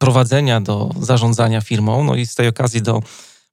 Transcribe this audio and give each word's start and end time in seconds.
prowadzenia, 0.00 0.60
do 0.60 0.90
zarządzania 1.00 1.60
firmą. 1.60 2.04
No 2.04 2.14
i 2.14 2.26
z 2.26 2.34
tej 2.34 2.48
okazji 2.48 2.82
do 2.82 3.02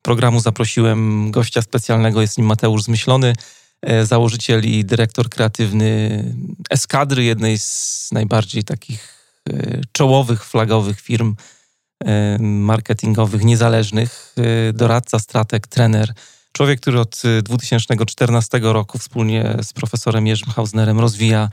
programu 0.01 0.39
zaprosiłem 0.39 1.31
gościa 1.31 1.61
specjalnego, 1.61 2.21
jest 2.21 2.37
nim 2.37 2.47
Mateusz 2.47 2.83
Zmyślony, 2.83 3.33
e, 3.81 4.05
założyciel 4.05 4.65
i 4.65 4.85
dyrektor 4.85 5.29
kreatywny 5.29 6.23
Eskadry, 6.69 7.23
jednej 7.23 7.59
z 7.59 8.09
najbardziej 8.11 8.63
takich 8.63 9.17
e, 9.49 9.81
czołowych, 9.91 10.45
flagowych 10.45 11.01
firm 11.01 11.35
e, 12.05 12.37
marketingowych, 12.41 13.43
niezależnych, 13.43 14.35
doradca, 14.73 15.19
strateg, 15.19 15.67
trener. 15.67 16.13
Człowiek, 16.51 16.81
który 16.81 16.99
od 16.99 17.21
2014 17.43 18.59
roku 18.61 18.97
wspólnie 18.97 19.57
z 19.61 19.73
profesorem 19.73 20.27
Jerzym 20.27 20.51
Hausnerem 20.51 20.99
rozwija 20.99 21.49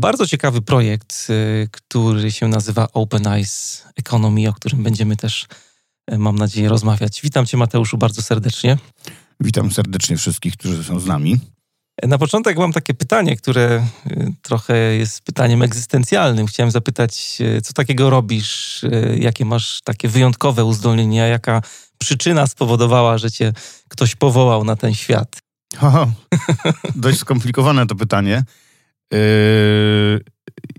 bardzo 0.00 0.26
ciekawy 0.26 0.62
projekt, 0.62 1.26
y, 1.30 1.68
który 1.70 2.32
się 2.32 2.48
nazywa 2.48 2.88
Open 2.92 3.26
Eyes 3.26 3.84
Economy, 3.96 4.48
o 4.48 4.52
którym 4.52 4.82
będziemy 4.82 5.16
też, 5.16 5.46
y, 6.12 6.18
mam 6.18 6.36
nadzieję, 6.38 6.68
rozmawiać. 6.68 7.20
Witam 7.22 7.46
Cię, 7.46 7.56
Mateuszu, 7.56 7.98
bardzo 7.98 8.22
serdecznie. 8.22 8.78
Witam 9.40 9.72
serdecznie 9.72 10.16
wszystkich, 10.16 10.56
którzy 10.56 10.84
są 10.84 11.00
z 11.00 11.06
nami. 11.06 11.40
Na 12.02 12.18
początek 12.18 12.58
mam 12.58 12.72
takie 12.72 12.94
pytanie, 12.94 13.36
które 13.36 13.86
y, 14.06 14.32
trochę 14.42 14.76
jest 14.76 15.22
pytaniem 15.22 15.62
egzystencjalnym. 15.62 16.46
Chciałem 16.46 16.70
zapytać, 16.70 17.38
co 17.62 17.72
takiego 17.72 18.10
robisz, 18.10 18.84
jakie 19.18 19.44
masz 19.44 19.80
takie 19.84 20.08
wyjątkowe 20.08 20.64
uzdolnienia, 20.64 21.26
jaka 21.26 21.62
przyczyna 21.98 22.46
spowodowała, 22.46 23.18
że 23.18 23.30
cię 23.30 23.52
ktoś 23.88 24.16
powołał 24.16 24.64
na 24.64 24.76
ten 24.76 24.94
świat? 24.94 25.38
Ho, 25.76 26.12
dość 26.94 27.18
skomplikowane 27.18 27.86
to 27.86 27.94
pytanie. 27.94 28.44
Yy, 29.12 30.24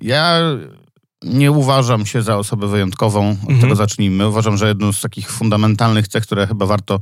ja 0.01 0.41
nie 1.25 1.51
uważam 1.51 2.05
się 2.05 2.21
za 2.21 2.37
osobę 2.37 2.67
wyjątkową, 2.67 3.29
od 3.29 3.39
mhm. 3.39 3.59
tego 3.59 3.75
zacznijmy. 3.75 4.27
Uważam, 4.27 4.57
że 4.57 4.67
jedną 4.67 4.93
z 4.93 5.01
takich 5.01 5.31
fundamentalnych 5.31 6.07
cech, 6.07 6.23
które 6.23 6.47
chyba 6.47 6.65
warto 6.65 6.99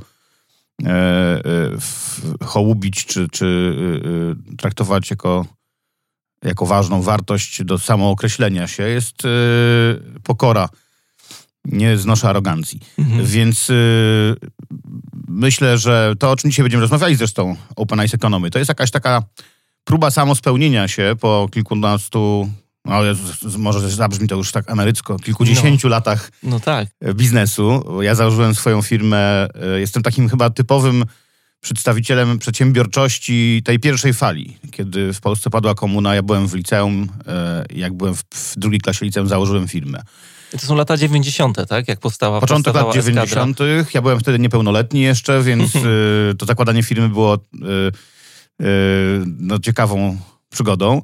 e, 0.84 0.90
e, 0.90 1.40
hołubić 2.44 3.06
czy, 3.06 3.28
czy 3.28 3.76
e, 4.52 4.56
traktować 4.56 5.10
jako, 5.10 5.46
jako 6.44 6.66
ważną 6.66 7.02
wartość 7.02 7.64
do 7.64 7.78
samookreślenia 7.78 8.66
się, 8.66 8.82
jest 8.82 9.22
pokora. 10.22 10.68
Nie 11.64 11.96
znoszę 11.96 12.28
arogancji. 12.28 12.80
Mhm. 12.98 13.26
Więc 13.26 13.68
myślę, 15.28 15.78
że 15.78 16.14
to, 16.18 16.30
o 16.30 16.36
czym 16.36 16.50
dzisiaj 16.50 16.62
będziemy 16.62 16.80
rozmawiali 16.80 17.16
zresztą, 17.16 17.56
Open 17.76 18.00
Eyes 18.00 18.14
Economy, 18.14 18.50
to 18.50 18.58
jest 18.58 18.68
jakaś 18.68 18.90
taka 18.90 19.22
próba 19.84 20.10
samospełnienia 20.10 20.88
się 20.88 21.14
po 21.20 21.48
kilkunastu, 21.52 22.50
no 22.84 23.00
może 23.58 23.90
zabrzmi 23.90 24.28
to 24.28 24.36
już 24.36 24.52
tak 24.52 24.70
amerycko, 24.70 25.18
kilkudziesięciu 25.18 25.88
no. 25.88 25.90
latach 25.90 26.30
no 26.42 26.60
tak. 26.60 26.88
biznesu. 27.14 27.84
Ja 28.00 28.14
założyłem 28.14 28.54
swoją 28.54 28.82
firmę, 28.82 29.48
e, 29.54 29.80
jestem 29.80 30.02
takim 30.02 30.28
chyba 30.28 30.50
typowym 30.50 31.04
przedstawicielem 31.60 32.38
przedsiębiorczości 32.38 33.62
tej 33.64 33.78
pierwszej 33.78 34.14
fali. 34.14 34.58
Kiedy 34.70 35.12
w 35.12 35.20
Polsce 35.20 35.50
padła 35.50 35.74
komuna, 35.74 36.14
ja 36.14 36.22
byłem 36.22 36.48
w 36.48 36.54
liceum, 36.54 37.08
e, 37.26 37.64
jak 37.74 37.92
byłem 37.92 38.14
w, 38.14 38.24
drugiej 38.56 38.80
klasie 38.80 39.04
liceum, 39.04 39.28
założyłem 39.28 39.68
firmę. 39.68 40.02
To 40.50 40.58
są 40.58 40.74
lata 40.74 40.96
90., 40.96 41.68
tak? 41.68 41.88
Jak 41.88 42.00
powstała 42.00 42.40
Początek 42.40 42.74
lat 42.74 42.94
90. 42.94 43.58
Ja 43.94 44.02
byłem 44.02 44.20
wtedy 44.20 44.38
niepełnoletni 44.38 45.00
jeszcze, 45.00 45.42
więc 45.42 45.76
e, 45.76 45.80
to 46.38 46.46
zakładanie 46.46 46.82
firmy 46.82 47.08
było 47.08 47.38
no, 49.38 49.58
ciekawą 49.58 50.18
przygodą. 50.50 51.02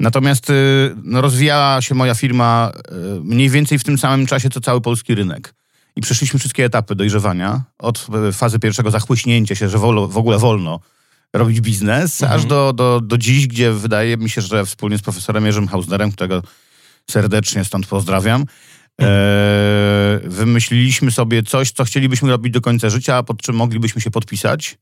Natomiast 0.00 0.50
y, 0.50 0.94
no, 1.02 1.20
rozwijała 1.20 1.82
się 1.82 1.94
moja 1.94 2.14
firma 2.14 2.72
y, 3.16 3.20
mniej 3.24 3.50
więcej 3.50 3.78
w 3.78 3.84
tym 3.84 3.98
samym 3.98 4.26
czasie, 4.26 4.50
co 4.50 4.60
cały 4.60 4.80
polski 4.80 5.14
rynek. 5.14 5.54
I 5.96 6.00
przeszliśmy 6.00 6.38
wszystkie 6.38 6.64
etapy 6.64 6.94
dojrzewania. 6.94 7.62
Od 7.78 8.06
fazy 8.32 8.58
pierwszego 8.58 8.90
zachłyśnięcia 8.90 9.54
się, 9.54 9.68
że 9.68 9.78
wolo, 9.78 10.08
w 10.08 10.16
ogóle 10.16 10.38
wolno 10.38 10.80
robić 11.32 11.60
biznes, 11.60 12.22
mhm. 12.22 12.40
aż 12.40 12.46
do, 12.46 12.72
do, 12.72 13.00
do 13.00 13.18
dziś, 13.18 13.46
gdzie 13.46 13.72
wydaje 13.72 14.16
mi 14.16 14.30
się, 14.30 14.40
że 14.40 14.66
wspólnie 14.66 14.98
z 14.98 15.02
profesorem 15.02 15.46
Jerzym 15.46 15.68
Hausnerem, 15.68 16.12
którego 16.12 16.42
serdecznie 17.10 17.64
stąd 17.64 17.86
pozdrawiam, 17.86 18.44
mhm. 18.98 19.18
e, 19.18 20.28
wymyśliliśmy 20.28 21.10
sobie 21.10 21.42
coś, 21.42 21.70
co 21.70 21.84
chcielibyśmy 21.84 22.30
robić 22.30 22.52
do 22.52 22.60
końca 22.60 22.90
życia, 22.90 23.22
pod 23.22 23.42
czym 23.42 23.56
moglibyśmy 23.56 24.00
się 24.00 24.10
podpisać 24.10 24.78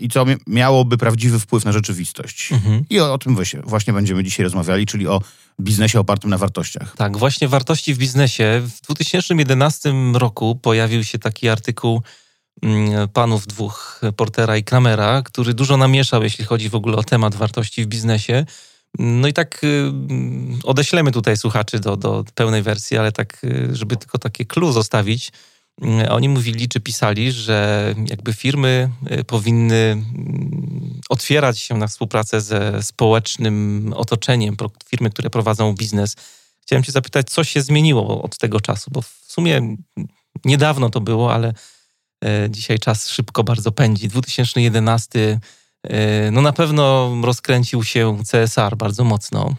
i 0.00 0.08
co 0.08 0.24
miałoby 0.46 0.98
prawdziwy 0.98 1.38
wpływ 1.38 1.64
na 1.64 1.72
rzeczywistość. 1.72 2.52
Mhm. 2.52 2.84
I 2.90 3.00
o, 3.00 3.12
o 3.12 3.18
tym 3.18 3.34
właśnie, 3.34 3.60
właśnie 3.64 3.92
będziemy 3.92 4.24
dzisiaj 4.24 4.44
rozmawiali, 4.44 4.86
czyli 4.86 5.08
o 5.08 5.22
biznesie 5.60 6.00
opartym 6.00 6.30
na 6.30 6.38
wartościach. 6.38 6.96
Tak, 6.96 7.16
właśnie 7.16 7.48
wartości 7.48 7.94
w 7.94 7.98
biznesie. 7.98 8.62
W 8.64 8.80
2011 8.80 9.92
roku 10.14 10.56
pojawił 10.56 11.04
się 11.04 11.18
taki 11.18 11.48
artykuł 11.48 12.02
mm, 12.62 13.08
panów 13.08 13.46
dwóch, 13.46 14.00
Portera 14.16 14.56
i 14.56 14.64
Kramera, 14.64 15.22
który 15.22 15.54
dużo 15.54 15.76
namieszał, 15.76 16.22
jeśli 16.22 16.44
chodzi 16.44 16.68
w 16.68 16.74
ogóle 16.74 16.96
o 16.96 17.02
temat 17.02 17.34
wartości 17.34 17.84
w 17.84 17.86
biznesie. 17.86 18.46
No 18.98 19.28
i 19.28 19.32
tak 19.32 19.64
y, 19.64 19.92
odeślemy 20.64 21.12
tutaj 21.12 21.36
słuchaczy 21.36 21.80
do, 21.80 21.96
do 21.96 22.24
pełnej 22.34 22.62
wersji, 22.62 22.96
ale 22.96 23.12
tak, 23.12 23.44
y, 23.44 23.68
żeby 23.72 23.96
tylko 23.96 24.18
takie 24.18 24.44
clue 24.44 24.72
zostawić, 24.72 25.32
Mm, 25.32 25.59
oni 26.10 26.28
mówili 26.28 26.68
czy 26.68 26.80
pisali, 26.80 27.32
że 27.32 27.94
jakby 28.06 28.32
firmy 28.32 28.90
y, 29.12 29.24
powinny 29.24 29.74
mm, 29.76 31.00
otwierać 31.08 31.58
się 31.58 31.74
na 31.74 31.86
współpracę 31.86 32.40
ze 32.40 32.82
społecznym 32.82 33.92
otoczeniem, 33.96 34.56
firmy, 34.88 35.10
które 35.10 35.30
prowadzą 35.30 35.74
biznes. 35.74 36.16
Chciałem 36.62 36.84
Cię 36.84 36.92
zapytać, 36.92 37.30
co 37.30 37.44
się 37.44 37.62
zmieniło 37.62 38.22
od 38.22 38.38
tego 38.38 38.60
czasu, 38.60 38.90
bo 38.90 39.02
w 39.02 39.24
sumie 39.26 39.76
niedawno 40.44 40.90
to 40.90 41.00
było, 41.00 41.34
ale 41.34 41.54
e, 42.24 42.50
dzisiaj 42.50 42.78
czas 42.78 43.08
szybko 43.08 43.44
bardzo 43.44 43.72
pędzi. 43.72 44.08
2011 44.08 45.40
e, 45.82 46.30
no 46.30 46.42
na 46.42 46.52
pewno 46.52 47.12
rozkręcił 47.24 47.84
się 47.84 48.18
CSR 48.30 48.76
bardzo 48.76 49.04
mocno. 49.04 49.54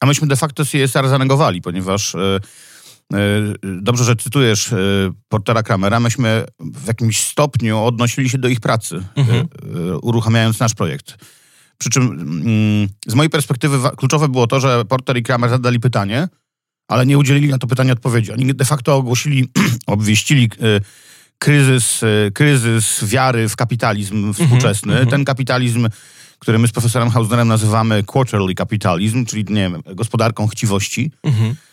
A 0.00 0.06
myśmy 0.06 0.28
de 0.28 0.36
facto 0.36 0.64
CSR 0.64 1.08
zanegowali, 1.08 1.62
ponieważ 1.62 2.14
E, 2.14 2.40
dobrze, 3.62 4.04
że 4.04 4.16
cytujesz 4.16 4.72
e, 4.72 4.76
Portera 5.28 5.62
Kramera. 5.62 6.00
Myśmy 6.00 6.44
w 6.60 6.86
jakimś 6.86 7.20
stopniu 7.20 7.84
odnosili 7.84 8.30
się 8.30 8.38
do 8.38 8.48
ich 8.48 8.60
pracy, 8.60 9.02
mhm. 9.16 9.38
E, 9.38 9.98
uruchamiając 9.98 10.60
nasz 10.60 10.74
projekt. 10.74 11.16
Przy 11.78 11.90
czym 11.90 12.02
mm, 12.02 12.88
z 13.06 13.14
mojej 13.14 13.30
perspektywy 13.30 13.78
kluczowe 13.96 14.28
było 14.28 14.46
to, 14.46 14.60
że 14.60 14.84
Porter 14.84 15.16
i 15.16 15.22
Kramer 15.22 15.50
zadali 15.50 15.80
pytanie, 15.80 16.28
ale 16.88 17.06
nie 17.06 17.18
udzielili 17.18 17.48
na 17.48 17.58
to 17.58 17.66
pytanie 17.66 17.92
odpowiedzi. 17.92 18.32
Oni 18.32 18.54
de 18.54 18.64
facto 18.64 18.96
ogłosili, 18.96 19.48
obwieścili 19.86 20.50
kryzys, 21.38 22.00
kryzys 22.34 23.04
wiary 23.04 23.48
w 23.48 23.56
kapitalizm 23.56 24.16
mhm, 24.16 24.34
współczesny. 24.34 24.92
Mhm. 24.92 25.10
Ten 25.10 25.24
kapitalizm, 25.24 25.88
który 26.38 26.58
my 26.58 26.68
z 26.68 26.72
profesorem 26.72 27.10
Hausnerem 27.10 27.48
nazywamy 27.48 28.02
quarterly 28.02 28.54
capitalism, 28.54 29.24
czyli 29.24 29.44
nie 29.48 29.70
wiem, 29.70 29.82
gospodarką 29.94 30.46
chciwości. 30.46 31.12
Mhm 31.22 31.54
E, 31.54 31.69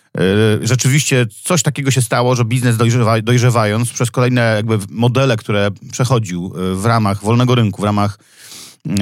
rzeczywiście 0.61 1.25
coś 1.43 1.63
takiego 1.63 1.91
się 1.91 2.01
stało, 2.01 2.35
że 2.35 2.45
biznes 2.45 2.77
dojrzewa, 2.77 3.21
dojrzewając 3.21 3.91
przez 3.91 4.11
kolejne 4.11 4.53
jakby 4.55 4.79
modele, 4.89 5.37
które 5.37 5.69
przechodził 5.91 6.53
e, 6.55 6.75
w 6.75 6.85
ramach 6.85 7.23
wolnego 7.23 7.55
rynku, 7.55 7.81
w 7.81 7.85
ramach 7.85 8.19
e, 8.89 8.93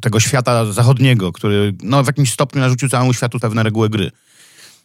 tego 0.00 0.20
świata 0.20 0.72
zachodniego, 0.72 1.32
który 1.32 1.74
no, 1.82 2.04
w 2.04 2.06
jakimś 2.06 2.32
stopniu 2.32 2.60
narzucił 2.60 2.88
całemu 2.88 3.14
światu 3.14 3.40
pewne 3.40 3.62
reguły 3.62 3.88
gry. 3.88 4.10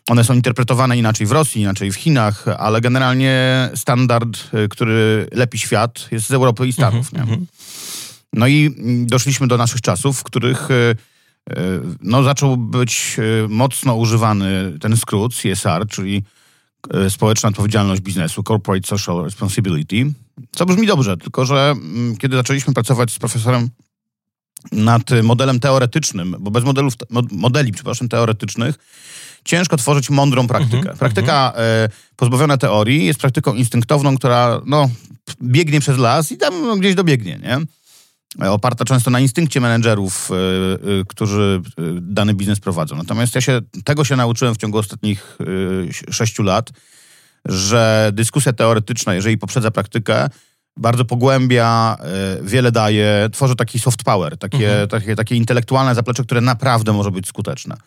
One 0.10 0.24
są 0.24 0.34
interpretowane 0.34 0.98
inaczej 0.98 1.28
w 1.28 1.32
Rosji, 1.32 1.62
inaczej 1.62 1.92
w 1.92 1.96
Chinach, 1.96 2.46
ale 2.58 2.82
generalnie 2.82 3.70
standard, 3.76 4.50
który 4.70 5.28
lepi 5.32 5.60
świat, 5.60 6.08
jest 6.12 6.28
z 6.28 6.32
Europy 6.32 6.68
i 6.68 6.74
Stanów. 6.74 7.14
Mm 7.14 7.28
-hmm. 7.28 7.46
No 8.34 8.48
i 8.48 8.76
doszliśmy 9.06 9.48
do 9.48 9.58
naszych 9.58 9.82
czasów, 9.82 10.20
w 10.20 10.24
których 10.24 10.68
no, 12.02 12.24
zaczął 12.24 12.58
być 12.58 13.18
e, 13.20 13.48
mocno 13.48 13.96
używany 13.96 14.78
ten 14.82 14.98
skrót 14.98 15.36
CSR, 15.36 15.88
czyli 15.90 16.24
e, 16.94 17.10
społeczna 17.10 17.50
odpowiedzialność 17.50 18.02
biznesu, 18.02 18.44
Corporate 18.44 18.88
Social 18.88 19.24
Responsibility, 19.24 20.12
co 20.56 20.66
brzmi 20.66 20.88
dobrze, 20.88 21.18
tylko 21.18 21.46
że 21.46 21.72
mm, 21.72 22.18
kiedy 22.18 22.36
zaczęliśmy 22.36 22.74
pracować 22.74 23.12
z 23.12 23.20
profesorem 23.20 23.70
nad 24.72 25.04
modelem 25.24 25.60
teoretycznym, 25.60 26.36
bo 26.40 26.52
bez 26.52 26.64
modelów, 26.64 26.94
modeli, 27.32 27.72
przepraszam, 27.72 28.10
teoretycznych 28.10 28.76
ciężko 29.46 29.78
tworzyć 29.78 30.10
mądrą 30.10 30.48
praktykę. 30.48 30.78
Mhm, 30.78 30.98
Praktyka 30.98 31.54
e, 31.56 31.90
pozbawiona 32.16 32.58
teorii 32.58 33.06
jest 33.06 33.20
praktyką 33.20 33.54
instynktowną, 33.54 34.18
która 34.18 34.62
no, 34.66 34.90
biegnie 35.42 35.80
przez 35.80 35.98
las 35.98 36.32
i 36.32 36.38
tam 36.38 36.80
gdzieś 36.80 36.96
dobiegnie, 36.96 37.40
nie? 37.44 37.58
E, 38.42 38.52
Oparta 38.52 38.86
często 38.86 39.12
na 39.12 39.20
instynkcie 39.20 39.62
menedżerów, 39.62 40.30
e, 40.32 40.36
e, 40.36 41.04
którzy 41.08 41.62
dany 42.02 42.34
biznes 42.34 42.60
prowadzą. 42.60 42.96
Natomiast 42.96 43.36
ja 43.36 43.42
się 43.42 43.62
tego 43.84 44.06
się 44.06 44.16
nauczyłem 44.16 44.56
w 44.56 44.58
ciągu 44.58 44.78
ostatnich 44.78 45.38
sześciu 46.12 46.44
lat, 46.44 46.70
że 47.46 48.12
dyskusja 48.14 48.54
teoretyczna, 48.54 49.14
jeżeli 49.14 49.38
poprzedza 49.38 49.72
praktykę, 49.72 50.30
bardzo 50.78 51.06
pogłębia, 51.06 51.98
wiele 52.42 52.72
daje, 52.72 53.30
tworzy 53.32 53.56
taki 53.56 53.80
soft 53.80 54.04
power, 54.04 54.38
takie, 54.38 54.88
takie, 54.90 55.16
takie 55.16 55.36
intelektualne 55.36 55.96
zaplecze, 55.96 56.24
które 56.24 56.42
naprawdę 56.42 56.94
może 56.94 57.12
być 57.12 57.28
skuteczne. 57.28 57.78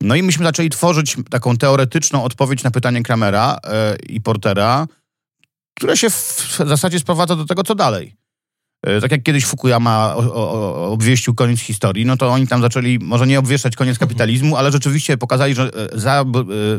No 0.00 0.14
i 0.14 0.22
myśmy 0.22 0.44
zaczęli 0.44 0.70
tworzyć 0.70 1.16
taką 1.30 1.56
teoretyczną 1.56 2.24
odpowiedź 2.24 2.62
na 2.62 2.70
pytanie 2.70 3.02
Kramera 3.02 3.58
i 4.08 4.20
Portera, 4.20 4.86
które 5.76 5.96
się 5.96 6.10
w 6.10 6.56
zasadzie 6.66 7.00
sprowadza 7.00 7.36
do 7.36 7.44
tego, 7.44 7.62
co 7.62 7.74
dalej. 7.74 8.16
E, 8.84 9.00
Tak 9.00 9.10
jak 9.10 9.22
kiedyś 9.22 9.46
Fukuyama 9.46 10.14
obwieścił 10.74 11.34
koniec 11.34 11.60
historii, 11.60 12.06
no 12.06 12.16
to 12.16 12.28
oni 12.28 12.46
tam 12.46 12.62
zaczęli, 12.62 12.98
może 12.98 13.26
nie 13.26 13.38
obwieszczać 13.38 13.76
koniec 13.76 13.98
kapitalizmu, 13.98 14.56
ale 14.56 14.72
rzeczywiście 14.72 15.16
pokazali, 15.16 15.54
że 15.54 15.62
e, 15.62 16.10
e, 16.10 16.24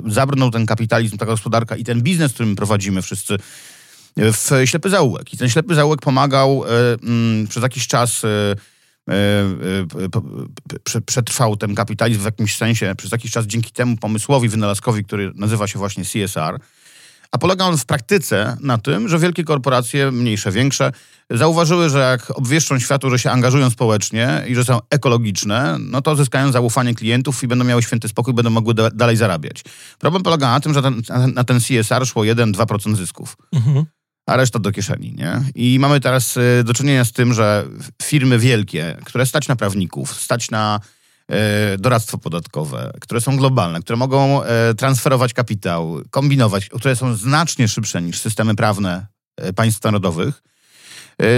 zabrnął 0.05 0.51
ten 0.51 0.65
kapitalizm, 0.65 1.17
ta 1.17 1.25
gospodarka 1.25 1.75
i 1.75 1.83
ten 1.83 2.01
biznes, 2.01 2.33
który 2.33 2.49
my 2.49 2.55
prowadzimy 2.55 3.01
wszyscy 3.01 3.37
w 4.17 4.49
ślepy 4.65 4.89
zaułek. 4.89 5.33
I 5.33 5.37
ten 5.37 5.49
ślepy 5.49 5.75
zaułek 5.75 6.01
pomagał 6.01 6.63
mm, 7.03 7.47
przez 7.47 7.63
jakiś 7.63 7.87
czas 7.87 8.21
przetrwał 11.05 11.57
ten 11.57 11.75
kapitalizm 11.75 12.21
w 12.21 12.25
jakimś 12.25 12.55
sensie 12.55 12.93
przez 12.97 13.11
jakiś 13.11 13.31
czas 13.31 13.45
dzięki 13.45 13.71
temu 13.71 13.97
pomysłowi, 13.97 14.49
wynalazkowi, 14.49 15.03
który 15.03 15.31
nazywa 15.35 15.67
się 15.67 15.79
właśnie 15.79 16.03
CSR. 16.05 16.59
A 17.35 17.37
polega 17.37 17.65
on 17.65 17.77
w 17.77 17.85
praktyce 17.85 18.57
na 18.61 18.77
tym, 18.77 19.09
że 19.09 19.19
wielkie 19.19 19.43
korporacje, 19.43 20.11
mniejsze, 20.11 20.51
większe, 20.51 20.91
zauważyły, 21.29 21.89
że 21.89 21.99
jak 21.99 22.37
obwieszczą 22.37 22.79
światu, 22.79 23.09
że 23.09 23.19
się 23.19 23.31
angażują 23.31 23.69
społecznie 23.69 24.43
i 24.47 24.55
że 24.55 24.63
są 24.65 24.79
ekologiczne, 24.89 25.77
no 25.79 26.01
to 26.01 26.15
zyskają 26.15 26.51
zaufanie 26.51 26.95
klientów 26.95 27.43
i 27.43 27.47
będą 27.47 27.65
miały 27.65 27.83
święty 27.83 28.07
spokój, 28.07 28.33
będą 28.33 28.49
mogły 28.49 28.73
da- 28.73 28.89
dalej 28.89 29.17
zarabiać. 29.17 29.63
Problem 29.99 30.23
polega 30.23 30.51
na 30.51 30.59
tym, 30.59 30.73
że 30.73 30.81
ten, 30.81 31.01
na 31.33 31.43
ten 31.43 31.59
CSR 31.61 32.07
szło 32.07 32.23
1-2% 32.23 32.95
zysków 32.95 33.37
Mhm. 33.53 33.85
a 34.27 34.35
reszta 34.35 34.59
do 34.59 34.71
kieszeni, 34.71 35.13
nie? 35.17 35.41
I 35.55 35.79
mamy 35.79 35.99
teraz 35.99 36.37
y, 36.37 36.63
do 36.65 36.73
czynienia 36.73 37.05
z 37.05 37.11
tym, 37.11 37.33
że 37.33 37.65
firmy 38.03 38.39
wielkie, 38.39 38.97
które 39.05 39.25
stać 39.25 39.47
na 39.47 39.55
prawników, 39.55 40.13
stać 40.21 40.51
na 40.51 40.79
doradztwo 41.77 42.17
podatkowe, 42.17 42.91
które 43.01 43.21
są 43.21 43.37
globalne, 43.37 43.79
które 43.79 43.97
mogą 43.97 44.43
y, 44.43 44.75
transferować 44.75 45.33
kapitał, 45.33 46.01
kombinować, 46.09 46.69
które 46.69 46.95
są 46.95 47.15
znacznie 47.15 47.67
szybsze 47.67 48.01
niż 48.01 48.19
systemy 48.19 48.55
prawne 48.55 49.07
y, 49.47 49.53
państw 49.53 49.83
narodowych, 49.83 50.43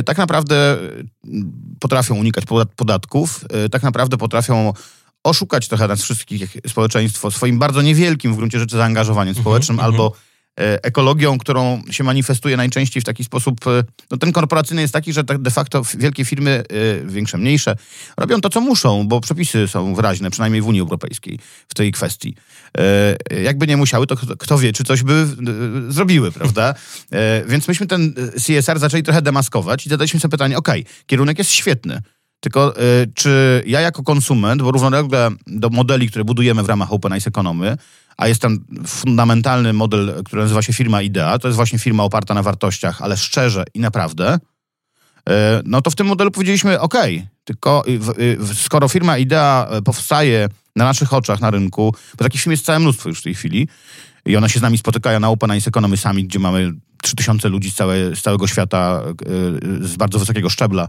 tak 0.05 0.17
naprawdę 0.17 0.77
potrafią 1.79 2.15
unikać 2.15 2.45
podat- 2.45 2.75
podatków, 2.75 3.45
tak 3.71 3.83
naprawdę 3.83 4.17
potrafią 4.17 4.73
oszukać 5.23 5.67
trochę 5.67 5.87
nas 5.87 6.01
wszystkich 6.01 6.57
społeczeństwo 6.67 7.31
swoim 7.31 7.59
bardzo 7.59 7.81
niewielkim 7.81 8.33
w 8.33 8.37
gruncie 8.37 8.59
rzeczy 8.59 8.77
zaangażowaniem 8.77 9.35
społecznym 9.35 9.79
mhm. 9.79 9.93
albo 9.93 10.13
e, 10.13 10.26
ekologią, 10.57 11.37
którą 11.37 11.81
się 11.91 12.03
manifestuje 12.03 12.57
najczęściej 12.57 13.01
w 13.01 13.05
taki 13.05 13.23
sposób, 13.23 13.67
e, 13.67 13.83
no 14.11 14.17
ten 14.17 14.31
korporacyjny 14.31 14.81
jest 14.81 14.93
taki, 14.93 15.13
że 15.13 15.23
tak 15.23 15.37
de 15.41 15.51
facto 15.51 15.81
wielkie 15.97 16.25
firmy, 16.25 16.63
e, 17.03 17.07
większe, 17.07 17.37
mniejsze, 17.37 17.75
robią 18.17 18.41
to, 18.41 18.49
co 18.49 18.61
muszą, 18.61 19.07
bo 19.07 19.21
przepisy 19.21 19.67
są 19.67 19.95
wyraźne, 19.95 20.31
przynajmniej 20.31 20.61
w 20.61 20.67
Unii 20.67 20.81
Europejskiej 20.81 21.39
w 21.67 21.73
tej 21.73 21.91
kwestii. 21.91 22.35
E, 22.77 23.41
Jakby 23.43 23.67
nie 23.67 23.77
musiały, 23.77 24.07
to 24.07 24.15
kto, 24.39 24.57
wie, 24.57 24.73
czy 24.73 24.83
coś 24.83 25.03
by 25.03 25.13
e, 25.13 25.91
zrobiły, 25.91 26.31
prawda? 26.31 26.73
E, 27.11 27.43
Więc 27.47 27.67
myśmy 27.67 27.87
ten 27.87 28.13
e, 28.35 28.39
CSR 28.39 28.79
zaczęli 28.79 29.03
trochę 29.03 29.21
demaskować 29.21 29.85
i 29.85 29.89
zadaliśmy 29.89 30.19
sobie 30.19 30.31
pytanie, 30.31 30.57
okej, 30.57 30.85
kierunek 31.05 31.37
jest 31.37 31.51
świetny, 31.51 32.01
tylko 32.39 32.73
czy 33.15 33.63
ja 33.65 33.81
jako 33.81 34.03
konsument, 34.03 34.61
bo 34.61 34.71
równolegle 34.71 35.29
do 35.47 35.69
modeli, 35.69 36.09
które 36.09 36.25
budujemy 36.25 36.63
w 36.63 36.69
ramach 36.69 36.93
Open 36.93 37.13
Eyes 37.13 37.27
Economy, 37.27 37.77
a 38.17 38.27
jest 38.27 38.41
tam 38.41 38.59
fundamentalny 38.87 39.73
model, 39.73 40.23
który 40.25 40.41
nazywa 40.41 40.61
się 40.61 40.73
firma 40.73 41.01
Idea, 41.01 41.39
to 41.39 41.47
jest 41.47 41.55
właśnie 41.55 41.79
firma 41.79 42.03
oparta 42.03 42.33
na 42.33 42.43
wartościach, 42.43 43.01
ale 43.01 43.17
szczerze 43.17 43.63
i 43.73 43.79
naprawdę, 43.79 44.35
y, 44.35 45.31
no 45.65 45.81
to 45.81 45.91
w 45.91 45.95
tym 45.95 46.07
modelu 46.07 46.31
powiedzieliśmy, 46.31 46.79
ok, 46.79 46.95
tylko 47.43 47.83
y, 47.87 48.21
y, 48.21 48.55
skoro 48.55 48.87
firma 48.87 49.17
Idea 49.17 49.67
y, 49.77 49.81
powstaje 49.81 50.49
na 50.75 50.85
naszych 50.85 51.13
oczach 51.13 51.41
na 51.41 51.51
rynku, 51.51 51.95
bo 52.17 52.23
takich 52.23 52.41
firm 52.41 52.51
jest 52.51 52.65
całe 52.65 52.79
mnóstwo 52.79 53.09
już 53.09 53.19
w 53.19 53.23
tej 53.23 53.35
chwili 53.35 53.67
i 54.25 54.35
one 54.35 54.49
się 54.49 54.59
z 54.59 54.61
nami 54.61 54.77
spotykają 54.77 55.19
na 55.19 55.29
Open 55.29 55.51
Eyes 55.51 55.67
Economy 55.67 55.97
Summit, 55.97 56.27
gdzie 56.27 56.39
mamy 56.39 56.73
3000 57.01 57.49
ludzi 57.49 57.71
z, 57.71 57.75
całe, 57.75 58.15
z 58.15 58.21
całego 58.21 58.47
świata, 58.47 59.03
y, 59.81 59.87
z 59.87 59.95
bardzo 59.95 60.19
wysokiego 60.19 60.49
szczebla, 60.49 60.83
e, 60.83 60.87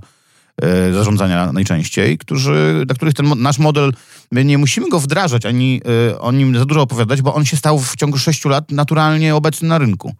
zarządzania 0.93 1.53
najczęściej, 1.53 2.19
którzy, 2.19 2.83
dla 2.87 2.95
których 2.95 3.15
ten 3.15 3.43
nasz 3.43 3.59
model, 3.59 3.93
my 4.33 4.45
nie 4.45 4.59
musimy 4.59 4.89
go 4.89 5.01
wdrażać, 5.01 5.47
ani 5.47 5.81
e, 6.11 6.21
o 6.21 6.33
nim 6.33 6.59
za 6.59 6.65
dużo 6.65 6.83
opowiadać, 6.83 7.23
bo 7.23 7.35
on 7.35 7.45
się 7.45 7.57
stał 7.57 7.79
w 7.79 7.97
ciągu 7.97 8.19
sześciu 8.19 8.49
lat 8.49 8.71
naturalnie 8.71 9.35
obecny 9.35 9.69
na 9.69 9.79
rynku. 9.79 10.15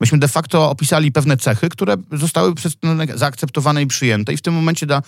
Myśmy 0.00 0.18
de 0.18 0.28
facto 0.28 0.70
opisali 0.70 1.12
pewne 1.12 1.36
cechy, 1.36 1.68
które 1.68 1.96
zostały 2.12 2.54
przez 2.54 2.76
zaakceptowane 3.14 3.82
i 3.82 3.86
przyjęte 3.86 4.32
i 4.32 4.36
w 4.36 4.42
tym 4.42 4.54
momencie 4.54 4.86
dla 4.86 5.02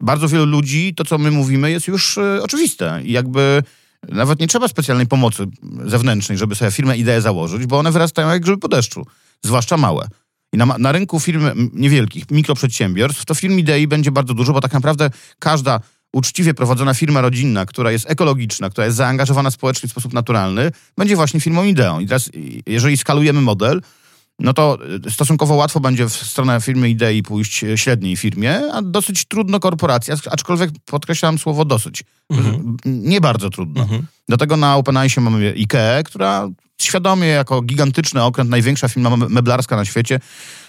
bardzo 0.00 0.28
wielu 0.28 0.46
ludzi 0.46 0.94
to, 0.94 1.04
co 1.04 1.18
my 1.18 1.30
mówimy, 1.30 1.70
jest 1.70 1.88
już 1.88 2.18
e, 2.18 2.42
oczywiste 2.42 3.00
i 3.04 3.12
jakby 3.12 3.62
nawet 4.08 4.40
nie 4.40 4.48
trzeba 4.48 4.68
specjalnej 4.68 5.06
pomocy 5.06 5.46
zewnętrznej, 5.84 6.38
żeby 6.38 6.54
sobie 6.54 6.70
firmę 6.70 6.96
ideę 6.96 7.20
założyć, 7.20 7.66
bo 7.66 7.78
one 7.78 7.92
wyrastają 7.92 8.28
jak 8.28 8.42
grzyby 8.42 8.58
po 8.58 8.68
deszczu, 8.68 9.06
zwłaszcza 9.44 9.76
małe. 9.76 10.08
I 10.52 10.56
na, 10.56 10.78
na 10.78 10.92
rynku 10.92 11.20
firm 11.20 11.70
niewielkich, 11.72 12.30
mikroprzedsiębiorstw, 12.30 13.24
to 13.24 13.34
firm 13.34 13.58
idei 13.58 13.88
będzie 13.88 14.10
bardzo 14.10 14.34
dużo, 14.34 14.52
bo 14.52 14.60
tak 14.60 14.72
naprawdę 14.72 15.10
każda 15.38 15.80
uczciwie 16.12 16.54
prowadzona 16.54 16.94
firma 16.94 17.20
rodzinna, 17.20 17.66
która 17.66 17.92
jest 17.92 18.10
ekologiczna, 18.10 18.70
która 18.70 18.84
jest 18.84 18.96
zaangażowana 18.96 19.50
społecznie 19.50 19.88
w 19.88 19.92
sposób 19.92 20.12
naturalny, 20.12 20.72
będzie 20.96 21.16
właśnie 21.16 21.40
firmą 21.40 21.64
ideą. 21.64 22.00
I 22.00 22.06
teraz, 22.06 22.30
jeżeli 22.66 22.96
skalujemy 22.96 23.40
model, 23.40 23.82
no 24.38 24.52
to 24.52 24.78
y, 25.06 25.10
stosunkowo 25.10 25.54
łatwo 25.54 25.80
będzie 25.80 26.08
w 26.08 26.12
stronę 26.12 26.60
firmy 26.60 26.90
idei 26.90 27.22
pójść 27.22 27.64
y, 27.64 27.78
średniej 27.78 28.16
firmie, 28.16 28.60
a 28.72 28.82
dosyć 28.82 29.24
trudno 29.24 29.60
korporacja, 29.60 30.16
aczkolwiek 30.30 30.70
podkreślam 30.84 31.38
słowo 31.38 31.64
dosyć. 31.64 32.04
Mhm. 32.30 32.76
Nie 32.84 33.20
bardzo 33.20 33.50
trudno. 33.50 33.82
Mhm. 33.82 34.06
Do 34.28 34.36
tego 34.36 34.56
na 34.56 34.76
OpenAISie 34.76 35.20
mamy 35.20 35.54
IKEA, 35.56 36.02
która 36.04 36.48
świadomie 36.82 37.26
jako 37.26 37.62
gigantyczny 37.62 38.22
okręt, 38.22 38.50
największa 38.50 38.88
firma 38.88 39.16
me- 39.16 39.28
meblarska 39.28 39.76
na 39.76 39.84
świecie, 39.84 40.20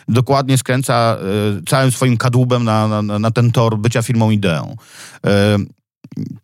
dokładnie 0.08 0.58
skręca 0.58 1.18
y, 1.60 1.63
całym 1.66 1.92
swoim 1.92 2.18
kadłubem 2.18 2.63
na, 2.63 3.01
na, 3.01 3.20
na 3.20 3.32
ten 3.32 3.51
tor 3.51 3.78
bycia 3.78 4.01
firmą 4.01 4.30
ideą. 4.30 4.75
Y, 5.25 5.30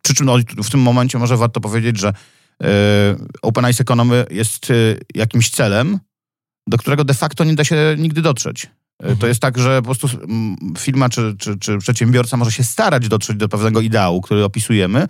przy 0.02 0.14
czym 0.14 0.26
no, 0.26 0.38
w 0.64 0.70
tym 0.70 0.80
momencie 0.80 1.18
może 1.18 1.38
warto 1.38 1.60
powiedzieć, 1.60 2.00
że 2.00 2.10
y, 2.10 2.66
OpenAIS 3.42 3.82
Economy 3.82 4.26
jest 4.30 4.70
y, 4.70 5.00
jakimś 5.16 5.50
celem, 5.50 6.00
do 6.68 6.78
którego 6.78 7.04
de 7.04 7.14
facto 7.14 7.44
nie 7.44 7.56
da 7.56 7.64
się 7.64 7.96
nigdy 7.98 8.22
dotrzeć. 8.22 8.68
Mhm. 9.00 9.18
To 9.18 9.28
jest 9.28 9.40
tak, 9.40 9.58
że 9.58 9.82
po 9.82 9.96
prostu 9.96 10.08
mm, 10.24 10.56
firma 10.78 11.10
czy, 11.10 11.36
czy, 11.40 11.58
czy 11.58 11.78
przedsiębiorca 11.78 12.38
może 12.38 12.52
się 12.52 12.64
starać 12.64 13.08
dotrzeć 13.08 13.38
do 13.38 13.50
pewnego 13.50 13.82
ideału, 13.82 14.22
który 14.22 14.44
opisujemy, 14.44 15.08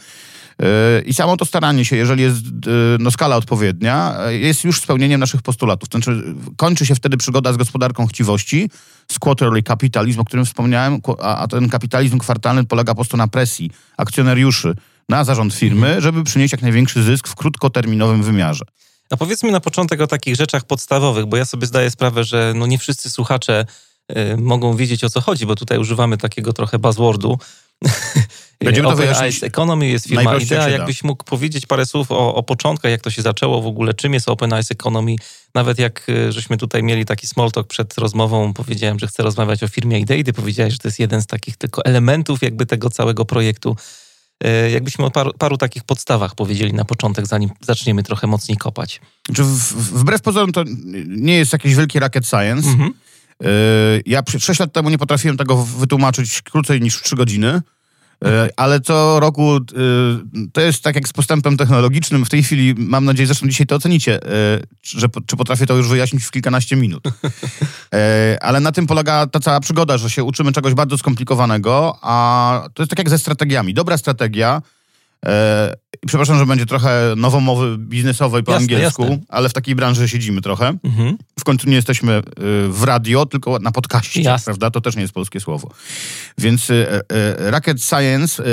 I 1.06 1.14
samo 1.14 1.38
to 1.38 1.46
staranie 1.46 1.86
się, 1.86 1.96
jeżeli 1.96 2.24
jest 2.24 2.46
yy, 2.46 2.52
no, 3.00 3.12
skala 3.12 3.36
odpowiednia, 3.36 4.18
yy, 4.26 4.38
jest 4.38 4.64
już 4.64 4.82
spełnieniem 4.82 5.20
naszych 5.20 5.42
postulatów. 5.42 5.90
To 5.90 5.98
znaczy, 5.98 6.24
kończy 6.58 6.86
się 6.86 6.96
wtedy 6.96 7.18
przygoda 7.18 7.54
z 7.54 7.58
gospodarką 7.58 8.08
chciwości, 8.08 8.70
z 9.12 9.20
quarterly 9.20 9.64
capitalism, 9.64 10.20
o 10.20 10.26
którym 10.26 10.46
wspomniałem, 10.46 11.02
a, 11.22 11.38
a 11.38 11.48
ten 11.48 11.70
kapitalizm 11.70 12.18
kwartalny 12.18 12.64
polega 12.64 12.92
po 12.92 12.96
prostu 12.96 13.18
na 13.18 13.28
presji 13.28 13.72
akcjonariuszy 13.98 14.76
na 15.10 15.24
zarząd 15.24 15.54
firmy, 15.54 16.02
żeby 16.02 16.24
przynieść 16.24 16.52
jak 16.52 16.62
największy 16.62 17.04
zysk 17.04 17.28
w 17.28 17.36
krótkoterminowym 17.36 18.24
wymiarze. 18.24 18.66
A 19.10 19.18
powiedzmy 19.18 19.52
na 19.52 19.60
początek 19.60 20.02
o 20.02 20.08
takich 20.08 20.36
rzeczach 20.36 20.64
podstawowych, 20.64 21.26
bo 21.26 21.38
ja 21.38 21.46
sobie 21.46 21.68
zdaję 21.68 21.92
sprawę, 21.92 22.24
że 22.24 22.54
no 22.56 22.66
nie 22.66 22.78
wszyscy 22.78 23.10
słuchacze 23.10 23.66
y, 24.12 24.38
mogą 24.38 24.76
wiedzieć 24.76 25.04
o 25.04 25.10
co 25.10 25.22
chodzi, 25.22 25.46
bo 25.46 25.56
tutaj 25.56 25.78
używamy 25.78 26.18
takiego 26.18 26.54
trochę 26.54 26.80
buzzwordu. 26.80 27.40
Będziemy 28.66 28.88
to 28.88 28.96
wyjaśniać 28.96 29.44
Economy 29.44 29.88
jest 29.88 30.06
firma 30.08 30.24
Idea. 30.46 30.58
Jakbyś 30.78 31.04
mógł 31.04 31.24
powiedzieć 31.24 31.66
parę 31.66 31.86
słów 31.86 32.12
o, 32.12 32.36
o 32.36 32.44
początkach, 32.44 32.92
jak 32.92 33.02
to 33.02 33.10
się 33.10 33.22
zaczęło 33.22 33.62
w 33.62 33.68
ogóle, 33.68 33.94
czym 33.94 34.14
jest 34.14 34.30
Open 34.30 34.54
Eyes 34.54 34.72
Economy. 34.72 35.16
Nawet 35.56 35.80
jak 35.80 36.10
y, 36.10 36.32
żeśmy 36.32 36.58
tutaj 36.58 36.84
mieli 36.84 37.06
taki 37.06 37.28
small 37.28 37.52
talk 37.52 37.68
przed 37.68 37.98
rozmową, 37.98 38.54
powiedziałem, 38.54 39.00
że 39.00 39.08
chcę 39.08 39.24
rozmawiać 39.24 39.64
o 39.64 39.68
firmie 39.68 40.00
Idei, 40.00 40.24
ty 40.24 40.34
powiedziałeś, 40.34 40.74
że 40.74 40.80
to 40.80 40.88
jest 40.88 41.00
jeden 41.00 41.22
z 41.22 41.26
takich 41.28 41.58
tylko 41.58 41.86
elementów 41.86 42.42
jakby 42.42 42.66
tego 42.66 42.90
całego 42.90 43.26
projektu. 43.26 43.76
Y, 44.46 44.72
Jakbyśmy 44.72 45.06
o 45.06 45.12
paru, 45.12 45.32
paru 45.38 45.58
takich 45.58 45.84
podstawach 45.84 46.36
powiedzieli 46.36 46.74
na 46.74 46.86
początek, 46.86 47.28
zanim 47.28 47.50
zaczniemy 47.62 48.04
trochę 48.04 48.28
mocniej 48.28 48.58
kopać. 48.58 49.02
Znaczy, 49.28 49.44
w- 49.44 50.00
wbrew 50.00 50.22
pozorom 50.22 50.52
to 50.52 50.64
nie 51.08 51.36
jest 51.38 51.54
jakiś 51.54 51.76
wielki 51.76 52.00
rocket 52.00 52.28
science. 52.28 52.70
Mhm. 52.70 52.94
Yy, 53.42 53.48
Ja 54.06 54.24
przy- 54.24 54.40
sześć 54.40 54.60
lat 54.60 54.74
temu 54.74 54.90
nie 54.90 54.98
potrafiłem 54.98 55.38
tego 55.38 55.64
wytłumaczyć 55.64 56.42
krócej 56.42 56.82
niż 56.82 56.98
w 56.98 57.04
trzy 57.04 57.16
godziny. 57.16 57.62
E, 58.26 58.50
ale 58.56 58.82
co 58.82 59.20
roku 59.20 59.56
e, 59.58 59.62
to 60.54 60.62
jest 60.62 60.84
tak 60.84 60.96
jak 60.96 61.08
z 61.08 61.14
postępem 61.14 61.58
technologicznym. 61.58 62.26
W 62.26 62.30
tej 62.30 62.44
chwili, 62.44 62.76
mam 62.78 63.06
nadzieję, 63.06 63.28
zresztą 63.28 63.48
dzisiaj 63.48 63.68
to 63.68 63.76
ocenicie, 63.76 64.20
że, 64.84 65.08
czy 65.28 65.36
potrafię 65.38 65.66
to 65.66 65.76
już 65.76 65.88
wyjaśnić 65.90 66.24
w 66.24 66.32
kilkanaście 66.32 66.76
minut. 66.76 67.04
Ale 68.42 68.60
na 68.60 68.72
tym 68.72 68.88
polega 68.88 69.28
ta 69.28 69.40
cała 69.40 69.60
przygoda, 69.60 69.98
że 69.98 70.10
się 70.10 70.24
uczymy 70.24 70.52
czegoś 70.52 70.74
bardzo 70.74 70.98
skomplikowanego, 70.98 71.98
a 72.02 72.64
to 72.74 72.84
jest 72.84 72.90
tak 72.90 73.00
jak 73.00 73.10
ze 73.10 73.18
strategiami. 73.18 73.74
Dobra 73.74 73.98
strategia 73.98 74.62
przepraszam, 76.08 76.38
że 76.38 76.46
będzie 76.46 76.66
trochę 76.66 77.14
nowomowy 77.18 77.78
biznesowej 77.78 78.44
po 78.44 78.52
jasne, 78.52 78.64
angielsku, 78.64 79.04
jasne. 79.04 79.20
ale 79.30 79.50
w 79.50 79.54
takiej 79.54 79.76
branży 79.76 80.10
siedzimy 80.10 80.42
trochę. 80.42 80.78
Mhm. 80.84 81.18
W 81.40 81.44
końcu 81.44 81.70
nie 81.70 81.76
jesteśmy 81.76 82.14
e, 82.14 82.22
w 82.70 82.84
radio, 82.84 83.26
tylko 83.26 83.60
na 83.60 83.72
podcaście, 83.72 84.22
jasne. 84.22 84.46
prawda? 84.46 84.72
To 84.72 84.82
też 84.82 84.96
nie 84.96 85.02
jest 85.02 85.14
polskie 85.14 85.40
słowo. 85.40 85.70
Więc 86.38 86.70
e, 86.70 87.02
Rocket 87.52 87.84
Science, 87.84 88.44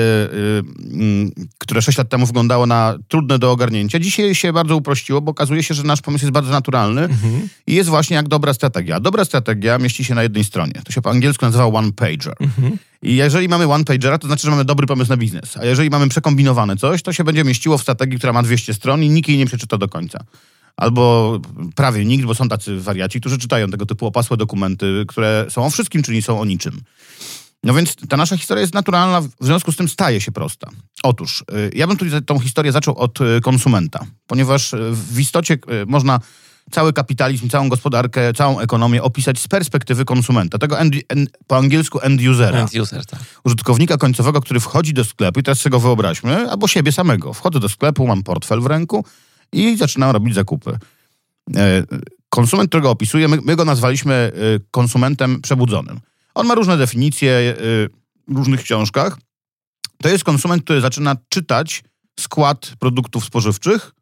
które 1.58 1.82
6 1.82 1.98
lat 1.98 2.08
temu 2.08 2.26
wyglądało 2.26 2.66
na 2.66 2.98
trudne 3.08 3.38
do 3.38 3.50
ogarnięcia, 3.50 3.98
dzisiaj 3.98 4.34
się 4.34 4.52
bardzo 4.52 4.76
uprościło, 4.76 5.20
bo 5.20 5.30
okazuje 5.30 5.62
się, 5.62 5.74
że 5.74 5.82
nasz 5.82 6.00
pomysł 6.00 6.24
jest 6.24 6.32
bardzo 6.32 6.50
naturalny 6.50 7.02
mhm. 7.02 7.48
i 7.66 7.74
jest 7.74 7.90
właśnie 7.90 8.16
jak 8.16 8.28
dobra 8.28 8.54
strategia. 8.54 9.00
Dobra 9.00 9.24
strategia 9.24 9.78
mieści 9.78 10.04
się 10.04 10.14
na 10.14 10.22
jednej 10.22 10.44
stronie. 10.44 10.72
To 10.84 10.92
się 10.92 11.02
po 11.02 11.10
angielsku 11.10 11.44
nazywa 11.44 11.66
one 11.66 11.92
pager. 11.92 12.34
Mhm. 12.40 12.78
I 13.02 13.16
jeżeli 13.16 13.48
mamy 13.48 13.66
one-pagera, 13.72 14.18
to 14.18 14.26
znaczy, 14.26 14.42
że 14.42 14.50
mamy 14.50 14.64
dobry 14.64 14.86
pomysł 14.86 15.10
na 15.10 15.16
biznes. 15.16 15.56
A 15.56 15.64
jeżeli 15.64 15.90
mamy 15.90 16.08
przekombinowane 16.08 16.76
coś, 16.76 17.02
to 17.02 17.12
się 17.12 17.24
będzie 17.24 17.44
mieściło 17.44 17.78
w 17.78 17.82
strategii, 17.82 18.18
która 18.18 18.32
ma 18.32 18.42
200 18.42 18.74
stron 18.74 19.02
i 19.02 19.08
nikt 19.08 19.28
jej 19.28 19.38
nie 19.38 19.46
przeczyta 19.46 19.78
do 19.78 19.88
końca. 19.88 20.24
Albo 20.76 21.38
prawie 21.74 22.04
nikt, 22.04 22.24
bo 22.24 22.34
są 22.34 22.48
tacy 22.48 22.80
wariaci, 22.80 23.20
którzy 23.20 23.38
czytają 23.38 23.70
tego 23.70 23.86
typu 23.86 24.06
opasłe 24.06 24.36
dokumenty, 24.36 25.04
które 25.08 25.46
są 25.48 25.66
o 25.66 25.70
wszystkim, 25.70 26.02
czyli 26.02 26.22
są 26.22 26.40
o 26.40 26.44
niczym. 26.44 26.80
No 27.64 27.74
więc 27.74 27.96
ta 28.08 28.16
nasza 28.16 28.36
historia 28.36 28.60
jest 28.60 28.74
naturalna, 28.74 29.20
w 29.20 29.30
związku 29.40 29.72
z 29.72 29.76
tym 29.76 29.88
staje 29.88 30.20
się 30.20 30.32
prosta. 30.32 30.70
Otóż, 31.02 31.40
y, 31.40 31.70
ja 31.74 31.86
bym 31.86 31.96
tutaj 31.96 32.22
tą 32.22 32.38
historię 32.38 32.72
zaczął 32.72 32.98
od 32.98 33.20
y, 33.20 33.40
konsumenta, 33.40 34.06
ponieważ 34.26 34.72
y, 34.72 34.92
w 34.92 35.20
istocie 35.20 35.58
można 35.86 36.20
cały 36.70 36.92
kapitalizm, 36.92 37.48
całą 37.48 37.68
gospodarkę, 37.68 38.32
całą 38.32 38.60
ekonomię 38.60 39.02
opisać 39.02 39.38
z 39.38 39.48
perspektywy 39.48 40.04
konsumenta, 40.04 40.58
tego 40.58 40.78
end, 40.78 40.94
end, 41.08 41.30
po 41.46 41.56
angielsku 41.56 42.00
end 42.00 42.20
usera. 42.30 42.58
End 42.58 42.74
user, 42.74 43.06
tak. 43.06 43.20
Użytkownika 43.44 43.96
końcowego, 43.96 44.40
który 44.40 44.60
wchodzi 44.60 44.92
do 44.92 45.04
sklepu 45.04 45.40
i 45.40 45.42
teraz 45.42 45.60
sobie 45.60 45.70
go 45.70 45.80
wyobraźmy, 45.80 46.50
albo 46.50 46.68
siebie 46.68 46.92
samego. 46.92 47.32
Wchodzę 47.32 47.60
do 47.60 47.68
sklepu, 47.68 48.06
mam 48.06 48.22
portfel 48.22 48.60
w 48.60 48.66
ręku 48.66 49.04
i 49.52 49.76
zaczynam 49.76 50.10
robić 50.10 50.34
zakupy. 50.34 50.78
E, 51.56 51.82
konsument, 52.28 52.68
którego 52.68 52.90
opisuję, 52.90 53.28
my, 53.28 53.38
my 53.44 53.56
go 53.56 53.64
nazwaliśmy 53.64 54.14
e, 54.14 54.30
konsumentem 54.70 55.40
przebudzonym. 55.40 56.00
On 56.34 56.46
ma 56.46 56.54
różne 56.54 56.76
definicje 56.76 57.32
e, 57.32 57.54
w 58.28 58.36
różnych 58.36 58.62
książkach. 58.62 59.18
To 60.02 60.08
jest 60.08 60.24
konsument, 60.24 60.64
który 60.64 60.80
zaczyna 60.80 61.16
czytać 61.28 61.84
skład 62.20 62.72
produktów 62.78 63.24
spożywczych, 63.24 63.92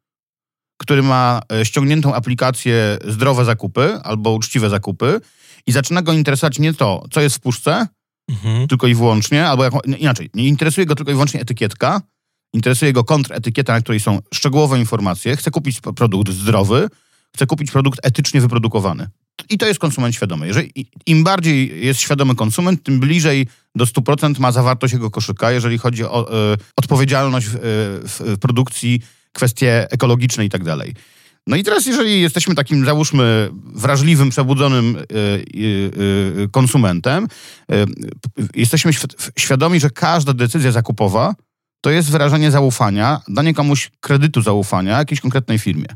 który 0.80 1.02
ma 1.02 1.40
e, 1.52 1.64
ściągniętą 1.64 2.14
aplikację 2.14 2.98
zdrowe 3.08 3.44
zakupy 3.44 3.98
albo 4.02 4.32
uczciwe 4.32 4.70
zakupy 4.70 5.20
i 5.66 5.72
zaczyna 5.72 6.02
go 6.02 6.12
interesować 6.12 6.58
nie 6.58 6.74
to, 6.74 7.04
co 7.10 7.20
jest 7.20 7.36
w 7.36 7.40
puszce, 7.40 7.86
mhm. 8.30 8.68
tylko 8.68 8.86
i 8.86 8.94
wyłącznie, 8.94 9.46
albo 9.48 9.64
jak, 9.64 9.72
inaczej, 9.98 10.30
nie 10.34 10.48
interesuje 10.48 10.86
go 10.86 10.94
tylko 10.94 11.10
i 11.10 11.14
wyłącznie 11.14 11.40
etykietka, 11.40 12.02
interesuje 12.54 12.92
go 12.92 13.04
kontretykieta, 13.04 13.72
na 13.72 13.80
której 13.80 14.00
są 14.00 14.18
szczegółowe 14.34 14.78
informacje, 14.78 15.36
chce 15.36 15.50
kupić 15.50 15.80
produkt 15.80 16.32
zdrowy, 16.32 16.88
chce 17.34 17.46
kupić 17.46 17.70
produkt 17.70 18.00
etycznie 18.02 18.40
wyprodukowany. 18.40 19.08
I 19.50 19.58
to 19.58 19.66
jest 19.66 19.80
konsument 19.80 20.14
świadomy. 20.14 20.46
Jeżeli, 20.46 20.72
Im 21.06 21.24
bardziej 21.24 21.86
jest 21.86 22.00
świadomy 22.00 22.34
konsument, 22.34 22.82
tym 22.82 23.00
bliżej 23.00 23.46
do 23.74 23.84
100% 23.84 24.40
ma 24.40 24.52
zawartość 24.52 24.92
jego 24.92 25.10
koszyka, 25.10 25.50
jeżeli 25.50 25.78
chodzi 25.78 26.04
o 26.04 26.52
y, 26.52 26.56
odpowiedzialność 26.76 27.46
w, 27.46 27.54
y, 27.54 27.58
w 28.08 28.38
produkcji 28.40 29.02
kwestie 29.32 29.86
ekologiczne 29.90 30.44
i 30.44 30.48
tak 30.48 30.64
dalej. 30.64 30.94
No 31.46 31.56
i 31.56 31.64
teraz, 31.64 31.86
jeżeli 31.86 32.20
jesteśmy 32.20 32.54
takim, 32.54 32.84
załóżmy, 32.84 33.50
wrażliwym, 33.52 34.30
przebudzonym 34.30 34.96
y, 34.96 35.16
y, 35.56 35.90
y, 36.44 36.48
konsumentem, 36.50 37.28
jesteśmy 38.54 38.92
świadomi, 39.38 39.80
że 39.80 39.90
każda 39.90 40.32
decyzja 40.32 40.72
zakupowa 40.72 41.34
to 41.80 41.90
jest 41.90 42.10
wyrażenie 42.10 42.50
zaufania, 42.50 43.20
danie 43.28 43.54
komuś 43.54 43.90
kredytu 44.00 44.42
zaufania 44.42 44.98
jakiejś 44.98 45.20
konkretnej 45.20 45.58
firmie. 45.58 45.86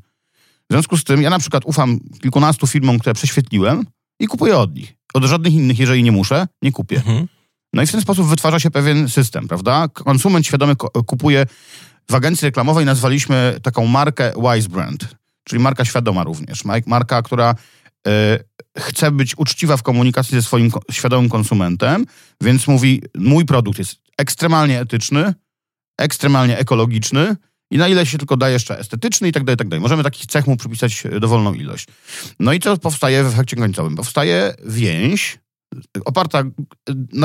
W 0.70 0.72
związku 0.72 0.96
z 0.96 1.04
tym 1.04 1.22
ja 1.22 1.30
na 1.30 1.38
przykład 1.38 1.64
ufam 1.64 2.00
kilkunastu 2.22 2.66
firmom, 2.66 2.98
które 2.98 3.14
prześwietliłem 3.14 3.86
i 4.20 4.26
kupuję 4.26 4.56
od 4.56 4.74
nich. 4.74 4.94
Od 5.14 5.24
żadnych 5.24 5.54
innych, 5.54 5.78
jeżeli 5.78 6.02
nie 6.02 6.12
muszę, 6.12 6.46
nie 6.62 6.72
kupię. 6.72 6.96
Mhm. 6.96 7.28
No 7.72 7.82
i 7.82 7.86
w 7.86 7.92
ten 7.92 8.00
sposób 8.00 8.26
wytwarza 8.26 8.60
się 8.60 8.70
pewien 8.70 9.08
system, 9.08 9.48
prawda? 9.48 9.88
Konsument 9.88 10.46
świadomy 10.46 10.76
kupuje 11.06 11.46
w 12.10 12.14
agencji 12.14 12.46
reklamowej 12.46 12.84
nazwaliśmy 12.84 13.58
taką 13.62 13.86
markę 13.86 14.32
Wise 14.42 14.68
Brand, 14.68 15.16
czyli 15.44 15.62
marka 15.62 15.84
świadoma 15.84 16.24
również. 16.24 16.62
Marka, 16.86 17.22
która 17.22 17.54
y, 18.08 18.10
chce 18.78 19.10
być 19.10 19.38
uczciwa 19.38 19.76
w 19.76 19.82
komunikacji 19.82 20.34
ze 20.34 20.42
swoim 20.42 20.70
świadomym 20.90 21.30
konsumentem, 21.30 22.06
więc 22.40 22.66
mówi, 22.66 23.02
mój 23.14 23.44
produkt 23.44 23.78
jest 23.78 23.96
ekstremalnie 24.18 24.80
etyczny, 24.80 25.34
ekstremalnie 25.98 26.58
ekologiczny 26.58 27.36
i 27.70 27.78
na 27.78 27.88
ile 27.88 28.06
się 28.06 28.18
tylko 28.18 28.36
da 28.36 28.48
jeszcze 28.48 28.78
estetyczny 28.78 29.28
i 29.28 29.32
tak 29.32 29.44
dalej, 29.44 29.56
tak 29.56 29.68
dalej. 29.68 29.80
Możemy 29.80 30.02
takich 30.02 30.26
cech 30.26 30.46
mu 30.46 30.56
przypisać 30.56 31.06
e, 31.06 31.20
dowolną 31.20 31.54
ilość. 31.54 31.86
No 32.40 32.52
i 32.52 32.60
co 32.60 32.76
powstaje 32.76 33.24
w 33.24 33.26
efekcie 33.26 33.56
końcowym? 33.56 33.96
Powstaje 33.96 34.54
więź 34.66 35.38
oparta 36.04 36.42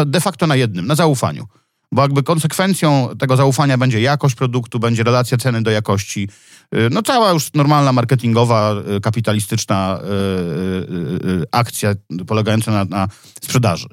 de 0.05 0.21
facto 0.21 0.47
na 0.47 0.55
jednym, 0.55 0.87
na 0.87 0.95
zaufaniu 0.95 1.47
bo 1.91 2.01
jakby 2.01 2.23
konsekwencją 2.23 3.09
tego 3.19 3.37
zaufania 3.37 3.77
będzie 3.77 4.01
jakość 4.01 4.35
produktu, 4.35 4.79
będzie 4.79 5.03
relacja 5.03 5.37
ceny 5.37 5.61
do 5.61 5.71
jakości. 5.71 6.29
Y, 6.75 6.89
no 6.91 7.01
cała 7.01 7.31
już 7.31 7.53
normalna 7.53 7.93
marketingowa, 7.93 8.75
y, 8.97 9.01
kapitalistyczna 9.01 9.99
y, 9.99 11.43
akcja 11.51 11.93
polegająca 12.27 12.71
na, 12.71 12.85
na 12.85 13.07
sprzedaży. 13.41 13.87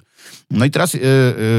No 0.50 0.64
i 0.64 0.70
teraz, 0.70 0.96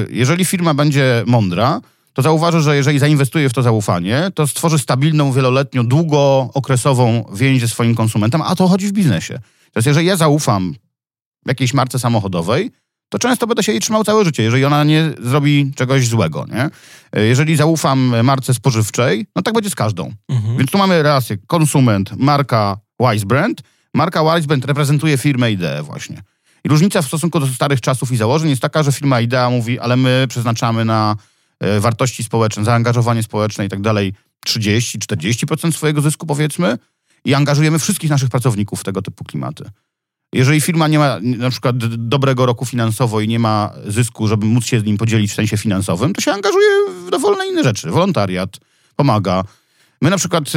jeżeli 0.10 0.46
firma 0.46 0.74
będzie 0.74 1.24
mądra, 1.28 1.82
to 2.14 2.22
zauważy, 2.22 2.62
że 2.62 2.76
jeżeli 2.76 3.00
zainwestuje 3.00 3.50
w 3.50 3.54
to 3.54 3.62
zaufanie, 3.62 4.32
to 4.36 4.48
stworzy 4.48 4.80
stabilną, 4.80 5.32
wieloletnią, 5.32 5.88
długookresową 5.88 7.24
więź 7.34 7.62
ze 7.62 7.68
swoim 7.68 7.96
konsumentem, 7.96 8.42
a 8.42 8.56
to 8.56 8.68
chodzi 8.68 8.88
w 8.88 8.92
biznesie. 8.92 9.40
Teraz 9.74 9.86
jeżeli 9.86 10.08
ja 10.08 10.16
zaufam 10.16 10.76
jakiejś 11.46 11.74
marce 11.74 12.00
samochodowej, 12.00 12.72
to 13.10 13.20
często 13.20 13.48
będę 13.48 13.64
się 13.64 13.72
jej 13.72 13.82
trzymał 13.82 14.04
całe 14.04 14.26
życie, 14.26 14.44
jeżeli 14.44 14.66
ona 14.66 14.84
nie 14.84 15.12
zrobi 15.20 15.72
czegoś 15.76 16.08
złego, 16.08 16.46
nie? 16.54 16.70
Jeżeli 17.28 17.56
zaufam 17.56 18.14
marce 18.24 18.54
spożywczej, 18.54 19.26
no 19.36 19.42
tak 19.42 19.54
będzie 19.54 19.70
z 19.70 19.76
każdą. 19.76 20.14
Mhm. 20.30 20.58
Więc 20.58 20.72
tu 20.72 20.78
mamy 20.78 21.04
relację 21.04 21.38
konsument, 21.48 22.12
marka 22.18 22.78
Wise 23.00 23.26
Brand. 23.26 23.62
Marka 23.94 24.24
Wise 24.24 24.48
Brand 24.48 24.66
reprezentuje 24.66 25.18
firmę 25.18 25.52
IDEA 25.52 25.84
właśnie. 25.84 26.22
I 26.64 26.70
różnica 26.70 27.02
w 27.02 27.06
stosunku 27.06 27.40
do 27.40 27.48
starych 27.48 27.82
czasów 27.82 28.12
i 28.12 28.18
założeń 28.18 28.50
jest 28.50 28.62
taka, 28.62 28.84
że 28.84 28.92
firma 28.92 29.22
IDEA 29.22 29.50
mówi, 29.50 29.80
ale 29.80 29.96
my 29.96 30.26
przeznaczamy 30.30 30.86
na 30.86 31.16
e, 31.60 31.80
wartości 31.80 32.24
społeczne, 32.24 32.64
zaangażowanie 32.64 33.24
społeczne 33.24 33.66
i 33.66 33.70
tak 33.70 33.82
dalej 33.82 34.14
30-40% 34.48 35.72
swojego 35.72 36.02
zysku 36.02 36.26
powiedzmy 36.26 36.78
i 37.26 37.34
angażujemy 37.34 37.80
wszystkich 37.80 38.10
naszych 38.10 38.30
pracowników 38.30 38.82
w 38.82 38.84
tego 38.84 39.02
typu 39.02 39.24
klimaty. 39.24 39.70
Jeżeli 40.34 40.62
firma 40.62 40.88
nie 40.88 41.00
ma 41.00 41.20
na 41.22 41.50
przykład 41.50 41.78
dobrego 41.96 42.46
roku 42.46 42.66
finansowo 42.66 43.22
i 43.22 43.28
nie 43.28 43.40
ma 43.40 43.74
zysku, 43.86 44.28
żeby 44.28 44.46
móc 44.46 44.66
się 44.66 44.80
z 44.80 44.84
nim 44.84 44.98
podzielić 44.98 45.32
w 45.32 45.36
sensie 45.36 45.58
finansowym, 45.58 46.14
to 46.14 46.22
się 46.22 46.32
angażuje 46.32 46.70
w 47.06 47.10
dowolne 47.10 47.48
inne 47.48 47.64
rzeczy. 47.64 47.92
Wolontariat, 47.92 48.58
pomaga. 48.96 49.44
My 50.02 50.10
na 50.10 50.18
przykład 50.18 50.44
y, 50.44 50.48
y, 50.48 50.54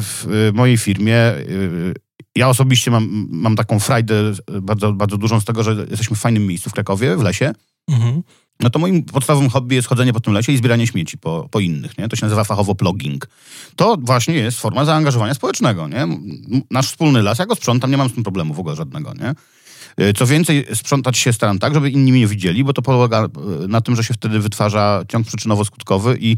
w 0.00 0.50
mojej 0.54 0.78
firmie, 0.78 1.32
y, 1.32 1.94
ja 2.36 2.48
osobiście 2.48 2.90
mam, 2.90 3.28
mam 3.30 3.56
taką 3.56 3.80
frajdę 3.80 4.14
bardzo, 4.62 4.92
bardzo 4.92 5.16
dużą 5.16 5.40
z 5.40 5.44
tego, 5.44 5.62
że 5.62 5.86
jesteśmy 5.90 6.16
w 6.16 6.20
fajnym 6.20 6.46
miejscu 6.46 6.70
w 6.70 6.72
Krakowie, 6.72 7.16
w 7.16 7.22
lesie. 7.22 7.52
Mhm 7.88 8.22
no 8.60 8.70
to 8.70 8.78
moim 8.78 9.02
podstawowym 9.02 9.50
hobby 9.50 9.74
jest 9.74 9.88
chodzenie 9.88 10.12
po 10.12 10.20
tym 10.20 10.32
lesie 10.32 10.52
i 10.52 10.56
zbieranie 10.56 10.86
śmieci 10.86 11.18
po, 11.18 11.48
po 11.50 11.60
innych, 11.60 11.98
nie? 11.98 12.08
To 12.08 12.16
się 12.16 12.26
nazywa 12.26 12.44
fachowo 12.44 12.74
plugging. 12.74 13.28
To 13.76 13.96
właśnie 14.00 14.34
jest 14.34 14.60
forma 14.60 14.84
zaangażowania 14.84 15.34
społecznego, 15.34 15.88
nie? 15.88 16.08
Nasz 16.70 16.88
wspólny 16.88 17.22
las, 17.22 17.38
ja 17.38 17.46
go 17.46 17.54
sprzątam, 17.54 17.90
nie 17.90 17.96
mam 17.96 18.08
z 18.08 18.14
tym 18.14 18.22
problemu 18.22 18.54
w 18.54 18.60
ogóle 18.60 18.76
żadnego, 18.76 19.14
nie? 19.14 19.34
E, 19.96 20.12
co 20.12 20.26
więcej, 20.26 20.66
sprzątać 20.74 21.18
się 21.18 21.32
staram 21.32 21.58
tak, 21.58 21.74
żeby 21.74 21.90
inni 21.90 22.12
mnie 22.12 22.20
nie 22.20 22.26
widzieli, 22.26 22.64
bo 22.64 22.72
to 22.72 22.82
polega 22.82 23.24
e, 23.24 23.28
na 23.68 23.80
tym, 23.80 23.96
że 23.96 24.04
się 24.04 24.14
wtedy 24.14 24.40
wytwarza 24.40 25.02
ciąg 25.08 25.26
przyczynowo-skutkowy 25.26 26.16
i 26.20 26.36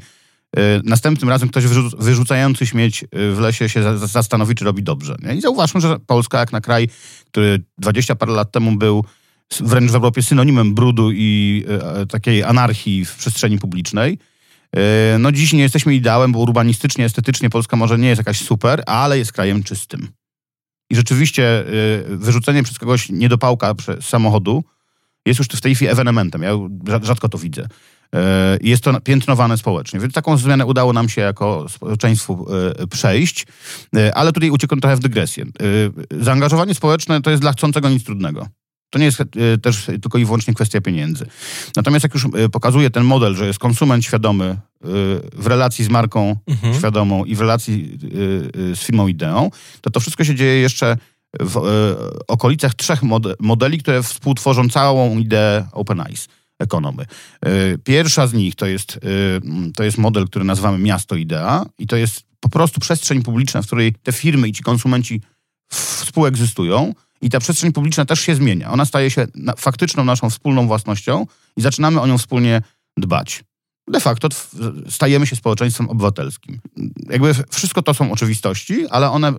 e, 0.57 0.61
następnym 0.85 1.29
razem 1.29 1.49
ktoś 1.49 1.65
wyrzucający 1.99 2.67
śmieć 2.67 3.05
w 3.13 3.39
lesie 3.41 3.69
się 3.69 3.99
zastanowi, 3.99 4.55
czy 4.55 4.65
robi 4.65 4.83
dobrze. 4.83 5.17
Nie? 5.23 5.35
I 5.35 5.41
zauważmy, 5.41 5.81
że 5.81 5.99
Polska 6.07 6.39
jak 6.39 6.53
na 6.53 6.61
kraj, 6.61 6.89
który 7.27 7.65
20 7.79 8.15
parę 8.15 8.33
lat 8.33 8.53
temu 8.53 8.77
był 8.77 9.05
wręcz 9.61 9.91
w 9.91 9.95
Europie 9.95 10.23
synonimem 10.23 10.75
brudu 10.75 11.11
i 11.13 11.65
e, 11.69 12.07
takiej 12.07 12.43
anarchii 12.43 13.05
w 13.05 13.17
przestrzeni 13.17 13.59
publicznej. 13.59 14.19
E, 14.77 15.19
no 15.19 15.33
dziś 15.33 15.53
nie 15.53 15.63
jesteśmy 15.63 15.95
ideałem, 15.95 16.33
bo 16.33 16.39
urbanistycznie, 16.39 17.05
estetycznie 17.05 17.51
Polska 17.51 17.77
może 17.77 17.99
nie 17.99 18.09
jest 18.09 18.19
jakaś 18.19 18.41
super, 18.41 18.83
ale 18.87 19.19
jest 19.19 19.33
krajem 19.33 19.63
czystym. 19.63 20.09
I 20.91 20.97
rzeczywiście 20.97 21.61
e, 21.61 21.65
wyrzucenie 22.17 22.63
przez 22.63 22.79
kogoś 22.79 23.09
niedopałka 23.09 23.75
z 24.01 24.05
samochodu 24.05 24.65
jest 25.27 25.39
już 25.39 25.49
w 25.49 25.61
tej 25.61 25.75
chwili 25.75 25.91
ewenementem. 25.91 26.43
Ja 26.43 26.53
rzadko 27.03 27.29
to 27.29 27.39
widzę. 27.39 27.69
E, 28.15 28.59
jest 28.61 28.85
to 28.85 29.01
piętnowane 29.01 29.59
społecznie, 29.59 30.01
więc 30.01 30.15
taką 30.15 30.37
zmianę 30.37 30.67
udało 30.67 30.93
nam 30.93 31.09
się 31.09 31.21
jako 31.21 31.69
społeczeństwu 31.69 32.47
e, 32.79 32.87
przejść, 32.87 33.47
e, 33.97 34.15
ale 34.15 34.33
tutaj 34.33 34.51
uciekłem 34.51 34.81
trochę 34.81 34.97
w 34.97 35.01
dygresję. 35.01 35.45
Zaangażowanie 36.21 36.75
społeczne 36.75 37.23
to 37.23 37.31
jest 37.31 37.43
dla 37.43 37.53
chcącego 37.53 37.89
nic 37.89 38.05
trudnego. 38.05 38.47
To 38.93 38.99
nie 38.99 39.05
jest 39.05 39.23
też 39.63 39.87
tylko 40.03 40.19
i 40.19 40.25
wyłącznie 40.25 40.55
kwestia 40.55 40.81
pieniędzy. 40.81 41.27
Natomiast 41.77 42.03
jak 42.03 42.15
już 42.15 42.27
pokazuje 42.53 42.91
ten 42.91 43.05
model, 43.05 43.35
że 43.35 43.47
jest 43.47 43.59
konsument 43.59 44.05
świadomy 44.05 44.57
w 45.37 45.47
relacji 45.47 45.85
z 45.85 45.89
marką 45.89 46.37
mhm. 46.47 46.75
świadomą 46.75 47.25
i 47.25 47.35
w 47.35 47.41
relacji 47.41 47.99
z 48.75 48.79
firmą 48.79 49.07
ideą, 49.07 49.51
to 49.81 49.91
to 49.91 50.01
wszystko 50.01 50.25
się 50.25 50.35
dzieje 50.35 50.61
jeszcze 50.61 50.97
w 51.41 51.57
okolicach 52.29 52.75
trzech 52.75 53.01
modeli, 53.41 53.79
które 53.79 54.03
współtworzą 54.03 54.69
całą 54.69 55.19
ideę 55.19 55.67
Open 55.73 56.01
Eyes 56.01 56.29
ekonomy. 56.59 57.07
E, 57.41 57.79
pierwsza 57.79 58.27
z 58.27 58.33
nich 58.33 58.55
to 58.55 58.67
jest, 58.67 58.97
e, 58.97 59.01
to 59.77 59.85
jest 59.85 59.99
model, 59.99 60.27
który 60.27 60.45
nazywamy 60.45 60.79
Miasto 60.79 61.17
Idea 61.17 61.67
i 61.79 61.87
to 61.87 61.97
jest 61.97 62.23
po 62.41 62.49
prostu 62.49 62.81
przestrzeń 62.81 63.23
publiczna, 63.23 63.63
w 63.63 63.67
której 63.67 63.95
te 64.03 64.13
firmy 64.13 64.49
i 64.49 64.53
ci 64.53 64.63
konsumenci 64.63 65.21
współegzystują 65.71 66.95
i 67.23 67.31
ta 67.31 67.41
przestrzeń 67.41 67.73
publiczna 67.73 68.05
też 68.05 68.21
się 68.21 68.35
zmienia. 68.35 68.71
Ona 68.71 68.85
staje 68.85 69.11
się 69.11 69.27
faktyczną 69.57 70.05
naszą 70.05 70.31
wspólną 70.31 70.67
własnością 70.67 71.27
i 71.57 71.63
zaczynamy 71.63 72.01
o 72.01 72.07
nią 72.07 72.19
wspólnie 72.19 72.63
dbać. 72.97 73.45
De 73.89 74.01
facto 74.01 74.29
stajemy 74.89 75.27
się 75.27 75.37
społeczeństwem 75.37 75.91
obywatelskim. 75.91 76.61
Jakby 77.11 77.35
wszystko 77.51 77.83
to 77.83 77.95
są 77.95 78.13
oczywistości, 78.13 78.89
ale 78.89 79.11
one 79.11 79.29
e, 79.29 79.33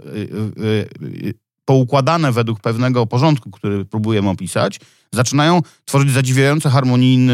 poukładane 1.65 2.31
według 2.31 2.59
pewnego 2.59 3.07
porządku, 3.07 3.51
który 3.51 3.85
próbujemy 3.85 4.29
opisać, 4.29 4.79
zaczynają 5.13 5.61
tworzyć 5.85 6.11
zadziwiająco 6.11 6.69
harmonijny 6.69 7.33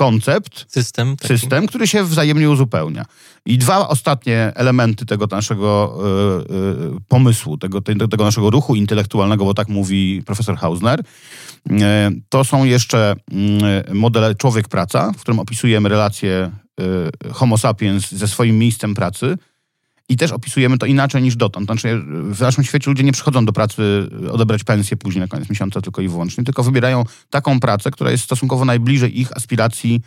koncept, 0.00 0.66
system, 0.68 1.16
taki. 1.16 1.28
system, 1.28 1.66
który 1.66 1.86
się 1.86 2.04
wzajemnie 2.04 2.50
uzupełnia. 2.50 3.04
I 3.46 3.58
dwa 3.58 3.88
ostatnie 3.88 4.52
elementy 4.54 5.06
tego 5.06 5.26
naszego 5.26 5.98
y, 6.50 6.96
y, 6.96 7.00
pomysłu, 7.08 7.58
tego, 7.58 7.80
tego 7.80 8.24
naszego 8.24 8.50
ruchu 8.50 8.74
intelektualnego, 8.74 9.44
bo 9.44 9.54
tak 9.54 9.68
mówi 9.68 10.22
profesor 10.26 10.56
Hausner, 10.56 11.00
y, 11.00 11.74
to 12.28 12.44
są 12.44 12.64
jeszcze 12.64 13.14
modele 13.94 14.34
człowiek-praca, 14.34 15.12
w 15.12 15.20
którym 15.20 15.38
opisujemy 15.38 15.88
relację 15.88 16.50
homo 17.32 17.58
sapiens 17.58 18.12
ze 18.12 18.28
swoim 18.28 18.58
miejscem 18.58 18.94
pracy, 18.94 19.36
i 20.10 20.16
też 20.16 20.32
opisujemy 20.32 20.78
to 20.78 20.86
inaczej 20.86 21.22
niż 21.22 21.36
dotąd. 21.36 21.66
Znaczy, 21.66 22.02
w 22.30 22.40
naszym 22.40 22.64
świecie 22.64 22.90
ludzie 22.90 23.02
nie 23.02 23.12
przychodzą 23.12 23.44
do 23.44 23.52
pracy 23.52 24.08
odebrać 24.30 24.64
pensję 24.64 24.96
później 24.96 25.20
na 25.20 25.28
koniec 25.28 25.50
miesiąca 25.50 25.80
tylko 25.80 26.02
i 26.02 26.08
wyłącznie, 26.08 26.44
tylko 26.44 26.62
wybierają 26.62 27.04
taką 27.30 27.60
pracę, 27.60 27.90
która 27.90 28.10
jest 28.10 28.24
stosunkowo 28.24 28.64
najbliżej 28.64 29.20
ich 29.20 29.36
aspiracji, 29.36 30.00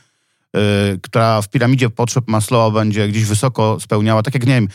yy, 0.54 0.62
która 1.02 1.42
w 1.42 1.50
piramidzie 1.50 1.90
potrzeb 1.90 2.28
Maslowa 2.28 2.80
będzie 2.80 3.08
gdzieś 3.08 3.26
wysoko 3.26 3.80
spełniała. 3.80 4.24
Tak 4.24 4.34
jak, 4.34 4.46
nie 4.46 4.54
wiem, 4.54 4.68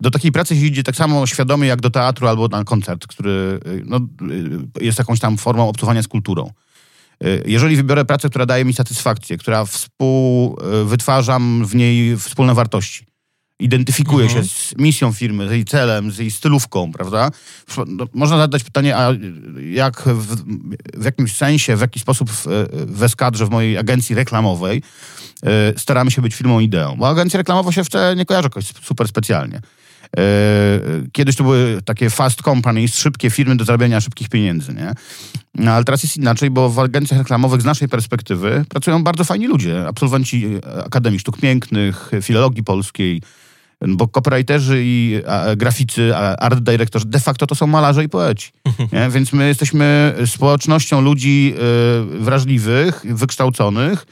do 0.00 0.10
takiej 0.10 0.32
pracy 0.32 0.56
się 0.56 0.66
idzie 0.66 0.82
tak 0.82 0.96
samo 0.96 1.26
świadomie 1.26 1.68
jak 1.68 1.80
do 1.80 1.90
teatru 1.90 2.28
albo 2.28 2.48
na 2.48 2.64
koncert, 2.64 3.06
który 3.06 3.60
no, 3.84 4.00
jest 4.80 4.98
jakąś 4.98 5.20
tam 5.20 5.36
formą 5.36 5.68
obcowania 5.68 6.02
z 6.02 6.08
kulturą. 6.08 6.50
Jeżeli 7.46 7.76
wybiorę 7.76 8.04
pracę, 8.04 8.30
która 8.30 8.46
daje 8.46 8.64
mi 8.64 8.72
satysfakcję, 8.72 9.38
która 9.38 9.64
współwytwarzam 9.64 11.66
w 11.66 11.74
niej 11.74 12.16
wspólne 12.16 12.54
wartości, 12.54 13.09
identyfikuje 13.60 14.26
mhm. 14.26 14.44
się 14.44 14.48
z 14.48 14.74
misją 14.78 15.12
firmy, 15.12 15.48
z 15.48 15.50
jej 15.50 15.64
celem, 15.64 16.12
z 16.12 16.18
jej 16.18 16.30
stylówką, 16.30 16.92
prawda? 16.92 17.30
No, 17.86 18.06
można 18.14 18.38
zadać 18.38 18.64
pytanie, 18.64 18.96
a 18.96 19.12
jak 19.70 20.02
w, 20.02 20.36
w, 20.94 21.04
jakimś 21.04 21.36
sensie, 21.36 21.76
w 21.76 21.80
jaki 21.80 22.00
sposób 22.00 22.30
w, 22.30 22.46
w 22.72 23.02
eskadrze, 23.02 23.46
w 23.46 23.50
mojej 23.50 23.78
agencji 23.78 24.14
reklamowej 24.14 24.82
yy, 25.42 25.50
staramy 25.76 26.10
się 26.10 26.22
być 26.22 26.34
firmą 26.34 26.60
ideą? 26.60 26.96
Bo 26.96 27.08
agencja 27.08 27.38
reklamowa 27.38 27.72
się 27.72 27.84
wcale 27.84 28.16
nie 28.16 28.24
kojarzy 28.24 28.46
jakoś 28.46 28.64
super 28.82 29.08
specjalnie. 29.08 29.60
Yy, 30.16 30.22
kiedyś 31.12 31.36
to 31.36 31.44
były 31.44 31.82
takie 31.84 32.10
fast 32.10 32.42
companies, 32.42 32.96
szybkie 32.96 33.30
firmy 33.30 33.56
do 33.56 33.64
zarabiania 33.64 34.00
szybkich 34.00 34.28
pieniędzy, 34.28 34.74
nie? 34.74 34.92
No, 35.54 35.72
ale 35.72 35.84
teraz 35.84 36.02
jest 36.02 36.16
inaczej, 36.16 36.50
bo 36.50 36.70
w 36.70 36.78
agencjach 36.78 37.18
reklamowych 37.18 37.62
z 37.62 37.64
naszej 37.64 37.88
perspektywy 37.88 38.64
pracują 38.68 39.04
bardzo 39.04 39.24
fajni 39.24 39.46
ludzie. 39.46 39.86
Absolwenci 39.88 40.46
Akademii 40.86 41.20
Sztuk 41.20 41.38
Pięknych, 41.38 42.10
Filologii 42.22 42.64
Polskiej, 42.64 43.22
bo 43.88 44.08
copywriterzy 44.08 44.82
i 44.84 45.22
a, 45.26 45.56
graficy, 45.56 46.16
a, 46.16 46.36
art 46.36 46.60
dyrektorzy 46.60 47.06
de 47.06 47.20
facto 47.20 47.46
to 47.46 47.54
są 47.54 47.66
malarze 47.66 48.04
i 48.04 48.08
poeci. 48.08 48.52
Nie? 48.92 49.10
Więc 49.10 49.32
my 49.32 49.48
jesteśmy 49.48 50.14
społecznością 50.26 51.00
ludzi 51.00 51.54
y, 52.14 52.18
wrażliwych, 52.18 53.02
wykształconych, 53.04 54.06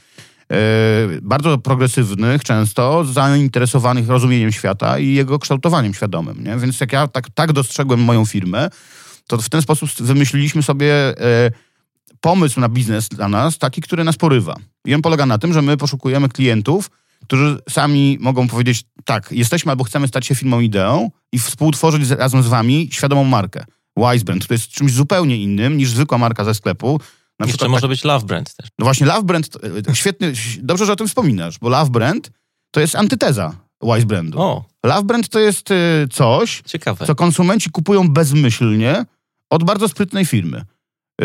y, 0.52 1.20
bardzo 1.22 1.59
progresywnych 1.59 2.44
często, 2.44 3.04
zainteresowanych 3.04 4.09
rozumieniem 4.09 4.52
świata 4.52 4.98
i 4.98 5.12
jego 5.12 5.38
kształtowaniem 5.38 5.94
świadomym. 5.94 6.44
Nie? 6.44 6.57
Więc 6.57 6.81
jak 6.81 6.92
ja 6.92 7.09
tak, 7.09 7.31
tak 7.35 7.52
dostrzegłem 7.52 8.00
moją 8.00 8.24
firmę, 8.24 8.68
to 9.26 9.38
w 9.38 9.48
ten 9.48 9.62
sposób 9.62 9.90
wymyśliliśmy 10.00 10.62
sobie 10.62 11.14
y, 11.46 11.52
pomysł 12.20 12.61
na 12.61 12.68
biznes 12.68 13.09
dla 13.09 13.28
nas, 13.28 13.59
taki, 13.59 13.81
który 13.81 14.04
nas 14.04 14.16
porywa. 14.16 14.57
I 14.85 14.94
on 14.94 15.02
polega 15.02 15.26
na 15.26 15.38
tym, 15.38 15.52
że 15.52 15.62
my 15.62 15.76
poszukujemy 15.76 16.28
klientów, 16.28 16.90
którzy 17.22 17.59
sami 17.68 18.18
mogą 18.20 18.48
powiedzieć, 18.48 18.85
tak, 19.04 19.33
jesteśmy 19.33 19.72
albo 19.72 19.85
chcemy 19.85 20.09
stać 20.09 20.26
się 20.26 20.35
firmą 20.35 20.61
ideą 20.61 21.11
i 21.33 21.38
współtworzyć 21.38 22.11
razem 22.11 22.42
z 22.42 22.46
wami 22.46 22.88
świadomą 22.92 23.24
markę. 23.24 23.64
Wise 23.96 24.24
Brand, 24.24 24.46
to 24.46 24.54
jest 24.54 24.68
czymś 24.68 24.92
zupełnie 24.92 25.37
innym 25.37 25.76
niż 25.76 25.90
zwykła 25.90 26.18
marka 26.18 26.44
ze 26.44 26.54
sklepu. 26.54 27.00
Na 27.38 27.46
Jeszcze 27.46 27.59
przykład, 27.59 27.70
może 27.70 27.81
tak, 27.81 27.90
być 27.90 28.04
Love 28.04 28.26
Brand 28.26 28.54
też. 28.54 28.68
No 28.78 28.85
właśnie, 28.85 29.07
Love 29.07 29.22
Brand, 29.22 29.48
e, 29.88 29.94
świetny, 29.94 30.33
dobrze, 30.62 30.87
że 30.87 30.92
o 30.92 30.96
tym 30.96 31.09
wspominasz, 31.09 31.59
bo 31.59 31.68
Love 31.68 31.90
Brand 31.90 32.31
to 32.70 32.81
jest 32.81 32.96
antyteza 32.96 33.57
Wise 33.83 34.07
Brandu. 34.07 34.40
O. 34.40 34.64
Love 34.85 35.02
Brand 35.02 35.28
to 35.28 35.38
jest 35.38 35.70
e, 35.70 35.74
coś, 36.11 36.62
Ciekawe. 36.66 37.07
co 37.07 37.14
konsumenci 37.14 37.70
kupują 37.70 38.09
bezmyślnie 38.09 39.04
od 39.50 39.64
bardzo 39.64 39.88
sprytnej 39.88 40.26
firmy. 40.26 40.64
Y, 41.22 41.24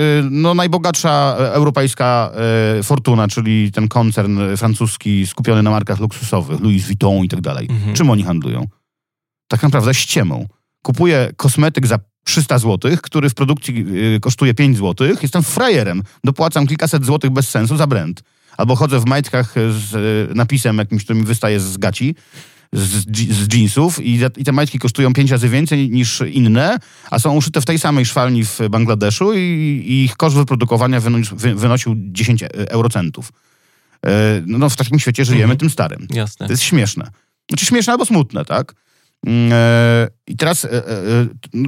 y, 0.00 0.28
no, 0.30 0.54
najbogatsza 0.54 1.36
europejska 1.38 2.30
y, 2.78 2.82
fortuna, 2.82 3.28
czyli 3.28 3.72
ten 3.72 3.88
koncern 3.88 4.56
francuski 4.56 5.26
skupiony 5.26 5.62
na 5.62 5.70
markach 5.70 6.00
luksusowych, 6.00 6.60
Louis 6.60 6.86
Vuitton 6.86 7.24
i 7.24 7.28
tak 7.28 7.40
dalej. 7.40 7.66
Mhm. 7.70 7.94
Czym 7.94 8.10
oni 8.10 8.22
handlują? 8.22 8.66
Tak 9.48 9.62
naprawdę 9.62 9.94
ściemą. 9.94 10.46
Kupuje 10.82 11.32
kosmetyk 11.36 11.86
za 11.86 11.98
300 12.24 12.58
zł, 12.58 12.90
który 13.02 13.30
w 13.30 13.34
produkcji 13.34 13.86
kosztuje 14.20 14.54
5 14.54 14.76
zł. 14.76 15.08
Jestem 15.22 15.42
frajerem. 15.42 16.02
Dopłacam 16.24 16.66
kilkaset 16.66 17.04
złotych 17.04 17.30
bez 17.30 17.48
sensu 17.48 17.76
za 17.76 17.86
brand. 17.86 18.22
Albo 18.56 18.76
chodzę 18.76 19.00
w 19.00 19.06
majtkach 19.06 19.54
z 19.70 20.36
napisem 20.36 20.78
jakimś, 20.78 21.04
który 21.04 21.18
mi 21.18 21.24
wystaje 21.24 21.60
z 21.60 21.76
gaci 21.76 22.14
z, 22.72 22.88
z 23.30 23.54
jeansów 23.54 24.00
i, 24.00 24.20
i, 24.36 24.44
te 24.44 24.52
majtki 24.52 24.78
kosztują 24.78 25.12
pięć 25.12 25.30
razy 25.30 25.48
więcej 25.48 25.90
niż 25.90 26.22
inne, 26.32 26.78
a 27.10 27.18
są 27.18 27.36
uszyte 27.36 27.60
w 27.60 27.64
tej 27.64 27.78
samej 27.78 28.06
szwalni 28.06 28.44
w 28.44 28.58
Bangladeszu 28.70 29.32
i, 29.34 29.38
i 29.86 30.04
ich 30.04 30.16
koszt 30.16 30.36
wyprodukowania 30.36 31.00
wy, 31.00 31.54
wynosił 31.54 31.94
10 31.96 32.44
eurocentów. 32.54 33.32
E, 34.06 34.42
no, 34.46 34.70
w 34.70 34.76
takim 34.76 34.98
świecie 34.98 35.24
żyjemy, 35.24 35.44
mhm. 35.44 35.58
tym 35.58 35.70
starym. 35.70 36.06
Jasne. 36.10 36.46
To 36.46 36.52
jest 36.52 36.62
śmieszne. 36.62 37.10
Znaczy 37.48 37.66
śmieszne 37.66 37.92
albo 37.92 38.04
smutne, 38.04 38.44
tak? 38.44 38.74
Mm, 39.26 39.52
e, 39.52 40.08
I 40.26 40.36
teraz 40.36 40.64
e, 40.64 40.82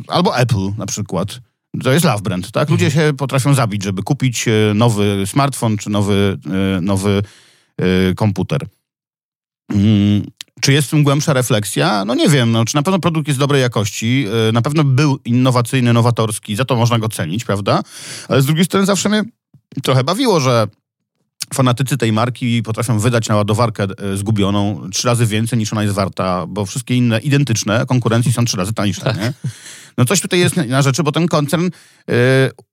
albo 0.08 0.38
Apple 0.38 0.72
na 0.78 0.86
przykład. 0.86 1.40
To 1.82 1.92
jest 1.92 2.04
love 2.04 2.22
brand, 2.22 2.50
tak? 2.50 2.70
Ludzie 2.70 2.86
mhm. 2.86 3.06
się 3.06 3.16
potrafią 3.16 3.54
zabić, 3.54 3.82
żeby 3.82 4.02
kupić 4.02 4.44
nowy 4.74 5.24
smartfon 5.26 5.76
czy 5.76 5.90
nowy, 5.90 6.38
nowy 6.80 7.22
komputer. 8.16 8.66
Mm, 9.68 10.22
czy 10.60 10.72
jest 10.72 10.88
w 10.88 10.90
tym 10.90 11.02
głębsza 11.02 11.32
refleksja? 11.32 12.04
No 12.04 12.14
nie 12.14 12.28
wiem, 12.28 12.52
no, 12.52 12.64
czy 12.64 12.74
na 12.74 12.82
pewno 12.82 12.98
produkt 12.98 13.28
jest 13.28 13.40
dobrej 13.40 13.62
jakości, 13.62 14.26
y, 14.48 14.52
na 14.52 14.62
pewno 14.62 14.84
był 14.84 15.18
innowacyjny, 15.24 15.92
nowatorski, 15.92 16.56
za 16.56 16.64
to 16.64 16.76
można 16.76 16.98
go 16.98 17.08
cenić, 17.08 17.44
prawda? 17.44 17.82
Ale 18.28 18.42
z 18.42 18.46
drugiej 18.46 18.64
strony 18.64 18.86
zawsze 18.86 19.08
mnie 19.08 19.22
trochę 19.82 20.04
bawiło, 20.04 20.40
że 20.40 20.66
fanatycy 21.54 21.96
tej 21.96 22.12
marki 22.12 22.62
potrafią 22.62 22.98
wydać 22.98 23.28
na 23.28 23.36
ładowarkę 23.36 23.86
y, 24.12 24.16
zgubioną 24.16 24.90
trzy 24.92 25.08
razy 25.08 25.26
więcej 25.26 25.58
niż 25.58 25.72
ona 25.72 25.82
jest 25.82 25.94
warta, 25.94 26.46
bo 26.46 26.66
wszystkie 26.66 26.94
inne 26.94 27.18
identyczne 27.18 27.86
konkurencji 27.86 28.32
są 28.32 28.44
trzy 28.44 28.56
razy 28.56 28.72
tańsze, 28.72 29.00
tak. 29.00 29.16
nie? 29.16 29.32
No 29.98 30.04
coś 30.04 30.20
tutaj 30.20 30.40
jest 30.40 30.56
na 30.56 30.82
rzeczy, 30.82 31.02
bo 31.02 31.12
ten 31.12 31.28
koncern 31.28 31.66
y, 31.66 31.70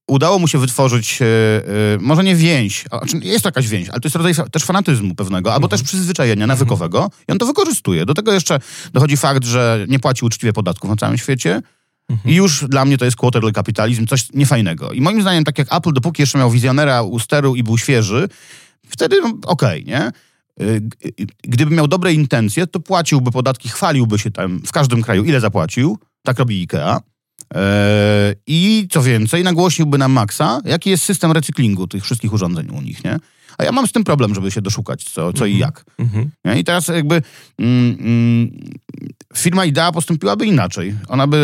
udało 0.08 0.40
mu 0.40 0.48
się 0.48 0.58
wytworzyć, 0.58 1.22
y, 1.22 1.26
y, 1.26 1.98
może 2.00 2.24
nie 2.24 2.36
więź, 2.36 2.86
a, 2.92 2.98
znaczy 2.98 3.20
jest 3.28 3.46
jakaś 3.46 3.68
więź, 3.68 3.90
ale 3.90 4.00
to 4.00 4.08
jest 4.08 4.16
rodzaj 4.16 4.50
też 4.52 4.64
fanatyzmu 4.64 5.16
pewnego, 5.16 5.54
albo 5.54 5.66
mhm. 5.66 5.80
też 5.80 5.88
przyzwyczajenia 5.88 6.48
nawykowego 6.48 7.04
mhm. 7.04 7.22
i 7.28 7.32
on 7.32 7.38
to 7.38 7.46
wykorzystuje. 7.46 8.06
Do 8.06 8.14
tego 8.14 8.34
jeszcze 8.34 8.60
dochodzi 8.94 9.18
fakt, 9.18 9.46
że 9.46 9.86
nie 9.90 10.00
płaci 10.00 10.26
uczciwie 10.26 10.54
podatków 10.54 10.90
na 10.90 10.96
całym 10.96 11.18
świecie, 11.18 11.62
Mhm. 12.10 12.34
I 12.34 12.36
już 12.36 12.66
dla 12.68 12.86
mnie 12.86 12.98
to 12.98 13.06
jest 13.06 13.18
quarterly 13.18 13.52
kapitalizm, 13.52 14.08
coś 14.08 14.34
niefajnego. 14.34 14.92
I 14.92 15.02
moim 15.02 15.22
zdaniem, 15.22 15.44
tak 15.44 15.58
jak 15.58 15.76
Apple, 15.76 15.94
dopóki 15.94 16.22
jeszcze 16.22 16.38
miał 16.38 16.52
wizjonera 16.52 17.02
u 17.02 17.20
steru 17.20 17.56
i 17.56 17.64
był 17.64 17.78
świeży, 17.78 18.30
wtedy 18.90 19.22
no, 19.22 19.28
okej, 19.46 19.84
okay, 19.84 19.84
nie? 19.84 20.12
Gdyby 21.44 21.76
miał 21.76 21.88
dobre 21.88 22.14
intencje, 22.14 22.68
to 22.68 22.80
płaciłby 22.80 23.32
podatki, 23.32 23.70
chwaliłby 23.70 24.20
się 24.20 24.32
tam 24.32 24.60
w 24.60 24.72
każdym 24.72 25.02
kraju, 25.02 25.24
ile 25.24 25.40
zapłacił. 25.40 25.98
Tak 26.24 26.40
robi 26.40 26.62
IKEA. 26.62 27.00
E, 27.56 28.36
I 28.48 28.88
co 28.92 29.04
więcej, 29.04 29.44
nagłośniłby 29.44 29.98
nam 29.98 30.12
Maxa, 30.12 30.62
jaki 30.66 30.90
jest 30.90 31.04
system 31.04 31.32
recyklingu 31.32 31.88
tych 31.88 32.04
wszystkich 32.04 32.34
urządzeń 32.34 32.70
u 32.70 32.82
nich, 32.82 33.04
nie? 33.04 33.20
A 33.58 33.64
ja 33.64 33.72
mam 33.72 33.88
z 33.88 33.92
tym 33.92 34.04
problem, 34.04 34.36
żeby 34.36 34.52
się 34.52 34.62
doszukać, 34.62 35.04
co, 35.04 35.34
co 35.34 35.46
i 35.46 35.54
Mhm. 35.54 35.60
jak. 35.60 35.86
Nie? 36.46 36.60
I 36.60 36.64
teraz 36.64 36.88
jakby 36.88 37.22
mm, 37.60 37.98
mm, 38.00 38.52
firma 39.38 39.66
Idea 39.66 39.92
postąpiłaby 39.92 40.46
inaczej. 40.46 40.96
Ona 41.08 41.28
by, 41.28 41.38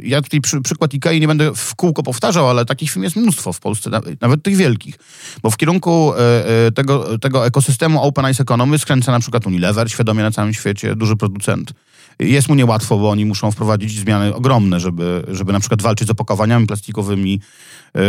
y, 0.00 0.02
y, 0.04 0.08
ja 0.08 0.22
tutaj 0.22 0.40
przy, 0.40 0.60
przykład 0.60 0.94
Ikei 0.94 1.20
nie 1.20 1.26
będę 1.28 1.54
w 1.54 1.74
kółko 1.74 2.02
powtarzał, 2.02 2.48
ale 2.50 2.64
takich 2.64 2.90
firm 2.90 3.02
jest 3.02 3.16
mnóstwo 3.16 3.52
w 3.52 3.60
Polsce, 3.60 3.90
na- 3.90 4.00
nawet 4.20 4.42
tych 4.42 4.56
wielkich. 4.56 4.94
Bo 5.42 5.50
w 5.50 5.56
kierunku 5.56 6.12
e, 6.14 6.72
tego, 6.72 7.18
tego 7.18 7.46
ekosystemu 7.46 8.02
Open 8.02 8.30
Ice 8.30 8.42
Economy 8.42 8.78
skręca 8.78 9.12
na 9.12 9.20
przykład 9.20 9.46
Unilever, 9.46 9.90
świadomie 9.90 10.22
na 10.22 10.30
całym 10.30 10.54
świecie, 10.54 10.96
duży 10.96 11.16
producent. 11.16 11.72
Jest 12.20 12.48
mu 12.48 12.54
niełatwo, 12.54 12.98
bo 12.98 13.10
oni 13.10 13.24
muszą 13.24 13.50
wprowadzić 13.50 13.98
zmiany 13.98 14.34
ogromne, 14.34 14.80
żeby, 14.80 15.24
żeby 15.28 15.52
na 15.52 15.60
przykład 15.60 15.82
walczyć 15.82 16.08
z 16.08 16.10
opakowaniami 16.10 16.66
plastikowymi, 16.66 17.40
e, 17.94 18.00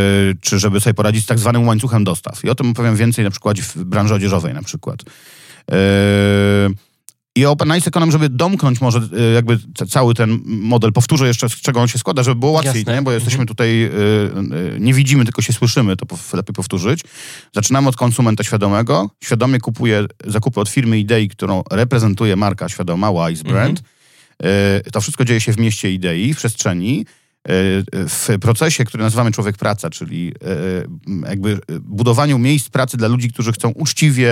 czy 0.41 0.59
żeby 0.59 0.79
sobie 0.79 0.93
poradzić 0.93 1.23
z 1.23 1.27
tak 1.27 1.39
zwanym 1.39 1.67
łańcuchem 1.67 2.03
dostaw. 2.03 2.45
I 2.45 2.49
o 2.49 2.55
tym 2.55 2.73
powiem 2.73 2.95
więcej 2.95 3.23
na 3.25 3.31
przykładzie 3.31 3.61
w 3.63 3.77
branży 3.77 4.13
odzieżowej 4.13 4.53
na 4.53 4.63
przykład. 4.63 4.99
E, 5.71 5.75
I 7.35 7.45
Open 7.45 7.77
Ice 7.77 7.87
Economy, 7.87 8.11
żeby 8.11 8.29
domknąć 8.29 8.81
może 8.81 8.99
e, 9.19 9.21
jakby 9.33 9.59
ca- 9.77 9.85
cały 9.85 10.13
ten 10.13 10.39
model, 10.45 10.91
powtórzę 10.93 11.27
jeszcze, 11.27 11.49
z 11.49 11.55
czego 11.55 11.79
on 11.81 11.87
się 11.87 11.99
składa, 11.99 12.23
żeby 12.23 12.39
było 12.39 12.51
łatwiej, 12.51 12.73
Jasne. 12.79 12.95
nie? 12.95 13.01
bo 13.01 13.11
jesteśmy 13.11 13.41
Mhm. 13.41 13.47
tutaj, 13.47 13.91
nie 14.79 14.93
widzimy, 14.93 15.23
tylko 15.25 15.41
się 15.41 15.53
słyszymy, 15.53 15.95
to 15.97 16.05
lepiej 16.33 16.53
powtórzyć. 16.55 17.01
Zaczynamy 17.55 17.89
od 17.89 17.95
konsumenta 17.95 18.43
świadomego, 18.43 19.09
świadomie 19.23 19.59
kupuje 19.59 20.05
zakupy 20.27 20.59
od 20.59 20.69
firmy 20.69 20.99
idei, 20.99 21.27
którą 21.29 21.63
reprezentuje 21.71 22.35
marka 22.35 22.69
świadoma, 22.69 23.11
Wise 23.29 23.43
Brand. 23.43 23.79
E, 23.79 23.98
To 24.91 25.01
wszystko 25.01 25.25
dzieje 25.25 25.41
się 25.41 25.53
w 25.53 25.59
mieście 25.59 25.91
idei, 25.91 26.33
w 26.33 26.37
przestrzeni, 26.37 27.05
e, 27.05 27.51
w 27.93 28.29
procesie, 28.41 28.85
który 28.85 29.03
nazywamy 29.03 29.31
człowiek 29.31 29.57
praca, 29.57 29.89
czyli 29.89 30.33
e, 31.25 31.29
jakby 31.29 31.51
e, 31.51 31.57
budowaniu 31.79 32.39
miejsc 32.39 32.69
pracy 32.69 32.97
dla 32.97 33.07
ludzi, 33.07 33.31
którzy 33.31 33.51
chcą 33.51 33.69
uczciwie, 33.69 34.31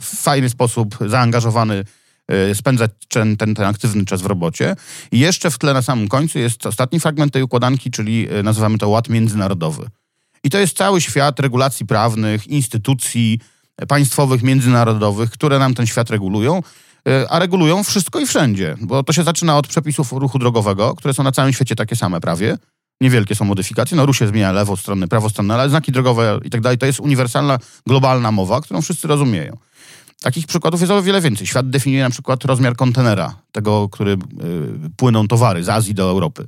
w 0.00 0.16
fajny 0.16 0.48
sposób, 0.48 0.98
zaangażowany 1.06 1.84
e, 2.28 2.54
spędzać 2.54 2.90
ten, 3.08 3.36
ten, 3.36 3.54
ten 3.54 3.64
aktywny 3.64 4.04
czas 4.04 4.22
w 4.22 4.26
robocie. 4.26 4.76
I 5.12 5.18
jeszcze 5.18 5.50
w 5.50 5.58
tle 5.58 5.74
na 5.74 5.82
samym 5.82 6.08
końcu 6.08 6.38
jest 6.38 6.66
ostatni 6.66 7.00
fragment 7.00 7.32
tej 7.32 7.42
układanki, 7.42 7.90
czyli 7.90 8.28
e, 8.30 8.42
nazywamy 8.42 8.78
to 8.78 8.88
ład 8.88 9.08
międzynarodowy. 9.08 9.86
I 10.44 10.50
to 10.50 10.58
jest 10.58 10.76
cały 10.76 11.00
świat 11.00 11.40
regulacji 11.40 11.86
prawnych, 11.86 12.46
instytucji 12.46 13.40
e, 13.76 13.86
państwowych, 13.86 14.42
międzynarodowych, 14.42 15.30
które 15.30 15.58
nam 15.58 15.74
ten 15.74 15.86
świat 15.86 16.10
regulują, 16.10 16.58
e, 16.58 16.62
a 17.28 17.38
regulują 17.38 17.84
wszystko 17.84 18.20
i 18.20 18.26
wszędzie. 18.26 18.76
Bo 18.80 19.02
to 19.02 19.12
się 19.12 19.22
zaczyna 19.22 19.56
od 19.58 19.66
przepisów 19.66 20.12
ruchu 20.12 20.38
drogowego, 20.38 20.94
które 20.94 21.14
są 21.14 21.22
na 21.22 21.32
całym 21.32 21.52
świecie 21.52 21.76
takie 21.76 21.96
same 21.96 22.20
prawie. 22.20 22.58
Niewielkie 23.00 23.34
są 23.34 23.44
modyfikacje. 23.44 23.96
No 23.96 24.06
ruch 24.06 24.16
się 24.16 24.28
zmienia 24.28 24.52
lewostronny, 24.52 25.08
prawostronny, 25.08 25.54
ale 25.54 25.68
znaki 25.68 25.92
drogowe 25.92 26.40
i 26.44 26.50
tak 26.50 26.60
dalej. 26.60 26.78
To 26.78 26.86
jest 26.86 27.00
uniwersalna, 27.00 27.58
globalna 27.86 28.32
mowa, 28.32 28.60
którą 28.60 28.82
wszyscy 28.82 29.08
rozumieją. 29.08 29.56
Takich 30.22 30.46
przykładów 30.46 30.80
jest 30.80 30.92
o 30.92 31.02
wiele 31.02 31.20
więcej. 31.20 31.46
Świat 31.46 31.70
definiuje 31.70 32.02
na 32.02 32.10
przykład 32.10 32.44
rozmiar 32.44 32.76
kontenera, 32.76 33.34
tego, 33.52 33.88
który 33.88 34.12
y, 34.12 34.16
płyną 34.96 35.28
towary 35.28 35.64
z 35.64 35.68
Azji 35.68 35.94
do 35.94 36.10
Europy. 36.10 36.46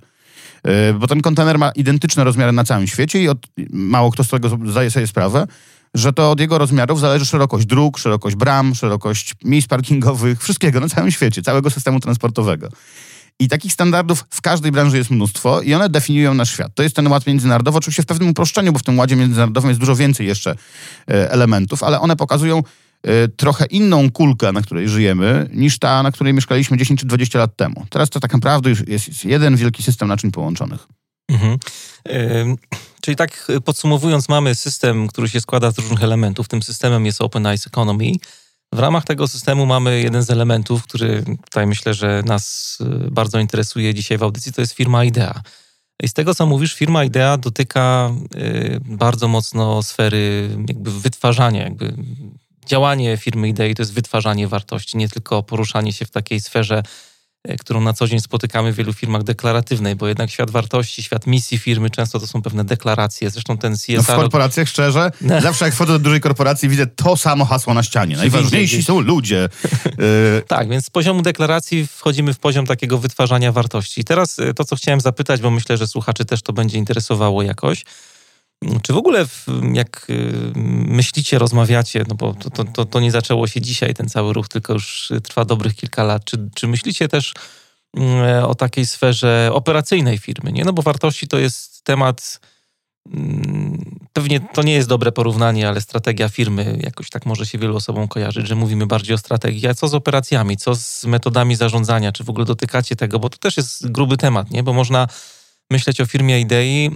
Y, 0.90 0.94
bo 0.94 1.06
ten 1.06 1.22
kontener 1.22 1.58
ma 1.58 1.70
identyczne 1.70 2.24
rozmiary 2.24 2.52
na 2.52 2.64
całym 2.64 2.86
świecie 2.86 3.22
i 3.22 3.28
od, 3.28 3.38
mało 3.70 4.10
kto 4.10 4.24
z 4.24 4.28
tego 4.28 4.48
zdaje 4.66 4.90
sobie 4.90 5.06
sprawę, 5.06 5.46
że 5.94 6.12
to 6.12 6.30
od 6.30 6.40
jego 6.40 6.58
rozmiarów 6.58 7.00
zależy 7.00 7.26
szerokość 7.26 7.66
dróg, 7.66 7.98
szerokość 7.98 8.36
bram, 8.36 8.74
szerokość 8.74 9.34
miejsc 9.44 9.68
parkingowych, 9.68 10.40
wszystkiego 10.44 10.80
na 10.80 10.88
całym 10.88 11.10
świecie, 11.10 11.42
całego 11.42 11.70
systemu 11.70 12.00
transportowego. 12.00 12.68
I 13.38 13.48
takich 13.48 13.72
standardów 13.72 14.24
w 14.30 14.40
każdej 14.40 14.72
branży 14.72 14.96
jest 14.96 15.10
mnóstwo 15.10 15.60
i 15.60 15.74
one 15.74 15.88
definiują 15.88 16.34
nasz 16.34 16.50
świat. 16.52 16.74
To 16.74 16.82
jest 16.82 16.96
ten 16.96 17.06
ład 17.06 17.26
międzynarodowy, 17.26 17.78
oczywiście 17.78 18.02
w 18.02 18.06
pewnym 18.06 18.28
uproszczeniu, 18.28 18.72
bo 18.72 18.78
w 18.78 18.82
tym 18.82 18.98
ładzie 18.98 19.16
międzynarodowym 19.16 19.70
jest 19.70 19.80
dużo 19.80 19.96
więcej 19.96 20.26
jeszcze 20.26 20.50
e, 21.10 21.30
elementów, 21.30 21.82
ale 21.82 22.00
one 22.00 22.16
pokazują 22.16 22.58
e, 23.02 23.28
trochę 23.28 23.66
inną 23.66 24.10
kulkę, 24.10 24.52
na 24.52 24.62
której 24.62 24.88
żyjemy, 24.88 25.48
niż 25.52 25.78
ta, 25.78 26.02
na 26.02 26.12
której 26.12 26.34
mieszkaliśmy 26.34 26.76
10 26.76 27.00
czy 27.00 27.06
20 27.06 27.38
lat 27.38 27.56
temu. 27.56 27.86
Teraz 27.90 28.10
to 28.10 28.20
tak 28.20 28.32
naprawdę 28.32 28.70
już 28.70 28.88
jest, 28.88 29.24
jeden 29.24 29.56
wielki 29.56 29.82
system 29.82 30.08
naczyń 30.08 30.30
połączonych. 30.30 30.86
Mhm. 31.28 31.58
Ym, 32.10 32.56
Czyli 33.02 33.16
tak 33.16 33.50
y, 33.50 33.60
podsumowując, 33.60 34.28
mamy 34.28 34.54
system, 34.54 35.08
który 35.08 35.28
się 35.28 35.40
składa 35.40 35.70
z 35.70 35.78
różnych 35.78 36.02
elementów. 36.02 36.48
Tym 36.48 36.62
systemem 36.62 37.06
jest 37.06 37.20
Open 37.20 37.54
Ice 37.54 37.66
Economy. 37.66 38.12
W 38.72 38.78
ramach 38.78 39.04
tego 39.04 39.28
systemu 39.28 39.66
mamy 39.66 40.00
jeden 40.00 40.22
z 40.22 40.30
elementów, 40.30 40.82
który 40.84 41.24
tutaj 41.44 41.66
myślę, 41.66 41.94
że 41.94 42.22
nas 42.26 42.78
y, 42.80 43.10
bardzo 43.10 43.38
interesuje 43.38 43.94
dzisiaj 43.94 44.18
w 44.18 44.22
audycji, 44.22 44.52
to 44.52 44.60
jest 44.60 44.72
firma 44.72 45.04
IDEA. 45.04 45.40
I 46.02 46.08
z 46.08 46.12
tego, 46.12 46.34
co 46.34 46.46
mówisz, 46.46 46.74
firma 46.74 47.04
IDEA 47.04 47.36
dotyka 47.38 48.10
y, 48.36 48.80
bardzo 48.84 49.28
mocno 49.28 49.82
sfery 49.82 50.56
jakby 50.68 50.90
wytwarzania, 50.90 51.62
jakby 51.62 51.94
działanie 52.66 53.16
firmy 53.16 53.48
IDEA 53.48 53.74
to 53.74 53.82
jest 53.82 53.92
wytwarzanie 53.92 54.48
wartości, 54.48 54.96
nie 54.96 55.08
tylko 55.08 55.42
poruszanie 55.42 55.92
się 55.92 56.04
w 56.04 56.10
takiej 56.10 56.40
sferze, 56.40 56.82
którą 57.60 57.80
na 57.80 57.92
co 57.92 58.08
dzień 58.08 58.20
spotykamy 58.20 58.72
w 58.72 58.76
wielu 58.76 58.92
firmach 58.92 59.22
deklaratywnej, 59.22 59.96
bo 59.96 60.08
jednak 60.08 60.30
świat 60.30 60.50
wartości, 60.50 61.02
świat 61.02 61.26
misji 61.26 61.58
firmy 61.58 61.90
często 61.90 62.20
to 62.20 62.26
są 62.26 62.42
pewne 62.42 62.64
deklaracje. 62.64 63.30
Zresztą 63.30 63.58
ten 63.58 63.76
CSR... 63.76 63.96
No 63.96 64.02
w 64.02 64.06
korporacjach 64.06 64.68
szczerze, 64.68 65.10
No. 65.20 65.40
zawsze 65.40 65.64
jak 65.64 65.74
wchodzę 65.74 65.92
do 65.92 65.98
dużej 65.98 66.20
korporacji 66.20 66.68
widzę 66.68 66.86
to 66.86 67.16
samo 67.16 67.44
hasło 67.44 67.74
na 67.74 67.82
ścianie. 67.82 68.16
Najważniejsi 68.16 68.82
są 68.82 69.00
ludzie. 69.00 69.48
Y, 70.38 70.42
Tak, 70.48 70.68
więc 70.68 70.86
z 70.86 70.90
poziomu 70.90 71.22
deklaracji 71.22 71.86
wchodzimy 71.86 72.34
w 72.34 72.38
poziom 72.38 72.66
takiego 72.66 72.98
wytwarzania 72.98 73.52
wartości. 73.52 74.00
I 74.00 74.04
teraz 74.04 74.38
y, 74.38 74.54
to, 74.54 74.64
co 74.64 74.76
chciałem 74.76 75.00
zapytać, 75.00 75.40
bo 75.40 75.50
myślę, 75.50 75.76
że 75.76 75.88
słuchaczy 75.88 76.24
też 76.24 76.42
to 76.42 76.52
będzie 76.52 76.78
interesowało 76.78 77.42
jakoś. 77.42 77.84
Czy 78.82 78.92
w 78.92 78.96
ogóle, 78.96 79.26
w, 79.26 79.46
jak 79.72 80.06
y, 80.10 80.52
myślicie, 80.86 81.38
rozmawiacie, 81.38 82.04
no 82.08 82.14
bo 82.14 82.34
to, 82.34 82.64
to, 82.64 82.84
to, 82.84 83.00
nie 83.00 83.10
zaczęło 83.10 83.46
się 83.46 83.60
dzisiaj, 83.60 83.94
ten 83.94 84.08
cały 84.08 84.32
ruch, 84.32 84.48
tylko 84.48 84.72
już 84.72 85.12
trwa 85.22 85.44
dobrych 85.44 85.74
kilka 85.74 86.04
lat. 86.04 86.24
Czy, 86.24 86.48
czy 86.54 86.68
myślicie 86.68 87.08
też 87.08 87.34
mm, 87.96 88.44
o 88.44 88.54
takiej 88.54 88.86
sferze 88.86 89.50
operacyjnej 89.52 90.18
firmy? 90.18 90.52
Nie? 90.52 90.64
No 90.64 90.72
bo 90.72 90.82
wartości 90.82 91.28
to 91.28 91.38
jest 91.38 91.84
temat. 91.84 92.40
mm, 93.14 93.98
Pewnie 94.12 94.40
to 94.40 94.62
nie 94.62 94.72
jest 94.72 94.88
dobre 94.88 95.12
porównanie, 95.12 95.68
ale 95.68 95.80
strategia 95.80 96.28
firmy 96.28 96.78
jakoś 96.82 97.10
tak 97.10 97.26
może 97.26 97.46
się 97.46 97.58
wielu 97.58 97.76
osobom 97.76 98.08
kojarzyć, 98.08 98.48
że 98.48 98.54
mówimy 98.54 98.86
bardziej 98.86 99.14
o 99.14 99.18
strategii. 99.18 99.68
A 99.68 99.74
co 99.74 99.88
z 99.88 99.94
operacjami, 99.94 100.56
co 100.56 100.74
z 100.74 101.04
metodami 101.04 101.56
zarządzania? 101.56 102.12
Czy 102.12 102.24
w 102.24 102.30
ogóle 102.30 102.44
dotykacie 102.46 102.96
tego? 102.96 103.18
Bo 103.18 103.28
to 103.28 103.38
też 103.38 103.56
jest 103.56 103.90
gruby 103.90 104.16
temat, 104.16 104.50
nie? 104.50 104.62
Bo 104.62 104.72
można 104.72 105.08
myśleć 105.70 106.00
o 106.00 106.06
firmie 106.06 106.40
idei, 106.40 106.90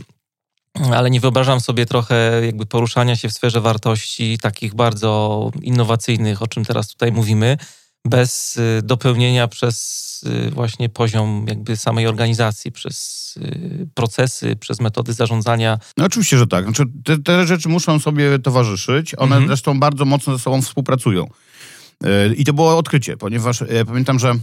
ale 0.94 1.10
nie 1.10 1.20
wyobrażam 1.20 1.60
sobie 1.60 1.86
trochę 1.86 2.46
jakby 2.46 2.66
poruszania 2.66 3.16
się 3.16 3.28
w 3.28 3.32
sferze 3.32 3.60
wartości 3.60 4.38
takich 4.38 4.74
bardzo 4.74 5.50
innowacyjnych, 5.62 6.42
o 6.42 6.46
czym 6.46 6.64
teraz 6.64 6.88
tutaj 6.88 7.12
mówimy, 7.12 7.56
bez 8.04 8.56
y, 8.56 8.80
dopełnienia 8.84 9.48
przez 9.48 10.20
y, 10.46 10.50
właśnie 10.50 10.88
poziom 10.88 11.46
jakby 11.48 11.76
samej 11.76 12.06
organizacji, 12.06 12.72
przez 12.72 13.34
y, 13.36 13.88
procesy, 13.94 14.56
przez 14.56 14.80
metody 14.80 15.12
zarządzania. 15.12 15.78
No 15.96 16.04
oczywiście, 16.04 16.38
że 16.38 16.46
tak. 16.46 16.64
Znaczy, 16.64 16.82
te, 17.04 17.18
te 17.18 17.46
rzeczy 17.46 17.68
muszą 17.68 17.98
sobie 17.98 18.38
towarzyszyć. 18.38 19.14
One 19.14 19.36
Mhm. 19.36 19.46
zresztą 19.46 19.80
bardzo 19.80 20.04
mocno 20.04 20.36
ze 20.36 20.42
sobą 20.42 20.62
współpracują. 20.62 21.26
I 22.36 22.44
to 22.44 22.52
było 22.52 22.78
odkrycie, 22.78 23.16
ponieważ 23.16 23.62
e, 23.62 23.84
pamiętam, 23.84 24.18
że 24.18 24.34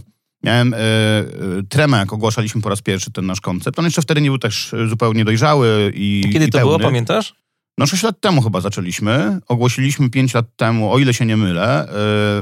miałem 0.44 0.74
e, 0.74 0.78
e, 0.78 1.24
tremę, 1.68 1.96
jak 1.98 2.12
ogłaszaliśmy 2.12 2.62
po 2.62 2.68
raz 2.68 2.82
pierwszy 2.82 3.10
ten 3.10 3.26
nasz 3.26 3.40
koncept. 3.40 3.78
On 3.78 3.84
jeszcze 3.84 4.02
wtedy 4.02 4.20
nie 4.20 4.28
był 4.28 4.38
też 4.38 4.74
e, 4.74 4.88
zupełnie 4.88 5.24
dojrzały 5.24 5.92
i 5.94 6.24
Kiedy 6.32 6.44
i 6.44 6.48
to 6.50 6.58
pełny. 6.58 6.78
było, 6.78 6.88
pamiętasz? 6.88 7.34
No 7.78 7.86
6 7.86 8.02
lat 8.02 8.20
temu 8.20 8.42
chyba 8.42 8.60
zaczęliśmy. 8.60 9.38
Ogłosiliśmy 9.48 10.10
5 10.10 10.34
lat 10.34 10.46
temu, 10.56 10.92
o 10.92 10.98
ile 10.98 11.14
się 11.14 11.26
nie 11.26 11.36
mylę, 11.36 11.88
e, 11.88 11.94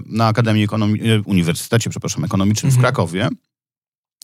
na 0.06 0.26
Akademii 0.26 0.64
Ekonomii, 0.64 1.10
e, 1.10 1.20
Uniwersytecie, 1.22 1.90
przepraszam, 1.90 2.24
Ekonomicznym 2.24 2.72
w 2.72 2.74
Mhm. 2.74 2.82
Krakowie. 2.94 3.28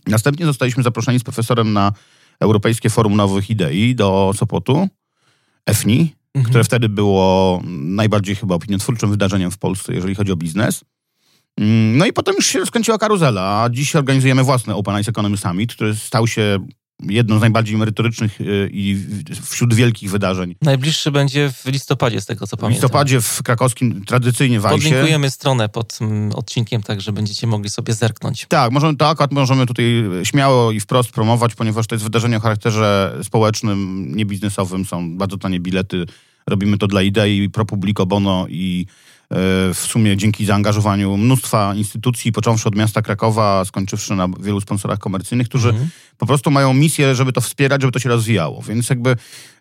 Następnie 0.07 0.47
zostaliśmy 0.47 0.83
zaproszeni 0.83 1.19
z 1.19 1.23
profesorem 1.25 1.73
na 1.73 1.93
Europejskie 2.41 2.91
Forum 2.91 3.17
Nowych 3.17 3.51
Idei 3.51 3.95
do 3.95 4.33
Sopotu, 4.37 4.89
EFNI, 5.67 6.15
Mhm. 6.35 6.51
które 6.51 6.65
wtedy 6.65 6.89
było 6.89 7.63
najbardziej 7.69 8.37
chyba 8.37 8.55
opiniotwórczym 8.55 9.11
wydarzeniem 9.11 9.51
w 9.51 9.59
Polsce, 9.59 9.95
jeżeli 9.95 10.15
chodzi 10.15 10.33
o 10.33 10.37
biznes. 10.37 10.85
Mm, 11.59 11.97
No 11.99 12.07
i 12.07 12.13
potem 12.13 12.35
już 12.37 12.47
się 12.47 12.59
rozkręciła 12.59 12.99
karuzela, 12.99 13.63
a 13.63 13.71
dziś 13.71 13.97
organizujemy 13.97 14.45
własny 14.45 14.75
Open 14.75 15.01
Ice 15.01 15.11
Economy 15.11 15.37
Summit, 15.37 15.73
który 15.73 15.95
stał 15.97 16.27
się 16.27 16.67
jedną 17.03 17.39
z 17.39 17.41
najbardziej 17.41 17.77
merytorycznych 17.77 18.41
y, 18.41 18.71
i 18.73 18.95
w- 18.95 19.47
wśród 19.51 19.75
wielkich 19.75 20.11
wydarzeń. 20.11 20.55
Najbliższy 20.63 21.11
będzie 21.11 21.53
w 21.53 21.67
listopadzie, 21.67 22.21
z 22.21 22.27
tego 22.27 22.47
co 22.47 22.57
W 22.57 22.61
pamiętam. 22.61 22.73
listopadzie 22.83 23.21
w 23.21 23.43
krakowskim, 23.43 24.05
tradycyjnie 24.05 24.61
w 24.61 24.67
Ajsie. 24.67 24.79
Podlinkujemy 24.85 25.31
stronę 25.31 25.69
pod 25.69 25.99
mm, 26.01 26.33
odcinkiem, 26.33 26.83
tak 26.83 27.01
że 27.01 27.13
będziecie 27.13 27.47
mogli 27.47 27.71
sobie 27.71 27.95
zerknąć. 27.95 28.47
Tak, 28.49 28.73
możemy, 28.73 28.97
to 28.97 29.09
akurat 29.09 29.33
możemy 29.33 29.67
tutaj 29.67 29.85
śmiało 30.25 30.73
i 30.73 30.81
wprost 30.81 31.11
promować, 31.11 31.55
ponieważ 31.55 31.87
to 31.87 31.95
jest 31.95 32.05
wydarzenie 32.05 32.37
o 32.37 32.41
charakterze 32.41 33.19
społecznym, 33.23 34.09
nie 34.17 34.25
biznesowym. 34.27 34.85
Są 34.85 35.17
bardzo 35.19 35.39
tanie 35.39 35.61
bilety. 35.61 36.05
Robimy 36.47 36.79
to 36.79 36.87
dla 36.87 37.03
idei, 37.03 37.49
pro 37.51 37.65
publico 37.65 38.07
bono 38.07 38.47
i 38.49 38.87
w 39.75 39.87
sumie 39.89 40.17
dzięki 40.17 40.45
zaangażowaniu 40.45 41.17
mnóstwa 41.17 41.75
instytucji, 41.75 42.33
począwszy 42.33 42.69
od 42.69 42.77
miasta 42.77 43.03
Krakowa, 43.03 43.65
skończywszy 43.65 44.15
na 44.15 44.29
wielu 44.41 44.61
sponsorach 44.61 44.99
komercyjnych, 44.99 45.49
którzy 45.49 45.69
mhm. 45.69 45.89
po 46.19 46.27
prostu 46.27 46.51
mają 46.51 46.75
misję, 46.75 47.15
żeby 47.15 47.33
to 47.33 47.41
wspierać, 47.41 47.81
żeby 47.81 47.93
to 47.93 47.99
się 47.99 48.09
rozwijało. 48.09 48.63
Więc 48.63 48.91
jakby 48.91 49.17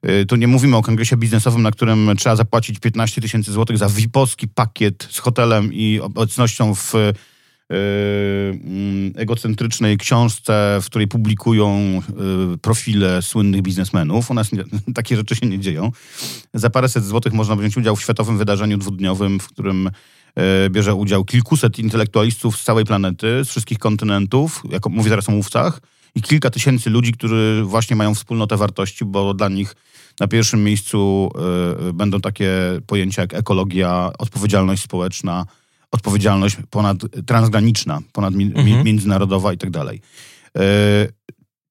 y, 0.10 0.26
tu 0.26 0.36
nie 0.36 0.48
mówimy 0.48 0.78
o 0.78 0.82
kongresie 0.82 1.18
biznesowym, 1.18 1.62
na 1.62 1.72
którym 1.72 2.10
trzeba 2.18 2.36
zapłacić 2.36 2.80
15 2.80 3.22
tysięcy 3.22 3.52
złotych 3.52 3.78
za 3.78 3.90
VIP-owski 3.90 4.48
pakiet 4.48 5.08
z 5.12 5.20
hotelem 5.20 5.74
i 5.74 6.00
obecnością 6.00 6.76
w 6.76 6.94
egocentrycznej 9.16 9.98
książce, 9.98 10.80
w 10.82 10.86
której 10.86 11.08
publikują 11.08 12.02
yy, 12.50 12.58
profile 12.58 13.22
słynnych 13.22 13.62
biznesmenów. 13.62 14.32
U 14.32 14.34
nas 14.34 14.52
nie, 14.52 14.64
takie 14.96 15.16
rzeczy 15.16 15.36
się 15.36 15.46
nie 15.46 15.60
dzieją. 15.60 15.92
Za 16.54 16.70
paręset 16.70 17.06
złotych 17.06 17.34
można 17.34 17.56
wziąć 17.56 17.78
udział 17.78 17.96
w 17.96 18.02
światowym 18.02 18.38
wydarzeniu 18.38 18.78
dwudniowym, 18.78 19.40
w 19.40 19.48
którym 19.48 19.90
yy, 20.36 20.44
bierze 20.70 20.96
udział 20.96 21.26
kilkuset 21.26 21.80
intelektualistów 21.80 22.58
z 22.58 22.64
całej 22.64 22.86
planety, 22.86 23.46
z 23.46 23.50
wszystkich 23.50 23.80
kontynentów, 23.80 24.64
jako 24.70 24.90
mówię 24.90 25.10
teraz 25.10 25.30
o 25.30 25.32
mówcach, 25.32 25.82
i 26.16 26.22
kilka 26.22 26.50
tysięcy 26.50 26.90
ludzi, 26.90 27.12
którzy 27.12 27.64
właśnie 27.66 27.96
mają 27.96 28.16
wspólnotę 28.16 28.58
wartości, 28.58 29.06
bo 29.06 29.34
dla 29.34 29.50
nich 29.50 29.76
na 30.20 30.28
pierwszym 30.28 30.64
miejscu 30.64 31.32
będą 31.94 32.22
takie 32.22 32.52
pojęcia 32.88 33.22
jak 33.22 33.34
ekologia, 33.34 34.12
odpowiedzialność 34.18 34.84
społeczna, 34.84 35.46
odpowiedzialność 35.92 36.58
ponad 36.70 36.98
transgraniczna, 37.26 38.00
ponad 38.14 38.34
mhm. 38.34 38.84
międzynarodowa 38.84 39.54
i 39.54 39.58
tak 39.58 39.70
dalej. 39.70 40.02
E, 40.58 40.62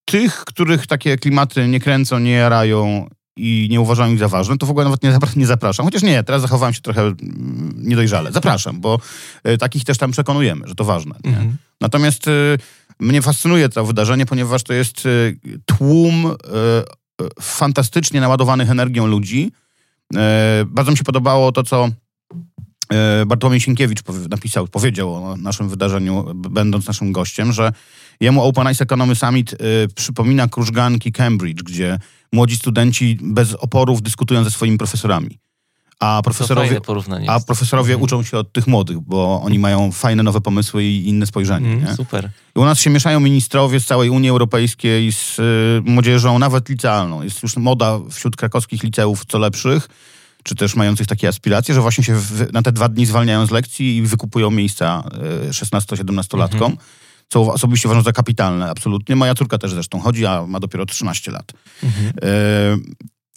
tych, 0.05 0.35
których 0.35 0.87
takie 0.87 1.17
klimaty 1.17 1.69
nie 1.69 1.81
kręcą, 1.81 2.19
nie 2.19 2.31
jarają 2.31 3.09
i 3.37 3.69
nie 3.71 3.81
uważają 3.81 4.13
ich 4.13 4.19
za 4.19 4.29
ważne, 4.29 4.59
to 4.59 4.67
w 4.67 4.71
ogóle 4.71 4.85
nawet 4.85 5.03
nie, 5.03 5.19
nie 5.37 5.47
zapraszam. 5.47 5.87
Chociaż 5.87 6.03
nie, 6.03 6.23
teraz 6.23 6.43
zachowałem 6.43 6.75
się 6.75 6.81
trochę 6.81 7.03
mm, 7.03 7.75
niedojrzale. 7.77 8.33
Zapraszam, 8.33 8.81
bo 8.81 9.01
e, 9.45 9.59
takich 9.59 9.85
też 9.85 9.99
tam 9.99 10.11
przekonujemy, 10.11 10.69
że 10.69 10.75
to 10.75 10.85
ważne. 10.85 11.15
Mhm. 11.25 11.57
Natomiast 11.81 12.29
e, 12.29 12.31
mnie 13.01 13.23
fascynuje 13.23 13.69
to 13.69 13.87
wydarzenie, 13.87 14.27
ponieważ 14.27 14.63
to 14.63 14.73
jest 14.73 15.09
tłum 15.65 16.35
fantastycznie 17.41 18.21
naładowanych 18.21 18.71
energią 18.71 19.07
ludzi. 19.07 19.53
Bardzo 20.67 20.91
mi 20.91 20.99
się 20.99 21.05
podobało 21.05 21.53
to, 21.53 21.63
co 21.63 21.89
Bartłomiej 23.27 23.61
Sienkiewicz 23.61 24.01
napisał, 24.31 24.69
powiedział 24.69 25.15
o 25.15 25.37
naszym 25.37 25.69
wydarzeniu, 25.69 26.25
będąc 26.35 26.87
naszym 26.87 27.13
gościem, 27.13 27.53
że 27.53 27.73
jemu 28.21 28.43
Open 28.43 28.73
Ice 28.73 28.85
Economy 28.85 29.15
Summit 29.15 29.53
y, 29.53 29.57
przypomina 29.95 30.49
krużganki 30.49 31.13
Cambridge, 31.13 31.63
gdzie 31.63 31.99
młodzi 32.33 32.57
studenci 32.57 33.19
bez 33.23 33.55
oporów 33.55 34.03
dyskutują 34.03 34.45
ze 34.45 34.51
swoimi 34.51 34.79
profesorami. 34.79 35.39
A 36.01 36.21
profesorowie, 36.25 36.81
a 37.29 37.41
profesorowie 37.41 37.93
mhm. 37.93 38.03
uczą 38.03 38.23
się 38.23 38.39
od 38.39 38.53
tych 38.53 38.67
młodych, 38.67 39.01
bo 39.01 39.43
oni 39.45 39.59
mają 39.59 39.93
fajne 39.93 40.23
nowe 40.23 40.41
pomysły 40.41 40.85
i 40.85 41.09
inne 41.09 41.27
spojrzenie. 41.27 41.73
Mhm, 41.73 41.97
super. 41.97 42.31
I 42.57 42.59
u 42.59 42.65
nas 42.65 42.81
się 42.81 42.91
mieszają 42.91 43.21
ministrowie 43.21 43.81
z 43.81 43.87
całej 43.87 44.11
Unii 44.11 44.31
Europejskiej 44.31 45.13
z 45.13 45.39
y, 45.39 45.91
młodzieżą, 45.91 46.39
nawet 46.39 46.69
licealną. 46.69 47.23
Jest 47.23 47.43
już 47.43 47.57
moda 47.57 47.99
wśród 48.11 48.37
krakowskich 48.37 48.83
liceów 48.83 49.25
co 49.25 49.39
lepszych 49.39 49.89
czy 50.47 50.55
też 50.55 50.77
mających 50.77 51.07
takie 51.07 51.29
aspiracje, 51.29 51.75
że 51.75 51.81
właśnie 51.81 52.05
się 52.05 52.15
w, 52.15 52.53
na 52.53 52.63
te 52.63 52.73
dwa 52.73 52.89
dni 52.89 53.07
zwalniają 53.07 53.47
z 53.47 53.51
lekcji 53.51 53.97
i 53.97 54.03
wykupują 54.03 54.51
miejsca 54.51 55.05
16-17-latkom. 55.51 56.71
Mhm. 56.71 56.77
Co 57.29 57.53
osobiście 57.53 57.89
uważam 57.89 58.05
za 58.05 58.13
kapitalne, 58.13 58.71
absolutnie. 58.71 59.17
Moja 59.17 59.35
córka 59.35 59.59
też 59.59 59.71
zresztą 59.71 60.01
chodzi, 60.01 60.27
a 60.27 60.47
ma 60.47 60.61
dopiero 60.61 60.87
13 60.87 61.31
lat. 61.31 61.53
Mhm. 61.83 62.13
E, 62.23 62.79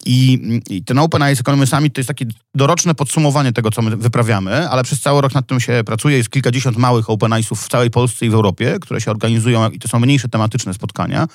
i, 0.06 0.39
I 0.69 0.84
ten 0.84 1.00
Open 1.00 1.22
Eyes 1.22 1.39
Economy 1.39 1.67
Summit 1.67 1.93
to 1.93 2.00
jest 2.00 2.08
takie 2.08 2.26
doroczne 2.56 2.95
podsumowanie 2.95 3.54
tego, 3.54 3.72
co 3.72 3.82
my 3.82 3.98
wyprawiamy, 3.98 4.69
ale 4.69 4.84
przez 4.84 5.02
cały 5.02 5.22
rok 5.22 5.34
nad 5.34 5.48
tym 5.48 5.60
się 5.60 5.84
pracuje. 5.86 6.17
Jest 6.17 6.30
kilkadziesiąt 6.30 6.78
małych 6.78 7.10
Open 7.10 7.34
Eyesów 7.34 7.62
w 7.62 7.67
całej 7.67 7.91
Polsce 7.91 8.26
i 8.26 8.30
w 8.30 8.34
Europie, 8.34 8.78
które 8.82 9.02
się 9.02 9.12
organizują 9.12 9.69
i 9.69 9.80
to 9.80 9.88
są 9.88 10.00
mniejsze 10.00 10.30
tematyczne 10.30 10.74
spotkania. 10.74 11.28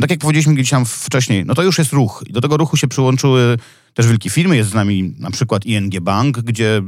Tak 0.00 0.10
jak 0.10 0.20
powiedzieliśmy 0.20 0.54
gdzieś 0.54 0.70
tam 0.70 0.84
wcześniej, 0.86 1.44
no 1.44 1.54
to 1.54 1.62
już 1.62 1.78
jest 1.78 1.92
ruch. 1.92 2.24
I 2.26 2.32
do 2.32 2.40
tego 2.40 2.56
ruchu 2.56 2.76
się 2.76 2.88
przyłączyły 2.88 3.58
też 3.94 4.06
wielkie 4.06 4.30
firmy. 4.30 4.56
Jest 4.56 4.70
z 4.70 4.74
nami 4.74 5.14
na 5.18 5.30
przykład 5.30 5.66
ING 5.66 6.00
Bank, 6.00 6.38
gdzie 6.38 6.76
e, 6.76 6.82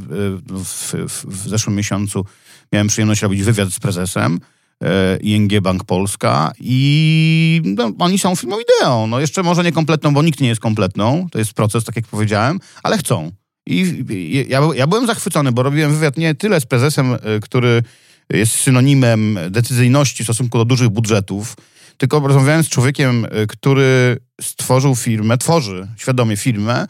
w, 0.47 0.95
w, 1.09 1.25
w 1.27 1.49
zeszłym 1.49 1.77
miesiącu 1.77 2.25
miałem 2.73 2.87
przyjemność 2.87 3.23
robić 3.23 3.43
wywiad 3.43 3.71
z 3.71 3.79
prezesem. 3.79 4.41
E, 4.85 5.17
ING 5.17 5.61
Bank 5.61 5.85
Polska 5.85 6.53
i 6.61 7.63
no, 7.65 7.93
oni 7.99 8.19
są 8.19 8.37
firmą 8.37 8.57
ideą. 8.61 9.07
No 9.07 9.21
jeszcze 9.21 9.43
może 9.43 9.65
nie 9.65 9.73
kompletną, 9.73 10.15
bo 10.15 10.23
nikt 10.23 10.41
nie 10.41 10.49
jest 10.49 10.61
kompletną. 10.61 11.27
To 11.33 11.39
jest 11.39 11.53
proces, 11.53 11.85
tak 11.85 11.97
jak 11.97 12.07
powiedziałem, 12.07 12.61
ale 12.83 12.99
chcą. 12.99 13.33
I 13.67 14.05
ja, 14.49 14.61
ja 14.75 14.87
byłem 14.87 15.07
zachwycony, 15.07 15.53
bo 15.53 15.63
robiłem 15.63 15.95
wywiad 15.95 16.17
nie 16.17 16.35
tyle 16.35 16.61
z 16.61 16.67
prezesem, 16.67 17.15
e, 17.15 17.19
który 17.41 17.83
jest 18.31 18.53
synonimem 18.53 19.39
decyzyjności 19.51 20.23
w 20.23 20.27
stosunku 20.27 20.59
do 20.59 20.65
dużych 20.65 20.89
budżetów, 20.89 21.57
tylko 21.97 22.21
rozmawiałem 22.21 22.65
z 22.65 22.69
człowiekiem, 22.69 23.27
e, 23.31 23.47
który 23.47 24.19
stworzył 24.41 24.97
firmę, 24.97 25.39
tworzy 25.39 25.89
świadomie 25.97 26.37
firmę, 26.37 26.75
e, 26.75 26.87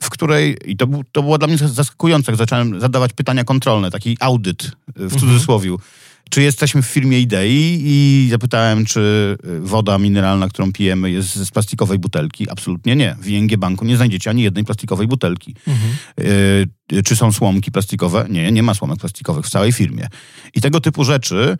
w 0.00 0.10
której, 0.10 0.56
i 0.64 0.76
to, 0.76 0.86
to 1.12 1.22
było 1.22 1.38
dla 1.38 1.48
mnie 1.48 1.58
zaskakujące, 1.58 2.32
jak 2.32 2.38
zacząłem 2.38 2.80
zadawać 2.80 3.12
pytania 3.12 3.44
kontrolne, 3.44 3.90
taki 3.90 4.16
audyt 4.20 4.64
e, 4.64 4.70
w 5.08 5.20
cudzysłowie. 5.20 5.70
Mhm. 5.70 5.88
Czy 6.30 6.42
jesteśmy 6.42 6.82
w 6.82 6.86
firmie 6.86 7.20
idei 7.20 7.80
i 7.84 8.28
zapytałem, 8.30 8.84
czy 8.84 9.36
woda 9.60 9.98
mineralna, 9.98 10.48
którą 10.48 10.72
pijemy 10.72 11.10
jest 11.10 11.34
z 11.34 11.50
plastikowej 11.50 11.98
butelki. 11.98 12.50
Absolutnie 12.50 12.96
nie. 12.96 13.16
W 13.20 13.28
ING 13.28 13.56
Banku 13.56 13.84
nie 13.84 13.96
znajdziecie 13.96 14.30
ani 14.30 14.42
jednej 14.42 14.64
plastikowej 14.64 15.06
butelki. 15.06 15.54
Mhm. 15.66 17.02
czy 17.04 17.16
są 17.16 17.32
słomki 17.32 17.72
plastikowe? 17.72 18.26
Nie, 18.28 18.52
nie 18.52 18.62
ma 18.62 18.74
słomek 18.74 18.98
plastikowych 18.98 19.46
w 19.46 19.50
całej 19.50 19.72
firmie. 19.72 20.08
I 20.54 20.60
tego 20.60 20.80
typu 20.80 21.04
rzeczy 21.04 21.56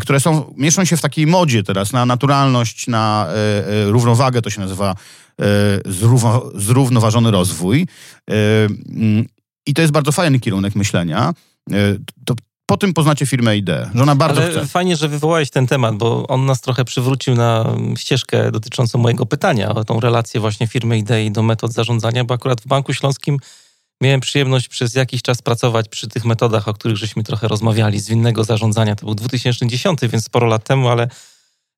które 0.00 0.20
są, 0.20 0.54
mieszczą 0.56 0.84
się 0.84 0.96
w 0.96 1.00
takiej 1.00 1.26
modzie 1.26 1.62
teraz 1.62 1.92
na 1.92 2.06
naturalność, 2.06 2.86
na 2.86 3.26
e, 3.28 3.32
e, 3.68 3.90
równowagę, 3.90 4.42
to 4.42 4.50
się 4.50 4.60
nazywa 4.60 4.94
zrówno, 5.86 6.42
zrównoważony 6.54 7.30
rozwój. 7.30 7.86
Mm, 8.26 9.26
I 9.66 9.74
to 9.74 9.82
jest 9.82 9.92
bardzo 9.92 10.12
fajny 10.12 10.40
kierunek 10.40 10.74
myślenia. 10.74 11.34
To 12.24 12.34
po 12.66 12.76
tym 12.76 12.94
poznacie 12.94 13.26
firmę 13.26 13.56
ID, 13.56 13.68
że 13.94 14.02
ona 14.02 14.14
bardzo 14.14 14.42
Ale 14.42 14.50
chce. 14.50 14.66
fajnie, 14.66 14.96
że 14.96 15.08
wywołałeś 15.08 15.50
ten 15.50 15.66
temat, 15.66 15.96
bo 15.96 16.26
on 16.26 16.46
nas 16.46 16.60
trochę 16.60 16.84
przywrócił 16.84 17.34
na 17.34 17.76
ścieżkę 17.96 18.50
dotyczącą 18.52 18.98
mojego 18.98 19.26
pytania 19.26 19.68
o 19.68 19.84
tą 19.84 20.00
relację 20.00 20.40
właśnie 20.40 20.66
firmy 20.66 20.98
ID 20.98 21.10
i 21.26 21.30
do 21.30 21.42
metod 21.42 21.72
zarządzania, 21.72 22.24
bo 22.24 22.34
akurat 22.34 22.60
w 22.60 22.66
Banku 22.66 22.94
Śląskim 22.94 23.38
Miałem 24.00 24.20
przyjemność 24.20 24.68
przez 24.68 24.94
jakiś 24.94 25.22
czas 25.22 25.42
pracować 25.42 25.88
przy 25.88 26.08
tych 26.08 26.24
metodach, 26.24 26.68
o 26.68 26.74
których 26.74 26.96
żeśmy 26.96 27.22
trochę 27.22 27.48
rozmawiali, 27.48 28.00
zwinnego 28.00 28.44
zarządzania. 28.44 28.96
To 28.96 29.06
był 29.06 29.14
2010, 29.14 30.00
więc 30.02 30.24
sporo 30.24 30.46
lat 30.46 30.64
temu, 30.64 30.88
ale 30.88 31.08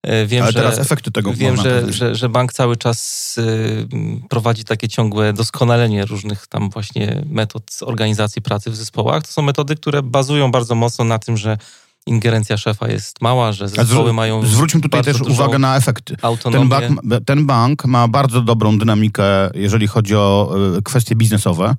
e, 0.03 0.27
wiem, 0.27 0.43
ale 0.43 0.53
że, 0.53 0.59
teraz 0.59 0.79
efekty 0.79 1.11
tego 1.11 1.35
wiem 1.35 1.57
że, 1.57 1.93
że, 1.93 2.15
że, 2.15 2.29
bank 2.29 2.53
cały 2.53 2.77
czas 2.77 3.35
y, 3.39 3.89
prowadzi 4.29 4.65
takie 4.65 4.89
ciągłe 4.89 5.33
doskonalenie 5.33 6.05
różnych 6.05 6.47
tam 6.47 6.71
właśnie 6.71 7.23
metod 7.27 7.79
organizacji 7.81 8.43
pracy 8.43 8.71
w 8.71 8.77
zespołach. 8.77 9.23
To 9.23 9.33
są 9.33 9.43
metody, 9.43 9.77
które 9.77 10.03
bazują 10.03 10.51
bardzo 10.51 10.75
mocno 10.75 11.05
na 11.05 11.19
tym, 11.19 11.37
że 11.37 11.59
ingerencja 12.07 12.57
szefa 12.57 12.89
jest 12.89 13.23
mała, 13.23 13.53
że 13.53 13.69
zespoły 13.69 14.13
mają. 14.13 14.47
Zwróćmy 14.47 14.81
tutaj 14.81 15.03
też 15.03 15.21
uwagę 15.21 15.59
na 15.59 15.77
efekty. 15.77 16.17
Ten 16.53 16.69
bank, 16.69 17.01
ten 17.27 17.47
bank 17.47 17.85
ma 17.85 18.09
bardzo 18.09 18.41
dobrą 18.41 18.79
dynamikę, 18.79 19.51
jeżeli 19.55 19.87
chodzi 19.87 20.17
o 20.17 20.55
e, 20.79 20.83
kwestie 20.83 21.17
biznesowe. 21.17 21.75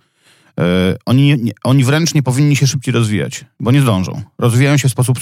E, 0.59 0.95
oni, 1.05 1.37
nie, 1.37 1.51
oni 1.63 1.83
wręcz 1.83 2.13
nie 2.13 2.23
powinni 2.23 2.55
się 2.55 2.67
szybciej 2.67 2.93
rozwijać, 2.93 3.45
bo 3.59 3.71
nie 3.71 3.81
zdążą. 3.81 4.21
Rozwijają 4.37 4.77
się 4.77 4.89
w 4.89 4.91
sposób 4.91 5.19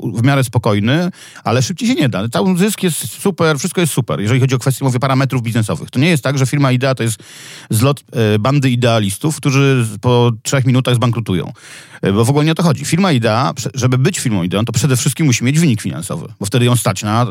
w 0.00 0.22
miarę 0.22 0.44
spokojny, 0.44 1.10
ale 1.44 1.62
szybciej 1.62 1.88
się 1.88 1.94
nie 1.94 2.08
da. 2.08 2.28
Cały 2.28 2.58
zysk 2.58 2.82
jest 2.82 3.08
super, 3.20 3.58
wszystko 3.58 3.80
jest 3.80 3.92
super, 3.92 4.20
jeżeli 4.20 4.40
chodzi 4.40 4.54
o 4.54 4.58
kwestię, 4.58 4.84
mówię, 4.84 4.98
parametrów 4.98 5.42
biznesowych. 5.42 5.90
To 5.90 5.98
nie 6.00 6.08
jest 6.08 6.24
tak, 6.24 6.38
że 6.38 6.46
firma 6.46 6.72
Idea 6.72 6.94
to 6.94 7.02
jest 7.02 7.22
zlot 7.70 8.04
e, 8.12 8.38
bandy 8.38 8.70
idealistów, 8.70 9.36
którzy 9.36 9.86
po 10.00 10.32
trzech 10.42 10.66
minutach 10.66 10.94
zbankrutują. 10.94 11.52
E, 12.02 12.12
bo 12.12 12.24
w 12.24 12.30
ogóle 12.30 12.44
nie 12.44 12.52
o 12.52 12.54
to 12.54 12.62
chodzi. 12.62 12.84
Firma 12.84 13.12
Idea, 13.12 13.52
żeby 13.74 13.98
być 13.98 14.20
firmą 14.20 14.42
Ideą, 14.42 14.64
to 14.64 14.72
przede 14.72 14.96
wszystkim 14.96 15.26
musi 15.26 15.44
mieć 15.44 15.60
wynik 15.60 15.82
finansowy, 15.82 16.28
bo 16.40 16.46
wtedy 16.46 16.64
ją 16.64 16.76
stać 16.76 17.02
na 17.02 17.26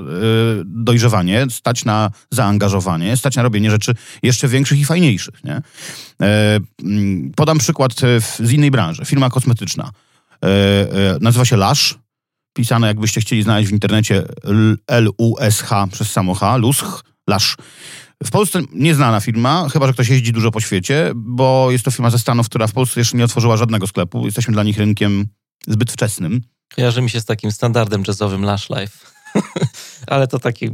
dojrzewanie, 0.65 1.45
stać 1.49 1.85
na 1.85 2.11
zaangażowanie, 2.31 3.17
stać 3.17 3.35
na 3.35 3.43
robienie 3.43 3.71
rzeczy 3.71 3.95
jeszcze 4.23 4.47
większych 4.47 4.79
i 4.79 4.85
fajniejszych. 4.85 5.43
Nie? 5.43 5.61
Podam 7.35 7.57
przykład 7.57 7.91
e, 8.03 8.21
z 8.45 8.51
innej 8.51 8.71
branży. 8.71 9.05
Firma 9.05 9.29
kosmetyczna. 9.29 9.91
E, 10.43 10.47
e, 10.47 11.17
nazywa 11.21 11.45
się 11.45 11.57
Lush. 11.57 11.99
Pisane, 12.53 12.87
jakbyście 12.87 13.21
chcieli 13.21 13.43
znaleźć 13.43 13.69
w 13.69 13.73
internecie, 13.73 14.23
L-U-S-H 14.87 15.87
przez 15.91 16.11
samo 16.11 16.33
H. 16.33 16.57
W 18.25 18.31
Polsce 18.31 18.61
nieznana 18.73 19.19
firma, 19.19 19.69
chyba 19.69 19.87
że 19.87 19.93
ktoś 19.93 20.09
jeździ 20.09 20.31
dużo 20.31 20.51
po 20.51 20.61
świecie, 20.61 21.11
bo 21.15 21.71
jest 21.71 21.85
to 21.85 21.91
firma 21.91 22.09
ze 22.09 22.19
Stanów, 22.19 22.49
która 22.49 22.67
w 22.67 22.73
Polsce 22.73 22.99
jeszcze 22.99 23.17
nie 23.17 23.25
otworzyła 23.25 23.57
żadnego 23.57 23.87
sklepu. 23.87 24.25
Jesteśmy 24.25 24.53
dla 24.53 24.63
nich 24.63 24.77
rynkiem 24.77 25.27
zbyt 25.67 25.91
wczesnym. 25.91 26.41
Kojarzy 26.75 27.01
mi 27.01 27.09
się 27.09 27.21
z 27.21 27.25
takim 27.25 27.51
standardem 27.51 28.03
jazzowym 28.07 28.41
Lush 28.41 28.69
Life. 28.69 28.97
Ale 30.07 30.27
to 30.27 30.39
taki 30.39 30.69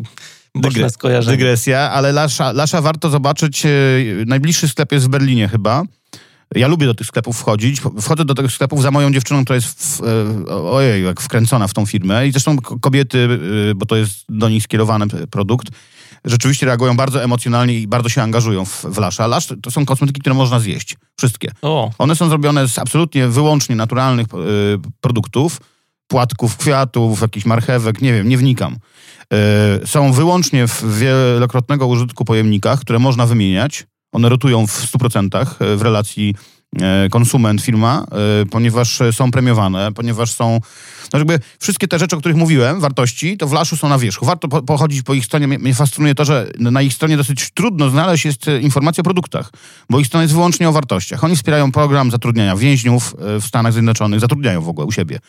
boczne 0.55 0.89
skojarzenie. 0.89 1.37
Dygresja, 1.37 1.91
ale 1.91 2.11
Lasza, 2.11 2.51
Lasza 2.51 2.81
warto 2.81 3.09
zobaczyć. 3.09 3.63
Najbliższy 4.25 4.67
sklep 4.67 4.91
jest 4.91 5.05
w 5.05 5.09
Berlinie 5.09 5.47
chyba. 5.47 5.83
Ja 6.55 6.67
lubię 6.67 6.85
do 6.85 6.93
tych 6.93 7.07
sklepów 7.07 7.39
wchodzić. 7.39 7.81
Wchodzę 8.01 8.25
do 8.25 8.35
tych 8.35 8.51
sklepów 8.51 8.81
za 8.81 8.91
moją 8.91 9.11
dziewczyną, 9.11 9.43
która 9.43 9.55
jest 9.55 9.81
w, 9.81 10.01
e, 10.49 10.53
ojej, 10.55 11.05
jak 11.05 11.21
wkręcona 11.21 11.67
w 11.67 11.73
tą 11.73 11.85
firmę. 11.85 12.27
I 12.27 12.31
zresztą 12.31 12.57
kobiety, 12.57 13.29
e, 13.71 13.75
bo 13.75 13.85
to 13.85 13.95
jest 13.95 14.13
do 14.29 14.49
nich 14.49 14.63
skierowany 14.63 15.05
produkt, 15.31 15.67
rzeczywiście 16.25 16.65
reagują 16.65 16.95
bardzo 16.95 17.23
emocjonalnie 17.23 17.73
i 17.73 17.87
bardzo 17.87 18.09
się 18.09 18.21
angażują 18.21 18.65
w, 18.65 18.85
w 18.85 18.97
lasza. 18.97 19.27
Lasz 19.27 19.47
to 19.61 19.71
są 19.71 19.85
kosmetyki, 19.85 20.21
które 20.21 20.35
można 20.35 20.59
zjeść. 20.59 20.95
Wszystkie. 21.17 21.51
O. 21.61 21.91
One 21.97 22.15
są 22.15 22.29
zrobione 22.29 22.67
z 22.67 22.79
absolutnie 22.79 23.27
wyłącznie 23.27 23.75
naturalnych 23.75 24.27
y, 24.27 24.79
produktów, 25.01 25.61
płatków, 26.07 26.57
kwiatów, 26.57 27.21
jakichś 27.21 27.45
marchewek, 27.45 28.01
nie 28.01 28.13
wiem, 28.13 28.29
nie 28.29 28.37
wnikam. 28.37 28.77
Y, 29.83 29.87
są 29.87 30.13
wyłącznie 30.13 30.67
w 30.67 30.99
wielokrotnego 30.99 31.87
użytku 31.87 32.25
pojemnikach, 32.25 32.79
które 32.79 32.99
można 32.99 33.25
wymieniać. 33.25 33.87
One 34.11 34.29
rotują 34.29 34.67
w 34.67 34.71
100% 34.71 35.45
w 35.77 35.81
relacji 35.81 36.35
E, 36.35 36.56
konsument, 37.11 37.61
firma, 37.61 38.05
e, 38.11 38.45
ponieważ 38.45 38.99
są 39.11 39.31
premiowane, 39.31 39.91
ponieważ 39.91 40.31
są, 40.31 40.59
no 41.13 41.19
jakby 41.19 41.39
wszystkie 41.59 41.87
te 41.87 41.99
rzeczy, 41.99 42.15
o 42.15 42.19
których 42.19 42.37
mówiłem, 42.37 42.79
wartości, 42.79 43.37
to 43.37 43.47
w 43.47 43.53
Laszu 43.53 43.77
są 43.77 43.89
na 43.89 43.97
wierzchu. 43.97 44.25
Warto 44.25 44.47
po, 44.47 44.61
pochodzić 44.61 45.01
po 45.01 45.13
ich 45.13 45.25
stronie. 45.25 45.47
Mnie, 45.47 45.73
fascynuje 45.73 46.15
to, 46.15 46.25
że 46.25 46.51
na 46.59 46.81
ich 46.81 46.93
stronie 46.93 47.17
dosyć 47.17 47.51
trudno 47.53 47.89
znaleźć 47.89 48.25
jest 48.25 48.47
e, 48.47 48.59
informacja 48.59 49.01
o 49.01 49.03
produktach, 49.03 49.51
bo 49.89 49.99
ich 49.99 50.07
strona 50.07 50.21
jest 50.21 50.33
wyłącznie 50.33 50.69
o 50.69 50.71
wartościach. 50.71 51.23
Oni 51.23 51.35
wspierają 51.35 51.71
program 51.71 52.11
zatrudniania 52.11 52.55
więźniów 52.55 53.15
w 53.41 53.45
Stanach 53.45 53.73
Zjednoczonych, 53.73 54.19
zatrudniają 54.19 54.61
w 54.61 54.69
ogóle 54.69 54.87
u 54.87 54.91
siebie 54.91 55.19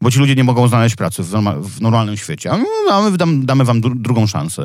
bo 0.00 0.10
ci 0.10 0.18
ludzie 0.18 0.34
nie 0.34 0.44
mogą 0.44 0.68
znaleźć 0.68 0.96
pracy 0.96 1.22
w, 1.22 1.32
norma, 1.32 1.54
w 1.60 1.80
normalnym 1.80 2.16
świecie. 2.16 2.52
A 2.52 2.56
my 2.56 3.16
dam, 3.16 3.46
damy 3.46 3.64
wam 3.64 3.80
dru, 3.80 3.94
drugą 3.94 4.26
szansę. 4.26 4.64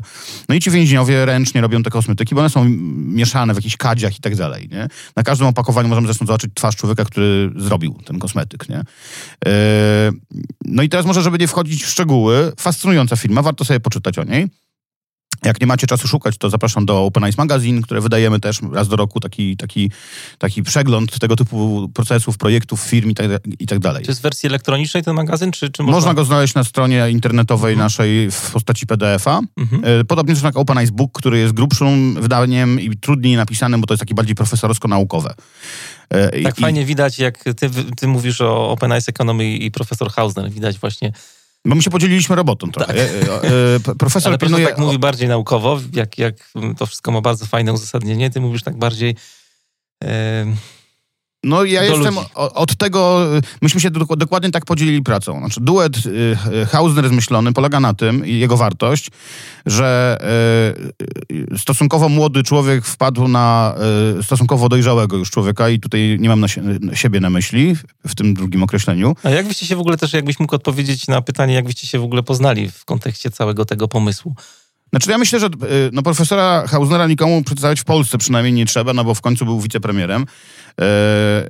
No 0.49 0.55
i 0.55 0.59
ci 0.59 0.71
więźniowie 0.71 1.25
ręcznie 1.25 1.61
robią 1.61 1.83
te 1.83 1.89
kosmetyki, 1.89 2.35
bo 2.35 2.41
one 2.41 2.49
są 2.49 2.65
mieszane 2.95 3.53
w 3.53 3.55
jakichś 3.55 3.77
kadziach 3.77 4.17
i 4.17 4.21
tak 4.21 4.35
dalej. 4.35 4.69
Nie? 4.71 4.87
Na 5.15 5.23
każdym 5.23 5.47
opakowaniu 5.47 5.89
możemy 5.89 6.07
zresztą 6.07 6.25
zobaczyć 6.25 6.51
twarz 6.53 6.75
człowieka, 6.75 7.05
który 7.05 7.51
zrobił 7.55 7.99
ten 8.05 8.19
kosmetyk. 8.19 8.69
Nie? 8.69 8.83
Yy, 9.45 9.51
no 10.65 10.83
i 10.83 10.89
teraz 10.89 11.05
może, 11.05 11.21
żeby 11.21 11.37
nie 11.37 11.47
wchodzić 11.47 11.83
w 11.83 11.89
szczegóły, 11.89 12.51
fascynująca 12.59 13.15
firma, 13.15 13.41
warto 13.41 13.65
sobie 13.65 13.79
poczytać 13.79 14.17
o 14.17 14.23
niej. 14.23 14.47
Jak 15.45 15.61
nie 15.61 15.67
macie 15.67 15.87
czasu 15.87 16.07
szukać, 16.07 16.37
to 16.37 16.49
zapraszam 16.49 16.85
do 16.85 17.05
Open 17.05 17.23
Eyes 17.23 17.37
Magazine, 17.37 17.81
które 17.81 18.01
wydajemy 18.01 18.39
też 18.39 18.59
raz 18.73 18.87
do 18.87 18.95
roku 18.95 19.19
taki, 19.19 19.57
taki, 19.57 19.91
taki 20.37 20.63
przegląd 20.63 21.19
tego 21.19 21.35
typu 21.35 21.89
procesów, 21.93 22.37
projektów, 22.37 22.81
firm 22.81 23.09
i 23.09 23.15
tak, 23.15 23.25
i 23.59 23.67
tak 23.67 23.79
dalej. 23.79 24.03
Czy 24.03 24.11
jest 24.11 24.19
w 24.19 24.23
wersji 24.23 24.47
elektronicznej 24.47 25.03
ten 25.03 25.15
magazyn? 25.15 25.51
Czy, 25.51 25.71
czy 25.71 25.83
można... 25.83 25.95
można 25.95 26.13
go 26.13 26.25
znaleźć 26.25 26.53
na 26.53 26.63
stronie 26.63 27.09
internetowej 27.09 27.73
mhm. 27.73 27.85
naszej 27.85 28.31
w 28.31 28.51
postaci 28.51 28.87
PDF-a. 28.87 29.41
Mhm. 29.57 29.81
E, 29.85 30.03
podobnie 30.03 30.35
jak 30.43 30.57
Open 30.57 30.77
Eyes 30.77 30.89
Book, 30.89 31.11
który 31.13 31.39
jest 31.39 31.53
grubszym 31.53 32.21
wydaniem 32.21 32.79
i 32.79 32.97
trudniej 32.97 33.35
napisanym, 33.35 33.81
bo 33.81 33.87
to 33.87 33.93
jest 33.93 33.99
takie 33.99 34.13
bardziej 34.15 34.35
profesorsko-naukowe. 34.35 35.33
E, 36.09 36.43
tak 36.43 36.57
I, 36.59 36.61
fajnie 36.61 36.85
widać, 36.85 37.19
jak 37.19 37.43
ty, 37.43 37.69
ty 37.97 38.07
mówisz 38.07 38.41
o 38.41 38.69
Open 38.71 38.91
Eyes 38.91 39.09
Economy 39.09 39.57
i 39.57 39.71
profesor 39.71 40.11
Hausner. 40.11 40.51
Widać 40.51 40.79
właśnie 40.79 41.11
bo 41.65 41.75
my 41.75 41.81
się 41.81 41.89
podzieliliśmy 41.89 42.35
robotą 42.35 42.71
trochę. 42.71 42.93
Tak. 42.93 42.97
E, 42.97 43.91
e, 43.91 43.95
profesor 43.95 44.29
Ale 44.29 44.37
pilnuje... 44.37 44.67
tak 44.67 44.77
mówi 44.77 44.99
bardziej 44.99 45.27
naukowo, 45.27 45.79
jak, 45.93 46.17
jak 46.17 46.51
to 46.77 46.85
wszystko 46.85 47.11
ma 47.11 47.21
bardzo 47.21 47.45
fajne 47.45 47.73
uzasadnienie. 47.73 48.29
Ty 48.29 48.41
mówisz 48.41 48.63
tak 48.63 48.77
bardziej... 48.77 49.15
No 51.43 51.63
ja 51.63 51.83
jestem 51.83 52.15
od 52.35 52.75
tego, 52.75 53.27
myśmy 53.61 53.81
się 53.81 53.91
dokładnie 54.17 54.51
tak 54.51 54.65
podzielili 54.65 55.01
pracą. 55.01 55.39
Znaczy 55.39 55.61
duet 55.61 55.97
y, 56.05 56.37
y, 56.61 56.65
Hausner 56.65 57.09
zmyślony 57.09 57.53
polega 57.53 57.79
na 57.79 57.93
tym, 57.93 58.25
i 58.25 58.39
jego 58.39 58.57
wartość, 58.57 59.09
że 59.65 60.17
y, 61.31 61.57
stosunkowo 61.57 62.09
młody 62.09 62.43
człowiek 62.43 62.85
wpadł 62.85 63.27
na 63.27 63.75
stosunkowo 64.21 64.69
dojrzałego 64.69 65.17
już 65.17 65.31
człowieka 65.31 65.69
i 65.69 65.79
tutaj 65.79 66.17
nie 66.19 66.29
mam 66.29 66.39
na, 66.39 66.47
siebie 66.93 67.19
na 67.19 67.29
myśli 67.29 67.75
w 68.07 68.15
tym 68.15 68.33
drugim 68.33 68.63
określeniu. 68.63 69.15
A 69.23 69.29
jak 69.29 69.47
byście 69.47 69.65
się 69.65 69.75
w 69.75 69.79
ogóle 69.79 69.97
też, 69.97 70.13
jakbyś 70.13 70.39
mógł 70.39 70.55
odpowiedzieć 70.55 71.07
na 71.07 71.21
pytanie, 71.21 71.53
jak 71.53 71.65
byście 71.65 71.87
się 71.87 71.99
w 71.99 72.03
ogóle 72.03 72.23
poznali 72.23 72.71
w 72.71 72.85
kontekście 72.85 73.31
całego 73.31 73.65
tego 73.65 73.87
pomysłu? 73.87 74.35
Znaczy 74.93 75.11
ja 75.11 75.17
myślę, 75.17 75.39
że 75.39 75.49
no, 75.91 76.03
profesora 76.03 76.67
Hausnera 76.67 77.07
nikomu 77.07 77.43
przedstawiać 77.43 77.81
w 77.81 77.83
Polsce 77.83 78.17
przynajmniej 78.17 78.53
nie 78.53 78.65
trzeba, 78.65 78.93
no 78.93 79.03
bo 79.03 79.15
w 79.15 79.21
końcu 79.21 79.45
był 79.45 79.59
wicepremierem. 79.59 80.25
E, 80.81 81.47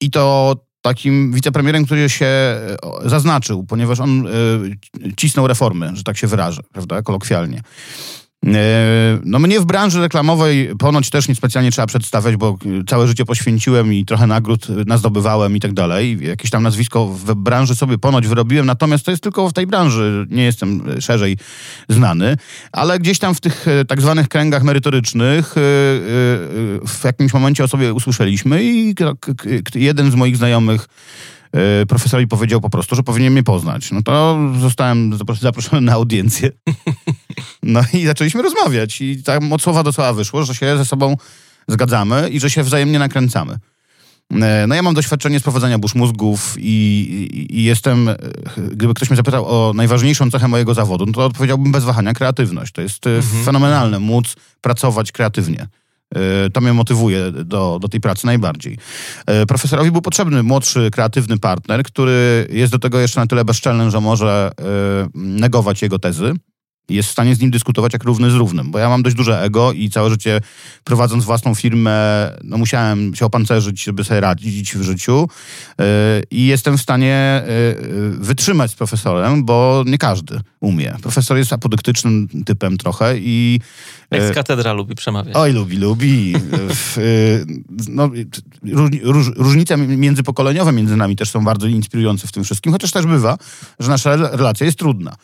I 0.00 0.10
to 0.10 0.54
takim 0.80 1.32
wicepremierem, 1.32 1.84
który 1.84 2.10
się 2.10 2.26
zaznaczył, 3.04 3.64
ponieważ 3.64 4.00
on 4.00 4.26
e, 4.26 4.30
cisnął 5.16 5.46
reformy, 5.46 5.90
że 5.94 6.02
tak 6.02 6.16
się 6.16 6.26
wyrażę, 6.26 6.62
prawda, 6.72 7.02
kolokwialnie. 7.02 7.62
E, 8.44 9.18
no 9.24 9.38
mnie 9.38 9.60
w 9.60 9.64
branży 9.64 10.00
reklamowej 10.00 10.70
ponoć 10.78 11.10
też 11.10 11.28
niespecjalnie 11.28 11.70
trzeba 11.70 11.86
przedstawiać, 11.86 12.36
bo 12.36 12.58
całe 12.86 13.08
życie 13.08 13.24
poświęciłem 13.24 13.94
i 13.94 14.04
trochę 14.04 14.26
nagród 14.26 14.68
nazdobywałem 14.86 15.56
i 15.56 15.60
tak 15.60 15.72
dalej. 15.72 16.18
Jakieś 16.20 16.50
tam 16.50 16.62
nazwisko 16.62 17.06
w 17.06 17.34
branży 17.34 17.74
sobie 17.74 17.98
ponoć 17.98 18.26
wyrobiłem, 18.26 18.66
natomiast 18.66 19.04
to 19.04 19.10
jest 19.10 19.22
tylko 19.22 19.48
w 19.48 19.52
tej 19.52 19.66
branży, 19.66 20.26
nie 20.30 20.44
jestem 20.44 21.00
szerzej 21.00 21.38
znany, 21.88 22.36
ale 22.72 22.98
gdzieś 22.98 23.18
tam 23.18 23.34
w 23.34 23.40
tych 23.40 23.68
e, 23.68 23.84
tak 23.84 24.00
zwanych 24.00 24.28
kręgach 24.28 24.62
merytorycznych 24.62 25.46
e, 25.48 25.60
w 26.86 27.00
jakimś 27.04 27.32
momencie 27.32 27.64
o 27.64 27.68
sobie 27.68 27.94
usłyszeliśmy 27.94 28.64
i 28.64 28.94
jeden 29.74 30.10
z 30.10 30.14
moich 30.14 30.36
znajomych 30.36 30.86
profesorowi 31.88 32.26
powiedział 32.26 32.60
po 32.60 32.70
prostu, 32.70 32.96
że 32.96 33.02
powinien 33.02 33.32
mnie 33.32 33.42
poznać. 33.42 33.90
No 33.92 34.02
to 34.02 34.38
zostałem 34.60 35.18
zaproszony 35.40 35.82
na 35.82 35.92
audiencję. 35.92 36.50
No 37.62 37.80
i 37.92 38.06
zaczęliśmy 38.06 38.42
rozmawiać 38.42 39.00
i 39.00 39.22
tak 39.22 39.42
od 39.50 39.62
słowa 39.62 39.82
do 39.82 39.92
słowa 39.92 40.12
wyszło, 40.12 40.44
że 40.44 40.54
się 40.54 40.76
ze 40.76 40.84
sobą 40.84 41.16
zgadzamy 41.68 42.28
i 42.28 42.40
że 42.40 42.50
się 42.50 42.62
wzajemnie 42.62 42.98
nakręcamy. 42.98 43.58
E, 44.32 44.66
no 44.66 44.74
ja 44.74 44.82
mam 44.82 44.94
doświadczenie 44.94 45.40
z 45.40 45.42
prowadzenia 45.42 45.78
burz 45.78 45.94
mózgów 45.94 46.54
i, 46.58 46.62
i, 47.32 47.58
i, 47.58 47.64
jestem, 47.64 48.08
e, 48.08 48.16
gdyby 48.70 48.94
ktoś 48.94 49.10
mnie 49.10 49.16
zapytał 49.16 49.46
o 49.46 49.72
najważniejszą 49.72 50.30
cechę 50.30 50.48
mojego 50.48 50.74
zawodu, 50.74 51.06
no 51.06 51.12
to 51.12 51.24
odpowiedziałbym 51.24 51.72
bez 51.72 51.84
wahania 51.84 52.12
kreatywność. 52.12 52.72
To 52.72 52.80
jest 52.80 53.06
e, 53.06 53.16
mhm. 53.16 53.44
fenomenalne 53.44 53.98
móc 53.98 54.36
pracować 54.60 55.12
kreatywnie. 55.12 55.66
To 56.52 56.60
mnie 56.60 56.72
motywuje 56.72 57.32
do, 57.32 57.78
do 57.82 57.88
tej 57.88 58.00
pracy 58.00 58.26
najbardziej. 58.26 58.78
Profesorowi 59.48 59.90
był 59.90 60.02
potrzebny 60.02 60.42
młodszy, 60.42 60.90
kreatywny 60.92 61.38
partner, 61.38 61.82
który 61.82 62.48
jest 62.50 62.72
do 62.72 62.78
tego 62.78 63.00
jeszcze 63.00 63.20
na 63.20 63.26
tyle 63.26 63.44
bezczelny, 63.44 63.90
że 63.90 64.00
może 64.00 64.50
negować 65.14 65.82
jego 65.82 65.98
tezy 65.98 66.34
jest 66.88 67.08
w 67.08 67.12
stanie 67.12 67.34
z 67.34 67.40
nim 67.40 67.50
dyskutować 67.50 67.92
jak 67.92 68.04
równy 68.04 68.30
z 68.30 68.34
równym, 68.34 68.70
bo 68.70 68.78
ja 68.78 68.88
mam 68.88 69.02
dość 69.02 69.16
duże 69.16 69.42
ego 69.42 69.72
i 69.72 69.90
całe 69.90 70.10
życie 70.10 70.40
prowadząc 70.84 71.24
własną 71.24 71.54
firmę, 71.54 72.30
no 72.44 72.58
musiałem 72.58 73.14
się 73.14 73.26
opancerzyć, 73.26 73.84
żeby 73.84 74.04
sobie 74.04 74.20
radzić 74.20 74.76
w 74.76 74.82
życiu 74.82 75.28
yy, 75.78 75.84
i 76.30 76.46
jestem 76.46 76.78
w 76.78 76.80
stanie 76.80 77.42
yy, 77.92 78.10
wytrzymać 78.10 78.70
z 78.70 78.74
profesorem, 78.74 79.44
bo 79.44 79.84
nie 79.86 79.98
każdy 79.98 80.40
umie. 80.60 80.96
Profesor 81.02 81.36
jest 81.36 81.52
apodyktycznym 81.52 82.28
typem 82.46 82.76
trochę 82.76 83.18
i... 83.18 83.60
Ex 84.10 84.34
katedra 84.34 84.72
lubi 84.72 84.94
przemawiać. 84.94 85.36
Oj, 85.36 85.52
lubi, 85.52 85.76
lubi. 85.76 86.34
no, 87.88 88.10
róż, 89.02 89.30
różnice 89.36 89.76
międzypokoleniowe 89.76 90.72
między 90.72 90.96
nami 90.96 91.16
też 91.16 91.30
są 91.30 91.44
bardzo 91.44 91.66
inspirujące 91.66 92.26
w 92.26 92.32
tym 92.32 92.44
wszystkim, 92.44 92.72
chociaż 92.72 92.90
też 92.90 93.06
bywa, 93.06 93.38
że 93.80 93.88
nasza 93.88 94.16
relacja 94.16 94.66
jest 94.66 94.78
trudna. 94.78 95.16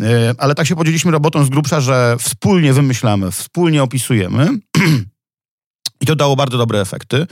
E, 0.00 0.34
ale 0.38 0.54
tak 0.54 0.66
się 0.66 0.76
podzieliliśmy 0.76 1.12
robotą 1.12 1.44
z 1.44 1.48
grubsza, 1.48 1.80
że 1.80 2.16
wspólnie 2.20 2.72
wymyślamy, 2.72 3.30
wspólnie 3.30 3.82
opisujemy 3.82 4.48
i 6.00 6.06
to 6.06 6.16
dało 6.16 6.36
bardzo 6.36 6.58
dobre 6.58 6.80
efekty 6.80 7.16
e, 7.16 7.26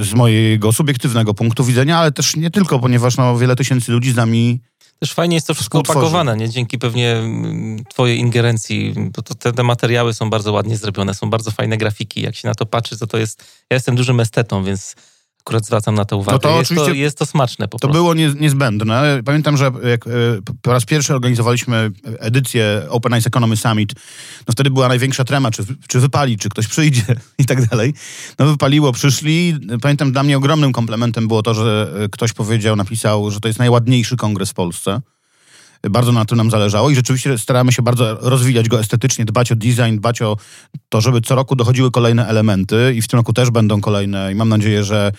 z 0.00 0.14
mojego 0.14 0.72
subiektywnego 0.72 1.34
punktu 1.34 1.64
widzenia, 1.64 1.98
ale 1.98 2.12
też 2.12 2.36
nie 2.36 2.50
tylko, 2.50 2.78
ponieważ 2.78 3.16
no, 3.16 3.38
wiele 3.38 3.56
tysięcy 3.56 3.92
ludzi 3.92 4.12
z 4.12 4.16
nami 4.16 4.60
też 5.00 5.12
fajnie 5.12 5.34
jest 5.34 5.46
to 5.46 5.54
wszystko 5.54 5.78
opakowane, 5.78 6.36
nie? 6.36 6.48
Dzięki 6.48 6.78
pewnie 6.78 7.12
mm, 7.12 7.84
twojej 7.84 8.18
ingerencji, 8.18 8.94
bo 8.96 9.22
to, 9.22 9.34
te, 9.34 9.52
te, 9.52 9.62
materiały 9.62 10.14
są 10.14 10.30
bardzo 10.30 10.52
ładnie 10.52 10.76
zrobione, 10.76 11.14
są 11.14 11.30
bardzo 11.30 11.50
fajne 11.50 11.76
grafiki. 11.76 12.22
Jak 12.22 12.36
się 12.36 12.48
na 12.48 12.54
to 12.54 12.66
patrzy, 12.66 12.98
to 12.98 13.06
to 13.06 13.18
jest... 13.18 13.40
Ja 13.70 13.74
jestem 13.74 13.96
dużym 13.96 14.20
estetą, 14.20 14.64
więc 14.64 14.94
akurat 15.46 15.66
zwracam 15.66 15.94
na 15.94 16.04
to 16.04 16.16
uwagę. 16.16 16.32
No 16.32 16.38
to 16.38 16.58
jest, 16.58 16.74
to, 16.74 16.92
jest 16.92 17.18
to 17.18 17.26
smaczne 17.26 17.68
po 17.68 17.78
To 17.78 17.88
prostu. 17.88 17.98
było 18.02 18.14
nie, 18.14 18.34
niezbędne. 18.40 19.22
Pamiętam, 19.24 19.56
że 19.56 19.64
jak 19.64 20.06
e, 20.06 20.10
po 20.62 20.72
raz 20.72 20.84
pierwszy 20.84 21.14
organizowaliśmy 21.14 21.90
edycję 22.18 22.82
Open 22.88 23.12
Eyes 23.14 23.26
Economy 23.26 23.56
Summit, 23.56 23.94
no 24.48 24.52
wtedy 24.52 24.70
była 24.70 24.88
największa 24.88 25.24
trema, 25.24 25.50
czy, 25.50 25.64
czy 25.88 26.00
wypali, 26.00 26.38
czy 26.38 26.48
ktoś 26.48 26.66
przyjdzie 26.66 27.02
i 27.38 27.44
tak 27.44 27.66
dalej. 27.66 27.94
No 28.38 28.46
wypaliło, 28.46 28.92
przyszli. 28.92 29.54
Pamiętam, 29.82 30.12
dla 30.12 30.22
mnie 30.22 30.36
ogromnym 30.36 30.72
komplementem 30.72 31.28
było 31.28 31.42
to, 31.42 31.54
że 31.54 31.92
e, 32.04 32.08
ktoś 32.08 32.32
powiedział, 32.32 32.76
napisał, 32.76 33.30
że 33.30 33.40
to 33.40 33.48
jest 33.48 33.58
najładniejszy 33.58 34.16
kongres 34.16 34.50
w 34.50 34.54
Polsce. 34.54 35.00
Bardzo 35.90 36.12
na 36.12 36.24
tym 36.24 36.36
nam 36.36 36.50
zależało 36.50 36.90
i 36.90 36.94
rzeczywiście 36.94 37.38
staramy 37.38 37.72
się 37.72 37.82
bardzo 37.82 38.18
rozwijać 38.20 38.68
go 38.68 38.80
estetycznie, 38.80 39.24
dbać 39.24 39.52
o 39.52 39.56
design, 39.56 39.96
dbać 39.96 40.22
o 40.22 40.36
to, 40.88 41.00
żeby 41.00 41.20
co 41.20 41.34
roku 41.34 41.56
dochodziły 41.56 41.90
kolejne 41.90 42.26
elementy 42.26 42.94
i 42.96 43.02
w 43.02 43.08
tym 43.08 43.18
roku 43.18 43.32
też 43.32 43.50
będą 43.50 43.80
kolejne 43.80 44.32
i 44.32 44.34
mam 44.34 44.48
nadzieję, 44.48 44.84
że 44.84 45.12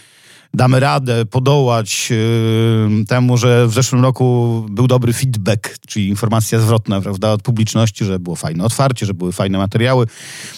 damy 0.53 0.79
radę 0.79 1.25
podołać 1.25 2.09
yy, 2.09 3.05
temu, 3.05 3.37
że 3.37 3.67
w 3.67 3.73
zeszłym 3.73 4.01
roku 4.01 4.65
był 4.69 4.87
dobry 4.87 5.13
feedback, 5.13 5.77
czyli 5.87 6.09
informacja 6.09 6.59
zwrotna, 6.59 7.01
prawda, 7.01 7.31
od 7.31 7.41
publiczności, 7.41 8.05
że 8.05 8.19
było 8.19 8.35
fajne 8.35 8.63
otwarcie, 8.63 9.05
że 9.05 9.13
były 9.13 9.31
fajne 9.31 9.57
materiały. 9.57 10.05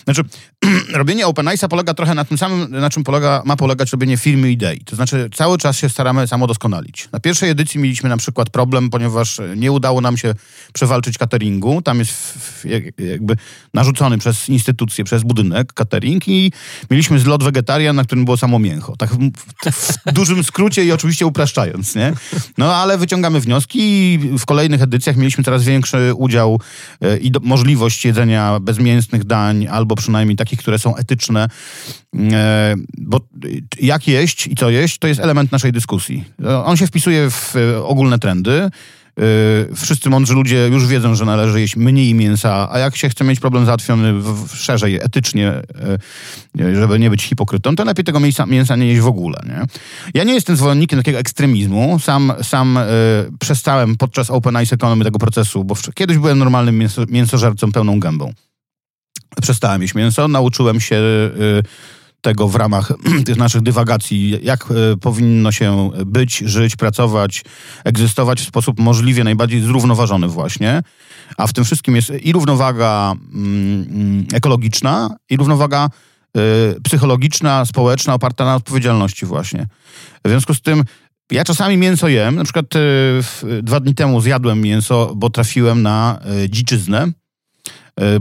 Znaczy, 0.03 0.21
robienie 0.93 1.27
OpenIce'a 1.27 1.67
polega 1.67 1.93
trochę 1.93 2.15
na 2.15 2.25
tym 2.25 2.37
samym, 2.37 2.71
na 2.71 2.89
czym 2.89 3.03
polega, 3.03 3.41
ma 3.45 3.55
polegać 3.55 3.91
robienie 3.91 4.17
firmy 4.17 4.51
idei. 4.51 4.79
To 4.79 4.95
znaczy 4.95 5.29
cały 5.35 5.57
czas 5.57 5.77
się 5.77 5.89
staramy 5.89 6.27
samodoskonalić. 6.27 7.09
Na 7.11 7.19
pierwszej 7.19 7.49
edycji 7.49 7.79
mieliśmy 7.79 8.09
na 8.09 8.17
przykład 8.17 8.49
problem, 8.49 8.89
ponieważ 8.89 9.41
nie 9.55 9.71
udało 9.71 10.01
nam 10.01 10.17
się 10.17 10.35
przewalczyć 10.73 11.17
cateringu. 11.17 11.81
Tam 11.81 11.99
jest 11.99 12.33
jakby 12.97 13.35
narzucony 13.73 14.17
przez 14.17 14.49
instytucję, 14.49 15.03
przez 15.03 15.23
budynek 15.23 15.73
catering 15.73 16.27
i 16.27 16.51
mieliśmy 16.91 17.19
zlot 17.19 17.43
wegetarian, 17.43 17.95
na 17.95 18.03
którym 18.03 18.25
było 18.25 18.37
samo 18.37 18.59
mięcho. 18.59 18.95
Tak 18.97 19.09
w 19.09 20.13
dużym 20.13 20.43
skrócie 20.43 20.85
i 20.85 20.91
oczywiście 20.91 21.25
upraszczając, 21.25 21.95
nie? 21.95 22.13
No 22.57 22.75
ale 22.75 22.97
wyciągamy 22.97 23.39
wnioski 23.39 23.79
i 24.13 24.19
w 24.37 24.45
kolejnych 24.45 24.81
edycjach 24.81 25.17
mieliśmy 25.17 25.43
coraz 25.43 25.63
większy 25.63 26.13
udział 26.15 26.61
e, 27.01 27.17
i 27.17 27.31
do, 27.31 27.39
możliwość 27.39 28.05
jedzenia 28.05 28.59
bezmięsnych 28.59 29.23
dań 29.23 29.67
albo 29.67 29.95
przynajmniej 29.95 30.37
takich, 30.37 30.48
które 30.57 30.79
są 30.79 30.95
etyczne, 30.95 31.47
e, 32.15 32.75
bo 32.97 33.19
jak 33.81 34.07
jeść 34.07 34.47
i 34.47 34.55
co 34.55 34.69
jeść, 34.69 34.97
to 34.97 35.07
jest 35.07 35.19
element 35.19 35.51
naszej 35.51 35.71
dyskusji. 35.71 36.23
On 36.65 36.77
się 36.77 36.87
wpisuje 36.87 37.29
w 37.29 37.55
e, 37.55 37.83
ogólne 37.83 38.19
trendy. 38.19 38.51
E, 38.51 38.71
wszyscy 39.75 40.09
mądrzy 40.09 40.33
ludzie 40.33 40.67
już 40.67 40.87
wiedzą, 40.87 41.15
że 41.15 41.25
należy 41.25 41.61
jeść 41.61 41.75
mniej 41.75 42.13
mięsa, 42.13 42.71
a 42.71 42.79
jak 42.79 42.95
się 42.95 43.09
chce 43.09 43.23
mieć 43.23 43.39
problem 43.39 43.65
załatwiony 43.65 44.13
w, 44.13 44.55
szerzej, 44.55 44.95
etycznie, 44.95 45.53
żeby 46.73 46.99
nie 46.99 47.09
być 47.09 47.23
hipokrytą, 47.23 47.75
to 47.75 47.83
lepiej 47.85 48.05
tego 48.05 48.19
mięsa, 48.19 48.45
mięsa 48.45 48.75
nie 48.75 48.87
jeść 48.87 49.01
w 49.01 49.07
ogóle. 49.07 49.39
Nie? 49.47 49.61
Ja 50.13 50.23
nie 50.23 50.33
jestem 50.33 50.55
zwolennikiem 50.55 50.99
takiego 50.99 51.19
ekstremizmu. 51.19 51.99
Sam, 51.99 52.33
sam 52.43 52.79
przestałem 53.39 53.97
podczas 53.97 54.29
Open 54.29 54.55
Eyes 54.55 54.73
Economy 54.73 55.03
tego 55.03 55.19
procesu, 55.19 55.63
bo 55.63 55.75
kiedyś 55.95 56.17
byłem 56.17 56.39
normalnym 56.39 56.77
mięso, 56.77 57.05
mięsożercą 57.09 57.71
pełną 57.71 57.99
gębą 57.99 58.33
przestałem 59.41 59.81
jeść 59.81 59.95
mięso. 59.95 60.27
Nauczyłem 60.27 60.79
się 60.79 60.95
y, 60.95 61.63
tego 62.21 62.47
w 62.47 62.55
ramach 62.55 62.93
tych 63.25 63.37
naszych 63.37 63.61
dywagacji, 63.61 64.39
jak 64.43 64.71
y, 64.71 64.97
powinno 64.97 65.51
się 65.51 65.91
być, 66.05 66.37
żyć, 66.37 66.75
pracować, 66.75 67.43
egzystować 67.83 68.41
w 68.41 68.47
sposób 68.47 68.79
możliwie 68.79 69.23
najbardziej 69.23 69.61
zrównoważony 69.61 70.27
właśnie. 70.27 70.81
A 71.37 71.47
w 71.47 71.53
tym 71.53 71.65
wszystkim 71.65 71.95
jest 71.95 72.11
i 72.21 72.31
równowaga 72.31 73.15
mm, 73.33 74.25
ekologiczna, 74.33 75.15
i 75.29 75.37
równowaga 75.37 75.89
y, 76.37 76.81
psychologiczna, 76.81 77.65
społeczna, 77.65 78.13
oparta 78.13 78.45
na 78.45 78.55
odpowiedzialności 78.55 79.25
właśnie. 79.25 79.67
W 80.25 80.29
związku 80.29 80.53
z 80.53 80.61
tym 80.61 80.83
ja 81.31 81.43
czasami 81.43 81.77
mięso 81.77 82.07
jem. 82.07 82.35
Na 82.35 82.43
przykład 82.43 82.65
dwa 83.61 83.79
dni 83.79 83.95
temu 83.95 84.21
zjadłem 84.21 84.61
mięso, 84.61 85.13
bo 85.15 85.29
trafiłem 85.29 85.81
na 85.81 86.19
dziczyznę 86.49 87.11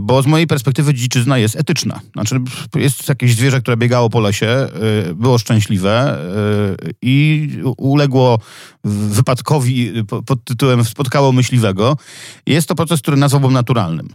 bo 0.01 0.21
z 0.21 0.25
mojej 0.25 0.47
perspektywy 0.47 0.93
dziczyzna 0.93 1.37
jest 1.37 1.55
etyczna. 1.55 1.99
Znaczy 2.13 2.35
jest 2.75 3.09
jakieś 3.09 3.35
zwierzę, 3.35 3.61
które 3.61 3.77
biegało 3.77 4.09
po 4.09 4.19
lesie, 4.19 4.47
e, 4.47 4.69
było 5.13 5.37
szczęśliwe 5.37 6.17
e, 6.17 6.91
i 7.01 7.49
uległo 7.77 8.39
wypadkowi 8.83 9.93
pod 10.25 10.43
tytułem 10.43 10.85
spotkało 10.85 11.31
myśliwego. 11.31 11.97
Jest 12.45 12.67
to 12.67 12.75
proces, 12.75 13.01
który 13.01 13.17
nazwałbym 13.17 13.53
naturalnym. 13.53 14.09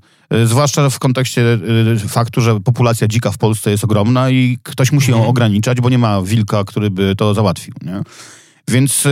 Zwłaszcza 0.44 0.90
w 0.90 0.98
kontekście 0.98 1.58
faktu, 2.08 2.40
że 2.40 2.60
populacja 2.60 3.08
dzika 3.08 3.30
w 3.30 3.38
Polsce 3.38 3.70
jest 3.70 3.84
ogromna 3.84 4.30
i 4.30 4.58
ktoś 4.62 4.92
musi 4.92 5.10
ją 5.10 5.16
mhm. 5.16 5.30
ograniczać, 5.30 5.80
bo 5.80 5.90
nie 5.90 5.98
ma 5.98 6.22
wilka, 6.22 6.64
który 6.64 6.90
by 6.90 7.16
to 7.16 7.34
załatwił. 7.34 7.74
Nie? 7.82 8.02
Więc 8.68 9.04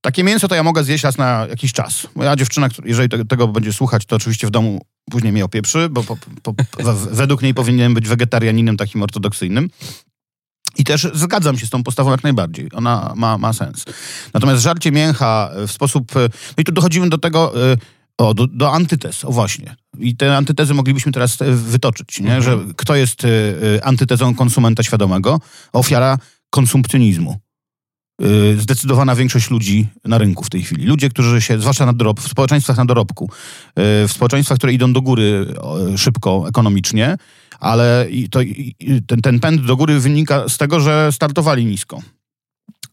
takie 0.00 0.24
mięso 0.24 0.48
to 0.48 0.54
ja 0.54 0.62
mogę 0.62 0.84
zjeść 0.84 1.04
raz 1.04 1.18
na 1.18 1.46
jakiś 1.50 1.72
czas. 1.72 2.06
Moja 2.14 2.36
dziewczyna, 2.36 2.68
jeżeli 2.84 3.08
tego 3.28 3.48
będzie 3.48 3.72
słuchać, 3.72 4.06
to 4.06 4.16
oczywiście 4.16 4.46
w 4.46 4.50
domu 4.50 4.80
później 5.10 5.32
mnie 5.32 5.44
opieprzy, 5.44 5.88
bo 5.88 6.04
po, 6.04 6.16
po, 6.42 6.54
według 7.10 7.42
niej 7.42 7.54
powinienem 7.54 7.94
być 7.94 8.08
wegetarianinem 8.08 8.76
takim 8.76 9.02
ortodoksyjnym. 9.02 9.70
I 10.78 10.84
też 10.84 11.08
zgadzam 11.14 11.58
się 11.58 11.66
z 11.66 11.70
tą 11.70 11.82
postawą 11.82 12.10
jak 12.10 12.22
najbardziej. 12.22 12.68
Ona 12.72 13.12
ma, 13.16 13.38
ma 13.38 13.52
sens. 13.52 13.84
Natomiast 14.34 14.62
żarcie 14.62 14.92
mięcha 14.92 15.50
w 15.66 15.72
sposób... 15.72 16.14
No 16.14 16.58
i 16.58 16.64
tu 16.64 16.72
dochodzimy 16.72 17.08
do 17.08 17.18
tego... 17.18 17.72
Y, 17.72 17.78
o, 18.18 18.34
do, 18.34 18.46
do 18.46 18.72
antytez, 18.72 19.24
o 19.24 19.32
właśnie. 19.32 19.76
I 19.98 20.16
te 20.16 20.36
antytezy 20.36 20.74
moglibyśmy 20.74 21.12
teraz 21.12 21.40
y, 21.40 21.52
wytoczyć, 21.52 22.20
nie? 22.20 22.36
Mhm. 22.36 22.42
że 22.42 22.74
kto 22.76 22.96
jest 22.96 23.24
y, 23.24 23.80
antytezą 23.82 24.34
konsumenta 24.34 24.82
świadomego? 24.82 25.40
Ofiara 25.72 26.18
konsumpcjonizmu. 26.50 27.40
Y, 28.22 28.60
zdecydowana 28.60 29.14
większość 29.14 29.50
ludzi 29.50 29.88
na 30.04 30.18
rynku 30.18 30.44
w 30.44 30.50
tej 30.50 30.62
chwili. 30.62 30.86
Ludzie, 30.86 31.08
którzy 31.08 31.40
się, 31.40 31.60
zwłaszcza 31.60 31.86
na 31.86 31.92
dorob, 31.92 32.20
w 32.20 32.28
społeczeństwach 32.28 32.76
na 32.76 32.84
dorobku, 32.84 33.24
y, 33.24 34.08
w 34.08 34.12
społeczeństwach, 34.12 34.58
które 34.58 34.72
idą 34.72 34.92
do 34.92 35.02
góry 35.02 35.54
szybko, 35.96 36.44
ekonomicznie, 36.48 37.16
ale 37.60 38.06
to, 38.30 38.40
ten, 39.06 39.22
ten 39.22 39.40
pęd 39.40 39.66
do 39.66 39.76
góry 39.76 40.00
wynika 40.00 40.48
z 40.48 40.56
tego, 40.56 40.80
że 40.80 41.12
startowali 41.12 41.66
nisko. 41.66 42.00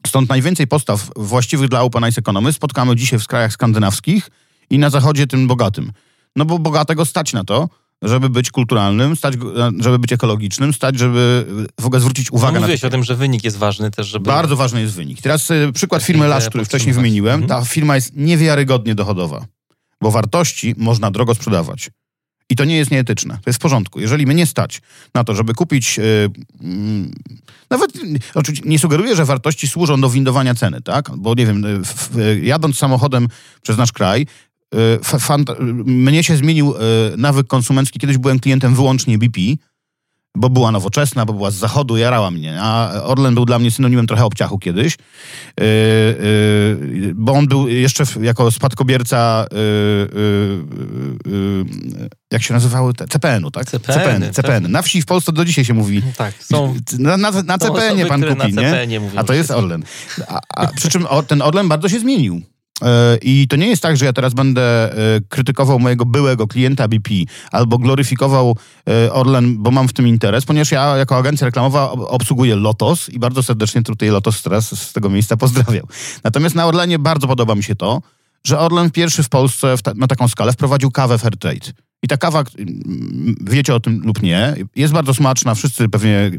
Stąd 0.07 0.29
najwięcej 0.29 0.67
postaw 0.67 1.11
właściwych 1.15 1.69
dla 1.69 1.81
Open 1.81 2.03
Eyes 2.03 2.17
Economy 2.17 2.53
spotkamy 2.53 2.95
dzisiaj 2.95 3.19
w 3.19 3.27
krajach 3.27 3.53
skandynawskich 3.53 4.29
i 4.69 4.79
na 4.79 4.89
zachodzie 4.89 5.27
tym 5.27 5.47
bogatym. 5.47 5.91
No 6.35 6.45
bo 6.45 6.59
bogatego 6.59 7.05
stać 7.05 7.33
na 7.33 7.43
to, 7.43 7.69
żeby 8.05 8.29
być 8.29 8.51
kulturalnym, 8.51 9.15
stać, 9.15 9.33
żeby 9.79 9.99
być 9.99 10.13
ekologicznym, 10.13 10.73
stać, 10.73 10.99
żeby 10.99 11.45
w 11.79 11.85
ogóle 11.85 11.99
zwrócić 11.99 12.31
uwagę 12.31 12.53
no, 12.53 12.59
na... 12.59 12.67
Mówiłeś 12.67 12.83
o 12.83 12.89
tym, 12.89 13.03
że 13.03 13.15
wynik 13.15 13.43
jest 13.43 13.57
ważny 13.57 13.91
też, 13.91 14.07
żeby... 14.07 14.25
Bardzo 14.25 14.55
ważny 14.55 14.81
jest 14.81 14.93
wynik. 14.93 15.21
Teraz 15.21 15.51
y, 15.51 15.71
przykład 15.73 16.03
firmy 16.03 16.27
Lasz, 16.27 16.49
który 16.49 16.65
wcześniej 16.65 16.93
wymieniłem. 16.93 17.43
Mhm. 17.43 17.61
Ta 17.61 17.69
firma 17.69 17.95
jest 17.95 18.15
niewiarygodnie 18.15 18.95
dochodowa, 18.95 19.45
bo 20.01 20.11
wartości 20.11 20.75
można 20.77 21.11
drogo 21.11 21.35
sprzedawać. 21.35 21.89
I 22.49 22.55
to 22.55 22.65
nie 22.65 22.77
jest 22.77 22.91
nieetyczne. 22.91 23.33
To 23.33 23.49
jest 23.49 23.59
w 23.59 23.61
porządku. 23.61 23.99
Jeżeli 23.99 24.25
mnie 24.25 24.35
nie 24.35 24.45
stać 24.45 24.81
na 25.13 25.23
to, 25.23 25.35
żeby 25.35 25.53
kupić. 25.53 25.97
Yy, 25.97 26.03
yy, 26.61 26.69
nawet 27.69 27.91
oczywiście 28.35 28.69
nie 28.69 28.79
sugeruję, 28.79 29.15
że 29.15 29.25
wartości 29.25 29.67
służą 29.67 30.01
do 30.01 30.09
windowania 30.09 30.55
ceny, 30.55 30.81
tak? 30.81 31.11
Bo 31.17 31.33
nie 31.33 31.45
wiem, 31.45 31.63
jadąc 32.41 32.77
samochodem 32.77 33.27
przez 33.61 33.77
nasz 33.77 33.91
kraj, 33.91 34.27
mnie 35.85 36.23
się 36.23 36.37
zmienił 36.37 36.73
y, 36.73 36.77
nawyk 37.17 37.47
konsumencki. 37.47 37.99
Kiedyś 37.99 38.17
byłem 38.17 38.39
klientem 38.39 38.75
wyłącznie 38.75 39.17
BP, 39.17 39.41
bo 40.35 40.49
była 40.49 40.71
nowoczesna, 40.71 41.25
bo 41.25 41.33
była 41.33 41.51
z 41.51 41.55
zachodu, 41.55 41.97
jarała 41.97 42.31
mnie. 42.31 42.57
A 42.61 42.91
Orlen 43.03 43.35
był 43.35 43.45
dla 43.45 43.59
mnie 43.59 43.71
synonimem 43.71 44.07
trochę 44.07 44.25
obciachu 44.25 44.59
kiedyś, 44.59 44.97
yy, 45.59 45.65
yy, 45.65 47.13
bo 47.15 47.33
on 47.33 47.47
był 47.47 47.67
jeszcze 47.67 48.03
jako 48.21 48.51
spadkobierca, 48.51 49.45
yy, 49.51 50.09
jak 52.31 52.43
się 52.43 52.53
nazywały? 52.53 52.93
CPN-u, 53.09 53.51
tak? 53.51 53.65
CPN, 53.65 53.99
CPN, 53.99 54.33
CPN. 54.33 54.71
Na 54.71 54.81
wsi 54.81 55.01
w 55.01 55.05
Polsce 55.05 55.31
do 55.31 55.45
dzisiaj 55.45 55.65
się 55.65 55.73
mówi. 55.73 56.01
No 56.05 56.11
tak, 56.17 56.43
są. 56.43 56.75
Na, 56.99 57.17
na, 57.17 57.31
na 57.31 57.57
CPN-ie 57.57 58.05
pan 58.05 58.23
kupi, 58.23 58.53
nie? 58.53 58.87
A 59.15 59.23
to 59.23 59.33
jest 59.33 59.51
Orlen. 59.51 59.83
A, 60.27 60.39
a, 60.55 60.67
przy 60.67 60.89
czym 60.89 61.05
ten 61.27 61.41
Orlen 61.41 61.67
bardzo 61.67 61.89
się 61.89 61.99
zmienił. 61.99 62.41
E, 62.81 63.17
I 63.21 63.47
to 63.47 63.55
nie 63.55 63.67
jest 63.67 63.81
tak, 63.81 63.97
że 63.97 64.05
ja 64.05 64.13
teraz 64.13 64.33
będę 64.33 64.91
e, 64.91 65.21
krytykował 65.29 65.79
mojego 65.79 66.05
byłego 66.05 66.47
klienta 66.47 66.87
BP 66.87 67.09
albo 67.51 67.77
gloryfikował 67.77 68.57
e, 68.89 69.13
Orlen, 69.13 69.57
bo 69.57 69.71
mam 69.71 69.87
w 69.87 69.93
tym 69.93 70.07
interes, 70.07 70.45
ponieważ 70.45 70.71
ja 70.71 70.97
jako 70.97 71.17
agencja 71.17 71.45
reklamowa 71.45 71.91
obsługuję 71.91 72.55
Lotos 72.55 73.09
i 73.09 73.19
bardzo 73.19 73.43
serdecznie 73.43 73.83
tutaj 73.83 74.09
Lotos 74.09 74.41
teraz 74.41 74.81
z 74.81 74.93
tego 74.93 75.09
miejsca 75.09 75.37
pozdrawiam. 75.37 75.85
Natomiast 76.23 76.55
na 76.55 76.65
Orlenie 76.65 76.99
bardzo 76.99 77.27
podoba 77.27 77.55
mi 77.55 77.63
się 77.63 77.75
to, 77.75 78.01
że 78.43 78.59
Orlen 78.59 78.91
pierwszy 78.91 79.23
w 79.23 79.29
Polsce 79.29 79.75
na 79.95 80.07
taką 80.07 80.27
skalę 80.27 80.53
wprowadził 80.53 80.91
kawę 80.91 81.17
Fairtrade. 81.17 81.84
I 82.05 82.07
ta 82.07 82.17
kawa, 82.17 82.43
wiecie 83.41 83.75
o 83.75 83.79
tym 83.79 84.01
lub 84.03 84.21
nie, 84.21 84.55
jest 84.75 84.93
bardzo 84.93 85.13
smaczna. 85.13 85.55
Wszyscy 85.55 85.89
pewnie 85.89 86.31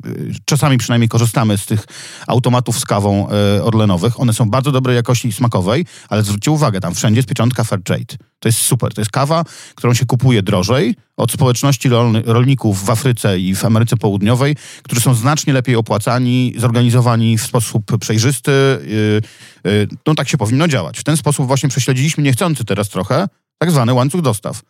czasami 0.44 0.78
przynajmniej 0.78 1.08
korzystamy 1.08 1.58
z 1.58 1.66
tych 1.66 1.84
automatów 2.26 2.78
z 2.78 2.84
kawą 2.84 3.28
e, 3.28 3.64
orlenowych. 3.64 4.20
One 4.20 4.32
są 4.32 4.50
bardzo 4.50 4.72
dobrej 4.72 4.96
jakości 4.96 5.32
smakowej, 5.32 5.86
ale 6.08 6.22
zwróćcie 6.22 6.50
uwagę, 6.50 6.80
tam 6.80 6.94
wszędzie 6.94 7.18
jest 7.18 7.28
pieczątka 7.28 7.64
Fairtrade. 7.64 8.16
To 8.38 8.48
jest 8.48 8.58
super. 8.58 8.94
To 8.94 9.00
jest 9.00 9.10
kawa, 9.10 9.44
którą 9.74 9.94
się 9.94 10.06
kupuje 10.06 10.42
drożej 10.42 10.94
od 11.16 11.32
społeczności 11.32 11.88
rolny, 11.88 12.22
rolników 12.26 12.84
w 12.84 12.90
Afryce 12.90 13.38
i 13.38 13.54
w 13.54 13.64
Ameryce 13.64 13.96
Południowej, 13.96 14.56
którzy 14.82 15.00
są 15.00 15.14
znacznie 15.14 15.52
lepiej 15.52 15.76
opłacani, 15.76 16.54
zorganizowani 16.56 17.38
w 17.38 17.42
sposób 17.42 17.98
przejrzysty. 18.00 18.52
Yy, 19.64 19.88
no 20.06 20.14
tak 20.14 20.28
się 20.28 20.38
powinno 20.38 20.68
działać. 20.68 20.98
W 20.98 21.04
ten 21.04 21.16
sposób 21.16 21.46
właśnie 21.46 21.68
prześledziliśmy 21.68 22.22
niechcący 22.22 22.64
teraz 22.64 22.88
trochę 22.88 23.28
tak 23.58 23.70
zwany 23.70 23.94
łańcuch 23.94 24.22
dostaw. 24.22 24.62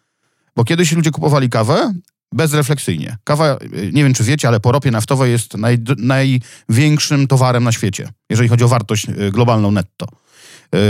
Bo 0.56 0.64
kiedyś 0.64 0.92
ludzie 0.92 1.10
kupowali 1.10 1.48
kawę 1.48 1.92
bezrefleksyjnie. 2.32 3.16
Kawa, 3.24 3.58
nie 3.92 4.04
wiem 4.04 4.14
czy 4.14 4.24
wiecie, 4.24 4.48
ale 4.48 4.60
po 4.60 4.72
ropie 4.72 4.90
naftowej 4.90 5.32
jest 5.32 5.54
naj, 5.54 5.78
największym 5.98 7.26
towarem 7.26 7.64
na 7.64 7.72
świecie, 7.72 8.08
jeżeli 8.30 8.48
chodzi 8.48 8.64
o 8.64 8.68
wartość 8.68 9.08
y, 9.08 9.30
globalną 9.32 9.70
netto. 9.70 10.06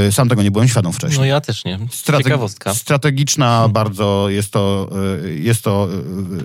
Y, 0.08 0.12
sam 0.12 0.28
tego 0.28 0.42
nie 0.42 0.50
byłem 0.50 0.68
świadom 0.68 0.92
wcześniej. 0.92 1.18
No 1.18 1.24
ja 1.24 1.40
też 1.40 1.64
nie. 1.64 1.78
Strateg 1.90 2.26
Ciekawostka. 2.26 2.74
Strategiczna 2.74 3.46
hmm. 3.46 3.72
bardzo 3.72 4.26
jest 4.28 4.50
to, 4.50 4.90
y, 5.24 5.38
jest 5.38 5.62
to 5.62 5.88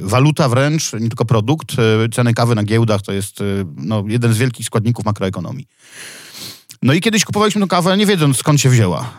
waluta 0.02 0.50
wręcz, 0.50 0.94
nie 0.94 1.10
tylko 1.10 1.26
produkt. 1.26 1.76
Ceny 2.14 2.34
kawy 2.34 2.56
na 2.56 2.64
giełdach 2.64 3.02
to 3.02 3.12
jest 3.12 3.44
no, 3.76 4.04
jeden 4.08 4.34
z 4.34 4.38
wielkich 4.38 4.66
składników 4.66 5.06
makroekonomii. 5.06 5.68
No 6.82 6.94
i 6.94 7.02
kiedyś 7.02 7.26
kupowaliśmy 7.26 7.62
tę 7.62 7.68
kawę 7.68 7.98
nie 7.98 8.06
wiedząc 8.06 8.38
skąd 8.38 8.62
się 8.62 8.70
wzięła. 8.70 9.10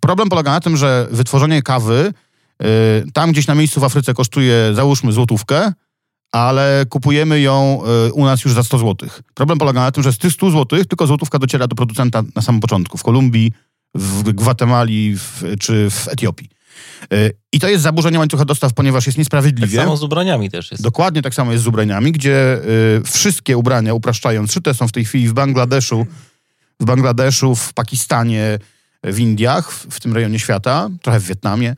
Problem 0.00 0.28
polega 0.28 0.50
na 0.50 0.60
tym, 0.60 0.76
że 0.76 1.08
wytworzenie 1.10 1.62
kawy 1.62 2.12
Y, 2.12 2.33
tam 3.12 3.32
gdzieś 3.32 3.46
na 3.46 3.54
miejscu 3.54 3.80
w 3.80 3.84
Afryce 3.84 4.14
kosztuje, 4.14 4.70
załóżmy, 4.74 5.12
złotówkę, 5.12 5.72
ale 6.34 6.86
kupujemy 6.88 7.40
ją 7.40 7.80
y, 8.08 8.12
u 8.12 8.24
nas 8.24 8.44
już 8.44 8.54
za 8.54 8.62
100 8.62 8.78
zł. 8.78 9.08
Problem 9.34 9.58
polega 9.58 9.80
na 9.80 9.92
tym, 9.92 10.02
że 10.02 10.12
z 10.12 10.18
tych 10.18 10.32
100 10.32 10.50
zł 10.50 10.84
tylko 10.84 11.06
złotówka 11.06 11.38
dociera 11.38 11.66
do 11.66 11.74
producenta 11.74 12.22
na 12.36 12.42
samym 12.42 12.60
początku, 12.60 12.98
w 12.98 13.02
Kolumbii, 13.02 13.52
w 13.94 14.22
Gwatemali 14.22 15.16
w, 15.16 15.42
czy 15.60 15.90
w 15.90 16.08
Etiopii. 16.08 16.48
Y, 17.12 17.32
I 17.52 17.60
to 17.60 17.68
jest 17.68 17.82
zaburzenie 17.82 18.18
łańcucha 18.18 18.44
dostaw, 18.44 18.72
ponieważ 18.72 19.06
jest 19.06 19.18
niesprawiedliwie. 19.18 19.76
Tak 19.76 19.86
samo 19.86 19.96
z 19.96 20.02
ubraniami 20.02 20.50
też 20.50 20.70
jest. 20.70 20.82
Dokładnie 20.82 21.22
tak 21.22 21.34
samo 21.34 21.52
jest 21.52 21.64
z 21.64 21.66
ubraniami, 21.66 22.12
gdzie 22.12 22.58
y, 22.98 23.02
wszystkie 23.04 23.56
ubrania, 23.56 23.94
upraszczając, 23.94 24.52
szyte 24.52 24.74
są 24.74 24.88
w 24.88 24.92
tej 24.92 25.04
chwili 25.04 25.28
w 25.28 25.32
Bangladeszu, 25.32 26.06
w 26.80 26.84
Bangladeszu, 26.84 27.54
w 27.54 27.72
Pakistanie, 27.72 28.58
w 29.04 29.18
Indiach, 29.18 29.72
w, 29.72 29.86
w 29.90 30.00
tym 30.00 30.14
rejonie 30.14 30.38
świata, 30.38 30.88
trochę 31.02 31.20
w 31.20 31.24
Wietnamie. 31.26 31.74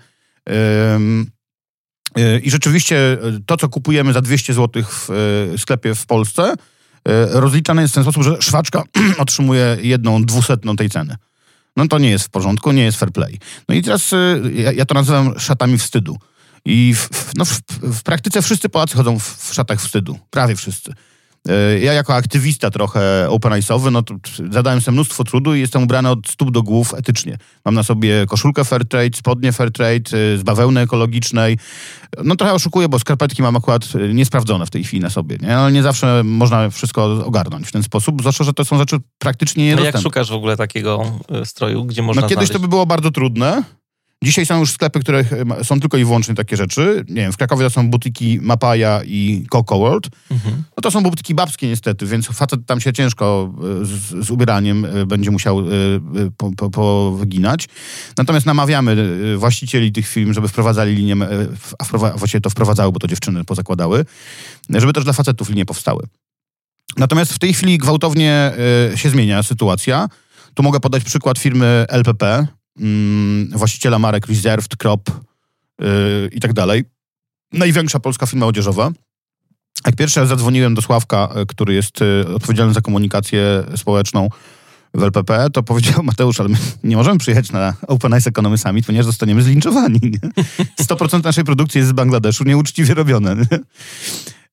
Y, 2.18 2.40
I 2.40 2.51
rzeczywiście 2.51 3.12
y, 3.12 3.40
to, 3.47 3.57
co 3.57 3.68
kupujemy 3.68 4.12
za 4.12 4.22
200 4.22 4.55
zł 4.55 4.82
w 4.82 5.11
y, 5.55 5.59
sklepie 5.59 5.94
w 5.94 6.07
Polsce, 6.07 6.55
rozliczane 7.30 7.82
jest 7.82 7.92
w 7.92 7.94
ten 7.94 8.05
sposób, 8.05 8.22
że 8.22 8.36
szwaczka 8.42 8.82
otrzymuje 9.18 9.76
jedną 9.80 10.24
dwusetną 10.24 10.76
tej 10.76 10.90
ceny. 10.90 11.16
No 11.76 11.88
to 11.88 11.99
nie 11.99 12.11
jest 12.11 12.24
w 12.24 12.28
porządku, 12.28 12.72
nie 12.72 12.82
jest 12.82 12.99
fair 12.99 13.12
play. 13.12 13.38
No 13.68 13.74
i 13.74 13.82
teraz 13.82 14.11
ja, 14.53 14.72
ja 14.72 14.84
to 14.84 14.94
nazywam 14.94 15.38
szatami 15.38 15.78
wstydu. 15.78 16.16
I 16.64 16.94
w, 16.94 16.99
w, 16.99 17.36
no 17.36 17.44
w, 17.44 17.61
w 17.82 18.03
praktyce 18.03 18.42
wszyscy 18.42 18.68
Polacy 18.68 18.97
chodzą 18.97 19.18
w, 19.18 19.51
w 19.51 19.55
szatach 19.55 19.80
wstydu. 19.80 20.18
Prawie 20.30 20.57
wszyscy. 20.57 20.92
Y, 21.49 21.80
Ja 21.80 21.92
jako 21.92 22.14
aktywista 22.14 22.70
trochę 22.70 23.26
open 23.30 23.53
eyes'owy, 23.53 23.92
no 23.92 24.03
to 24.03 24.14
zadałem 24.51 24.80
sobie 24.80 24.92
mnóstwo 24.94 25.24
trudu 25.24 25.55
i 25.55 25.61
jestem 25.61 25.82
ubrany 25.82 26.11
od 26.11 26.28
stóp 26.28 26.51
do 26.51 26.62
głów 26.62 26.94
etycznie. 26.94 27.38
Mam 27.64 27.74
na 27.74 27.82
sobie 27.82 28.26
koszulkę 28.26 28.64
Fairtrade, 28.64 29.16
spodnie 29.16 29.53
Fairtrade, 29.53 30.16
y, 30.34 30.38
z 30.38 30.42
bawełny 30.42 30.80
ekologicznej. 30.80 31.59
No 32.24 32.36
trochę 32.36 32.53
oszukuję, 32.53 32.88
bo 32.88 32.99
skarpetki 32.99 33.42
mam 33.42 33.57
akurat 33.57 33.84
y, 33.94 34.14
niesprawdzone 34.14 34.66
w 34.66 34.70
tej 34.70 34.84
chwili 34.84 35.03
na 35.03 35.11
sobie, 35.11 35.36
nie? 35.42 35.57
Ale 35.59 35.72
nie 35.72 35.82
zawsze 35.82 36.22
można 36.24 36.70
wszystko 36.70 37.05
ogarnąć 37.26 37.68
w 37.68 37.72
ten 37.72 37.82
sposób, 37.82 38.20
zwłaszcza, 38.20 38.44
że 38.44 38.53
to 38.53 38.64
są 38.64 38.78
rzeczy 38.78 38.97
praktycznie 39.18 39.64
No 39.64 39.68
jak 39.70 39.78
niedostępne. 39.78 40.03
szukasz 40.03 40.30
w 40.30 40.34
ogóle 40.34 40.57
takiego 40.57 41.05
stroju, 41.44 41.84
gdzie 41.84 42.03
można 42.03 42.22
No 42.22 42.28
kiedyś 42.28 42.34
znaleźć? 42.49 42.53
to 42.53 42.59
by 42.59 42.68
było 42.68 42.86
bardzo 42.86 43.11
trudne. 43.11 43.62
Dzisiaj 44.25 44.47
są 44.47 44.59
już 44.61 44.71
sklepy, 44.73 45.01
które 45.01 45.25
są 45.62 45.81
tylko 45.81 45.97
i 45.97 46.05
wyłącznie 46.05 46.35
takie 46.35 46.57
rzeczy. 46.57 47.05
Nie 47.09 47.14
wiem, 47.23 47.33
w 47.33 47.37
Krakowie 47.37 47.64
to 47.64 47.71
są 47.71 47.91
butiki 47.91 48.39
Mapaja 48.43 49.01
i 49.05 49.47
Coco 49.51 49.79
World. 49.79 50.09
Mhm. 50.31 50.62
No 50.77 50.81
to 50.83 50.91
są 50.91 51.03
butiki 51.03 51.35
babskie 51.35 51.69
niestety, 51.69 52.07
więc 52.07 52.27
facet 52.27 52.67
tam 52.67 52.81
się 52.81 52.93
ciężko 52.93 53.53
e, 53.83 53.85
z, 53.85 54.27
z 54.27 54.31
ubieraniem 54.31 54.85
e, 54.85 55.07
będzie 55.07 55.31
musiał 55.31 55.61
e, 55.61 55.62
e, 55.62 55.67
po, 56.37 56.51
po, 56.57 56.71
powyginać. 56.71 57.69
Natomiast 58.19 58.47
namawiamy 58.47 58.97
właścicieli 59.39 59.93
tych 59.93 60.09
firm, 60.09 60.33
żeby 60.33 60.49
wprowadzali 60.49 60.95
linię, 60.95 61.17
a 61.79 61.85
wprowa- 61.85 62.19
właściwie 62.19 62.41
to 62.41 62.51
wprowadzały, 62.51 62.93
bo 62.93 62.99
to 62.99 63.07
dziewczyny 63.07 63.45
pozakładały, 63.45 64.05
żeby 64.71 64.93
też 64.93 65.05
dla 65.05 65.12
facetów 65.12 65.49
linie 65.49 65.67
powstały. 65.67 66.03
Natomiast 66.97 67.33
w 67.33 67.39
tej 67.39 67.55
chwili 67.55 67.79
gwałtownie 67.79 68.53
się 68.95 69.11
zmienia 69.11 69.43
sytuacja. 69.43 70.09
Tu 70.55 70.62
mogę 70.62 70.81
podać 70.81 71.05
przykład 71.05 71.39
firmy 71.39 71.85
LPP, 71.89 72.47
mm, 72.81 73.51
właściciela 73.55 73.99
marek 73.99 74.27
Reserved, 74.27 74.77
Crop 74.77 75.11
yy, 75.81 75.87
i 76.33 76.41
tak 76.41 76.53
dalej. 76.53 76.85
Największa 77.53 78.01
polska 78.01 78.27
firma 78.27 78.47
odzieżowa. 78.47 78.91
Jak 79.87 79.97
pierwszy 79.97 80.20
raz 80.20 80.29
zadzwoniłem 80.29 80.74
do 80.74 80.83
Sławka, 80.83 81.29
y, 81.43 81.47
który 81.47 81.74
jest 81.74 82.03
y, 82.03 82.35
odpowiedzialny 82.35 82.74
za 82.74 82.81
komunikację 82.81 83.64
społeczną 83.77 84.29
w 84.95 85.03
LPP, 85.03 85.51
to 85.51 85.62
powiedział 85.62 86.03
Mateusz, 86.05 86.41
ale 86.41 86.49
my 86.49 86.57
nie 86.85 86.97
możemy 86.97 87.18
przyjechać 87.18 87.53
na 87.53 87.74
Open 87.87 88.12
Eyes 88.12 88.27
Economy 88.27 88.59
Summit, 88.59 88.87
ponieważ 88.87 89.07
zostaniemy 89.07 89.43
zlinczowani. 89.43 90.01
Nie? 90.03 90.45
100% 90.87 91.24
naszej 91.24 91.45
produkcji 91.45 91.79
jest 91.79 91.91
z 91.91 91.93
Bangladeszu, 91.93 92.45
nieuczciwie 92.45 92.95
robione. 92.95 93.37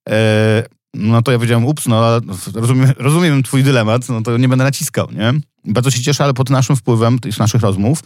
E, 0.10 0.64
no 0.94 1.22
to 1.22 1.32
ja 1.32 1.38
powiedziałem, 1.38 1.66
ups, 1.66 1.88
no 1.88 2.22
rozumiem, 2.54 2.92
rozumiem 2.98 3.44
twój 3.44 3.64
dylemat, 3.64 4.10
no 4.10 4.22
to 4.22 4.38
nie 4.38 4.48
będę 4.48 4.64
naciskał, 4.64 5.08
nie? 5.12 5.34
Bardzo 5.66 5.92
się 5.92 6.02
cieszę, 6.02 6.24
ale 6.24 6.34
pod 6.34 6.50
naszym 6.50 6.76
wpływem 6.76 7.20
tych 7.20 7.40
naszych 7.40 7.62
rozmów 7.62 8.04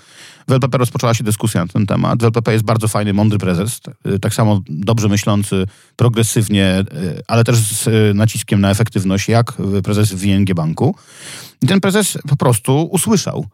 w 0.47 0.51
LPP 0.51 0.77
rozpoczęła 0.77 1.13
się 1.13 1.23
dyskusja 1.23 1.61
na 1.61 1.67
ten 1.67 1.85
temat. 1.85 2.21
W 2.21 2.25
LPP 2.25 2.53
jest 2.53 2.65
bardzo 2.65 2.87
fajny, 2.87 3.13
mądry 3.13 3.39
prezes, 3.39 3.81
y, 4.15 4.19
tak 4.19 4.33
samo 4.33 4.61
dobrze 4.69 5.07
myślący, 5.07 5.65
progresywnie, 5.95 6.83
y, 6.93 7.21
ale 7.27 7.43
też 7.43 7.57
z 7.57 7.87
y, 7.87 8.13
naciskiem 8.13 8.61
na 8.61 8.69
efektywność, 8.69 9.29
jak 9.29 9.53
prezes 9.83 10.13
w 10.13 10.25
ING 10.25 10.53
Banku. 10.53 10.95
I 11.61 11.67
ten 11.67 11.81
prezes 11.81 12.17
po 12.29 12.37
prostu 12.37 12.89
usłyszał. 12.91 13.45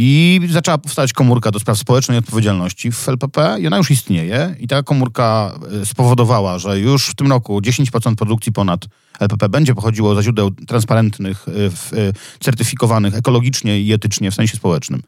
I 0.00 0.40
zaczęła 0.50 0.78
powstać 0.78 1.12
komórka 1.12 1.50
do 1.50 1.58
spraw 1.60 1.78
społecznej 1.78 2.18
odpowiedzialności 2.18 2.92
w 2.92 3.08
LPP 3.08 3.56
i 3.60 3.66
ona 3.66 3.76
już 3.76 3.90
istnieje. 3.90 4.54
I 4.60 4.68
ta 4.68 4.82
komórka 4.82 5.54
y, 5.82 5.86
spowodowała, 5.86 6.58
że 6.58 6.78
już 6.80 7.06
w 7.08 7.14
tym 7.14 7.30
roku 7.30 7.60
10% 7.60 8.14
produkcji 8.14 8.52
ponad 8.52 8.84
LPP 9.20 9.48
będzie 9.48 9.74
pochodziło 9.74 10.14
ze 10.14 10.22
źródeł 10.22 10.50
transparentnych, 10.50 11.44
w- 11.46 11.92
y, 11.92 12.12
certyfikowanych 12.40 13.14
ekologicznie 13.14 13.80
i 13.80 13.92
etycznie 13.92 14.30
w 14.30 14.34
sensie 14.34 14.56
społecznym. 14.56 15.02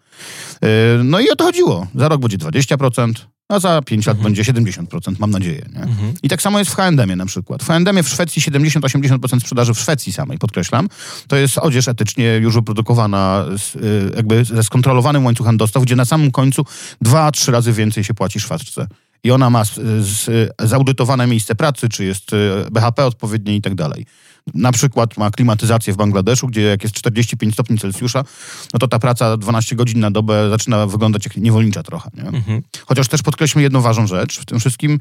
No 1.05 1.20
i 1.20 1.30
o 1.30 1.36
to 1.36 1.45
chodziło. 1.45 1.86
Za 1.95 2.09
rok 2.09 2.20
będzie 2.20 2.38
20%, 2.38 3.12
a 3.51 3.61
za 3.61 3.82
5 3.82 4.07
lat 4.07 4.18
będzie 4.18 4.42
70%, 4.42 5.14
mam 5.18 5.30
nadzieję. 5.30 5.66
Nie? 5.74 5.82
Mhm. 5.82 6.14
I 6.22 6.28
tak 6.28 6.42
samo 6.42 6.59
jest 6.59 6.70
w 6.70 6.74
H&M 6.74 7.16
na 7.16 7.26
przykład. 7.26 7.62
W 7.62 7.66
H&M 7.66 8.03
w 8.03 8.09
Szwecji 8.09 8.42
70-80% 8.42 9.40
sprzedaży 9.40 9.74
w 9.74 9.78
Szwecji 9.78 10.12
samej, 10.12 10.38
podkreślam. 10.38 10.88
To 11.28 11.36
jest 11.36 11.59
odzież 11.59 11.88
etycznie 11.88 12.24
już 12.24 12.55
wyprodukowana 12.55 13.46
z, 13.59 13.76
y, 13.76 14.12
jakby 14.16 14.44
ze 14.44 14.62
skontrolowanym 14.62 15.24
łańcuchem 15.24 15.57
dostaw, 15.57 15.82
gdzie 15.82 15.96
na 15.96 16.05
samym 16.05 16.30
końcu 16.30 16.64
dwa, 17.01 17.30
trzy 17.30 17.53
razy 17.53 17.72
więcej 17.72 18.05
się 18.05 18.14
płaci 18.14 18.40
szwadzce. 18.40 18.86
I 19.24 19.30
ona 19.30 19.51
ma 19.51 19.64
z, 19.64 19.74
z, 20.01 20.51
zaudytowane 20.62 21.26
miejsce 21.26 21.55
pracy, 21.55 21.88
czy 21.88 22.05
jest 22.05 22.32
y, 22.32 22.36
BHP 22.70 23.07
odpowiednie 23.07 23.57
i 23.57 23.61
tak 23.61 23.74
dalej. 23.74 24.07
Na 24.55 24.72
przykład 24.72 25.16
ma 25.16 25.30
klimatyzację 25.30 25.93
w 25.93 25.97
Bangladeszu, 25.97 26.47
gdzie 26.47 26.62
jak 26.62 26.82
jest 26.82 26.95
45 26.95 27.55
stopni 27.55 27.78
Celsjusza, 27.78 28.24
no 28.72 28.78
to 28.78 28.88
ta 28.88 28.99
praca 28.99 29.36
12 29.36 29.76
godzin 29.76 30.01
na 30.01 30.11
dobę 30.11 30.51
zaczyna 30.51 30.86
wyglądać 30.86 31.24
jak 31.24 31.36
niewolnicza 31.36 31.82
trochę. 31.82 32.11
Nie? 32.14 32.28
Mhm. 32.28 32.62
Chociaż 32.86 33.09
też 33.09 33.22
podkreślmy 33.22 33.62
jedną 33.62 33.80
ważną 33.80 34.07
rzecz. 34.07 34.41
W 34.41 34.45
tym 34.45 34.61
wszystkim 34.61 35.01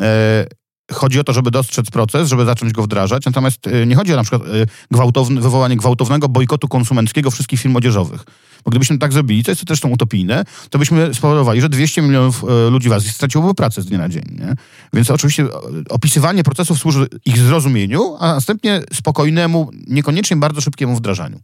e, 0.00 0.46
chodzi 0.92 1.20
o 1.20 1.24
to, 1.24 1.32
żeby 1.32 1.50
dostrzec 1.50 1.90
proces, 1.90 2.28
żeby 2.28 2.44
zacząć 2.44 2.72
go 2.72 2.82
wdrażać. 2.82 3.24
Natomiast 3.26 3.66
e, 3.66 3.86
nie 3.86 3.96
chodzi 3.96 4.12
o 4.12 4.16
na 4.16 4.22
przykład 4.22 4.42
e, 4.42 4.66
gwałtowny, 4.90 5.40
wywołanie 5.40 5.76
gwałtownego 5.76 6.28
bojkotu 6.28 6.68
konsumenckiego 6.68 7.30
wszystkich 7.30 7.60
firm 7.60 7.76
odzieżowych. 7.76 8.24
Bo 8.64 8.70
gdybyśmy 8.70 8.98
tak 8.98 9.12
zrobili, 9.12 9.44
co 9.44 9.50
jest 9.50 9.66
zresztą 9.66 9.88
utopijne, 9.88 10.44
to 10.70 10.78
byśmy 10.78 11.14
spowodowali, 11.14 11.60
że 11.60 11.68
200 11.68 12.02
milionów 12.02 12.44
e, 12.44 12.70
ludzi 12.70 12.88
w 12.88 12.92
Azji 12.92 13.10
straciłoby 13.10 13.54
pracę 13.54 13.82
z 13.82 13.86
dnia 13.86 13.98
na 13.98 14.08
dzień. 14.08 14.24
Nie? 14.30 14.54
Więc 14.92 15.10
oczywiście 15.10 15.42
e, 15.42 15.48
opisywanie 15.88 16.42
procesów 16.42 16.78
służy 16.78 17.06
ich 17.24 17.38
zrozumieniu, 17.38 18.16
a 18.20 18.34
następnie 18.34 18.82
spokojnemu, 18.94 19.70
niekoniecznie 19.86 20.36
bardzo 20.36 20.60
szybkiemu 20.60 20.96
wdrażaniu. 20.96 21.40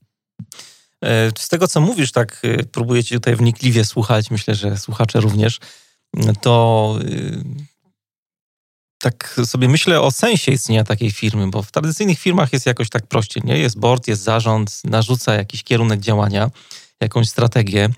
E, 1.05 1.31
Z 1.39 1.49
tego, 1.49 1.69
co 1.69 1.81
mówisz, 1.81 2.13
tak 2.13 2.43
próbuję 2.73 3.05
cię 3.05 3.15
tutaj 3.15 3.37
wnikliwie 3.37 3.85
słuchać, 3.85 4.31
myślę, 4.31 4.55
że 4.55 4.79
słuchacze 4.79 5.21
również, 5.21 5.59
to 6.41 6.99
tak 8.99 9.41
sobie 9.45 9.69
myślę 9.69 10.01
o 10.01 10.11
sensie 10.11 10.53
istnienia 10.53 10.85
takiej 10.85 11.11
firmy, 11.11 11.51
bo 11.51 11.63
w 11.63 11.73
tradycyjnych 11.73 12.19
firmach 12.19 12.53
jest 12.53 12.67
jakoś 12.67 12.89
tak 12.89 13.07
prościej, 13.07 13.43
nie? 13.47 13.59
Jest 13.59 13.79
board, 13.79 14.09
jest 14.09 14.23
zarząd, 14.23 14.81
narzuca 14.85 15.35
jakiś 15.35 15.63
kierunek 15.63 16.01
działania, 16.01 16.51
jakąś 17.01 17.29
strategię, 17.29 17.89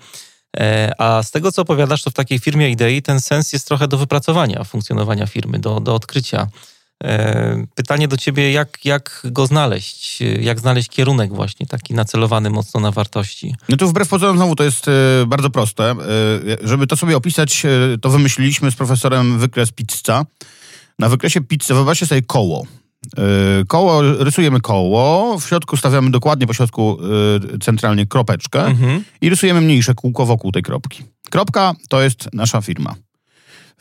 E, 0.57 0.91
a 0.97 1.23
z 1.23 1.31
tego, 1.31 1.51
co 1.51 1.61
opowiadasz, 1.61 2.03
to 2.03 2.09
w 2.09 2.13
takiej 2.13 2.39
firmie 2.39 2.69
idei 2.69 3.01
ten 3.01 3.21
sens 3.21 3.53
jest 3.53 3.67
trochę 3.67 3.87
do 3.87 3.97
wypracowania 3.97 4.63
funkcjonowania 4.63 5.27
firmy, 5.27 5.59
do, 5.59 5.79
do 5.79 5.95
odkrycia. 5.95 6.47
E, 7.03 7.65
Pytanie 7.75 8.07
do 8.07 8.17
ciebie, 8.17 8.51
jak, 8.51 8.85
jak 8.85 9.21
go 9.23 9.47
znaleźć? 9.47 10.19
Jak 10.41 10.59
znaleźć 10.59 10.89
kierunek 10.89 11.33
właśnie 11.33 11.67
taki 11.67 11.93
nacelowany 11.93 12.49
mocno 12.49 12.79
na 12.79 12.91
wartości? 12.91 13.55
No 13.69 13.77
to 13.77 13.87
wbrew 13.87 14.09
pozorom 14.09 14.37
znowu 14.37 14.55
to 14.55 14.63
jest 14.63 14.87
e, 14.87 14.91
bardzo 15.27 15.49
proste. 15.49 15.95
Żeby 16.63 16.87
to 16.87 16.97
sobie 16.97 17.17
opisać, 17.17 17.63
to 18.01 18.09
wymyśliliśmy 18.09 18.71
z 18.71 18.75
profesorem 18.75 19.39
wykres 19.39 19.71
pizza. 19.71 20.25
Na 20.99 21.09
wykresie 21.09 21.41
pizzy 21.41 21.73
wyobraźcie 21.73 22.05
sobie 22.05 22.21
koło. 22.21 22.65
E, 23.17 23.21
koło, 23.67 24.01
rysujemy 24.01 24.59
koło, 24.61 25.39
w 25.39 25.47
środku 25.47 25.77
stawiamy 25.77 26.11
dokładnie 26.11 26.47
po 26.47 26.53
środku 26.53 26.97
e, 27.55 27.59
centralnie 27.59 28.05
kropeczkę 28.05 28.65
Mhm. 28.65 29.03
i 29.21 29.29
rysujemy 29.29 29.61
mniejsze 29.61 29.93
kółko 29.95 30.25
wokół 30.25 30.51
tej 30.51 30.63
kropki. 30.63 31.03
Kropka 31.29 31.73
to 31.89 32.01
jest 32.01 32.29
nasza 32.33 32.61
firma. 32.61 32.95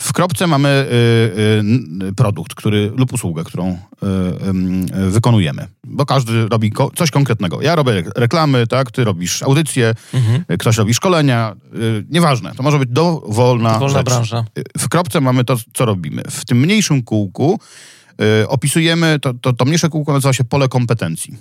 W 0.00 0.12
kropce 0.12 0.46
mamy 0.46 0.68
y, 0.68 2.04
y, 2.08 2.12
produkt, 2.14 2.54
który, 2.54 2.92
lub 2.96 3.12
usługę, 3.12 3.44
którą 3.44 3.68
y, 3.72 4.96
y, 5.06 5.10
wykonujemy. 5.10 5.66
Bo 5.86 6.06
każdy 6.06 6.48
robi 6.48 6.70
ko- 6.70 6.90
coś 6.96 7.10
konkretnego. 7.10 7.62
Ja 7.62 7.76
robię 7.76 7.92
re- 7.92 8.10
reklamy, 8.16 8.66
tak? 8.66 8.90
Ty 8.90 9.04
robisz 9.04 9.42
audycje, 9.42 9.94
Mhm. 10.14 10.44
y, 10.52 10.58
ktoś 10.58 10.76
robi 10.76 10.94
szkolenia. 10.94 11.56
Y, 11.74 12.04
nieważne, 12.10 12.52
to 12.54 12.62
może 12.62 12.78
być 12.78 12.88
dowolna 12.90 13.78
Wolna 13.78 13.98
rzecz. 13.98 14.06
branża. 14.06 14.44
Y, 14.58 14.64
W 14.78 14.88
kropce 14.88 15.20
mamy 15.20 15.44
to, 15.44 15.56
co 15.74 15.84
robimy. 15.84 16.22
W 16.30 16.44
tym 16.44 16.58
mniejszym 16.60 17.02
kółku 17.02 17.60
y, 17.62 17.97
opisujemy, 18.48 19.18
to, 19.22 19.34
to, 19.34 19.52
to 19.52 19.64
mniejsze 19.64 19.88
kółko 19.88 20.12
nazywa 20.12 20.32
się 20.32 20.44
pole 20.44 20.68
kompetencji. 20.68 21.36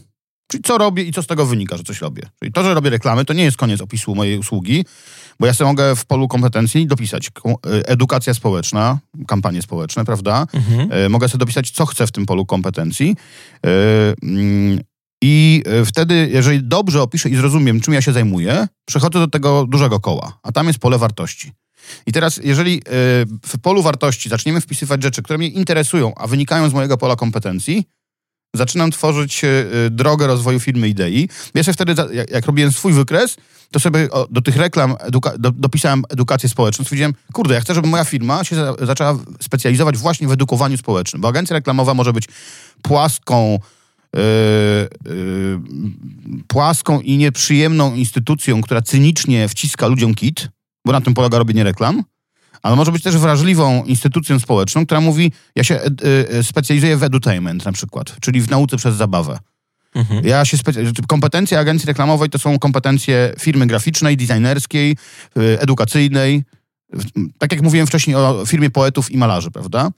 Czyli 0.52 0.64
co 0.64 0.78
robię 0.78 1.04
i 1.04 1.14
co 1.14 1.24
z 1.24 1.28
tego 1.28 1.46
wynika, 1.46 1.78
że 1.78 1.84
coś 1.84 2.02
robię. 2.02 2.24
Czyli 2.40 2.52
to, 2.52 2.64
że 2.64 2.74
robię 2.74 2.90
reklamy, 2.90 3.26
to 3.26 3.34
nie 3.34 3.44
jest 3.44 3.58
koniec 3.58 3.82
opisu 3.82 4.16
mojej 4.16 4.38
usługi, 4.38 4.86
Bo 5.40 5.48
ja 5.48 5.54
sobie 5.54 5.68
mogę 5.68 5.96
w 5.96 6.06
polu 6.06 6.28
kompetencji 6.28 6.88
dopisać 6.88 7.30
edukacja 7.64 8.34
społeczna, 8.34 9.00
kampanie 9.28 9.62
społeczne, 9.62 10.06
prawda? 10.06 10.48
Mhm. 10.54 11.12
Mogę 11.12 11.30
sobie 11.30 11.40
dopisać, 11.40 11.72
co 11.72 11.86
chcę 11.86 12.08
w 12.08 12.12
tym 12.12 12.26
polu 12.26 12.46
kompetencji. 12.46 13.16
Mm, 14.24 14.80
I 15.24 15.64
wtedy, 15.86 16.30
jeżeli 16.32 16.64
dobrze 16.64 17.02
opiszę 17.02 17.30
i 17.30 17.36
zrozumiem, 17.36 17.82
czym 17.82 17.94
ja 17.94 18.02
się 18.02 18.14
zajmuję, 18.14 18.68
przechodzę 18.86 19.20
do 19.20 19.28
tego 19.28 19.66
dużego 19.66 20.00
koła, 20.00 20.40
a 20.44 20.52
tam 20.52 20.68
jest 20.68 20.80
pole 20.80 20.98
wartości. 20.98 21.52
I 22.06 22.12
teraz, 22.12 22.40
jeżeli 22.44 22.82
w 23.46 23.58
polu 23.62 23.84
wartości 23.84 24.30
zaczniemy 24.30 24.62
wpisywać 24.62 25.04
rzeczy, 25.04 25.24
które 25.24 25.38
mnie 25.38 25.48
interesują, 25.48 26.16
a 26.16 26.28
wynikają 26.28 26.70
z 26.70 26.74
mojego 26.74 26.98
pola 26.98 27.16
kompetencji, 27.16 27.84
zaczynam 28.56 28.92
tworzyć 28.92 29.44
e, 29.44 29.50
drogę 29.90 30.28
rozwoju 30.28 30.60
firmy 30.60 30.90
idei. 30.90 31.30
Ja 31.54 31.64
wtedy, 31.74 31.96
jak, 32.32 32.46
robiłem 32.46 32.72
swój 32.72 32.94
wykres, 32.94 33.38
to 33.72 33.80
sobie 33.80 34.08
do 34.30 34.42
tych 34.42 34.56
reklam 34.56 34.96
eduka 35.00 35.38
do, 35.38 35.52
dopisałem 35.52 36.04
edukację 36.10 36.50
społeczną. 36.50 36.86
Stwierdziłem, 36.86 37.14
kurde, 37.34 37.54
ja 37.54 37.62
chcę, 37.62 37.74
żeby 37.74 37.88
moja 37.88 38.06
firma 38.06 38.44
się 38.44 38.56
za 38.56 38.76
zaczęła 38.82 39.18
specjalizować 39.42 39.98
właśnie 39.98 40.28
w 40.28 40.32
edukowaniu 40.32 40.78
społecznym, 40.78 41.22
bo 41.22 41.28
agencja 41.28 41.54
reklamowa 41.54 41.94
może 41.94 42.14
być 42.14 42.26
płaską, 42.82 43.60
Yy, 44.16 45.14
yy, 45.14 45.60
płaską 46.48 47.02
i 47.02 47.18
nieprzyjemną 47.18 47.96
instytucją, 47.96 48.62
która 48.62 48.82
cynicznie 48.82 49.50
wciska 49.50 49.88
ludziom 49.88 50.16
kit, 50.16 50.50
bo 50.88 50.94
na 50.94 51.02
tym 51.02 51.14
polega 51.14 51.38
robienie 51.38 51.64
reklam, 51.64 52.04
ale 52.64 52.76
może 52.76 52.92
być 52.92 53.04
też 53.04 53.18
wrażliwą 53.18 53.84
instytucją 53.84 54.40
społeczną, 54.40 54.86
która 54.86 55.02
mówi, 55.02 55.32
ja 55.56 55.64
się 55.64 55.76
e, 55.76 55.90
e, 56.30 56.44
specjalizuję 56.44 56.98
w 56.98 57.04
edutainment 57.04 57.66
na 57.66 57.72
przykład, 57.72 58.16
czyli 58.20 58.42
w 58.42 58.50
nauce 58.50 58.78
przez 58.78 58.96
zabawę. 58.96 59.40
Mhm. 59.96 60.26
Ja 60.26 60.46
się 60.46 60.58
kompetencje 61.08 61.60
agencji 61.60 61.88
reklamowej 61.88 62.30
to 62.30 62.40
są 62.40 62.60
kompetencje 62.60 63.34
firmy 63.40 63.68
graficznej, 63.68 64.18
designerskiej, 64.18 64.98
e, 65.38 65.62
edukacyjnej. 65.62 66.44
Tak 67.38 67.52
jak 67.52 67.62
mówiłem 67.62 67.88
wcześniej 67.88 68.16
o 68.16 68.46
firmie 68.46 68.70
poetów 68.70 69.12
i 69.12 69.18
malarzy, 69.18 69.52
prawda? 69.52 69.92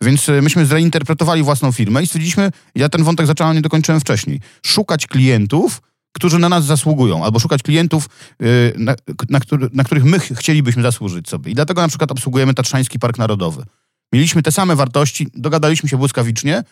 Więc 0.00 0.28
myśmy 0.42 0.66
zreinterpretowali 0.66 1.42
własną 1.42 1.72
firmę 1.72 2.02
i 2.02 2.06
stwierdziliśmy, 2.06 2.50
ja 2.74 2.88
ten 2.88 3.04
wątek 3.04 3.26
zacząłem, 3.26 3.56
nie 3.56 3.62
dokończyłem 3.62 4.00
wcześniej, 4.00 4.40
szukać 4.66 5.06
klientów, 5.06 5.82
którzy 6.16 6.38
na 6.38 6.48
nas 6.48 6.64
zasługują, 6.64 7.24
albo 7.24 7.38
szukać 7.38 7.62
klientów, 7.62 8.08
y, 8.42 8.72
na, 8.76 8.94
na, 9.28 9.38
na, 9.72 9.84
których 9.84 10.04
my 10.04 10.18
chcielibyśmy 10.18 10.82
zasłużyć 10.82 11.28
sobie. 11.28 11.52
I 11.52 11.54
dlatego 11.54 11.82
na 11.82 11.88
przykład 11.88 12.10
obsługujemy 12.10 12.54
Tatrzański 12.54 12.98
Park 12.98 13.18
Narodowy. 13.18 13.64
Mieliśmy 14.12 14.42
te 14.42 14.52
same 14.52 14.76
wartości, 14.76 15.28
dogadaliśmy 15.34 15.88
się 15.88 15.96
błyskawicznie, 15.96 16.62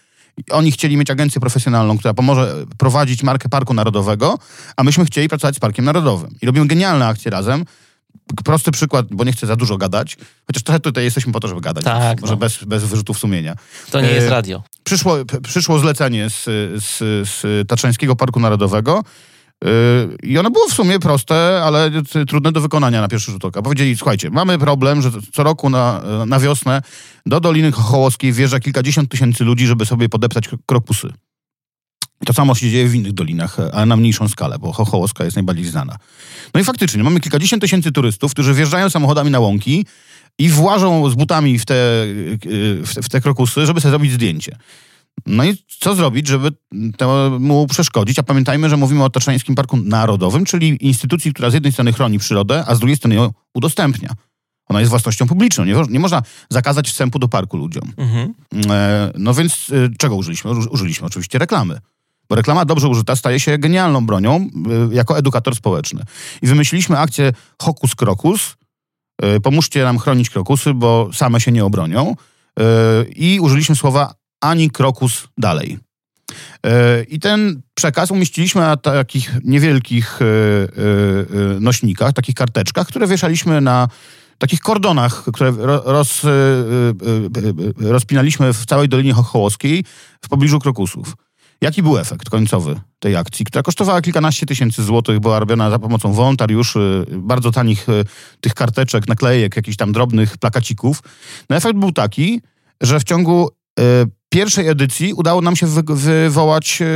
oni 0.50 0.72
chcieli 0.72 0.96
mieć 0.96 1.10
agencję 1.10 1.40
profesjonalną, 1.40 1.98
która 1.98 2.14
pomoże 2.14 2.66
prowadzić 2.78 3.22
markę 3.22 3.48
Parku 3.48 3.74
Narodowego, 3.74 4.38
a 4.76 4.84
myśmy 4.84 5.04
chcieli 5.04 5.28
pracować 5.28 5.56
z 5.56 5.58
Parkiem 5.58 5.84
Narodowym. 5.84 6.34
I 6.42 6.46
robimy 6.46 6.66
genialne 6.66 7.06
akcje 7.06 7.30
razem. 7.30 7.64
Prosty 8.44 8.70
przykład, 8.70 9.06
bo 9.10 9.24
nie 9.24 9.32
chcę 9.32 9.46
za 9.46 9.56
dużo 9.56 9.76
gadać, 9.76 10.16
chociaż 10.46 10.62
trochę 10.62 10.80
tutaj 10.80 11.04
jesteśmy 11.04 11.32
po 11.32 11.40
to, 11.40 11.48
żeby 11.48 11.60
gadać. 11.60 11.84
Tak, 11.84 12.20
może 12.20 12.32
no. 12.32 12.36
bez, 12.36 12.64
bez 12.64 12.84
wyrzutów 12.84 13.18
sumienia. 13.18 13.56
To 13.90 14.00
nie 14.00 14.10
jest 14.10 14.26
e, 14.26 14.30
radio. 14.30 14.62
Przyszło, 14.84 15.16
przyszło 15.42 15.78
zlecenie 15.78 16.30
z, 16.30 16.44
z, 16.84 16.98
z 17.28 17.68
Tatrzańskiego 17.68 18.16
Parku 18.16 18.40
Narodowego 18.40 19.04
I 20.22 20.38
ono 20.38 20.50
było 20.50 20.68
w 20.68 20.72
sumie 20.72 20.98
proste, 20.98 21.62
ale 21.64 21.90
trudne 22.28 22.52
do 22.52 22.60
wykonania 22.60 23.00
na 23.00 23.08
pierwszy 23.08 23.32
rzut 23.32 23.44
oka. 23.44 23.62
Powiedzieli, 23.62 23.96
słuchajcie, 23.96 24.30
mamy 24.30 24.58
problem, 24.58 25.02
że 25.02 25.10
co 25.32 25.42
roku 25.42 25.70
na, 25.70 26.02
na 26.26 26.40
wiosnę 26.40 26.82
do 27.26 27.40
Doliny 27.40 27.72
Chochołowskiej 27.72 28.32
wjeżdża 28.32 28.60
kilkadziesiąt 28.60 29.10
tysięcy 29.10 29.44
ludzi, 29.44 29.66
żeby 29.66 29.86
sobie 29.86 30.08
podeptać 30.08 30.44
krokusy. 30.66 31.08
To 32.26 32.32
samo 32.32 32.54
się 32.54 32.70
dzieje 32.70 32.88
w 32.88 32.94
innych 32.94 33.12
dolinach, 33.12 33.56
ale 33.72 33.86
na 33.86 33.96
mniejszą 33.96 34.28
skalę, 34.28 34.58
bo 34.58 34.72
Chochołowska 34.72 35.24
jest 35.24 35.36
najbardziej 35.36 35.64
znana. 35.64 35.96
No 36.54 36.60
i 36.60 36.64
faktycznie, 36.64 37.02
mamy 37.02 37.20
kilkadziesiąt 37.20 37.62
tysięcy 37.62 37.92
turystów, 37.92 38.32
którzy 38.32 38.54
wjeżdżają 38.54 38.90
samochodami 38.90 39.30
na 39.30 39.40
łąki 39.40 39.86
i 40.38 40.48
włażą 40.48 41.10
z 41.10 41.14
butami 41.14 41.58
w 41.58 41.66
te, 41.66 41.74
te, 42.94 43.02
w 43.02 43.08
te 43.08 43.20
krokusy, 43.20 43.66
żeby 43.66 43.80
sobie 43.80 43.90
zrobić 43.90 44.12
zdjęcie. 44.12 44.56
No 45.26 45.44
i 45.44 45.56
co 45.80 45.94
zrobić, 45.94 46.28
żeby 46.28 46.52
temu 46.96 47.66
przeszkodzić? 47.66 48.18
A 48.18 48.22
pamiętajmy, 48.22 48.68
że 48.68 48.76
mówimy 48.76 49.04
o 49.04 49.10
Tatrzańskim 49.10 49.54
Parku 49.54 49.76
Narodowym, 49.76 50.44
czyli 50.44 50.86
instytucji, 50.86 51.32
która 51.32 51.50
z 51.50 51.54
jednej 51.54 51.72
strony 51.72 51.92
chroni 51.92 52.18
przyrodę, 52.18 52.64
a 52.66 52.74
z 52.74 52.78
drugiej 52.78 52.96
strony 52.96 53.14
ją 53.14 53.30
udostępnia. 53.54 54.10
Ona 54.68 54.80
jest 54.80 54.90
własnością 54.90 55.26
publiczną. 55.26 55.64
Nie, 55.64 55.74
nie 55.88 56.00
można 56.00 56.22
zakazać 56.50 56.88
wstępu 56.88 57.18
do 57.18 57.28
parku 57.28 57.56
ludziom. 57.56 57.92
Mhm. 57.96 58.34
E, 58.70 59.12
no 59.18 59.34
więc 59.34 59.70
e, 59.72 59.88
czego 59.98 60.16
użyliśmy? 60.16 60.50
Użyliśmy 60.50 61.06
oczywiście 61.06 61.38
reklamy. 61.38 61.78
Bo 62.28 62.36
reklama 62.36 62.64
dobrze 62.64 62.88
użyta 62.88 63.16
staje 63.16 63.40
się 63.40 63.58
genialną 63.58 64.06
bronią 64.06 64.36
e, 64.90 64.94
jako 64.94 65.18
edukator 65.18 65.56
społeczny. 65.56 66.02
I 66.42 66.46
wymyśliliśmy 66.46 66.98
akcję 66.98 67.32
Hokus 67.62 67.94
Krokus. 67.94 68.56
E, 69.22 69.40
pomóżcie 69.40 69.84
nam 69.84 69.98
chronić 69.98 70.30
krokusy, 70.30 70.74
bo 70.74 71.10
same 71.12 71.40
się 71.40 71.52
nie 71.52 71.64
obronią. 71.64 72.16
E, 72.58 72.64
I 73.16 73.40
użyliśmy 73.40 73.76
słowa 73.76 74.14
ani 74.44 74.70
krokus 74.70 75.28
dalej. 75.38 75.78
E, 76.66 77.02
I 77.02 77.20
ten 77.20 77.62
przekaz 77.74 78.10
umieściliśmy 78.10 78.60
na 78.60 78.76
takich 78.76 79.32
niewielkich 79.44 80.18
e, 80.22 80.24
e, 80.24 81.60
nośnikach, 81.60 82.12
takich 82.12 82.34
karteczkach, 82.34 82.86
które 82.86 83.06
wieszaliśmy 83.06 83.60
na 83.60 83.88
takich 84.38 84.60
kordonach, 84.60 85.24
które 85.32 85.52
roz, 85.84 86.22
rozpinaliśmy 87.80 88.52
w 88.52 88.66
całej 88.66 88.88
Dolinie 88.88 89.12
Chochołowskiej 89.12 89.84
w 90.24 90.28
pobliżu 90.28 90.58
krokusów. 90.58 91.16
Jaki 91.60 91.82
był 91.82 91.98
efekt 91.98 92.30
końcowy 92.30 92.80
tej 92.98 93.16
akcji, 93.16 93.44
która 93.44 93.62
kosztowała 93.62 94.02
kilkanaście 94.02 94.46
tysięcy 94.46 94.82
złotych, 94.82 95.20
była 95.20 95.38
robiona 95.38 95.70
za 95.70 95.78
pomocą 95.78 96.12
wolontariuszy, 96.12 97.06
bardzo 97.10 97.50
tanich 97.50 97.86
tych 98.40 98.54
karteczek, 98.54 99.08
naklejek, 99.08 99.56
jakichś 99.56 99.76
tam 99.76 99.92
drobnych 99.92 100.38
plakacików. 100.38 101.02
No 101.50 101.56
efekt 101.56 101.78
był 101.78 101.92
taki, 101.92 102.40
że 102.80 103.00
w 103.00 103.04
ciągu 103.04 103.48
pierwszej 104.34 104.68
edycji 104.68 105.12
udało 105.12 105.40
nam 105.40 105.56
się 105.56 105.66
wy 105.66 105.82
wywołać 105.88 106.82
e, 106.82 106.86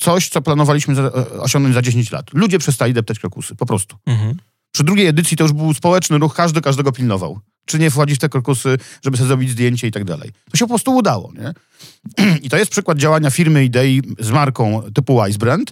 coś, 0.00 0.28
co 0.28 0.42
planowaliśmy 0.42 0.94
za, 0.94 1.02
e, 1.02 1.40
osiągnąć 1.40 1.74
za 1.74 1.82
10 1.82 2.10
lat. 2.10 2.26
Ludzie 2.32 2.58
przestali 2.58 2.94
deptać 2.94 3.18
krokusy, 3.18 3.54
po 3.54 3.66
prostu. 3.66 3.96
Mhm. 4.06 4.36
Przy 4.72 4.84
drugiej 4.84 5.06
edycji 5.06 5.36
to 5.36 5.44
już 5.44 5.52
był 5.52 5.74
społeczny 5.74 6.18
ruch, 6.18 6.34
każdy 6.34 6.60
każdego 6.60 6.92
pilnował. 6.92 7.40
Czy 7.64 7.78
nie 7.78 7.90
wchodzi 7.90 8.14
w 8.14 8.18
te 8.18 8.28
krokusy, 8.28 8.78
żeby 9.04 9.16
sobie 9.16 9.26
zrobić 9.26 9.50
zdjęcie 9.50 9.86
i 9.86 9.90
tak 9.90 10.04
dalej. 10.04 10.30
To 10.50 10.56
się 10.56 10.64
po 10.64 10.68
prostu 10.68 10.96
udało, 10.96 11.32
nie? 11.38 11.54
I 12.44 12.48
to 12.50 12.56
jest 12.56 12.70
przykład 12.70 12.98
działania 12.98 13.30
firmy 13.30 13.64
idei 13.64 14.02
z 14.18 14.30
marką 14.30 14.82
typu 14.94 15.24
Wise 15.24 15.38
Brand, 15.38 15.70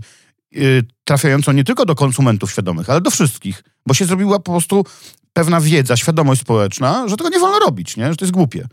yy, 0.53 0.83
trafiającą 1.05 1.53
nie 1.53 1.65
tylko 1.65 1.85
do 1.85 1.95
konsumentów 1.95 2.53
świadomych, 2.53 2.91
ale 2.91 3.01
do 3.01 3.11
wszystkich, 3.11 3.63
bo 3.87 3.95
się 3.95 4.05
zrobiła 4.05 4.39
po 4.39 4.53
prostu 4.53 4.85
pewna 5.33 5.61
wiedza, 5.61 5.97
świadomość 5.97 6.41
społeczna, 6.41 7.09
że 7.09 7.17
tego 7.17 7.31
nie 7.31 7.39
wolno 7.39 7.59
robić, 7.59 7.97
nie? 7.97 8.11
Że 8.11 8.17
to 8.17 8.25
jest 8.25 8.35
głupie. 8.35 8.69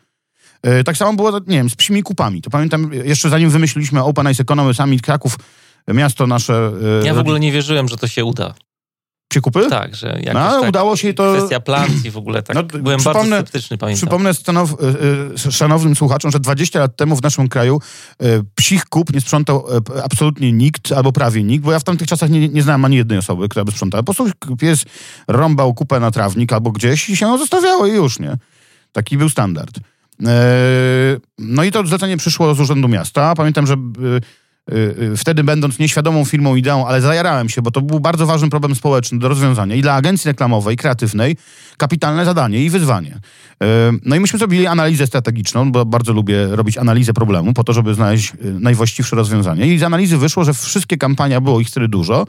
E, 0.63 0.83
tak 0.83 0.97
samo 0.97 1.13
było, 1.13 1.31
nie 1.31 1.57
wiem, 1.57 1.69
z 1.69 1.75
psimi 1.75 2.03
kupami. 2.03 2.41
To 2.41 2.49
pamiętam, 2.49 2.93
jeszcze 2.93 3.29
zanim 3.29 3.49
wymyśliliśmy 3.49 4.03
Open 4.03 4.31
Ice 4.31 4.43
Economy 4.43 4.73
Summit 4.73 5.01
Kraków, 5.01 5.35
miasto 5.87 6.27
nasze... 6.27 6.71
E, 7.01 7.05
ja 7.05 7.13
w 7.13 7.17
ogóle 7.19 7.39
nie 7.39 7.51
wierzyłem, 7.51 7.87
że 7.87 7.97
to 7.97 8.07
się 8.07 8.25
uda. 8.25 8.53
Psie 9.27 9.41
kupy? 9.41 9.69
Tak, 9.69 9.95
że 9.95 10.07
jakoś 10.07 10.33
no, 10.33 10.59
tak 10.59 10.69
udało 10.69 10.97
się 10.97 11.13
to... 11.13 11.33
Kwestia 11.33 11.59
plancji 11.59 12.11
w 12.11 12.17
ogóle, 12.17 12.43
tak. 12.43 12.55
No, 12.55 12.63
byłem 12.63 13.03
bardzo 13.03 13.25
sceptyczny, 13.25 13.77
pamiętam. 13.77 13.97
Przypomnę 13.97 14.33
stanow, 14.33 14.75
e, 15.47 15.51
szanownym 15.51 15.95
słuchaczom, 15.95 16.31
że 16.31 16.39
20 16.39 16.79
lat 16.79 16.95
temu 16.95 17.15
w 17.15 17.23
naszym 17.23 17.47
kraju 17.47 17.79
psich 18.55 18.85
kup 18.85 19.13
nie 19.13 19.21
sprzątał 19.21 19.65
absolutnie 20.03 20.51
nikt, 20.51 20.91
albo 20.91 21.11
prawie 21.11 21.43
nikt, 21.43 21.65
bo 21.65 21.71
ja 21.71 21.79
w 21.79 21.83
tamtych 21.83 22.07
czasach 22.07 22.29
nie, 22.29 22.49
nie 22.49 22.63
znałem 22.63 22.85
ani 22.85 22.95
jednej 22.95 23.17
osoby, 23.17 23.49
która 23.49 23.65
by 23.65 23.71
sprzątała. 23.71 24.03
Po 24.03 24.13
prostu 24.13 24.55
pies 24.59 24.85
rąbał 25.27 25.73
kupę 25.73 25.99
na 25.99 26.11
trawnik 26.11 26.53
albo 26.53 26.71
gdzieś 26.71 27.09
i 27.09 27.17
się 27.17 27.25
ją 27.25 27.37
zostawiało 27.37 27.87
i 27.87 27.93
już, 27.93 28.19
nie? 28.19 28.37
Taki 28.91 29.17
był 29.17 29.29
standard. 29.29 29.79
E, 30.27 31.17
no 31.39 31.63
i 31.63 31.71
to 31.71 31.85
zlecenie 31.85 32.17
przyszło 32.17 32.55
z 32.55 32.59
Urzędu 32.59 32.87
Miasta. 32.87 33.35
Pamiętam, 33.35 33.67
że 33.67 33.73
e, 33.73 33.77
e, 35.13 35.17
wtedy 35.17 35.43
będąc 35.43 35.79
nieświadomą 35.79 36.25
firmą 36.25 36.55
ideą, 36.55 36.87
ale 36.87 37.01
zajarałem 37.01 37.49
się, 37.49 37.61
bo 37.61 37.71
to 37.71 37.81
był 37.81 37.99
bardzo 37.99 38.25
ważny 38.25 38.49
problem 38.49 38.75
społeczny 38.75 39.19
do 39.19 39.29
rozwiązania 39.29 39.75
i 39.75 39.81
dla 39.81 39.93
agencji 39.93 40.27
reklamowej, 40.27 40.77
kreatywnej, 40.77 41.37
kapitalne 41.77 42.25
zadanie 42.25 42.65
i 42.65 42.69
wyzwanie. 42.69 43.19
No 44.05 44.15
i 44.15 44.19
myśmy 44.19 44.39
zrobili 44.39 44.67
analizę 44.67 45.07
strategiczną, 45.07 45.71
bo 45.71 45.85
bardzo 45.85 46.13
lubię 46.13 46.47
robić 46.47 46.77
analizę 46.77 47.13
problemu 47.13 47.53
po 47.53 47.63
to, 47.63 47.73
żeby 47.73 47.93
znaleźć 47.93 48.33
najwłaściwsze 48.59 49.15
rozwiązanie. 49.15 49.67
I 49.67 49.79
z 49.79 49.83
analizy 49.83 50.17
wyszło, 50.17 50.43
że 50.43 50.53
wszystkie 50.53 50.97
kampania, 50.97 51.41
było 51.41 51.59
ich 51.59 51.67
wtedy 51.67 51.87
dużo, 51.87 52.27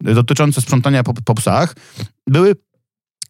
dotyczące 0.00 0.60
sprzątania 0.60 1.02
po, 1.02 1.14
po 1.24 1.34
psach, 1.34 1.76
były 2.26 2.54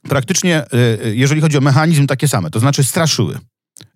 praktycznie, 0.09 0.65
jeżeli 1.13 1.41
chodzi 1.41 1.59
o 1.59 1.61
mechanizm, 1.61 2.07
takie 2.07 2.29
same, 2.29 2.51
to 2.51 2.61
znaczy 2.61 2.85
straszyły 2.85 3.39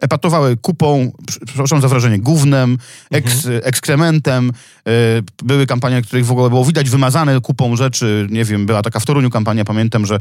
epatowały 0.00 0.56
kupą, 0.56 1.12
przepraszam 1.46 1.80
za 1.80 1.88
wrażenie, 1.88 2.18
gównem, 2.18 2.78
eks, 3.10 3.34
mhm. 3.34 3.60
ekskrementem. 3.64 4.52
E, 4.86 4.92
były 5.42 5.66
kampanie, 5.66 6.02
których 6.02 6.26
w 6.26 6.30
ogóle 6.30 6.48
było 6.48 6.64
widać 6.64 6.90
wymazane 6.90 7.40
kupą 7.40 7.76
rzeczy. 7.76 8.26
Nie 8.30 8.44
wiem, 8.44 8.66
była 8.66 8.82
taka 8.82 9.00
w 9.00 9.06
Toruniu 9.06 9.30
kampania, 9.30 9.64
pamiętam, 9.64 10.06
że 10.06 10.14
e, 10.14 10.20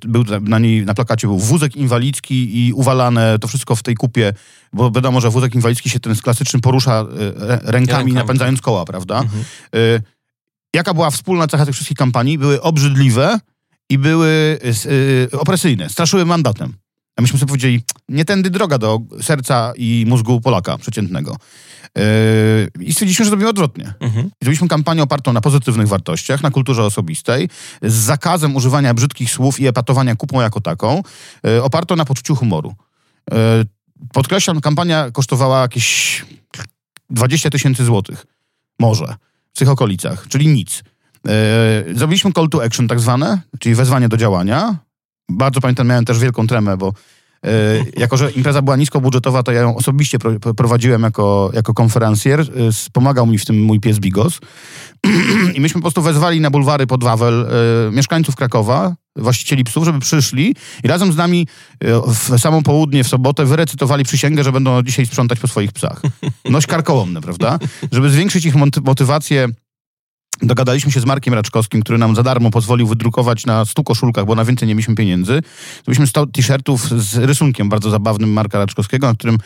był 0.00 0.24
na 0.40 0.58
niej, 0.58 0.86
na 0.86 0.94
plakacie 0.94 1.26
był 1.26 1.38
wózek 1.38 1.76
inwalidzki 1.76 2.66
i 2.66 2.72
uwalane 2.72 3.38
to 3.38 3.48
wszystko 3.48 3.76
w 3.76 3.82
tej 3.82 3.94
kupie, 3.94 4.32
bo 4.72 4.90
wiadomo, 4.90 5.20
że 5.20 5.30
wózek 5.30 5.54
inwalidzki 5.54 5.90
się 5.90 6.00
ten 6.00 6.16
klasyczny 6.16 6.60
porusza 6.60 7.00
e, 7.48 7.72
rękami, 7.72 8.12
napędzając 8.12 8.60
koła, 8.60 8.84
prawda? 8.84 9.20
Mhm. 9.20 9.44
Jaka 10.74 10.94
była 10.94 11.10
wspólna 11.10 11.46
cecha 11.46 11.66
tych 11.66 11.74
wszystkich 11.74 11.96
kampanii? 11.96 12.38
Były 12.38 12.62
obrzydliwe 12.62 13.40
i 13.90 13.98
były 13.98 14.58
opresyjne, 15.32 15.88
straszyły 15.88 16.24
mandatem. 16.24 16.74
A 17.16 17.22
myśmy 17.22 17.38
sobie 17.38 17.48
powiedzieli, 17.48 17.82
nie 18.08 18.24
tędy 18.24 18.50
droga 18.50 18.78
do 18.78 19.00
serca 19.22 19.72
i 19.76 20.04
mózgu 20.08 20.40
Polaka 20.40 20.78
przeciętnego. 20.78 21.36
Yy, 21.96 22.02
I 22.80 22.92
stwierdziliśmy, 22.92 23.24
że 23.24 23.30
robimy 23.30 23.50
odwrotnie. 23.50 23.94
Mhm. 24.00 24.30
Zrobiliśmy 24.42 24.68
kampanię 24.68 25.02
opartą 25.02 25.32
na 25.32 25.40
pozytywnych 25.40 25.88
wartościach, 25.88 26.42
na 26.42 26.50
kulturze 26.50 26.84
osobistej, 26.84 27.48
z 27.82 27.94
zakazem 27.94 28.56
używania 28.56 28.94
brzydkich 28.94 29.30
słów 29.30 29.60
i 29.60 29.66
epatowania 29.66 30.16
kupą 30.16 30.40
jako 30.40 30.60
taką, 30.60 31.02
yy, 31.44 31.62
opartą 31.62 31.96
na 31.96 32.04
poczuciu 32.04 32.36
humoru. 32.36 32.74
Yy, 33.30 33.36
podkreślam, 34.12 34.60
kampania 34.60 35.10
kosztowała 35.10 35.60
jakieś 35.60 36.24
20 37.10 37.50
tysięcy 37.50 37.84
złotych. 37.84 38.26
Może. 38.78 39.14
W 39.54 39.58
tych 39.58 39.68
okolicach, 39.68 40.26
czyli 40.28 40.48
nic. 40.48 40.82
Zrobiliśmy 41.94 42.32
call 42.32 42.48
to 42.48 42.64
action 42.64 42.88
tak 42.88 43.00
zwane, 43.00 43.40
czyli 43.58 43.74
wezwanie 43.74 44.08
do 44.08 44.16
działania. 44.16 44.76
Bardzo 45.30 45.60
pamiętam, 45.60 45.86
miałem 45.86 46.04
też 46.04 46.18
wielką 46.18 46.46
tremę, 46.46 46.76
bo 46.76 46.92
E, 47.46 47.84
jako, 47.96 48.16
że 48.16 48.30
impreza 48.30 48.62
była 48.62 48.76
niskobudżetowa, 48.76 49.42
to 49.42 49.52
ja 49.52 49.60
ją 49.60 49.76
osobiście 49.76 50.18
prowadziłem 50.56 51.02
jako, 51.02 51.50
jako 51.54 51.74
konferencjer. 51.74 52.40
E, 52.40 52.44
pomagał 52.92 53.26
mi 53.26 53.38
w 53.38 53.44
tym 53.44 53.62
mój 53.62 53.80
pies 53.80 53.98
Bigos. 53.98 54.38
I 55.56 55.60
myśmy 55.60 55.80
po 55.80 55.84
prostu 55.84 56.02
wezwali 56.02 56.40
na 56.40 56.50
bulwary 56.50 56.86
pod 56.86 57.04
Wawel 57.04 57.46
e, 57.88 57.92
mieszkańców 57.92 58.36
Krakowa, 58.36 58.94
właścicieli 59.16 59.64
psów, 59.64 59.84
żeby 59.84 59.98
przyszli 59.98 60.54
i 60.84 60.88
razem 60.88 61.12
z 61.12 61.16
nami 61.16 61.46
w 62.06 62.38
samą 62.38 62.62
południe, 62.62 63.04
w 63.04 63.08
sobotę 63.08 63.44
wyrecytowali 63.44 64.04
przysięgę, 64.04 64.44
że 64.44 64.52
będą 64.52 64.82
dzisiaj 64.82 65.06
sprzątać 65.06 65.40
po 65.40 65.48
swoich 65.48 65.72
psach. 65.72 66.02
Noś 66.50 66.66
karkołomne, 66.66 67.20
prawda? 67.20 67.58
Żeby 67.92 68.10
zwiększyć 68.10 68.44
ich 68.44 68.54
motywację 68.84 69.48
Dogadaliśmy 70.42 70.92
się 70.92 71.00
z 71.00 71.04
Markiem 71.04 71.34
Raczkowskim, 71.34 71.82
który 71.82 71.98
nam 71.98 72.16
za 72.16 72.22
darmo 72.22 72.50
pozwolił 72.50 72.86
wydrukować 72.86 73.46
na 73.46 73.64
stu 73.64 73.84
koszulkach, 73.84 74.24
bo 74.24 74.34
na 74.34 74.44
więcej 74.44 74.68
nie 74.68 74.74
mieliśmy 74.74 74.94
pieniędzy. 74.94 75.42
Zrobiliśmy 75.76 76.06
100 76.06 76.26
t-shirtów 76.26 76.88
z 76.88 77.16
rysunkiem 77.16 77.68
bardzo 77.68 77.90
zabawnym 77.90 78.32
Marka 78.32 78.58
Raczkowskiego, 78.58 79.06
na 79.06 79.14
którym 79.14 79.38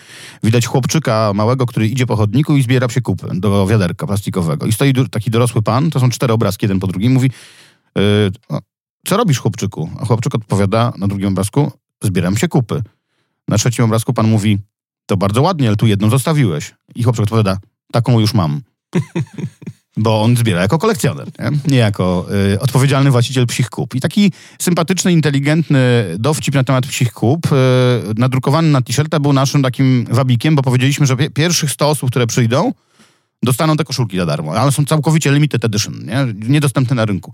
widać 0.42 0.66
chłopczyka 0.66 1.32
małego, 1.34 1.66
który 1.66 1.88
idzie 1.88 2.06
po 2.06 2.16
chodniku 2.16 2.56
i 2.56 2.62
zbiera 2.62 2.86
kupy 3.02 3.26
do 3.34 3.66
wiaderka 3.66 4.06
plastikowego. 4.06 4.66
I 4.66 4.72
stoi 4.72 4.92
taki 5.10 5.30
dorosły 5.30 5.62
pan, 5.62 5.90
to 5.90 6.00
są 6.00 6.10
cztery 6.10 6.32
obrazki, 6.32 6.64
jeden 6.64 6.80
po 6.80 6.86
drugim, 6.86 7.12
mówi 7.12 7.30
yy, 7.96 8.30
co 9.06 9.16
robisz 9.16 9.38
chłopczyku? 9.38 9.90
A 10.00 10.04
chłopczyk 10.04 10.34
odpowiada 10.34 10.92
na 10.98 11.08
drugim 11.08 11.28
obrazku, 11.28 11.72
zbieram 12.02 12.36
się 12.36 12.48
kupy. 12.48 12.82
Na 13.48 13.58
trzecim 13.58 13.84
obrazku 13.84 14.12
pan 14.12 14.28
mówi, 14.28 14.58
to 15.06 15.16
bardzo 15.16 15.42
ładnie, 15.42 15.68
ale 15.68 15.76
tu 15.76 15.86
jedną 15.86 16.10
zostawiłeś. 16.10 16.74
I 16.94 17.02
chłopczyk 17.02 17.22
odpowiada, 17.22 17.58
taką 17.92 18.20
już 18.20 18.34
mam. 18.34 18.60
bo 19.96 20.22
on 20.22 20.36
zbiera 20.36 20.60
jako 20.60 20.78
kolekcjoner, 20.78 21.28
nie, 21.38 21.50
nie 21.66 21.78
jako 21.78 22.26
y, 22.54 22.60
odpowiedzialny 22.60 23.10
właściciel 23.10 23.46
psich 23.46 23.70
kup. 23.70 23.94
I 23.94 24.00
taki 24.00 24.32
sympatyczny, 24.58 25.12
inteligentny 25.12 26.04
dowcip 26.18 26.54
na 26.54 26.64
temat 26.64 26.86
psich 26.86 27.12
kup, 27.12 27.46
y, 27.46 27.48
nadrukowany 28.16 28.68
na 28.68 28.82
t-shirta, 28.82 29.20
był 29.20 29.32
naszym 29.32 29.62
takim 29.62 30.06
wabikiem, 30.10 30.54
bo 30.54 30.62
powiedzieliśmy, 30.62 31.06
że 31.06 31.16
pierwszych 31.16 31.70
100 31.70 31.88
osób, 31.88 32.10
które 32.10 32.26
przyjdą, 32.26 32.72
dostaną 33.42 33.76
te 33.76 33.84
koszulki 33.84 34.16
za 34.16 34.26
darmo, 34.26 34.52
ale 34.52 34.72
są 34.72 34.84
całkowicie 34.84 35.32
limited 35.32 35.64
edition, 35.64 35.94
nie? 36.04 36.48
niedostępne 36.48 36.96
na 36.96 37.04
rynku. 37.04 37.32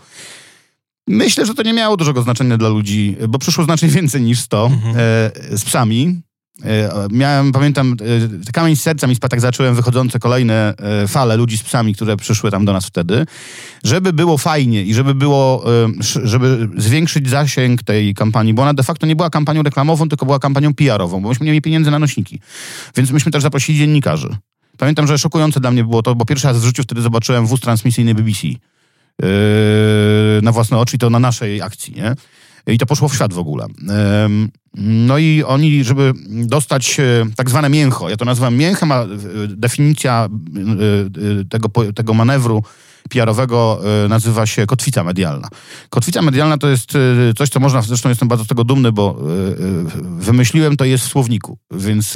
Myślę, 1.06 1.46
że 1.46 1.54
to 1.54 1.62
nie 1.62 1.72
miało 1.72 1.96
dużego 1.96 2.22
znaczenia 2.22 2.56
dla 2.56 2.68
ludzi, 2.68 3.16
bo 3.28 3.38
przyszło 3.38 3.64
znacznie 3.64 3.88
więcej 3.88 4.22
niż 4.22 4.40
100 4.40 4.66
mhm. 4.66 4.96
e, 4.96 5.58
z 5.58 5.64
psami. 5.64 6.20
E, 6.64 7.08
miałem, 7.11 7.52
pamiętam, 7.52 7.96
e, 8.48 8.52
kamień 8.52 8.76
z 8.76 8.82
serca 8.82 9.06
mi 9.06 9.14
spadł, 9.14 9.30
tak 9.30 9.40
zacząłem 9.40 9.74
wychodzące 9.74 10.18
kolejne 10.18 10.74
e, 10.78 11.08
fale 11.08 11.36
ludzi 11.36 11.58
z 11.58 11.62
psami, 11.62 11.94
które 11.94 12.16
przyszły 12.16 12.50
tam 12.50 12.64
do 12.64 12.72
nas 12.72 12.86
wtedy. 12.86 13.26
Żeby 13.84 14.12
było 14.12 14.38
fajnie 14.38 14.82
i 14.82 14.94
żeby 14.94 15.14
było, 15.14 15.64
żeby 16.24 16.68
zwiększyć 16.76 17.28
zasięg 17.28 17.82
tej 17.82 18.14
kampanii, 18.14 18.54
bo 18.54 18.62
ona 18.62 18.74
de 18.74 18.82
facto 18.82 19.06
nie 19.06 19.16
była 19.16 19.30
kampanią 19.30 19.62
reklamową, 19.62 20.08
tylko 20.08 20.26
była 20.26 20.38
kampanią 20.38 20.74
PR-ową, 20.74 21.22
bo 21.22 21.28
myśmy 21.28 21.46
nie 21.46 21.52
mieli 21.52 21.62
pieniędzy 21.62 21.90
na 21.90 21.98
nośniki. 21.98 22.40
Więc 22.96 23.11
myśmy 23.11 23.32
też 23.32 23.42
zaprosili 23.42 23.78
dziennikarzy. 23.78 24.36
Pamiętam, 24.78 25.06
że 25.06 25.18
szokujące 25.18 25.61
dla 25.61 25.70
mnie 25.70 25.84
było 25.84 26.02
to, 26.02 26.14
bo 26.14 26.24
pierwszy 26.24 26.46
raz 26.46 26.58
w 26.58 26.64
życiu 26.64 26.82
wtedy 26.82 27.00
zobaczyłem 27.00 27.46
wóz 27.46 27.61
transmisyjny 27.61 28.14
BBC. 28.14 28.48
Yy, 28.48 28.58
na 30.42 30.52
własne 30.52 30.78
oczy 30.78 30.96
i 30.96 30.98
to 30.98 31.11
na 31.11 31.18
naszej 31.18 31.62
akcji, 31.62 31.94
nie? 31.94 32.14
I 32.66 32.78
to 32.78 32.86
poszło 32.86 33.08
w 33.08 33.14
świat 33.14 33.32
w 33.32 33.38
ogóle. 33.38 33.66
No 34.74 35.18
i 35.18 35.42
oni, 35.46 35.84
żeby 35.84 36.12
dostać 36.28 37.00
e, 37.00 37.26
tak 37.36 37.50
zwane 37.50 37.70
mięcho, 37.70 38.08
ja 38.08 38.16
to 38.16 38.24
nazywam 38.24 38.56
mięchem, 38.56 38.92
a 38.92 39.02
e, 39.02 39.06
definicja 39.48 40.28
e, 41.40 41.44
tego, 41.44 41.68
tego 41.94 42.14
manewru 42.14 42.62
PR-owego 43.11 43.80
nazywa 44.08 44.46
się 44.46 44.66
kotwica 44.66 45.04
medialna. 45.04 45.48
Kotwica 45.90 46.22
medialna 46.22 46.58
to 46.58 46.68
jest 46.68 46.92
coś, 47.38 47.48
co 47.48 47.61
można, 47.61 47.82
zresztą 47.82 48.08
jestem 48.08 48.28
bardzo 48.28 48.44
z 48.44 48.48
tego 48.48 48.64
dumny, 48.64 48.92
bo 48.92 49.18
wymyśliłem 50.18 50.76
to 50.76 50.84
jest 50.84 51.04
w 51.04 51.08
słowniku, 51.08 51.58
więc, 51.70 52.14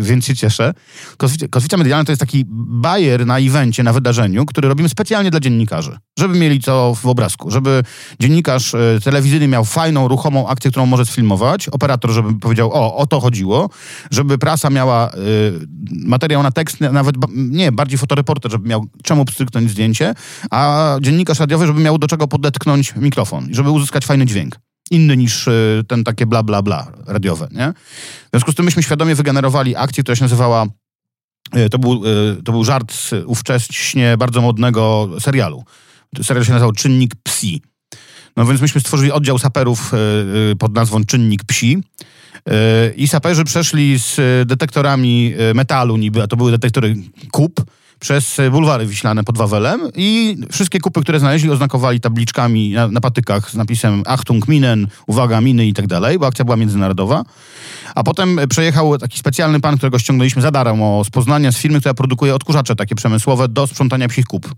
więc 0.00 0.24
się 0.24 0.36
cieszę. 0.36 0.74
Kotwica, 1.16 1.48
kotwica 1.48 1.76
medialna 1.76 2.04
to 2.04 2.12
jest 2.12 2.20
taki 2.20 2.44
bajer 2.48 3.26
na 3.26 3.38
evencie, 3.38 3.82
na 3.82 3.92
wydarzeniu, 3.92 4.46
który 4.46 4.68
robimy 4.68 4.88
specjalnie 4.88 5.30
dla 5.30 5.40
dziennikarzy, 5.40 5.98
żeby 6.18 6.38
mieli 6.38 6.60
to 6.60 6.94
w 6.94 7.06
obrazku, 7.06 7.50
żeby 7.50 7.82
dziennikarz 8.20 8.74
telewizyjny 9.04 9.48
miał 9.48 9.64
fajną, 9.64 10.08
ruchomą 10.08 10.48
akcję, 10.48 10.70
którą 10.70 10.86
może 10.86 11.06
sfilmować, 11.06 11.68
operator, 11.68 12.10
żeby 12.10 12.38
powiedział, 12.38 12.72
o, 12.72 12.96
o 12.96 13.06
to 13.06 13.20
chodziło, 13.20 13.70
żeby 14.10 14.38
prasa 14.38 14.70
miała 14.70 15.10
y, 15.10 15.16
materiał 16.06 16.42
na 16.42 16.50
tekst, 16.50 16.80
nawet 16.80 17.16
nie, 17.34 17.72
bardziej 17.72 17.98
fotoreporter, 17.98 18.52
żeby 18.52 18.68
miał 18.68 18.86
czemu 19.02 19.24
pstryknąć 19.24 19.70
zdjęcie, 19.70 20.14
a 20.50 20.96
dziennikarz 21.00 21.40
radiowy, 21.40 21.66
żeby 21.66 21.80
miał 21.80 21.98
do 21.98 22.06
czego 22.06 22.28
podetknąć 22.28 22.96
mikrofon, 22.96 23.48
żeby 23.50 23.70
uzyskać 23.70 24.06
fajny 24.06 24.26
dźwięk 24.26 24.58
inny 24.90 25.16
niż 25.16 25.48
y, 25.48 25.84
ten 25.88 26.04
takie 26.04 26.26
bla, 26.26 26.42
bla, 26.42 26.62
bla 26.62 26.86
radiowe, 27.06 27.48
nie? 27.50 27.72
W 28.26 28.30
związku 28.30 28.52
z 28.52 28.54
tym 28.54 28.64
myśmy 28.64 28.82
świadomie 28.82 29.14
wygenerowali 29.14 29.76
akcję, 29.76 30.02
która 30.02 30.16
się 30.16 30.24
nazywała 30.24 30.66
y, 31.56 31.70
to 31.70 31.78
był, 31.78 32.04
y, 32.06 32.42
to 32.44 32.52
był 32.52 32.64
żart 32.64 32.92
z 32.92 33.12
ówcześnie 33.26 34.16
bardzo 34.16 34.40
modnego 34.40 35.10
serialu. 35.20 35.64
Serial 36.22 36.44
się 36.44 36.52
nazywał 36.52 36.72
Czynnik 36.72 37.14
Psi. 37.22 37.62
No 38.36 38.46
więc 38.46 38.60
myśmy 38.60 38.80
stworzyli 38.80 39.12
oddział 39.12 39.38
saperów 39.38 39.92
pod 40.58 40.74
nazwą 40.74 41.04
Czynnik 41.04 41.44
Psi. 41.44 41.78
I 42.96 43.08
saperzy 43.08 43.44
przeszli 43.44 43.98
z 43.98 44.16
detektorami 44.48 45.34
metalu 45.54 45.96
niby, 45.96 46.22
a 46.22 46.26
to 46.26 46.36
były 46.36 46.50
detektory 46.50 46.96
kup, 47.32 47.64
przez 48.04 48.36
bulwary 48.50 48.86
wiślane 48.86 49.24
pod 49.24 49.38
Wawelem 49.38 49.80
i 49.96 50.36
wszystkie 50.52 50.80
kupy, 50.80 51.00
które 51.00 51.20
znaleźli, 51.20 51.50
oznakowali 51.50 52.00
tabliczkami 52.00 52.70
na, 52.70 52.88
na 52.88 53.00
patykach 53.00 53.50
z 53.50 53.54
napisem 53.54 54.02
Achtung 54.06 54.48
Minen, 54.48 54.86
uwaga, 55.06 55.40
miny 55.40 55.66
i 55.66 55.72
tak 55.72 55.86
dalej, 55.86 56.18
bo 56.18 56.26
akcja 56.26 56.44
była 56.44 56.56
międzynarodowa. 56.56 57.24
A 57.94 58.02
potem 58.02 58.40
przejechał 58.48 58.98
taki 58.98 59.18
specjalny 59.18 59.60
pan, 59.60 59.76
którego 59.76 59.98
ściągnęliśmy 59.98 60.42
za 60.42 60.50
darmo 60.50 61.04
z 61.04 61.10
Poznania, 61.10 61.52
z 61.52 61.58
firmy, 61.58 61.80
która 61.80 61.94
produkuje 61.94 62.34
odkurzacze 62.34 62.76
takie 62.76 62.94
przemysłowe 62.94 63.48
do 63.48 63.66
sprzątania 63.66 64.08
psich 64.08 64.26
kup. 64.26 64.54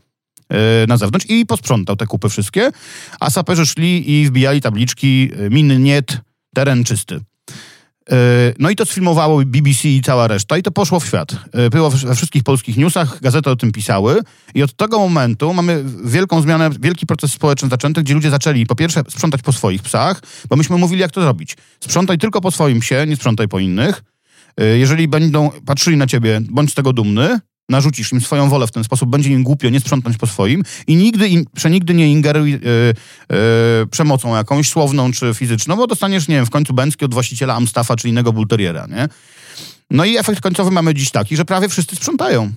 E, 0.48 0.86
na 0.86 0.96
zewnątrz 0.96 1.26
i 1.28 1.46
posprzątał 1.46 1.96
te 1.96 2.06
kupy 2.06 2.28
wszystkie, 2.28 2.70
a 3.20 3.30
saperzy 3.30 3.66
szli 3.66 4.10
i 4.12 4.26
wbijali 4.26 4.60
tabliczki 4.60 5.30
e, 5.38 5.50
miny 5.50 5.78
niet, 5.78 6.20
teren 6.54 6.84
czysty. 6.84 7.20
E, 8.10 8.16
no 8.58 8.70
i 8.70 8.76
to 8.76 8.86
sfilmowało 8.86 9.44
BBC 9.44 9.88
i 9.88 10.02
cała 10.02 10.28
reszta 10.28 10.58
i 10.58 10.62
to 10.62 10.70
poszło 10.70 11.00
w 11.00 11.06
świat. 11.06 11.36
Było 11.70 11.90
we 11.90 12.14
wszystkich 12.14 12.42
polskich 12.42 12.76
newsach, 12.76 13.20
gazety 13.20 13.50
o 13.50 13.56
tym 13.56 13.72
pisały 13.72 14.20
i 14.54 14.62
od 14.62 14.76
tego 14.76 14.98
momentu 14.98 15.54
mamy 15.54 15.84
wielką 16.04 16.42
zmianę, 16.42 16.70
wielki 16.80 17.06
proces 17.06 17.32
społeczny 17.32 17.68
zaczęty, 17.68 18.02
gdzie 18.02 18.14
ludzie 18.14 18.30
zaczęli 18.30 18.66
po 18.66 18.74
pierwsze 18.74 19.02
sprzątać 19.08 19.42
po 19.42 19.52
swoich 19.52 19.82
psach, 19.82 20.22
bo 20.48 20.56
myśmy 20.56 20.76
mówili 20.76 21.00
jak 21.00 21.10
to 21.10 21.20
zrobić. 21.20 21.56
Sprzątaj 21.80 22.18
tylko 22.18 22.40
po 22.40 22.50
swoim 22.50 22.80
psie, 22.80 23.04
nie 23.08 23.16
sprzątaj 23.16 23.48
po 23.48 23.58
innych. 23.58 24.02
Jeżeli 24.74 25.08
będą 25.08 25.50
patrzyli 25.66 25.96
na 25.96 26.06
ciebie, 26.06 26.40
bądź 26.50 26.70
z 26.72 26.74
tego 26.74 26.92
dumny, 26.92 27.40
narzucisz 27.68 28.12
im 28.12 28.20
swoją 28.20 28.48
wolę 28.48 28.66
w 28.66 28.70
ten 28.70 28.84
sposób, 28.84 29.10
będzie 29.10 29.30
im 29.30 29.42
głupio 29.42 29.68
nie 29.68 29.80
sprzątnąć 29.80 30.16
po 30.16 30.26
swoim 30.26 30.62
i 30.86 30.96
nigdy, 30.96 31.28
in, 31.28 31.44
przenigdy 31.54 31.94
nie 31.94 32.12
ingeruj 32.12 32.50
yy, 32.50 32.58
yy, 33.30 33.86
przemocą 33.90 34.36
jakąś 34.36 34.68
słowną 34.68 35.12
czy 35.12 35.34
fizyczną, 35.34 35.76
bo 35.76 35.86
dostaniesz, 35.86 36.28
nie 36.28 36.34
wiem, 36.34 36.46
w 36.46 36.50
końcu 36.50 36.74
bęcki 36.74 37.04
od 37.04 37.14
właściciela 37.14 37.54
Amstafa 37.54 37.96
czy 37.96 38.08
innego 38.08 38.32
bulteriera, 38.32 38.86
nie? 38.86 39.08
No 39.90 40.04
i 40.04 40.16
efekt 40.16 40.40
końcowy 40.40 40.70
mamy 40.70 40.94
dziś 40.94 41.10
taki, 41.10 41.36
że 41.36 41.44
prawie 41.44 41.68
wszyscy 41.68 41.96
sprzątają. 41.96 42.52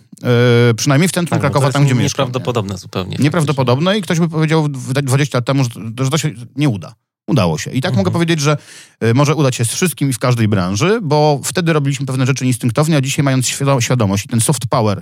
Yy, 0.68 0.74
przynajmniej 0.74 1.10
w 1.10 1.12
centrum 1.12 1.39
tak, 1.39 1.51
Krakowa, 1.51 1.72
tam 1.72 1.86
gdzie 1.86 1.95
mieszkam. 1.95 2.24
Nieprawdopodobne 2.24 2.78
zupełnie. 2.78 3.18
Nieprawdopodobne 3.20 3.97
i 3.97 4.01
ktoś 4.01 4.20
by 4.20 4.30
powiedział 4.30 4.70
20 4.70 5.38
lat 5.38 5.45
temu, 5.45 5.64
że, 5.64 5.70
że 6.03 6.10
to 6.10 6.18
się 6.18 6.32
nie 6.55 6.70
uda. 6.70 6.93
Udało 7.30 7.58
się. 7.58 7.72
I 7.72 7.82
tak 7.82 7.90
mhm. 7.90 8.00
mogę 8.00 8.12
powiedzieć, 8.12 8.40
że 8.40 8.58
y, 9.04 9.14
może 9.14 9.36
udać 9.36 9.56
się 9.56 9.66
z 9.66 9.68
wszystkim 9.68 10.10
i 10.10 10.14
w 10.14 10.20
każdej 10.20 10.48
branży, 10.48 11.00
bo 11.02 11.40
wtedy 11.44 11.74
robiliśmy 11.74 12.06
pewne 12.06 12.26
rzeczy 12.26 12.46
instynktownie, 12.46 12.98
a 12.98 13.02
dzisiaj 13.02 13.24
mając 13.24 13.48
świadomość 13.80 14.26
i 14.26 14.28
ten 14.28 14.42
soft 14.42 14.68
power 14.70 15.02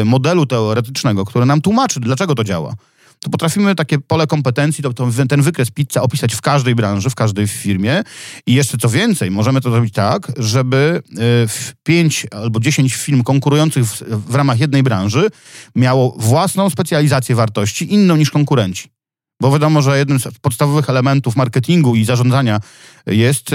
y, 0.00 0.04
modelu 0.04 0.46
teoretycznego, 0.46 1.24
który 1.24 1.46
nam 1.46 1.60
tłumaczy, 1.60 2.00
dlaczego 2.00 2.34
to 2.34 2.44
działa, 2.44 2.74
to 3.20 3.30
potrafimy 3.30 3.74
takie 3.74 3.98
pole 3.98 4.26
kompetencji, 4.26 4.84
to, 4.84 4.92
to, 4.92 5.08
ten 5.28 5.42
wykres 5.42 5.70
pizza 5.70 6.02
opisać 6.02 6.34
w 6.34 6.40
każdej 6.40 6.74
branży, 6.74 7.10
w 7.10 7.14
każdej 7.14 7.48
firmie 7.48 8.02
i 8.46 8.54
jeszcze 8.54 8.78
co 8.78 8.88
więcej, 8.88 9.30
możemy 9.30 9.60
to 9.60 9.70
zrobić 9.70 9.94
tak, 9.94 10.32
żeby 10.36 11.02
y, 11.10 11.14
w 11.48 11.72
pięć 11.82 12.26
albo 12.30 12.60
dziesięć 12.60 12.94
firm 12.94 13.22
konkurujących 13.22 13.84
w, 13.84 14.02
w 14.30 14.34
ramach 14.34 14.60
jednej 14.60 14.82
branży 14.82 15.28
miało 15.76 16.16
własną 16.18 16.70
specjalizację 16.70 17.34
wartości, 17.34 17.94
inną 17.94 18.16
niż 18.16 18.30
konkurenci. 18.30 18.99
Bo 19.40 19.50
wiadomo, 19.52 19.82
że 19.82 19.98
jednym 19.98 20.18
z 20.20 20.38
podstawowych 20.40 20.90
elementów 20.90 21.36
marketingu 21.36 21.94
i 21.96 22.04
zarządzania 22.04 22.60
jest 23.06 23.50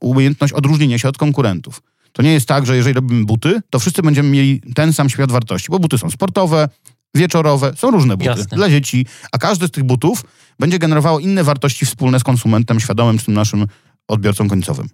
umiejętność 0.00 0.52
odróżnienia 0.52 0.98
się 0.98 1.08
od 1.08 1.18
konkurentów. 1.18 1.82
To 2.12 2.22
nie 2.22 2.32
jest 2.32 2.48
tak, 2.48 2.66
że 2.66 2.76
jeżeli 2.76 2.94
robimy 2.94 3.24
buty, 3.24 3.60
to 3.70 3.78
wszyscy 3.78 4.02
będziemy 4.02 4.28
mieli 4.28 4.60
ten 4.74 4.92
sam 4.92 5.08
świat 5.08 5.32
wartości, 5.32 5.68
bo 5.70 5.78
buty 5.78 5.98
są 5.98 6.10
sportowe, 6.10 6.68
wieczorowe, 7.14 7.72
są 7.76 7.90
różne 7.90 8.16
buty 8.16 8.30
Jasne. 8.30 8.56
dla 8.56 8.68
dzieci, 8.68 9.06
a 9.32 9.38
każdy 9.38 9.66
z 9.66 9.70
tych 9.70 9.84
butów 9.84 10.24
będzie 10.58 10.78
generowało 10.78 11.20
inne 11.20 11.44
wartości 11.44 11.86
wspólne 11.86 12.20
z 12.20 12.24
konsumentem 12.24 12.80
świadomym, 12.80 13.18
z 13.18 13.24
tym 13.24 13.34
naszym 13.34 13.66
odbiorcą 14.08 14.48
końcowym. 14.48 14.88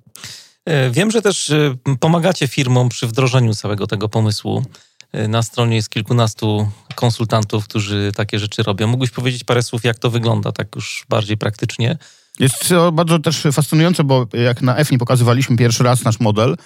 E, 0.64 0.90
wiem, 0.90 1.10
że 1.10 1.22
też 1.22 1.50
e, 1.50 1.74
pomagacie 2.00 2.48
firmom 2.48 2.88
przy 2.88 3.06
wdrożeniu 3.06 3.54
całego 3.54 3.86
tego 3.86 4.08
pomysłu. 4.08 4.64
E, 5.12 5.28
na 5.28 5.42
stronie 5.42 5.76
jest 5.76 5.90
kilkunastu 5.90 6.68
konsultantów, 6.94 7.64
którzy 7.68 8.12
takie 8.16 8.38
rzeczy 8.38 8.62
robią. 8.62 8.86
Mógłbyś 8.86 9.10
powiedzieć 9.10 9.44
parę 9.44 9.62
słów, 9.62 9.84
jak 9.84 9.98
to 9.98 10.10
wygląda, 10.10 10.52
tak 10.52 10.68
już 10.76 11.04
bardziej 11.08 11.36
praktycznie? 11.36 11.98
Jest 12.40 12.68
to 12.68 12.92
bardzo 12.92 13.18
też 13.18 13.42
fascynujące, 13.52 14.04
bo 14.04 14.26
jak 14.32 14.62
na 14.62 14.76
EFNI 14.76 14.98
pokazywaliśmy 14.98 15.56
pierwszy 15.56 15.84
raz 15.84 16.04
nasz 16.04 16.20
model, 16.20 16.56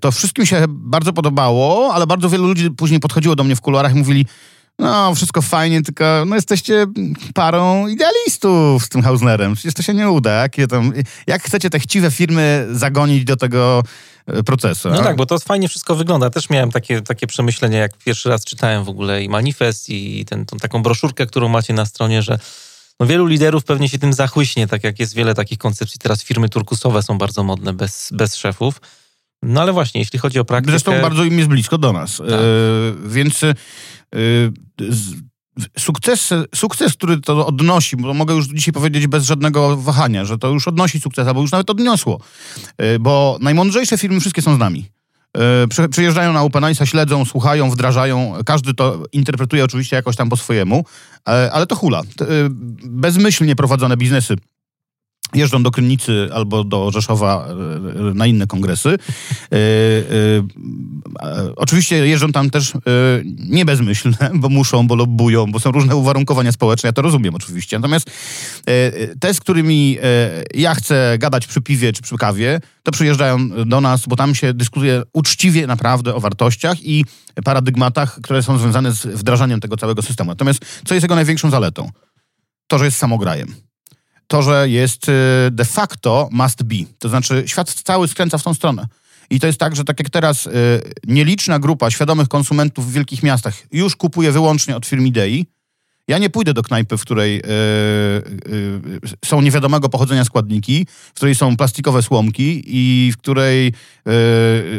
to 0.00 0.12
wszystkim 0.12 0.46
się 0.46 0.64
bardzo 0.68 1.12
podobało, 1.12 1.94
ale 1.94 2.06
bardzo 2.06 2.28
wielu 2.28 2.46
ludzi 2.46 2.70
później 2.70 3.00
podchodziło 3.00 3.36
do 3.36 3.44
mnie 3.44 3.56
w 3.56 3.60
kuluarach 3.60 3.92
i 3.92 3.98
mówili, 3.98 4.26
no, 4.78 5.14
wszystko 5.14 5.42
fajnie, 5.42 5.82
tylko 5.82 6.04
no, 6.26 6.34
jesteście 6.34 6.86
parą 7.34 7.88
idealistów 7.88 8.84
z 8.84 8.88
tym 8.88 9.02
Hausnerem. 9.02 9.54
Przecież 9.54 9.74
to 9.74 9.82
się 9.82 9.94
nie 9.94 10.10
uda. 10.10 10.30
Jakie 10.30 10.66
tam, 10.66 10.92
jak 11.26 11.42
chcecie 11.42 11.70
te 11.70 11.78
chciwe 11.78 12.10
firmy 12.10 12.66
zagonić 12.72 13.24
do 13.24 13.36
tego 13.36 13.82
e, 14.26 14.42
procesu? 14.42 14.88
No 14.90 15.02
tak, 15.02 15.16
bo 15.16 15.26
to 15.26 15.38
fajnie 15.38 15.68
wszystko 15.68 15.96
wygląda. 15.96 16.30
Też 16.30 16.50
miałem 16.50 16.70
takie, 16.70 17.02
takie 17.02 17.26
przemyślenia, 17.26 17.78
jak 17.78 17.96
pierwszy 17.96 18.28
raz 18.28 18.44
czytałem 18.44 18.84
w 18.84 18.88
ogóle 18.88 19.22
i 19.22 19.28
manifest, 19.28 19.90
i 19.90 20.24
ten, 20.24 20.46
tą 20.46 20.56
taką 20.56 20.82
broszurkę, 20.82 21.26
którą 21.26 21.48
macie 21.48 21.74
na 21.74 21.86
stronie, 21.86 22.22
że 22.22 22.38
no 23.00 23.06
wielu 23.06 23.26
liderów 23.26 23.64
pewnie 23.64 23.88
się 23.88 23.98
tym 23.98 24.12
zachłyśnie, 24.12 24.66
tak 24.66 24.84
jak 24.84 25.00
jest 25.00 25.14
wiele 25.14 25.34
takich 25.34 25.58
koncepcji. 25.58 25.98
Teraz 26.00 26.24
firmy 26.24 26.48
turkusowe 26.48 27.02
są 27.02 27.18
bardzo 27.18 27.42
modne, 27.42 27.72
bez, 27.72 28.08
bez 28.12 28.36
szefów. 28.36 28.80
No 29.42 29.62
ale 29.62 29.72
właśnie, 29.72 30.00
jeśli 30.00 30.18
chodzi 30.18 30.38
o 30.38 30.44
praktykę... 30.44 30.70
Zresztą 30.70 31.02
bardzo 31.02 31.24
im 31.24 31.38
jest 31.38 31.48
blisko 31.48 31.78
do 31.78 31.92
nas. 31.92 32.16
Tak. 32.16 32.28
Yy, 32.28 32.96
więc 33.08 33.42
yy, 33.42 34.52
sukces, 35.78 36.30
sukces, 36.54 36.92
który 36.92 37.20
to 37.20 37.46
odnosi, 37.46 37.96
bo 37.96 38.14
mogę 38.14 38.34
już 38.34 38.46
dzisiaj 38.46 38.72
powiedzieć 38.72 39.06
bez 39.06 39.24
żadnego 39.24 39.76
wahania, 39.76 40.24
że 40.24 40.38
to 40.38 40.48
już 40.48 40.68
odnosi 40.68 41.00
sukces, 41.00 41.28
albo 41.28 41.40
już 41.40 41.52
nawet 41.52 41.70
odniosło. 41.70 42.20
Yy, 42.78 42.98
bo 42.98 43.38
najmądrzejsze 43.40 43.98
firmy 43.98 44.20
wszystkie 44.20 44.42
są 44.42 44.56
z 44.56 44.58
nami. 44.58 44.86
Przyjeżdżają 45.90 46.32
na 46.32 46.40
OpenIce'a, 46.40 46.84
śledzą, 46.84 47.24
słuchają, 47.24 47.70
wdrażają. 47.70 48.34
Każdy 48.46 48.74
to 48.74 49.04
interpretuje 49.12 49.64
oczywiście 49.64 49.96
jakoś 49.96 50.16
tam 50.16 50.28
po 50.28 50.36
swojemu, 50.36 50.84
ale 51.24 51.66
to 51.66 51.76
hula. 51.76 52.02
Bezmyślnie 52.84 53.56
prowadzone 53.56 53.96
biznesy 53.96 54.36
jeżdżą 55.34 55.62
do 55.62 55.70
Krynicy 55.70 56.28
albo 56.34 56.64
do 56.64 56.90
Rzeszowa 56.90 57.46
e, 57.46 58.10
e, 58.10 58.14
na 58.14 58.26
inne 58.26 58.46
kongresy. 58.46 58.88
E, 58.88 59.58
oczywiście 61.56 62.06
jeżdżą 62.06 62.32
tam 62.32 62.50
też 62.50 62.72
nie 63.38 63.64
bezmyślne, 63.64 64.30
bo 64.34 64.48
muszą, 64.48 64.86
bo 64.86 64.94
lobbują, 64.94 65.46
bo 65.52 65.60
są 65.60 65.70
różne 65.70 65.96
uwarunkowania 65.96 66.52
społeczne, 66.52 66.86
ja 66.86 66.92
to 66.92 67.02
rozumiem 67.02 67.34
oczywiście. 67.34 67.78
Natomiast 67.78 68.10
te, 69.20 69.34
z 69.34 69.40
którymi 69.40 69.98
ja 70.54 70.74
chcę 70.74 71.16
gadać 71.18 71.46
przy 71.46 71.60
piwie 71.60 71.92
czy 71.92 72.02
przy 72.02 72.16
kawie, 72.16 72.60
to 72.82 72.92
przyjeżdżają 72.92 73.48
do 73.66 73.80
nas, 73.80 74.06
bo 74.06 74.16
tam 74.16 74.34
się 74.34 74.54
dyskutuje 74.54 75.02
uczciwie 75.12 75.66
naprawdę 75.66 76.14
o 76.14 76.20
wartościach 76.20 76.84
i 76.84 77.04
paradygmatach, 77.44 78.20
które 78.22 78.42
są 78.42 78.58
związane 78.58 78.92
z 78.92 79.06
wdrażaniem 79.06 79.60
tego 79.60 79.76
całego 79.76 80.02
systemu. 80.02 80.30
Natomiast 80.30 80.64
co 80.84 80.94
jest 80.94 81.04
jego 81.04 81.14
największą 81.14 81.50
zaletą? 81.50 81.90
To, 82.66 82.78
że 82.78 82.84
jest 82.84 82.98
samograjem 82.98 83.54
to, 84.32 84.42
że 84.42 84.68
jest 84.68 85.08
y, 85.08 85.12
de 85.50 85.64
facto 85.64 86.28
must 86.32 86.62
be. 86.62 86.76
To 86.98 87.08
znaczy 87.08 87.42
świat 87.46 87.72
cały 87.72 88.08
skręca 88.08 88.38
w 88.38 88.42
tą 88.42 88.54
stronę. 88.54 88.86
I 89.30 89.40
to 89.40 89.46
jest 89.46 89.58
tak, 89.58 89.76
że 89.76 89.84
tak 89.84 89.98
jak 89.98 90.10
teraz 90.10 90.46
y, 90.46 90.50
nieliczna 91.06 91.58
grupa 91.58 91.90
świadomych 91.90 92.28
konsumentów 92.28 92.86
w 92.86 92.92
wielkich 92.92 93.22
miastach 93.22 93.54
już 93.72 93.96
kupuje 93.96 94.32
wyłącznie 94.32 94.76
od 94.76 94.86
firm 94.86 95.06
Idei, 95.06 95.46
ja 96.08 96.18
nie 96.18 96.30
pójdę 96.30 96.54
do 96.54 96.62
knajpy, 96.62 96.96
w 96.96 97.02
której 97.02 97.38
y, 97.38 97.42
są 99.24 99.40
niewiadomego 99.40 99.88
pochodzenia 99.88 100.24
składniki, 100.24 100.86
w 101.14 101.16
której 101.16 101.34
są 101.34 101.56
plastikowe 101.56 102.02
słomki 102.02 102.62
i 102.66 103.12
w 103.12 103.16
której 103.16 103.72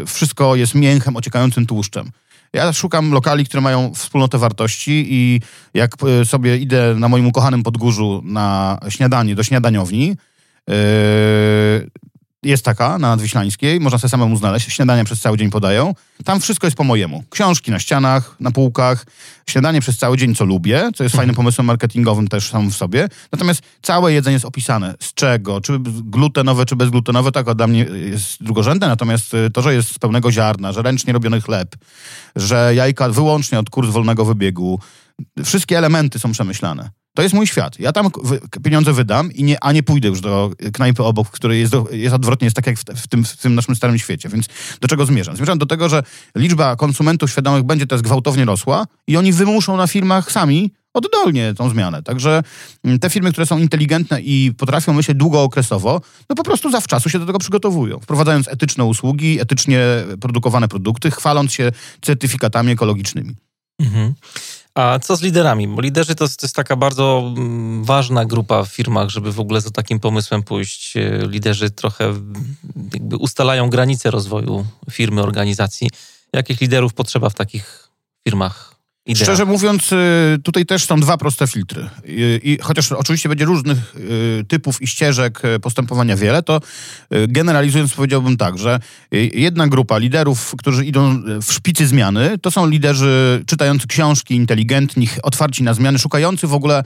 wszystko 0.05 0.55
jest 0.55 0.75
mięchem 0.75 1.15
ociekającym 1.15 1.65
tłuszczem. 1.65 2.11
Ja 2.53 2.73
szukam 2.73 3.11
lokali, 3.11 3.45
które 3.45 3.61
mają 3.61 3.93
wspólnotę 3.93 4.37
wartości 4.37 5.05
i 5.09 5.41
jak 5.73 5.91
e, 6.21 6.25
sobie 6.25 6.57
idę 6.57 6.95
na 6.97 7.09
moim 7.09 7.27
ukochanym 7.27 7.63
Podgórzu 7.63 8.21
na 8.25 8.79
śniadanie, 8.89 9.35
do 9.35 9.43
śniadaniowni, 9.43 10.07
yy, 10.67 10.75
jest 12.43 12.65
taka 12.65 12.97
na 12.97 13.09
Nadwiślańskiej, 13.09 13.79
można 13.79 13.99
sobie 13.99 14.09
samemu 14.09 14.37
znaleźć, 14.37 14.71
śniadanie 14.71 15.03
przez 15.03 15.21
cały 15.21 15.37
dzień 15.37 15.49
podają. 15.49 15.95
Tam 16.25 16.39
wszystko 16.39 16.67
jest 16.67 16.77
po 16.77 16.83
mojemu. 16.83 17.23
Książki 17.29 17.71
na 17.71 17.79
ścianach, 17.79 18.35
na 18.39 18.51
półkach, 18.51 19.05
śniadanie 19.49 19.81
przez 19.81 19.97
cały 19.97 20.17
dzień, 20.17 20.35
co 20.35 20.45
lubię, 20.45 20.89
co 20.95 21.03
jest 21.03 21.15
fajnym 21.15 21.35
pomysłem 21.35 21.67
marketingowym 21.67 22.27
też 22.27 22.49
sam 22.49 22.71
w 22.71 22.75
sobie. 22.75 23.07
Natomiast 23.31 23.61
całe 23.81 24.13
jedzenie 24.13 24.33
jest 24.33 24.45
opisane, 24.45 24.95
z 24.99 25.13
czego, 25.13 25.61
czy 25.61 25.79
glutenowe, 26.03 26.65
czy 26.65 26.75
bezglutenowe, 26.75 27.31
tak 27.31 27.53
dla 27.53 27.67
mnie 27.67 27.79
jest 27.83 28.43
drugorzędne, 28.43 28.87
natomiast 28.87 29.33
y, 29.33 29.49
to, 29.49 29.61
że 29.61 29.73
jest 29.73 29.95
z 29.95 29.99
pełnego 29.99 30.31
ziarna, 30.31 30.71
że 30.71 30.81
ręcznie 30.81 31.13
robiony 31.13 31.41
chleb, 31.41 31.75
że 32.35 32.71
jajka 32.75 33.09
wyłącznie 33.09 33.59
od 33.59 33.69
kurs 33.69 33.89
wolnego 33.89 34.25
wybiegu, 34.25 34.79
wszystkie 35.43 35.77
elementy 35.77 36.19
są 36.19 36.31
przemyślane. 36.31 37.02
To 37.15 37.21
jest 37.21 37.35
mój 37.35 37.47
świat. 37.47 37.79
Ja 37.79 37.91
tam 37.91 38.09
pieniądze 38.63 38.93
wydam, 38.93 39.31
i 39.31 39.43
nie, 39.43 39.63
a 39.63 39.71
nie 39.71 39.83
pójdę 39.83 40.07
już 40.07 40.21
do 40.21 40.51
knajpy 40.73 41.03
obok, 41.03 41.27
w 41.27 41.31
której 41.31 41.59
jest, 41.59 41.71
do, 41.71 41.87
jest 41.91 42.15
odwrotnie, 42.15 42.45
jest 42.45 42.55
tak 42.55 42.67
jak 42.67 42.77
w, 42.77 42.83
w, 42.83 43.07
tym, 43.07 43.25
w 43.25 43.37
tym 43.37 43.55
naszym 43.55 43.75
starym 43.75 43.99
świecie. 43.99 44.29
Więc 44.29 44.45
do 44.81 44.87
czego 44.87 45.05
zmierzam? 45.05 45.35
Zmierzam 45.35 45.57
do 45.57 45.65
tego, 45.65 45.89
że 45.89 46.03
liczba 46.35 46.75
konsumentów 46.75 47.31
świadomych 47.31 47.63
będzie 47.63 47.87
teraz 47.87 48.01
gwałtownie 48.01 48.45
rosła 48.45 48.85
i 49.07 49.17
oni 49.17 49.33
wymuszą 49.33 49.77
na 49.77 49.87
firmach 49.87 50.31
sami 50.31 50.71
oddolnie 50.93 51.53
tą 51.53 51.69
zmianę. 51.69 52.03
Także 52.03 52.43
mm, 52.83 52.99
te 52.99 53.09
firmy, 53.09 53.31
które 53.31 53.45
są 53.45 53.57
inteligentne 53.57 54.21
i 54.21 54.53
potrafią 54.57 54.93
myśleć 54.93 55.17
długookresowo, 55.17 56.01
no 56.29 56.35
po 56.35 56.43
prostu 56.43 56.71
zawczasu 56.71 57.09
się 57.09 57.19
do 57.19 57.25
tego 57.25 57.39
przygotowują. 57.39 57.99
Wprowadzając 57.99 58.47
etyczne 58.47 58.85
usługi, 58.85 59.41
etycznie 59.41 59.79
produkowane 60.21 60.67
produkty, 60.67 61.11
chwaląc 61.11 61.53
się 61.53 61.71
certyfikatami 62.01 62.71
ekologicznymi. 62.71 63.35
Mhm. 63.79 64.13
A 64.75 64.99
co 64.99 65.15
z 65.15 65.21
liderami? 65.21 65.67
Bo 65.67 65.81
liderzy 65.81 66.15
to, 66.15 66.27
to, 66.27 66.33
jest 66.41 66.55
taka 66.55 66.75
bardzo 66.75 67.33
mm, 67.37 67.83
ważna 67.83 68.25
grupa 68.25 68.63
w 68.63 68.67
firmach, 68.67 69.09
żeby 69.09 69.31
w 69.31 69.39
ogóle 69.39 69.61
za 69.61 69.71
takim 69.71 69.99
pomysłem 69.99 70.43
pójść. 70.43 70.97
E, 70.97 71.27
liderzy 71.27 71.71
trochę 71.71 72.13
jakby 72.93 73.17
ustalają 73.17 73.69
granice 73.69 74.11
rozwoju 74.11 74.65
firmy, 74.91 75.21
organizacji. 75.21 75.89
Jakich 76.33 76.61
liderów 76.61 76.93
potrzeba 76.93 77.29
w 77.29 77.33
takich 77.33 77.89
firmach? 78.27 78.72
Idea. 79.05 79.23
Szczerze 79.23 79.45
mówiąc, 79.45 79.91
y, 79.91 80.37
tutaj 80.43 80.65
też 80.65 80.85
są 80.85 80.99
dwa 80.99 81.17
proste 81.17 81.47
filtry. 81.47 81.89
I, 82.05 82.39
I, 82.43 82.57
chociaż 82.61 82.91
oczywiście 82.91 83.29
będzie 83.29 83.45
różnych 83.45 83.95
y, 83.95 84.45
typów 84.47 84.81
i 84.81 84.87
ścieżek 84.87 85.45
y, 85.45 85.59
postępowania 85.59 86.15
wiele, 86.15 86.43
to 86.43 86.59
generalizując 87.27 87.93
powiedziałbym 87.93 88.37
tak, 88.37 88.57
że 88.57 88.79
jedna 89.33 89.67
grupa 89.67 89.97
liderów, 89.97 90.55
którzy 90.57 90.85
idą 90.85 91.21
w 91.41 91.53
szpicy 91.53 91.87
zmiany, 91.87 92.37
to 92.37 92.51
są 92.51 92.69
liderzy 92.69 93.43
czytający 93.47 93.87
książki, 93.87 94.35
inteligentni, 94.35 95.07
otwarci 95.23 95.63
na 95.63 95.73
zmiany, 95.73 95.99
szukający 95.99 96.47
w 96.47 96.53
ogóle 96.53 96.83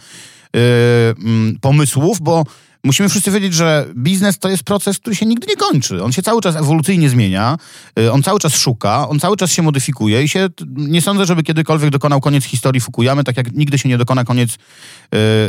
mm, 0.54 1.58
pomysłów, 1.62 2.22
bo 2.22 2.44
musimy 2.88 3.10
wszyscy 3.10 3.32
wiedzieć, 3.32 3.54
że 3.54 3.86
biznes 3.96 4.40
to 4.40 4.50
jest 4.50 4.64
proces, 4.64 5.00
który 5.00 5.16
się 5.16 5.26
nigdy 5.26 5.48
nie 5.50 5.56
kończy. 5.56 6.04
On 6.04 6.12
się 6.12 6.22
cały 6.22 6.42
czas 6.42 6.56
ewolucyjnie 6.56 7.10
zmienia, 7.10 7.58
y, 8.00 8.12
on 8.12 8.24
cały 8.24 8.40
czas 8.40 8.56
szuka, 8.56 9.10
on 9.10 9.20
cały 9.20 9.38
czas 9.38 9.52
się 9.52 9.62
modyfikuje 9.62 10.24
i 10.24 10.30
się 10.30 10.50
nie 10.68 11.02
sądzę, 11.02 11.26
żeby 11.26 11.44
kiedykolwiek 11.44 11.90
dokonał 11.90 12.22
koniec 12.22 12.44
historii 12.44 12.82
Fukuyamy, 12.82 13.24
tak 13.24 13.38
jak 13.38 13.54
nigdy 13.54 13.78
się 13.78 13.90
nie 13.90 13.98
dokona 13.98 14.24
koniec, 14.24 14.54
y, 14.54 14.58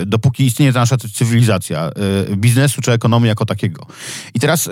dopóki 0.07 0.47
istnieje 0.47 0.73
ta 0.73 0.81
nasza 0.81 0.97
cywilizacja 0.97 1.91
y, 2.31 2.37
biznesu 2.37 2.81
czy 2.81 2.93
ekonomii 2.93 3.29
jako 3.29 3.47
takiego. 3.47 3.87
I 4.35 4.41
teraz 4.41 4.71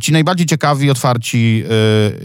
ci 0.00 0.12
najbardziej 0.12 0.46
ciekawi, 0.46 0.90
otwarci, 0.90 1.64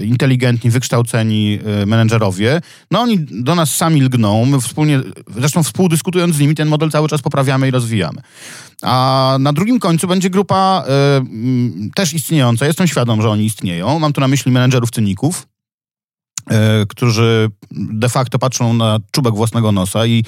inteligentni, 0.01 0.71
wykształceni 0.71 1.59
menedżerowie, 1.85 2.61
no 2.91 3.01
oni 3.01 3.19
do 3.19 3.55
nas 3.55 3.75
sami 3.75 4.01
lgną, 4.01 4.45
my 4.45 4.61
wspólnie, 4.61 4.99
zresztą 5.35 5.63
współdyskutując 5.63 6.35
z 6.35 6.39
nimi, 6.39 6.55
ten 6.55 6.67
model 6.67 6.91
cały 6.91 7.07
czas 7.07 7.21
poprawiamy 7.21 7.67
i 7.67 7.71
rozwijamy. 7.71 8.21
A 8.81 9.37
na 9.39 9.53
drugim 9.53 9.79
końcu 9.79 10.07
będzie 10.07 10.29
grupa 10.29 10.83
y, 11.87 11.91
też 11.95 12.13
istniejąca. 12.13 12.65
Jestem 12.65 12.87
świadom, 12.87 13.21
że 13.21 13.29
oni 13.29 13.45
istnieją. 13.45 13.99
Mam 13.99 14.13
tu 14.13 14.21
na 14.21 14.27
myśli 14.27 14.51
menedżerów 14.51 14.91
cyników, 14.91 15.47
y, 16.51 16.55
którzy 16.87 17.49
de 17.71 18.09
facto 18.09 18.39
patrzą 18.39 18.73
na 18.73 18.97
czubek 19.11 19.35
własnego 19.35 19.71
nosa 19.71 20.05
i 20.05 20.23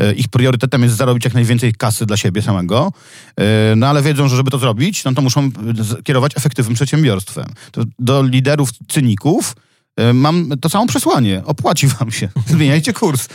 y, 0.00 0.14
ich 0.14 0.28
priorytetem 0.28 0.82
jest 0.82 0.96
zarobić 0.96 1.24
jak 1.24 1.34
najwięcej 1.34 1.72
kasy 1.72 2.06
dla 2.06 2.16
siebie 2.16 2.42
samego. 2.42 2.92
No 3.76 3.86
ale 3.86 4.02
wiedzą, 4.02 4.28
że 4.28 4.36
żeby 4.36 4.50
to 4.50 4.58
zrobić, 4.58 5.04
no 5.04 5.12
to 5.12 5.22
muszą 5.22 5.50
kierować 6.04 6.32
efektywnym 6.36 6.74
przedsiębiorstwem. 6.74 7.46
To 7.72 7.82
do 7.98 8.22
liderów 8.22 8.70
cyników 8.88 9.54
e, 9.56 9.64
mam 10.14 10.50
to 10.60 10.68
samo 10.68 10.86
przesłanie. 10.86 11.42
Opłaci 11.44 11.86
wam 11.86 12.10
się. 12.10 12.28
Zmieniajcie 12.46 12.92
kurs. 12.92 13.28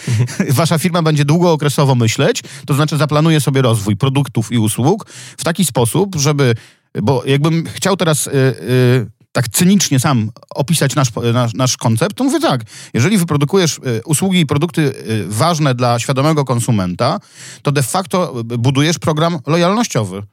Wasza 0.49 0.77
firma 0.77 1.01
będzie 1.01 1.25
długookresowo 1.25 1.95
myśleć, 1.95 2.43
to 2.65 2.73
znaczy 2.73 2.97
zaplanuje 2.97 3.41
sobie 3.41 3.61
rozwój 3.61 3.97
produktów 3.97 4.51
i 4.51 4.57
usług 4.57 5.05
w 5.37 5.43
taki 5.43 5.65
sposób, 5.65 6.15
żeby, 6.15 6.55
bo 7.03 7.23
jakbym 7.25 7.65
chciał 7.65 7.97
teraz... 7.97 8.25
Yy, 8.25 8.33
yy, 8.33 9.19
tak 9.31 9.49
cynicznie 9.49 9.99
sam 9.99 10.31
opisać 10.55 10.95
nasz, 10.95 11.07
nasz, 11.33 11.53
nasz, 11.53 11.77
koncept, 11.77 12.15
to 12.15 12.23
mówię 12.23 12.39
tak, 12.39 12.61
jeżeli 12.93 13.17
wyprodukujesz 13.17 13.79
usługi 14.05 14.39
i 14.39 14.45
produkty 14.45 14.93
ważne 15.27 15.75
dla 15.75 15.99
świadomego 15.99 16.45
konsumenta, 16.45 17.19
to 17.61 17.71
de 17.71 17.83
facto 17.83 18.43
budujesz 18.43 18.99
program 18.99 19.39
lojalnościowy. 19.47 20.23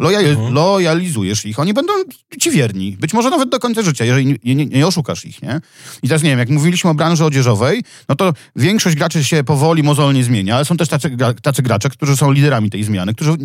Lojal, 0.00 0.26
mhm. 0.26 0.54
Lojalizujesz 0.54 1.44
ich, 1.44 1.58
oni 1.58 1.74
będą 1.74 1.92
ci 2.40 2.50
wierni. 2.50 2.96
Być 3.00 3.12
może 3.12 3.30
nawet 3.30 3.48
do 3.48 3.58
końca 3.58 3.82
życia, 3.82 4.04
jeżeli 4.04 4.26
nie, 4.26 4.54
nie, 4.54 4.66
nie, 4.66 4.86
oszukasz 4.86 5.24
ich, 5.24 5.42
nie? 5.42 5.60
I 6.02 6.08
teraz 6.08 6.22
nie 6.22 6.30
wiem, 6.30 6.38
jak 6.38 6.48
mówiliśmy 6.48 6.90
o 6.90 6.94
branży 6.94 7.24
odzieżowej, 7.24 7.82
no 8.08 8.14
to 8.16 8.32
większość 8.56 8.96
graczy 8.96 9.24
się 9.24 9.44
powoli, 9.44 9.82
mozolnie 9.82 10.24
zmienia, 10.24 10.56
ale 10.56 10.64
są 10.64 10.76
też 10.76 10.88
tacy, 10.88 11.16
tacy 11.42 11.62
gracze, 11.62 11.90
którzy 11.90 12.16
są 12.16 12.32
liderami 12.32 12.70
tej 12.70 12.84
zmiany, 12.84 13.14
którzy 13.14 13.36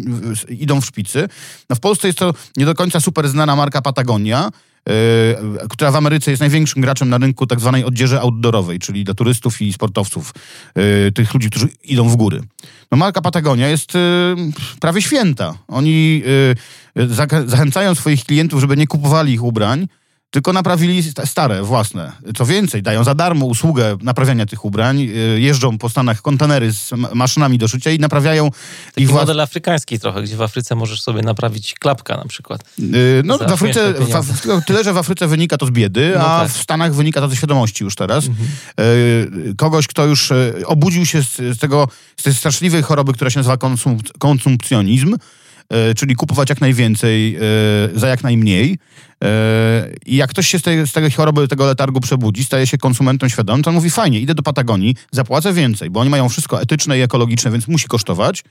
idą 0.49 0.82
w 0.82 0.86
szpicy. 0.86 1.28
No 1.70 1.76
w 1.76 1.80
Polsce 1.80 2.08
jest 2.08 2.20
to 2.20 2.34
nie 2.58 2.66
do 2.66 2.76
końca 2.76 2.99
super 2.99 3.30
znana 3.30 3.56
marka 3.56 3.82
Patagonia, 3.82 4.49
która 5.70 5.92
w 5.92 5.96
Ameryce 5.96 6.32
jest 6.32 6.42
największym 6.42 6.82
graczem 6.82 7.10
na 7.10 7.18
rynku 7.18 7.48
tak 7.48 7.60
zwanej 7.60 7.84
odzieży 7.84 8.20
outdoorowej, 8.20 8.80
czyli 8.80 9.04
dla 9.04 9.14
turystów 9.14 9.62
i 9.62 9.74
sportowców, 9.74 10.34
yy, 10.76 11.12
tych 11.12 11.34
ludzi, 11.34 11.50
którzy 11.50 11.68
idą 11.84 12.10
w 12.10 12.16
góry. 12.16 12.42
No 12.92 12.98
marka 12.98 13.22
Patagonia 13.22 13.68
jest 13.68 13.94
yy, 13.94 14.00
prawie 14.80 15.02
święta. 15.02 15.54
Oni 15.68 16.24
zachęcają 17.46 17.96
swoich 17.96 18.26
klientów, 18.26 18.62
żeby 18.62 18.78
nie 18.78 18.88
kupowali 18.88 19.34
ich 19.34 19.44
ubrań, 19.44 19.88
tylko 20.30 20.54
naprawili 20.54 21.04
stare, 21.26 21.64
własne. 21.64 22.12
Co 22.38 22.46
więcej, 22.46 22.84
dają 22.84 23.04
za 23.04 23.16
darmo 23.16 23.46
usługę 23.46 23.98
naprawiania 24.02 24.46
tych 24.46 24.66
ubrań, 24.66 25.02
y, 25.02 25.40
jeżdżą 25.40 25.78
po 25.78 25.90
Stanach 25.90 26.22
kontenery 26.22 26.74
z 26.74 26.92
maszynami 27.14 27.58
do 27.58 27.68
szycia 27.68 27.92
i 27.92 28.00
naprawiają... 28.00 28.52
Taki 28.86 29.02
ich 29.04 29.12
model 29.12 29.42
afrykański 29.42 30.00
trochę, 30.00 30.24
gdzie 30.24 30.38
w 30.38 30.42
Afryce 30.42 30.76
możesz 30.76 31.02
sobie 31.02 31.22
naprawić 31.22 31.74
klapka 31.74 32.18
na 32.18 32.26
przykład. 32.26 32.64
Yy, 32.80 33.22
no 33.26 33.38
w 33.38 33.42
Afryce, 33.42 33.94
w, 33.94 34.66
tyle, 34.66 34.84
że 34.84 34.94
w 34.94 34.98
Afryce 34.98 35.28
wynika 35.28 35.58
to 35.58 35.66
z 35.66 35.72
biedy, 35.72 36.14
no 36.18 36.26
a 36.26 36.40
tak. 36.40 36.50
w 36.52 36.62
Stanach 36.62 36.94
wynika 36.94 37.22
to 37.22 37.30
ze 37.30 37.36
świadomości 37.36 37.84
już 37.84 37.96
teraz. 37.96 38.28
Mhm. 38.28 38.48
Yy, 39.48 39.56
kogoś, 39.58 39.88
kto 39.88 40.06
już 40.06 40.32
y, 40.32 40.64
obudził 40.66 41.06
się 41.06 41.24
z, 41.24 41.36
z, 41.36 41.58
tego, 41.58 41.88
z 42.18 42.24
tej 42.24 42.34
straszliwej 42.34 42.84
choroby, 42.84 43.14
która 43.14 43.30
się 43.30 43.40
nazywa 43.40 43.58
konsum, 43.58 43.98
konsumpcjonizm, 44.20 45.16
czyli 45.95 46.16
kupować 46.16 46.49
jak 46.49 46.61
najwięcej 46.61 47.36
e, 47.36 47.39
za 47.99 48.07
jak 48.07 48.24
najmniej. 48.24 48.78
E, 49.24 49.89
I 50.05 50.16
jak 50.16 50.30
ktoś 50.30 50.47
się 50.47 50.59
z 50.59 50.61
tej, 50.61 50.88
z 50.88 50.91
tej 50.91 51.11
choroby, 51.11 51.47
tego 51.47 51.66
letargu 51.66 51.99
przebudzi, 51.99 52.43
staje 52.43 52.68
się 52.68 52.78
konsumentem 52.78 53.30
świadomym, 53.30 53.63
to 53.63 53.70
on 53.70 53.76
mówi, 53.76 53.89
fajnie, 53.89 54.20
idę 54.20 54.36
do 54.36 54.43
Patagonii, 54.43 54.95
zapłacę 55.11 55.53
więcej, 55.53 55.89
bo 55.89 55.99
oni 55.99 56.09
mają 56.09 56.30
wszystko 56.30 56.61
etyczne 56.61 56.99
i 56.99 57.01
ekologiczne, 57.01 57.51
więc 57.51 57.68
musi 57.68 57.88
kosztować, 57.88 58.43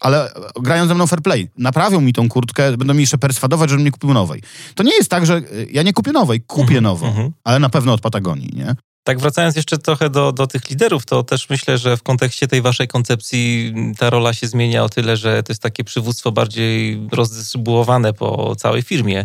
ale 0.00 0.32
grają 0.60 0.86
ze 0.86 0.94
mną 0.94 1.06
fair 1.06 1.22
play. 1.22 1.48
Naprawią 1.58 2.00
mi 2.00 2.12
tą 2.12 2.28
kurtkę, 2.28 2.76
będą 2.76 2.94
mi 2.94 3.00
jeszcze 3.00 3.18
perswadować, 3.18 3.70
żebym 3.70 3.84
nie 3.84 3.90
kupił 3.90 4.14
nowej. 4.14 4.42
To 4.74 4.82
nie 4.82 4.94
jest 4.96 5.10
tak, 5.10 5.26
że 5.26 5.42
ja 5.70 5.82
nie 5.82 5.92
kupię 5.92 6.12
nowej, 6.12 6.40
kupię 6.40 6.62
mhm, 6.62 6.84
nową, 6.84 7.06
mhm. 7.06 7.32
ale 7.44 7.58
na 7.58 7.68
pewno 7.68 7.92
od 7.92 8.00
Patagonii, 8.00 8.50
nie? 8.54 8.74
Tak, 9.08 9.18
wracając 9.18 9.56
jeszcze 9.56 9.78
trochę 9.78 10.10
do, 10.10 10.32
do 10.32 10.46
tych 10.46 10.70
liderów, 10.70 11.06
to 11.06 11.22
też 11.22 11.50
myślę, 11.50 11.78
że 11.78 11.96
w 11.96 12.02
kontekście 12.02 12.48
tej 12.48 12.62
waszej 12.62 12.88
koncepcji 12.88 13.74
ta 13.98 14.10
rola 14.10 14.34
się 14.34 14.46
zmienia 14.46 14.84
o 14.84 14.88
tyle, 14.88 15.16
że 15.16 15.42
to 15.42 15.52
jest 15.52 15.62
takie 15.62 15.84
przywództwo 15.84 16.32
bardziej 16.32 17.00
rozdystrybuowane 17.12 18.12
po 18.12 18.56
całej 18.56 18.82
firmie. 18.82 19.24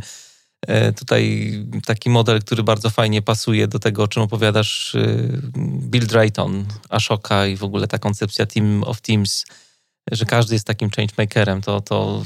E, 0.68 0.94
tutaj 0.94 1.52
taki 1.86 2.10
model, 2.10 2.42
który 2.42 2.64
bardzo 2.64 2.90
fajnie 2.90 3.22
pasuje 3.22 3.68
do 3.68 3.80
tego, 3.80 4.04
o 4.04 4.08
czym 4.08 4.24
opowiadasz, 4.24 4.96
e, 4.96 5.18
Bill 5.90 6.08
Drayton, 6.08 6.66
Ashoka 6.90 7.48
i 7.48 7.56
w 7.56 7.64
ogóle 7.64 7.88
ta 7.88 7.98
koncepcja 7.98 8.46
Team 8.46 8.84
of 8.84 9.02
Teams 9.02 9.46
że 10.12 10.26
każdy 10.26 10.56
jest 10.56 10.68
takim 10.68 10.90
changemakerem, 10.90 11.62
to, 11.62 11.82
to 11.82 12.24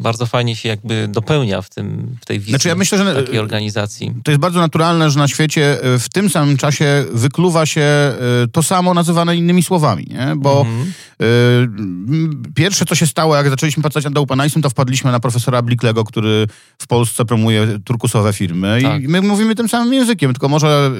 bardzo 0.00 0.26
fajnie 0.26 0.56
się 0.56 0.68
jakby 0.68 1.08
dopełnia 1.08 1.62
w, 1.62 1.70
tym, 1.70 2.16
w 2.20 2.26
tej 2.26 2.38
wizji 2.38 2.52
znaczy 2.52 2.68
ja 2.68 2.74
myślę, 2.74 2.98
że 2.98 3.24
takiej 3.24 3.38
organizacji. 3.38 4.12
To 4.24 4.30
jest 4.30 4.40
bardzo 4.40 4.60
naturalne, 4.60 5.10
że 5.10 5.18
na 5.18 5.28
świecie 5.28 5.82
e, 5.82 5.98
w 5.98 6.08
tym 6.08 6.30
samym 6.30 6.56
czasie 6.56 7.04
wykluwa 7.12 7.66
się 7.66 7.80
e, 7.80 8.16
to 8.52 8.62
samo 8.62 8.94
nazywane 8.94 9.36
innymi 9.36 9.62
słowami, 9.62 10.06
nie? 10.10 10.32
bo 10.36 10.60
mhm. 10.60 10.92
y, 11.22 12.54
pierwsze 12.54 12.84
co 12.84 12.94
się 12.94 13.06
stało, 13.06 13.36
jak 13.36 13.50
zaczęliśmy 13.50 13.82
pracować 13.82 14.04
nad 14.04 14.18
OpenICE, 14.18 14.60
to 14.60 14.70
wpadliśmy 14.70 15.12
na 15.12 15.20
profesora 15.20 15.62
Blicklego, 15.62 16.04
który 16.04 16.46
w 16.78 16.86
Polsce 16.86 17.24
promuje 17.24 17.78
turkusowe 17.84 18.32
firmy 18.32 18.78
tak. 18.82 19.02
i 19.02 19.08
my 19.08 19.22
mówimy 19.22 19.54
tym 19.54 19.68
samym 19.68 19.92
językiem, 19.92 20.32
tylko 20.32 20.48
może 20.48 20.90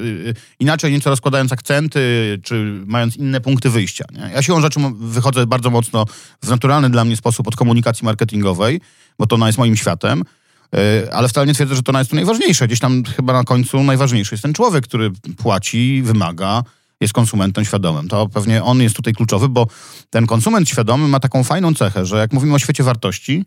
inaczej 0.60 0.92
nieco 0.92 1.10
rozkładając 1.10 1.52
akcenty, 1.52 2.00
czy 2.42 2.82
mając 2.86 3.16
inne 3.16 3.40
punkty 3.40 3.70
wyjścia. 3.70 4.04
Nie? 4.12 4.30
Ja 4.34 4.42
siłą 4.42 4.60
rzeczy 4.60 4.80
wychodzę 5.00 5.46
bardzo 5.46 5.70
mocno 5.70 5.89
mocno 5.92 6.14
w 6.42 6.48
naturalny 6.48 6.90
dla 6.90 7.04
mnie 7.04 7.16
sposób 7.16 7.48
od 7.48 7.56
komunikacji 7.56 8.04
marketingowej, 8.04 8.80
bo 9.18 9.26
to 9.26 9.36
ona 9.36 9.46
jest 9.46 9.58
moim 9.58 9.76
światem, 9.76 10.24
e, 10.74 11.14
ale 11.14 11.28
wcale 11.28 11.46
nie 11.46 11.54
twierdzę, 11.54 11.74
że 11.74 11.82
to 11.82 11.98
jest 11.98 12.10
tu 12.10 12.16
najważniejsze. 12.16 12.66
Gdzieś 12.66 12.80
tam 12.80 13.04
chyba 13.04 13.32
na 13.32 13.44
końcu 13.44 13.82
najważniejszy 13.82 14.34
jest 14.34 14.42
ten 14.42 14.54
człowiek, 14.54 14.84
który 14.84 15.10
płaci, 15.36 16.02
wymaga, 16.04 16.62
jest 17.00 17.14
konsumentem 17.14 17.64
świadomym. 17.64 18.08
To 18.08 18.28
pewnie 18.28 18.64
on 18.64 18.82
jest 18.82 18.96
tutaj 18.96 19.12
kluczowy, 19.12 19.48
bo 19.48 19.66
ten 20.10 20.26
konsument 20.26 20.68
świadomy 20.68 21.08
ma 21.08 21.20
taką 21.20 21.44
fajną 21.44 21.74
cechę, 21.74 22.06
że 22.06 22.16
jak 22.16 22.32
mówimy 22.32 22.54
o 22.54 22.58
świecie 22.58 22.82
wartości, 22.82 23.44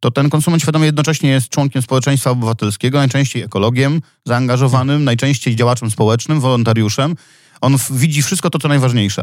to 0.00 0.10
ten 0.10 0.30
konsument 0.30 0.62
świadomy 0.62 0.86
jednocześnie 0.86 1.30
jest 1.30 1.48
członkiem 1.48 1.82
społeczeństwa 1.82 2.30
obywatelskiego, 2.30 2.98
najczęściej 2.98 3.42
ekologiem 3.42 4.00
zaangażowanym, 4.24 5.04
najczęściej 5.04 5.56
działaczem 5.56 5.90
społecznym, 5.90 6.40
wolontariuszem, 6.40 7.14
on 7.60 7.76
widzi 7.90 8.22
wszystko 8.22 8.50
to, 8.50 8.58
co 8.58 8.68
najważniejsze. 8.68 9.22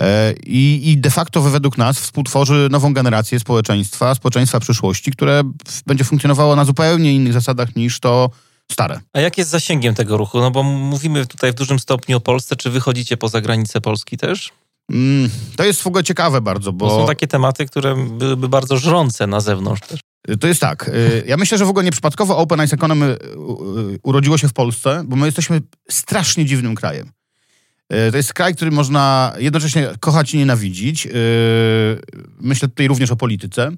E, 0.00 0.32
I, 0.46 0.90
I 0.90 0.98
de 0.98 1.10
facto 1.10 1.42
według 1.42 1.78
nas 1.78 2.00
współtworzy 2.00 2.68
nową 2.70 2.92
generację 2.92 3.40
społeczeństwa, 3.40 4.14
społeczeństwa 4.14 4.60
przyszłości, 4.60 5.10
które 5.10 5.42
będzie 5.86 6.04
funkcjonowało 6.04 6.56
na 6.56 6.64
zupełnie 6.64 7.14
innych 7.14 7.32
zasadach 7.32 7.76
niż 7.76 8.00
to 8.00 8.30
stare. 8.72 9.00
A 9.12 9.20
jak 9.20 9.38
jest 9.38 9.50
zasięgiem 9.50 9.94
tego 9.94 10.16
ruchu? 10.16 10.40
No 10.40 10.50
bo 10.50 10.62
mówimy 10.62 11.26
tutaj 11.26 11.52
w 11.52 11.54
dużym 11.54 11.78
stopniu 11.78 12.16
o 12.16 12.20
Polsce. 12.20 12.56
Czy 12.56 12.70
wychodzicie 12.70 13.16
poza 13.16 13.40
granicę 13.40 13.80
Polski 13.80 14.16
też? 14.16 14.52
Mm, 14.92 15.30
to 15.56 15.64
jest 15.64 15.82
w 15.82 15.86
ogóle 15.86 16.04
ciekawe 16.04 16.40
bardzo, 16.40 16.72
bo... 16.72 16.90
są 17.00 17.06
takie 17.06 17.26
tematy, 17.26 17.66
które 17.66 17.96
byłyby 18.18 18.48
bardzo 18.48 18.76
żrące 18.76 19.26
na 19.26 19.40
zewnątrz 19.40 19.80
też. 19.88 20.00
To 20.40 20.46
jest 20.46 20.60
tak. 20.60 20.88
Y, 20.88 21.24
ja 21.26 21.36
myślę, 21.36 21.58
że 21.58 21.64
w 21.64 21.68
ogóle 21.68 21.84
nieprzypadkowo 21.84 22.36
Open 22.36 22.60
Eyes 22.60 22.72
Economy 22.72 23.06
y, 23.06 23.14
y, 23.94 23.98
urodziło 24.02 24.38
się 24.38 24.48
w 24.48 24.52
Polsce, 24.52 25.02
bo 25.06 25.16
my 25.16 25.26
jesteśmy 25.26 25.60
strasznie 25.90 26.44
dziwnym 26.44 26.74
krajem. 26.74 27.10
E, 27.88 28.10
to 28.10 28.16
jest 28.16 28.34
kraj, 28.34 28.54
który 28.54 28.70
można 28.70 29.32
jednocześnie 29.38 29.88
kochać 30.00 30.34
i 30.34 30.38
nienawidzić. 30.38 31.06
E, 31.06 31.10
myślę 32.40 32.68
tutaj 32.68 32.88
również 32.88 33.10
o 33.10 33.16
polityce. 33.16 33.70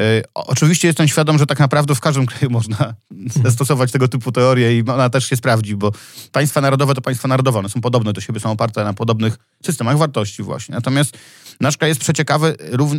E, 0.00 0.22
oczywiście 0.34 0.88
jestem 0.88 1.08
świadom, 1.08 1.38
że 1.38 1.46
tak 1.46 1.58
naprawdę 1.58 1.94
w 1.94 2.00
każdym 2.00 2.26
kraju 2.26 2.50
można 2.60 2.94
zastosować 3.42 3.92
tego 3.92 4.08
typu 4.08 4.32
teorie 4.32 4.78
i 4.78 4.84
ona 4.88 5.10
też 5.10 5.28
się 5.28 5.36
sprawdzi, 5.36 5.76
bo 5.76 5.92
państwa 6.32 6.60
narodowe 6.60 6.94
to 6.94 7.00
państwa 7.00 7.28
narodowe, 7.28 7.58
one 7.58 7.68
są 7.68 7.80
podobne 7.80 8.12
do 8.12 8.20
siebie, 8.20 8.40
są 8.40 8.50
oparte 8.50 8.84
na 8.84 8.94
podobnych 8.94 9.36
systemach 9.66 9.98
wartości 9.98 10.42
właśnie. 10.42 10.74
Natomiast 10.74 11.18
nasz 11.60 11.76
kraj 11.76 11.90
jest 11.90 12.00
przeciekawy 12.00 12.56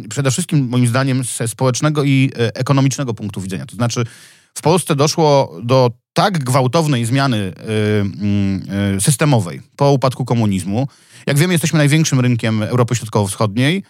przede 0.10 0.32
wszystkim 0.32 0.68
moim 0.70 0.88
zdaniem 0.88 1.24
ze 1.24 1.48
społecznego 1.48 2.04
i 2.04 2.32
ekonomicznego 2.36 3.14
punktu 3.14 3.42
widzenia. 3.42 3.66
To 3.66 3.76
znaczy 3.76 4.06
w 4.54 4.62
Polsce 4.62 4.96
doszło 4.96 5.60
do 5.64 5.92
tak 6.14 6.44
gwałtownej 6.44 7.06
zmiany 7.06 7.38
y, 7.38 7.52
y, 8.94 8.96
y, 8.98 9.02
systemowej 9.02 9.62
po 9.76 9.92
upadku 9.92 10.26
komunizmu. 10.26 10.88
Jak 11.28 11.38
wiemy, 11.38 11.54
jesteśmy 11.54 11.78
największym 11.78 12.20
rynkiem 12.20 12.64
Europy 12.64 12.96
Środkowo-Wschodniej, 12.96 13.84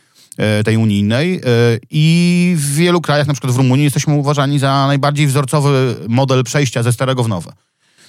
tej 0.65 0.77
unijnej 0.77 1.41
i 1.89 2.53
w 2.57 2.75
wielu 2.75 3.01
krajach, 3.01 3.27
na 3.27 3.33
przykład 3.33 3.53
w 3.53 3.57
Rumunii, 3.57 3.83
jesteśmy 3.83 4.13
uważani 4.13 4.59
za 4.59 4.87
najbardziej 4.87 5.27
wzorcowy 5.27 5.95
model 6.07 6.43
przejścia 6.43 6.83
ze 6.83 6.93
starego 6.93 7.23
w 7.23 7.27
nowe. 7.27 7.51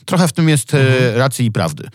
Trochę 0.05 0.29
w 0.29 0.33
tym 0.33 0.49
jest 0.49 0.75
mhm. 0.75 1.17
racji 1.17 1.47
i 1.47 1.53
prawdy. 1.53 1.89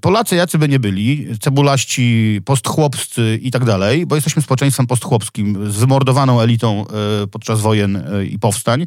Polacy 0.00 0.36
jacy 0.36 0.58
by 0.58 0.68
nie 0.68 0.78
byli, 0.78 1.26
cebulaści, 1.40 2.40
postchłopscy 2.44 3.38
i 3.42 3.50
tak 3.50 3.64
dalej, 3.64 4.06
bo 4.06 4.14
jesteśmy 4.14 4.42
społeczeństwem 4.42 4.86
postchłopskim 4.86 5.72
z 5.72 5.76
wymordowaną 5.76 6.40
elitą 6.40 6.84
podczas 7.30 7.60
wojen 7.60 8.04
i 8.30 8.38
powstań, 8.38 8.86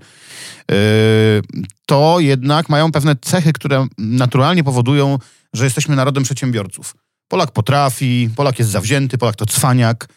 to 1.86 2.20
jednak 2.20 2.70
mają 2.70 2.92
pewne 2.92 3.16
cechy, 3.22 3.54
które 3.54 3.88
naturalnie 3.98 4.64
powodują, 4.64 5.20
że 5.54 5.64
jesteśmy 5.64 5.96
narodem 5.96 6.24
przedsiębiorców. 6.24 6.96
Polak 7.28 7.52
potrafi, 7.52 8.30
Polak 8.36 8.60
jest 8.60 8.72
zawzięty, 8.72 9.18
Polak 9.18 9.36
to 9.36 9.46
cwaniak, 9.46 10.08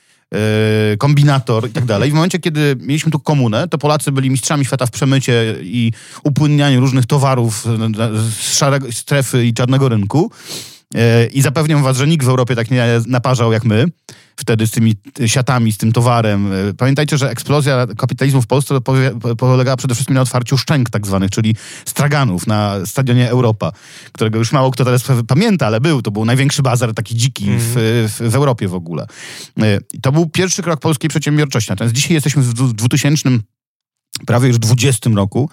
kombinator 0.98 1.68
i 1.68 1.72
tak 1.72 1.84
dalej. 1.92 2.10
W 2.10 2.14
momencie, 2.14 2.38
kiedy 2.38 2.76
mieliśmy 2.80 3.12
tu 3.12 3.20
komunę, 3.20 3.68
to 3.68 3.78
Polacy 3.78 4.12
byli 4.12 4.30
mistrzami 4.30 4.64
świata 4.64 4.86
w 4.86 4.90
przemycie 4.90 5.56
i 5.62 5.92
upłynnianiu 6.24 6.80
różnych 6.80 7.06
towarów 7.06 7.66
z 8.12 8.58
szarego 8.58 8.92
strefy 8.92 9.46
i 9.46 9.54
czarnego 9.54 9.88
rynku. 9.88 10.30
E, 10.94 11.26
I 11.26 11.42
zapewniam 11.42 11.82
was, 11.82 11.96
że 11.96 12.06
nikt 12.06 12.26
w 12.26 12.28
Europie 12.28 12.56
tak 12.56 12.70
nie 12.70 12.86
naparzał 13.06 13.52
jak 13.52 13.64
my 13.64 13.86
wtedy 14.36 14.66
z 14.66 14.70
tymi 14.70 14.94
siatami, 15.26 15.72
z 15.72 15.78
tym 15.78 15.92
towarem. 15.92 16.52
E, 16.52 16.74
pamiętajcie, 16.74 17.18
że 17.18 17.30
eksplozja 17.30 17.86
kapitalizmu 17.98 18.42
w 18.42 18.46
Polsce 18.46 18.78
polegała 19.38 19.76
przede 19.76 19.94
wszystkim 19.94 20.14
na 20.14 20.20
otwarciu 20.20 20.58
szczęk 20.58 20.90
tak 20.90 21.06
zwanych, 21.06 21.30
czyli 21.30 21.56
straganów 21.84 22.46
na 22.46 22.86
stadionie 22.86 23.30
Europa, 23.30 23.72
którego 24.12 24.38
już 24.38 24.52
mało 24.52 24.70
kto 24.70 24.84
teraz 24.84 25.04
pamięta, 25.28 25.66
ale 25.66 25.80
był. 25.80 26.02
To 26.02 26.10
był 26.10 26.24
największy 26.24 26.62
bazar 26.62 26.94
taki 26.94 27.16
dziki 27.16 27.46
w, 27.58 27.74
w, 28.08 28.30
w, 28.30 28.34
Europie 28.34 28.68
w 28.68 28.74
ogóle. 28.74 29.06
E, 29.62 29.78
to 30.02 30.12
był 30.12 30.26
pierwszy 30.26 30.62
krok 30.62 30.80
polskiej 30.80 31.10
przedsiębiorczości. 31.10 31.70
Natomiast 31.70 31.94
dzisiaj 31.94 32.14
jesteśmy 32.14 32.42
w 32.42 32.72
2000 32.72 33.30
prawie 34.26 34.48
już 34.48 34.58
20 34.58 35.10
roku. 35.10 35.50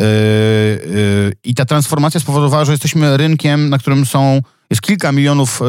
Yy, 0.00 0.06
yy, 0.06 1.32
I 1.44 1.54
ta 1.54 1.64
transformacja 1.64 2.20
spowodowała, 2.20 2.64
że 2.64 2.72
jesteśmy 2.72 3.16
rynkiem, 3.16 3.70
na 3.70 3.78
którym 3.78 4.06
są, 4.06 4.42
jest 4.70 4.82
kilka 4.82 5.12
milionów 5.12 5.60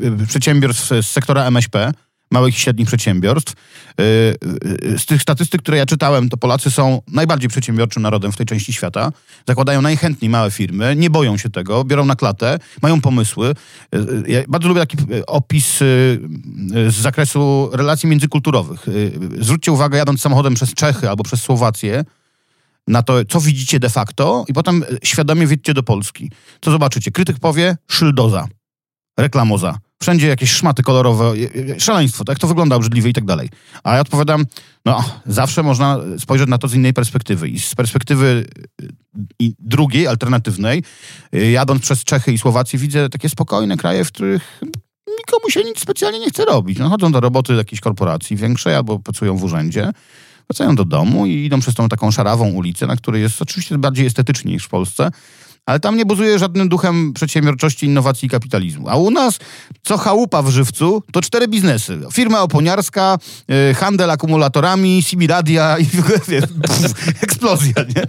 yy, 0.00 0.26
przedsiębiorstw 0.26 0.88
z 0.88 1.06
sektora 1.06 1.44
MŚP, 1.44 1.92
małych 2.30 2.54
i 2.56 2.58
średnich 2.58 2.86
przedsiębiorstw. 2.86 3.52
Y, 3.52 4.04
y, 4.92 4.98
z 4.98 5.06
tych 5.06 5.22
statystyk, 5.22 5.62
które 5.62 5.76
ja 5.78 5.86
czytałem, 5.86 6.28
to 6.28 6.36
Polacy 6.36 6.70
są 6.70 7.02
najbardziej 7.08 7.48
przedsiębiorczym 7.48 8.02
narodem 8.02 8.32
w 8.32 8.36
tej 8.36 8.46
części 8.46 8.72
świata. 8.72 9.12
Zakładają 9.48 9.82
najchętniej 9.82 10.30
małe 10.30 10.50
firmy, 10.50 10.96
nie 10.96 11.10
boją 11.10 11.36
się 11.36 11.50
tego, 11.50 11.84
biorą 11.84 12.04
na 12.04 12.16
klatę, 12.16 12.58
mają 12.82 13.00
pomysły. 13.00 13.54
Ja 14.26 14.40
bardzo 14.48 14.68
lubię 14.68 14.80
taki 14.80 14.96
opis 15.26 15.78
z 16.88 16.94
zakresu 16.94 17.70
relacji 17.72 18.08
międzykulturowych. 18.08 18.86
Zwróćcie 19.40 19.72
uwagę, 19.72 19.98
jadąc 19.98 20.20
samochodem 20.20 20.54
przez 20.54 20.74
Czechy 20.74 21.10
albo 21.10 21.24
przez 21.24 21.42
Słowację, 21.42 22.04
na 22.88 23.02
to, 23.02 23.24
co 23.24 23.40
widzicie 23.40 23.80
de 23.80 23.90
facto 23.90 24.44
i 24.48 24.52
potem 24.52 24.84
świadomie 25.04 25.46
wiedźcie 25.46 25.74
do 25.74 25.82
Polski. 25.82 26.30
Co 26.60 26.70
zobaczycie? 26.70 27.10
Krytyk 27.10 27.38
powie 27.38 27.76
szyldoza, 27.90 28.48
reklamoza. 29.18 29.78
Wszędzie 30.02 30.26
jakieś 30.26 30.50
szmaty 30.50 30.82
kolorowe, 30.82 31.32
szaleństwo, 31.78 32.24
tak 32.24 32.38
to 32.38 32.46
wygląda 32.46 32.76
obrzydliwie 32.76 33.10
i 33.10 33.12
tak 33.12 33.24
dalej. 33.24 33.48
A 33.84 33.94
ja 33.94 34.00
odpowiadam, 34.00 34.46
no 34.84 35.04
zawsze 35.26 35.62
można 35.62 35.98
spojrzeć 36.18 36.48
na 36.48 36.58
to 36.58 36.68
z 36.68 36.74
innej 36.74 36.92
perspektywy. 36.92 37.48
I 37.48 37.60
z 37.60 37.74
perspektywy 37.74 38.46
i 39.38 39.54
drugiej, 39.58 40.06
alternatywnej, 40.06 40.82
y, 41.34 41.50
jadąc 41.50 41.82
przez 41.82 42.04
Czechy 42.04 42.32
i 42.32 42.38
Słowację, 42.38 42.78
widzę 42.78 43.08
takie 43.08 43.28
spokojne 43.28 43.76
kraje, 43.76 44.04
w 44.04 44.12
których 44.12 44.60
nikomu 45.18 45.50
się 45.50 45.64
nic 45.64 45.80
specjalnie 45.80 46.20
nie 46.20 46.28
chce 46.28 46.44
robić. 46.44 46.78
No, 46.78 46.88
chodzą 46.88 47.12
do 47.12 47.20
roboty 47.20 47.54
jakiejś 47.54 47.80
korporacji 47.80 48.36
większej 48.36 48.74
albo 48.74 48.98
pracują 48.98 49.36
w 49.36 49.44
urzędzie, 49.44 49.90
wracają 50.48 50.76
do 50.76 50.84
domu 50.84 51.26
i 51.26 51.44
idą 51.44 51.60
przez 51.60 51.74
tą 51.74 51.88
taką 51.88 52.10
szarawą 52.10 52.50
ulicę, 52.50 52.86
na 52.86 52.96
której 52.96 53.22
jest 53.22 53.42
oczywiście 53.42 53.78
bardziej 53.78 54.06
estetycznie 54.06 54.52
niż 54.52 54.64
w 54.64 54.68
Polsce, 54.68 55.10
ale 55.66 55.80
tam 55.80 55.96
nie 55.96 56.06
buzuje 56.06 56.38
żadnym 56.38 56.68
duchem 56.68 57.12
przedsiębiorczości, 57.12 57.86
innowacji 57.86 58.26
i 58.26 58.30
kapitalizmu. 58.30 58.88
A 58.88 58.96
u 58.96 59.10
nas, 59.10 59.38
co 59.82 59.98
chałupa 59.98 60.42
w 60.42 60.50
żywcu, 60.50 61.02
to 61.12 61.20
cztery 61.20 61.48
biznesy. 61.48 62.00
Firma 62.12 62.42
oponiarska, 62.42 63.18
yy, 63.48 63.74
handel 63.74 64.10
akumulatorami, 64.10 65.02
Sibiradia 65.02 65.76
i 65.78 65.84
w 65.84 65.98
ogóle, 65.98 66.18
eksplozja, 67.22 67.74
nie? 67.96 68.02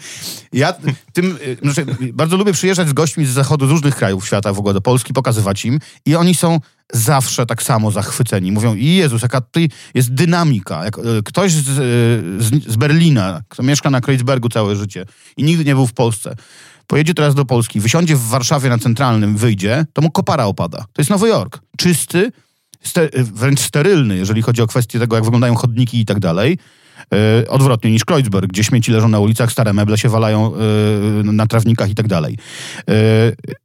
Ja 0.54 0.74
tym, 1.14 1.38
yy, 1.46 1.74
znaczy, 1.74 1.86
bardzo 2.14 2.38
lubię 2.38 2.54
przyjeżdżać 2.54 2.88
z 2.88 2.94
gośćmi 2.94 3.26
z 3.26 3.30
zachodu, 3.30 3.68
z 3.68 3.70
różnych 3.70 3.96
krajów 3.96 4.28
świata 4.28 4.54
w 4.54 4.60
ogóle 4.60 4.74
do 4.74 4.82
Polski, 4.82 5.14
pokazywać 5.14 5.66
im 5.66 5.80
i 6.06 6.16
oni 6.16 6.36
są 6.36 6.60
zawsze 6.94 7.46
tak 7.46 7.64
samo 7.64 7.92
zachwyceni. 7.92 8.52
Mówią, 8.52 8.76
Jezus, 8.76 9.22
jaka 9.22 9.42
tutaj 9.42 9.70
jest 9.94 10.14
dynamika. 10.14 10.86
Jak, 10.86 11.00
e, 11.00 11.02
ktoś 11.26 11.52
z, 11.52 11.66
z, 12.44 12.68
z 12.68 12.76
Berlina, 12.76 13.42
kto 13.50 13.64
mieszka 13.64 13.90
na 13.90 14.02
Kreuzbergu 14.02 14.50
całe 14.50 14.76
życie 14.76 15.06
i 15.38 15.44
nigdy 15.44 15.66
nie 15.66 15.76
był 15.76 15.88
w 15.88 15.94
Polsce, 15.94 16.36
pojedzie 16.88 17.14
teraz 17.14 17.36
do 17.36 17.46
Polski, 17.46 17.80
wysiądzie 17.80 18.16
w 18.16 18.28
Warszawie 18.28 18.70
na 18.70 18.78
centralnym, 18.78 19.38
wyjdzie, 19.38 19.86
to 19.94 20.02
mu 20.02 20.12
kopara 20.12 20.46
opada. 20.46 20.78
To 20.78 21.02
jest 21.02 21.10
Nowy 21.10 21.28
Jork. 21.28 21.60
Czysty, 21.78 22.32
ster 22.82 23.10
wręcz 23.14 23.60
sterylny, 23.60 24.18
jeżeli 24.18 24.42
chodzi 24.42 24.62
o 24.62 24.68
kwestię 24.68 25.00
tego, 25.00 25.16
jak 25.16 25.26
wyglądają 25.26 25.56
chodniki 25.56 26.00
i 26.00 26.06
tak 26.06 26.20
dalej. 26.20 26.58
Yy, 27.12 27.50
odwrotnie 27.50 27.92
niż 27.92 28.06
Kreuzberg, 28.06 28.48
gdzie 28.48 28.64
śmieci 28.64 28.92
leżą 28.92 29.08
na 29.08 29.20
ulicach, 29.20 29.52
stare 29.52 29.74
meble 29.74 29.98
się 29.98 30.10
walają 30.10 30.52
yy, 31.26 31.34
na 31.34 31.48
trawnikach 31.48 31.90
i 31.90 31.96
tak 31.96 32.08
dalej. 32.08 32.38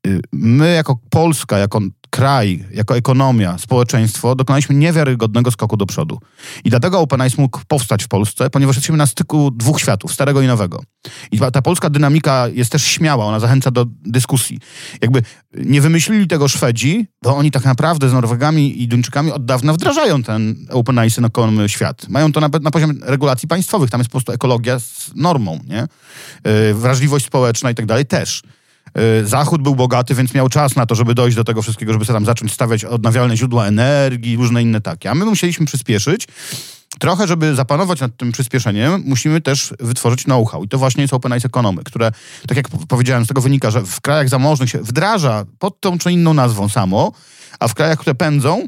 Yy, 0.04 0.20
my 0.32 0.74
jako 0.74 0.98
Polska, 1.10 1.58
jako 1.58 1.80
kraj, 2.10 2.64
jako 2.72 2.96
ekonomia, 2.96 3.58
społeczeństwo 3.58 4.34
dokonaliśmy 4.34 4.74
niewiarygodnego 4.74 5.50
skoku 5.50 5.76
do 5.76 5.86
przodu. 5.86 6.18
I 6.64 6.70
dlatego 6.70 7.00
OpenIce 7.00 7.42
mógł 7.42 7.60
powstać 7.68 8.04
w 8.04 8.08
Polsce, 8.08 8.50
ponieważ 8.50 8.76
jesteśmy 8.76 8.96
na 8.96 9.06
styku 9.06 9.50
dwóch 9.50 9.80
światów, 9.80 10.12
starego 10.12 10.42
i 10.42 10.46
nowego. 10.46 10.82
I 11.32 11.40
ta 11.52 11.62
polska 11.62 11.90
dynamika 11.90 12.48
jest 12.48 12.72
też 12.72 12.84
śmiała, 12.84 13.24
ona 13.24 13.40
zachęca 13.40 13.70
do 13.70 13.86
dyskusji. 13.88 14.58
Jakby 15.02 15.22
nie 15.54 15.80
wymyślili 15.80 16.26
tego 16.26 16.48
Szwedzi, 16.48 17.06
bo 17.22 17.36
oni 17.36 17.50
tak 17.50 17.64
naprawdę 17.64 18.08
z 18.08 18.12
Norwegami 18.12 18.82
i 18.82 18.88
Duńczykami 18.88 19.32
od 19.32 19.44
dawna 19.44 19.72
wdrażają 19.72 20.22
ten 20.22 20.66
OpenIce 20.70 21.20
na 21.20 21.28
kołem 21.28 21.68
świat. 21.68 22.08
Mają 22.08 22.32
to 22.32 22.40
nawet 22.40 22.62
na 22.62 22.70
poziomie 22.70 22.94
regulacji 23.02 23.48
państwowych, 23.48 23.90
tam 23.90 24.00
jest 24.00 24.10
po 24.10 24.12
prostu 24.12 24.32
ekologia 24.32 24.78
z 24.78 25.10
normą, 25.14 25.60
nie? 25.66 25.86
Yy, 26.44 26.74
wrażliwość 26.74 27.26
społeczna 27.26 27.70
i 27.70 27.74
tak 27.74 27.86
dalej 27.86 28.06
też. 28.06 28.42
Y, 28.98 29.26
Zachód 29.26 29.62
był 29.62 29.74
bogaty, 29.74 30.14
więc 30.14 30.34
miał 30.34 30.48
czas 30.48 30.76
na 30.76 30.86
to, 30.86 30.94
żeby 30.94 31.14
dojść 31.14 31.36
do 31.36 31.44
tego 31.44 31.62
wszystkiego, 31.62 31.92
żeby 31.92 32.04
sobie 32.04 32.16
tam 32.16 32.24
zacząć 32.24 32.52
stawiać 32.52 32.84
odnawialne 32.84 33.36
źródła 33.36 33.66
energii, 33.66 34.36
różne 34.36 34.62
inne 34.62 34.80
takie. 34.80 35.10
A 35.10 35.14
my 35.14 35.24
musieliśmy 35.24 35.66
przyspieszyć. 35.66 36.26
Trochę, 36.98 37.26
żeby 37.26 37.54
zapanować 37.54 38.00
nad 38.00 38.16
tym 38.16 38.32
przyspieszeniem, 38.32 39.02
musimy 39.06 39.40
też 39.40 39.74
wytworzyć 39.80 40.24
know-how. 40.24 40.64
I 40.64 40.68
to 40.68 40.78
właśnie 40.78 41.02
jest 41.02 41.14
Open 41.14 41.32
Eyes 41.32 41.44
Economy, 41.44 41.84
które, 41.84 42.12
tak 42.48 42.56
jak 42.56 42.68
powiedziałem, 42.68 43.24
z 43.24 43.28
tego 43.28 43.40
wynika, 43.40 43.70
że 43.70 43.82
w 43.82 44.00
krajach 44.00 44.28
zamożnych 44.28 44.70
się 44.70 44.78
wdraża 44.78 45.44
pod 45.58 45.80
tą 45.80 45.98
czy 45.98 46.12
inną 46.12 46.34
nazwą 46.34 46.68
samo, 46.68 47.12
a 47.60 47.68
w 47.68 47.74
krajach, 47.74 47.98
które 47.98 48.14
pędzą, 48.14 48.66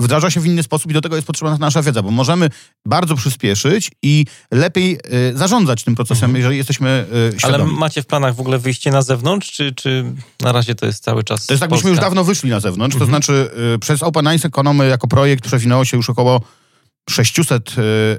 wdraża 0.00 0.30
się 0.30 0.40
w 0.40 0.46
inny 0.46 0.62
sposób 0.62 0.90
i 0.90 0.94
do 0.94 1.00
tego 1.00 1.16
jest 1.16 1.26
potrzebna 1.26 1.56
nasza 1.60 1.82
wiedza, 1.82 2.02
bo 2.02 2.10
możemy 2.10 2.50
bardzo 2.86 3.14
przyspieszyć 3.14 3.90
i 4.02 4.24
lepiej 4.50 4.98
y, 5.32 5.38
zarządzać 5.38 5.84
tym 5.84 5.94
procesem, 5.94 6.24
mhm. 6.24 6.36
jeżeli 6.36 6.56
jesteśmy 6.56 7.06
y, 7.34 7.38
świadomi. 7.38 7.62
Ale 7.62 7.72
macie 7.72 8.02
w 8.02 8.06
planach 8.06 8.34
w 8.34 8.40
ogóle 8.40 8.58
wyjście 8.58 8.90
na 8.90 9.02
zewnątrz, 9.02 9.52
czy, 9.52 9.74
czy 9.74 10.04
na 10.40 10.52
razie 10.52 10.74
to 10.74 10.86
jest 10.86 11.04
cały 11.04 11.24
czas 11.24 11.46
To 11.46 11.52
jest 11.52 11.60
tak, 11.60 11.70
byśmy 11.70 11.90
już 11.90 11.98
dawno 11.98 12.24
wyszli 12.24 12.50
na 12.50 12.60
zewnątrz, 12.60 12.94
mhm. 12.94 13.00
to 13.00 13.10
znaczy 13.10 13.50
y, 13.74 13.78
przez 13.78 14.02
Open 14.02 14.26
Eyes 14.26 14.44
Economy 14.44 14.88
jako 14.88 15.08
projekt 15.08 15.44
przewinęło 15.44 15.84
się 15.84 15.96
już 15.96 16.10
około 16.10 16.40
600 17.10 17.74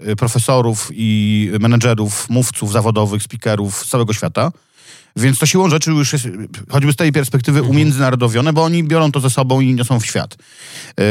y, 0.07 0.15
profesorów 0.15 0.89
i 0.93 1.51
menedżerów, 1.59 2.29
mówców 2.29 2.71
zawodowych, 2.71 3.23
speakerów 3.23 3.85
z 3.85 3.89
całego 3.89 4.13
świata. 4.13 4.51
Więc 5.17 5.39
to 5.39 5.45
siłą 5.45 5.69
rzeczy 5.69 5.91
już 5.91 6.13
jest, 6.13 6.27
choćby 6.69 6.93
z 6.93 6.95
tej 6.95 7.11
perspektywy, 7.11 7.59
mhm. 7.59 7.75
umiędzynarodowione, 7.75 8.53
bo 8.53 8.63
oni 8.63 8.83
biorą 8.83 9.11
to 9.11 9.19
ze 9.19 9.29
sobą 9.29 9.59
i 9.59 9.73
niosą 9.73 9.99
w 9.99 10.05
świat. 10.05 10.37
Yy, 10.97 11.03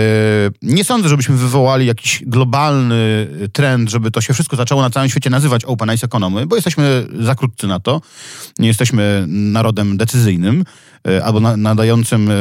nie 0.63 0.85
sądzę, 0.85 1.09
żebyśmy 1.09 1.37
wywołali 1.37 1.87
jakiś 1.87 2.23
globalny 2.27 3.29
trend, 3.53 3.91
żeby 3.91 4.11
to 4.11 4.21
się 4.21 4.35
wszystko 4.35 4.57
zaczęło 4.57 4.83
na 4.83 4.91
całym 4.91 5.09
świecie 5.09 5.31
nazywać 5.31 5.65
Open 5.65 5.95
Ice 5.95 6.07
Economy, 6.07 6.47
bo 6.47 6.57
jesteśmy 6.57 7.07
za 7.21 7.35
krótcy 7.35 7.67
na 7.67 7.81
to. 7.81 8.01
Nie 8.59 8.69
jesteśmy 8.69 9.25
narodem 9.29 9.97
decyzyjnym. 9.97 10.65
E, 11.07 11.25
albo 11.25 11.41
na, 11.41 11.57
nadającym 11.57 12.31
e, 12.31 12.33
e, 12.35 12.39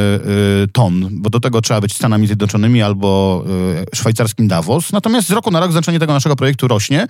ton, 0.71 1.07
bo 1.11 1.29
do 1.29 1.39
tego 1.39 1.61
trzeba 1.61 1.81
być 1.81 1.93
Stanami 1.93 2.27
Zjednoczonymi 2.27 2.81
albo 2.81 3.45
szwajcarskim 3.93 4.47
Davos. 4.47 4.91
Natomiast 4.91 5.27
z 5.27 5.31
roku 5.31 5.51
na 5.51 5.59
rok 5.59 5.71
znaczenie 5.71 5.99
tego 5.99 6.13
naszego 6.13 6.35
projektu 6.35 6.67
rośnie 6.67 7.07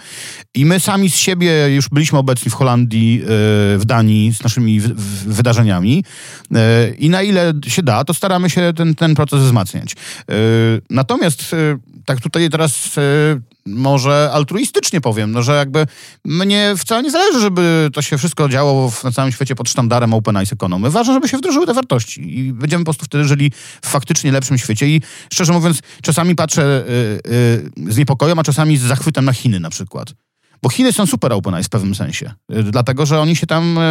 i 0.53 0.65
my 0.65 0.79
sami 0.79 1.09
z 1.09 1.15
siebie 1.15 1.75
już 1.75 1.89
byliśmy 1.89 2.19
obecni 2.19 2.51
w 2.51 2.53
Holandii, 2.53 3.21
w 3.77 3.81
Danii 3.85 4.33
z 4.33 4.43
naszymi 4.43 4.81
wydarzeniami 5.25 6.03
i 6.99 7.09
na 7.09 7.21
ile 7.21 7.53
się 7.67 7.83
da, 7.83 8.03
to 8.03 8.13
staramy 8.13 8.49
się 8.49 8.73
ten, 8.75 8.95
ten 8.95 9.15
proces 9.15 9.39
wzmacniać. 9.39 9.95
Natomiast 10.89 11.55
tak 12.05 12.21
tutaj 12.21 12.49
teraz 12.49 12.89
może 13.65 14.29
altruistycznie 14.33 15.01
powiem, 15.01 15.31
no, 15.31 15.43
że 15.43 15.55
jakby 15.55 15.87
mnie 16.25 16.73
wcale 16.77 17.03
nie 17.03 17.11
zależy, 17.11 17.39
żeby 17.39 17.89
to 17.93 18.01
się 18.01 18.17
wszystko 18.17 18.49
działo 18.49 18.91
w, 18.91 19.03
na 19.03 19.11
całym 19.11 19.31
świecie 19.31 19.55
pod 19.55 19.69
sztandarem 19.69 20.13
Open 20.13 20.43
Ice 20.43 20.55
Economy. 20.55 20.89
Ważne, 20.89 21.13
żeby 21.13 21.29
się 21.29 21.37
wdrożyły 21.37 21.65
te 21.65 21.73
wartości 21.73 22.39
i 22.39 22.53
będziemy 22.53 22.83
po 22.83 22.85
prostu 22.85 23.05
wtedy 23.05 23.23
żyli 23.23 23.51
w 23.81 23.87
faktycznie 23.87 24.31
lepszym 24.31 24.57
świecie 24.57 24.87
i 24.87 25.01
szczerze 25.33 25.53
mówiąc, 25.53 25.79
czasami 26.01 26.35
patrzę 26.35 26.85
y, 26.87 27.31
y, 27.87 27.93
z 27.93 27.97
niepokojem, 27.97 28.39
a 28.39 28.43
czasami 28.43 28.77
z 28.77 28.81
zachwytem 28.81 29.25
na 29.25 29.33
Chiny 29.33 29.59
na 29.59 29.69
przykład. 29.69 30.13
Bo 30.61 30.69
Chiny 30.69 30.93
są 30.93 31.05
super 31.05 31.33
open 31.33 31.63
w 31.63 31.69
pewnym 31.69 31.95
sensie. 31.95 32.33
Y, 32.53 32.63
dlatego, 32.63 33.05
że 33.05 33.19
oni 33.19 33.35
się 33.35 33.47
tam, 33.47 33.77
y, 33.77 33.81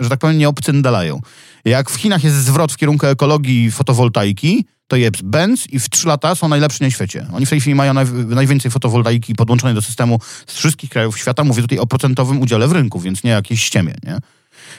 y, 0.00 0.04
że 0.04 0.10
tak 0.10 0.18
powiem, 0.18 0.38
nie 0.38 0.48
obcyndalają. 0.48 1.20
Jak 1.64 1.90
w 1.90 1.94
Chinach 1.94 2.24
jest 2.24 2.36
zwrot 2.36 2.72
w 2.72 2.76
kierunku 2.76 3.06
ekologii 3.06 3.70
fotowoltaiki, 3.70 4.64
to 4.86 4.96
jest 4.96 5.22
Benz 5.22 5.66
i 5.66 5.78
w 5.78 5.90
trzy 5.90 6.08
lata 6.08 6.34
są 6.34 6.48
najlepsi 6.48 6.82
na 6.82 6.90
świecie. 6.90 7.26
Oni 7.32 7.46
w 7.46 7.50
tej 7.50 7.60
chwili 7.60 7.74
mają 7.74 7.94
naj, 7.94 8.06
najwięcej 8.12 8.70
fotowoltaiki 8.70 9.34
podłączonej 9.34 9.74
do 9.74 9.82
systemu 9.82 10.18
z 10.46 10.54
wszystkich 10.54 10.90
krajów 10.90 11.18
świata. 11.18 11.44
Mówię 11.44 11.62
tutaj 11.62 11.78
o 11.78 11.86
procentowym 11.86 12.40
udziale 12.40 12.68
w 12.68 12.72
rynku, 12.72 13.00
więc 13.00 13.24
nie 13.24 13.30
jakieś 13.30 13.64
ściemie, 13.64 13.94
nie? 14.02 14.18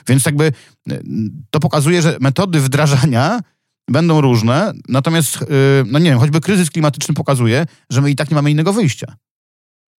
Więc 0.07 0.25
jakby 0.25 0.51
to 1.49 1.59
pokazuje, 1.59 2.01
że 2.01 2.17
metody 2.19 2.61
wdrażania 2.61 3.39
będą 3.87 4.21
różne, 4.21 4.73
natomiast, 4.89 5.39
no 5.85 5.99
nie 5.99 6.09
wiem, 6.09 6.19
choćby 6.19 6.41
kryzys 6.41 6.69
klimatyczny 6.69 7.13
pokazuje, 7.13 7.65
że 7.89 8.01
my 8.01 8.11
i 8.11 8.15
tak 8.15 8.31
nie 8.31 8.35
mamy 8.35 8.51
innego 8.51 8.73
wyjścia. 8.73 9.15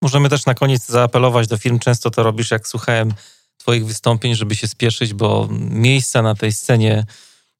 Możemy 0.02 0.28
też 0.28 0.46
na 0.46 0.54
koniec 0.54 0.86
zaapelować 0.86 1.46
do 1.46 1.58
firm, 1.58 1.78
często 1.78 2.10
to 2.10 2.22
robisz, 2.22 2.50
jak 2.50 2.68
słuchałem 2.68 3.12
Twoich 3.56 3.86
wystąpień, 3.86 4.34
żeby 4.34 4.54
się 4.54 4.68
spieszyć, 4.68 5.14
bo 5.14 5.48
miejsca 5.70 6.22
na 6.22 6.34
tej 6.34 6.52
scenie 6.52 7.04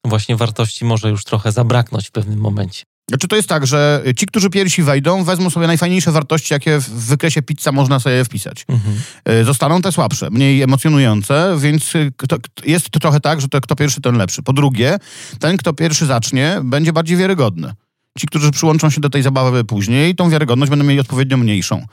właśnie 0.05 0.35
wartości 0.35 0.85
może 0.85 1.09
już 1.09 1.23
trochę 1.23 1.51
zabraknąć 1.51 2.07
w 2.07 2.11
pewnym 2.11 2.39
momencie. 2.39 2.83
Znaczy 3.09 3.27
to 3.27 3.35
jest 3.35 3.49
tak, 3.49 3.67
że 3.67 4.03
ci, 4.17 4.25
którzy 4.25 4.49
pierwsi 4.49 4.83
wejdą, 4.83 5.23
wezmą 5.23 5.49
sobie 5.49 5.67
najfajniejsze 5.67 6.11
wartości, 6.11 6.53
jakie 6.53 6.79
w 6.79 6.89
wykresie 6.89 7.41
pizza 7.41 7.71
można 7.71 7.99
sobie 7.99 8.25
wpisać. 8.25 8.65
Mhm. 8.67 8.95
E, 9.25 9.43
zostaną 9.43 9.81
te 9.81 9.91
słabsze, 9.91 10.29
mniej 10.29 10.61
emocjonujące, 10.61 11.55
więc 11.59 11.93
kto, 12.17 12.37
jest 12.65 12.89
to 12.89 12.99
trochę 12.99 13.19
tak, 13.19 13.41
że 13.41 13.47
to 13.47 13.61
kto 13.61 13.75
pierwszy, 13.75 14.01
ten 14.01 14.17
lepszy. 14.17 14.43
Po 14.43 14.53
drugie, 14.53 14.97
ten, 15.39 15.57
kto 15.57 15.73
pierwszy 15.73 16.05
zacznie, 16.05 16.59
będzie 16.63 16.93
bardziej 16.93 17.17
wiarygodny. 17.17 17.73
Ci, 18.17 18.27
którzy 18.27 18.51
przyłączą 18.51 18.89
się 18.89 19.01
do 19.01 19.09
tej 19.09 19.23
zabawy 19.23 19.63
później, 19.63 20.15
tą 20.15 20.29
wiarygodność 20.29 20.69
będą 20.69 20.85
mieli 20.85 20.99
odpowiednio 20.99 21.37
mniejszą. 21.37 21.85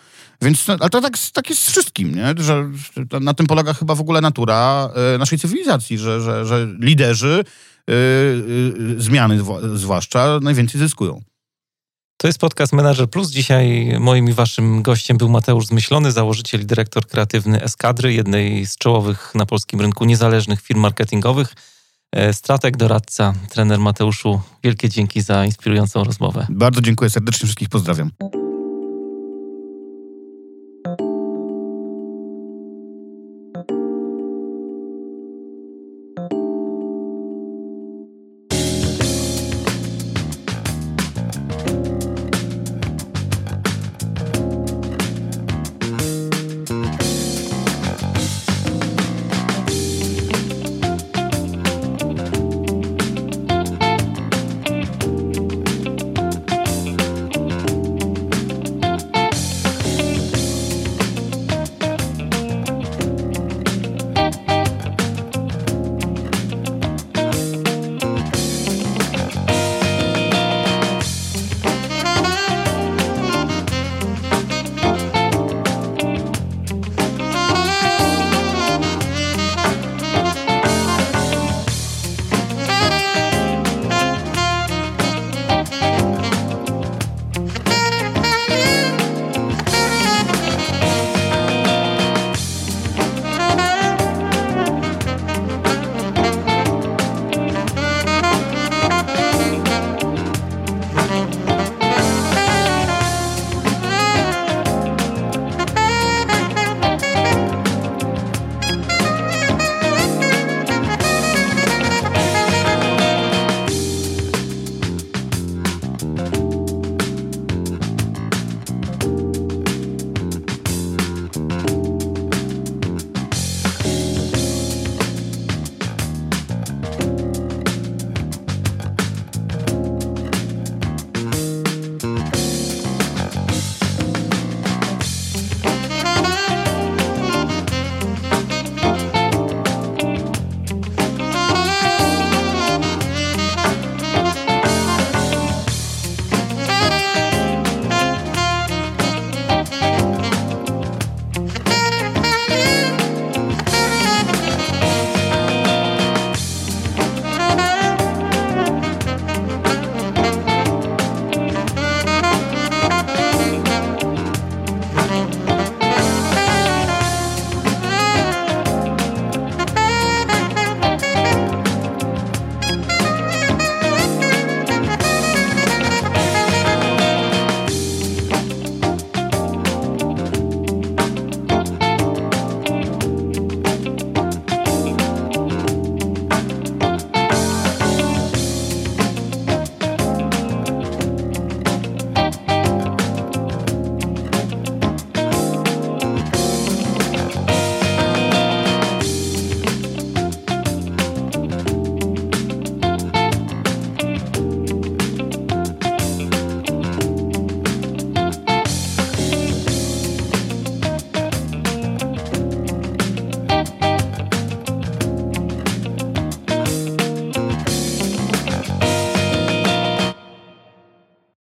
Więc, 0.43 0.71
ale 0.71 0.91
to 0.91 1.01
tak, 1.01 1.13
tak 1.33 1.51
jest 1.51 1.63
z 1.63 1.71
wszystkim, 1.71 2.15
nie? 2.15 2.35
że 2.37 2.71
na 3.21 3.35
tym 3.35 3.47
polega 3.47 3.75
chyba 3.75 3.95
w 3.95 4.01
ogóle 4.01 4.21
natura 4.21 4.91
e, 5.15 5.19
naszej 5.19 5.39
cywilizacji, 5.39 5.99
że, 5.99 6.21
że, 6.21 6.47
że 6.47 6.69
liderzy 6.81 7.45
zmiany 8.97 9.41
zwłaszcza 9.75 10.39
najwięcej 10.43 10.81
zyskują. 10.81 11.21
To 12.17 12.29
jest 12.29 12.39
podcast 12.39 12.73
Manager 12.73 13.11
Plus. 13.11 13.31
Dzisiaj 13.31 13.97
moim 14.01 14.29
i 14.29 14.33
waszym 14.33 14.83
gościem 14.83 15.17
był 15.19 15.29
Mateusz 15.29 15.67
Zmyślony, 15.67 16.13
założyciel 16.13 16.61
i 16.61 16.67
dyrektor 16.67 17.07
kreatywny 17.07 17.63
Eskadry, 17.63 18.13
jednej 18.13 18.67
z 18.67 18.77
czołowych 18.77 19.33
na 19.35 19.47
polskim 19.47 19.81
rynku 19.81 20.05
niezależnych 20.05 20.61
firm 20.61 20.81
marketingowych. 20.81 21.55
E, 22.13 22.33
strateg, 22.33 22.77
doradca, 22.77 23.35
trener 23.51 23.79
Mateuszu, 23.79 24.41
wielkie 24.63 24.89
dzięki 24.89 25.21
za 25.21 25.45
inspirującą 25.45 26.05
rozmowę. 26.05 26.47
Bardzo 26.51 26.81
dziękuję 26.81 27.11
serdecznie, 27.11 27.47
wszystkich 27.47 27.69
pozdrawiam. 27.69 28.11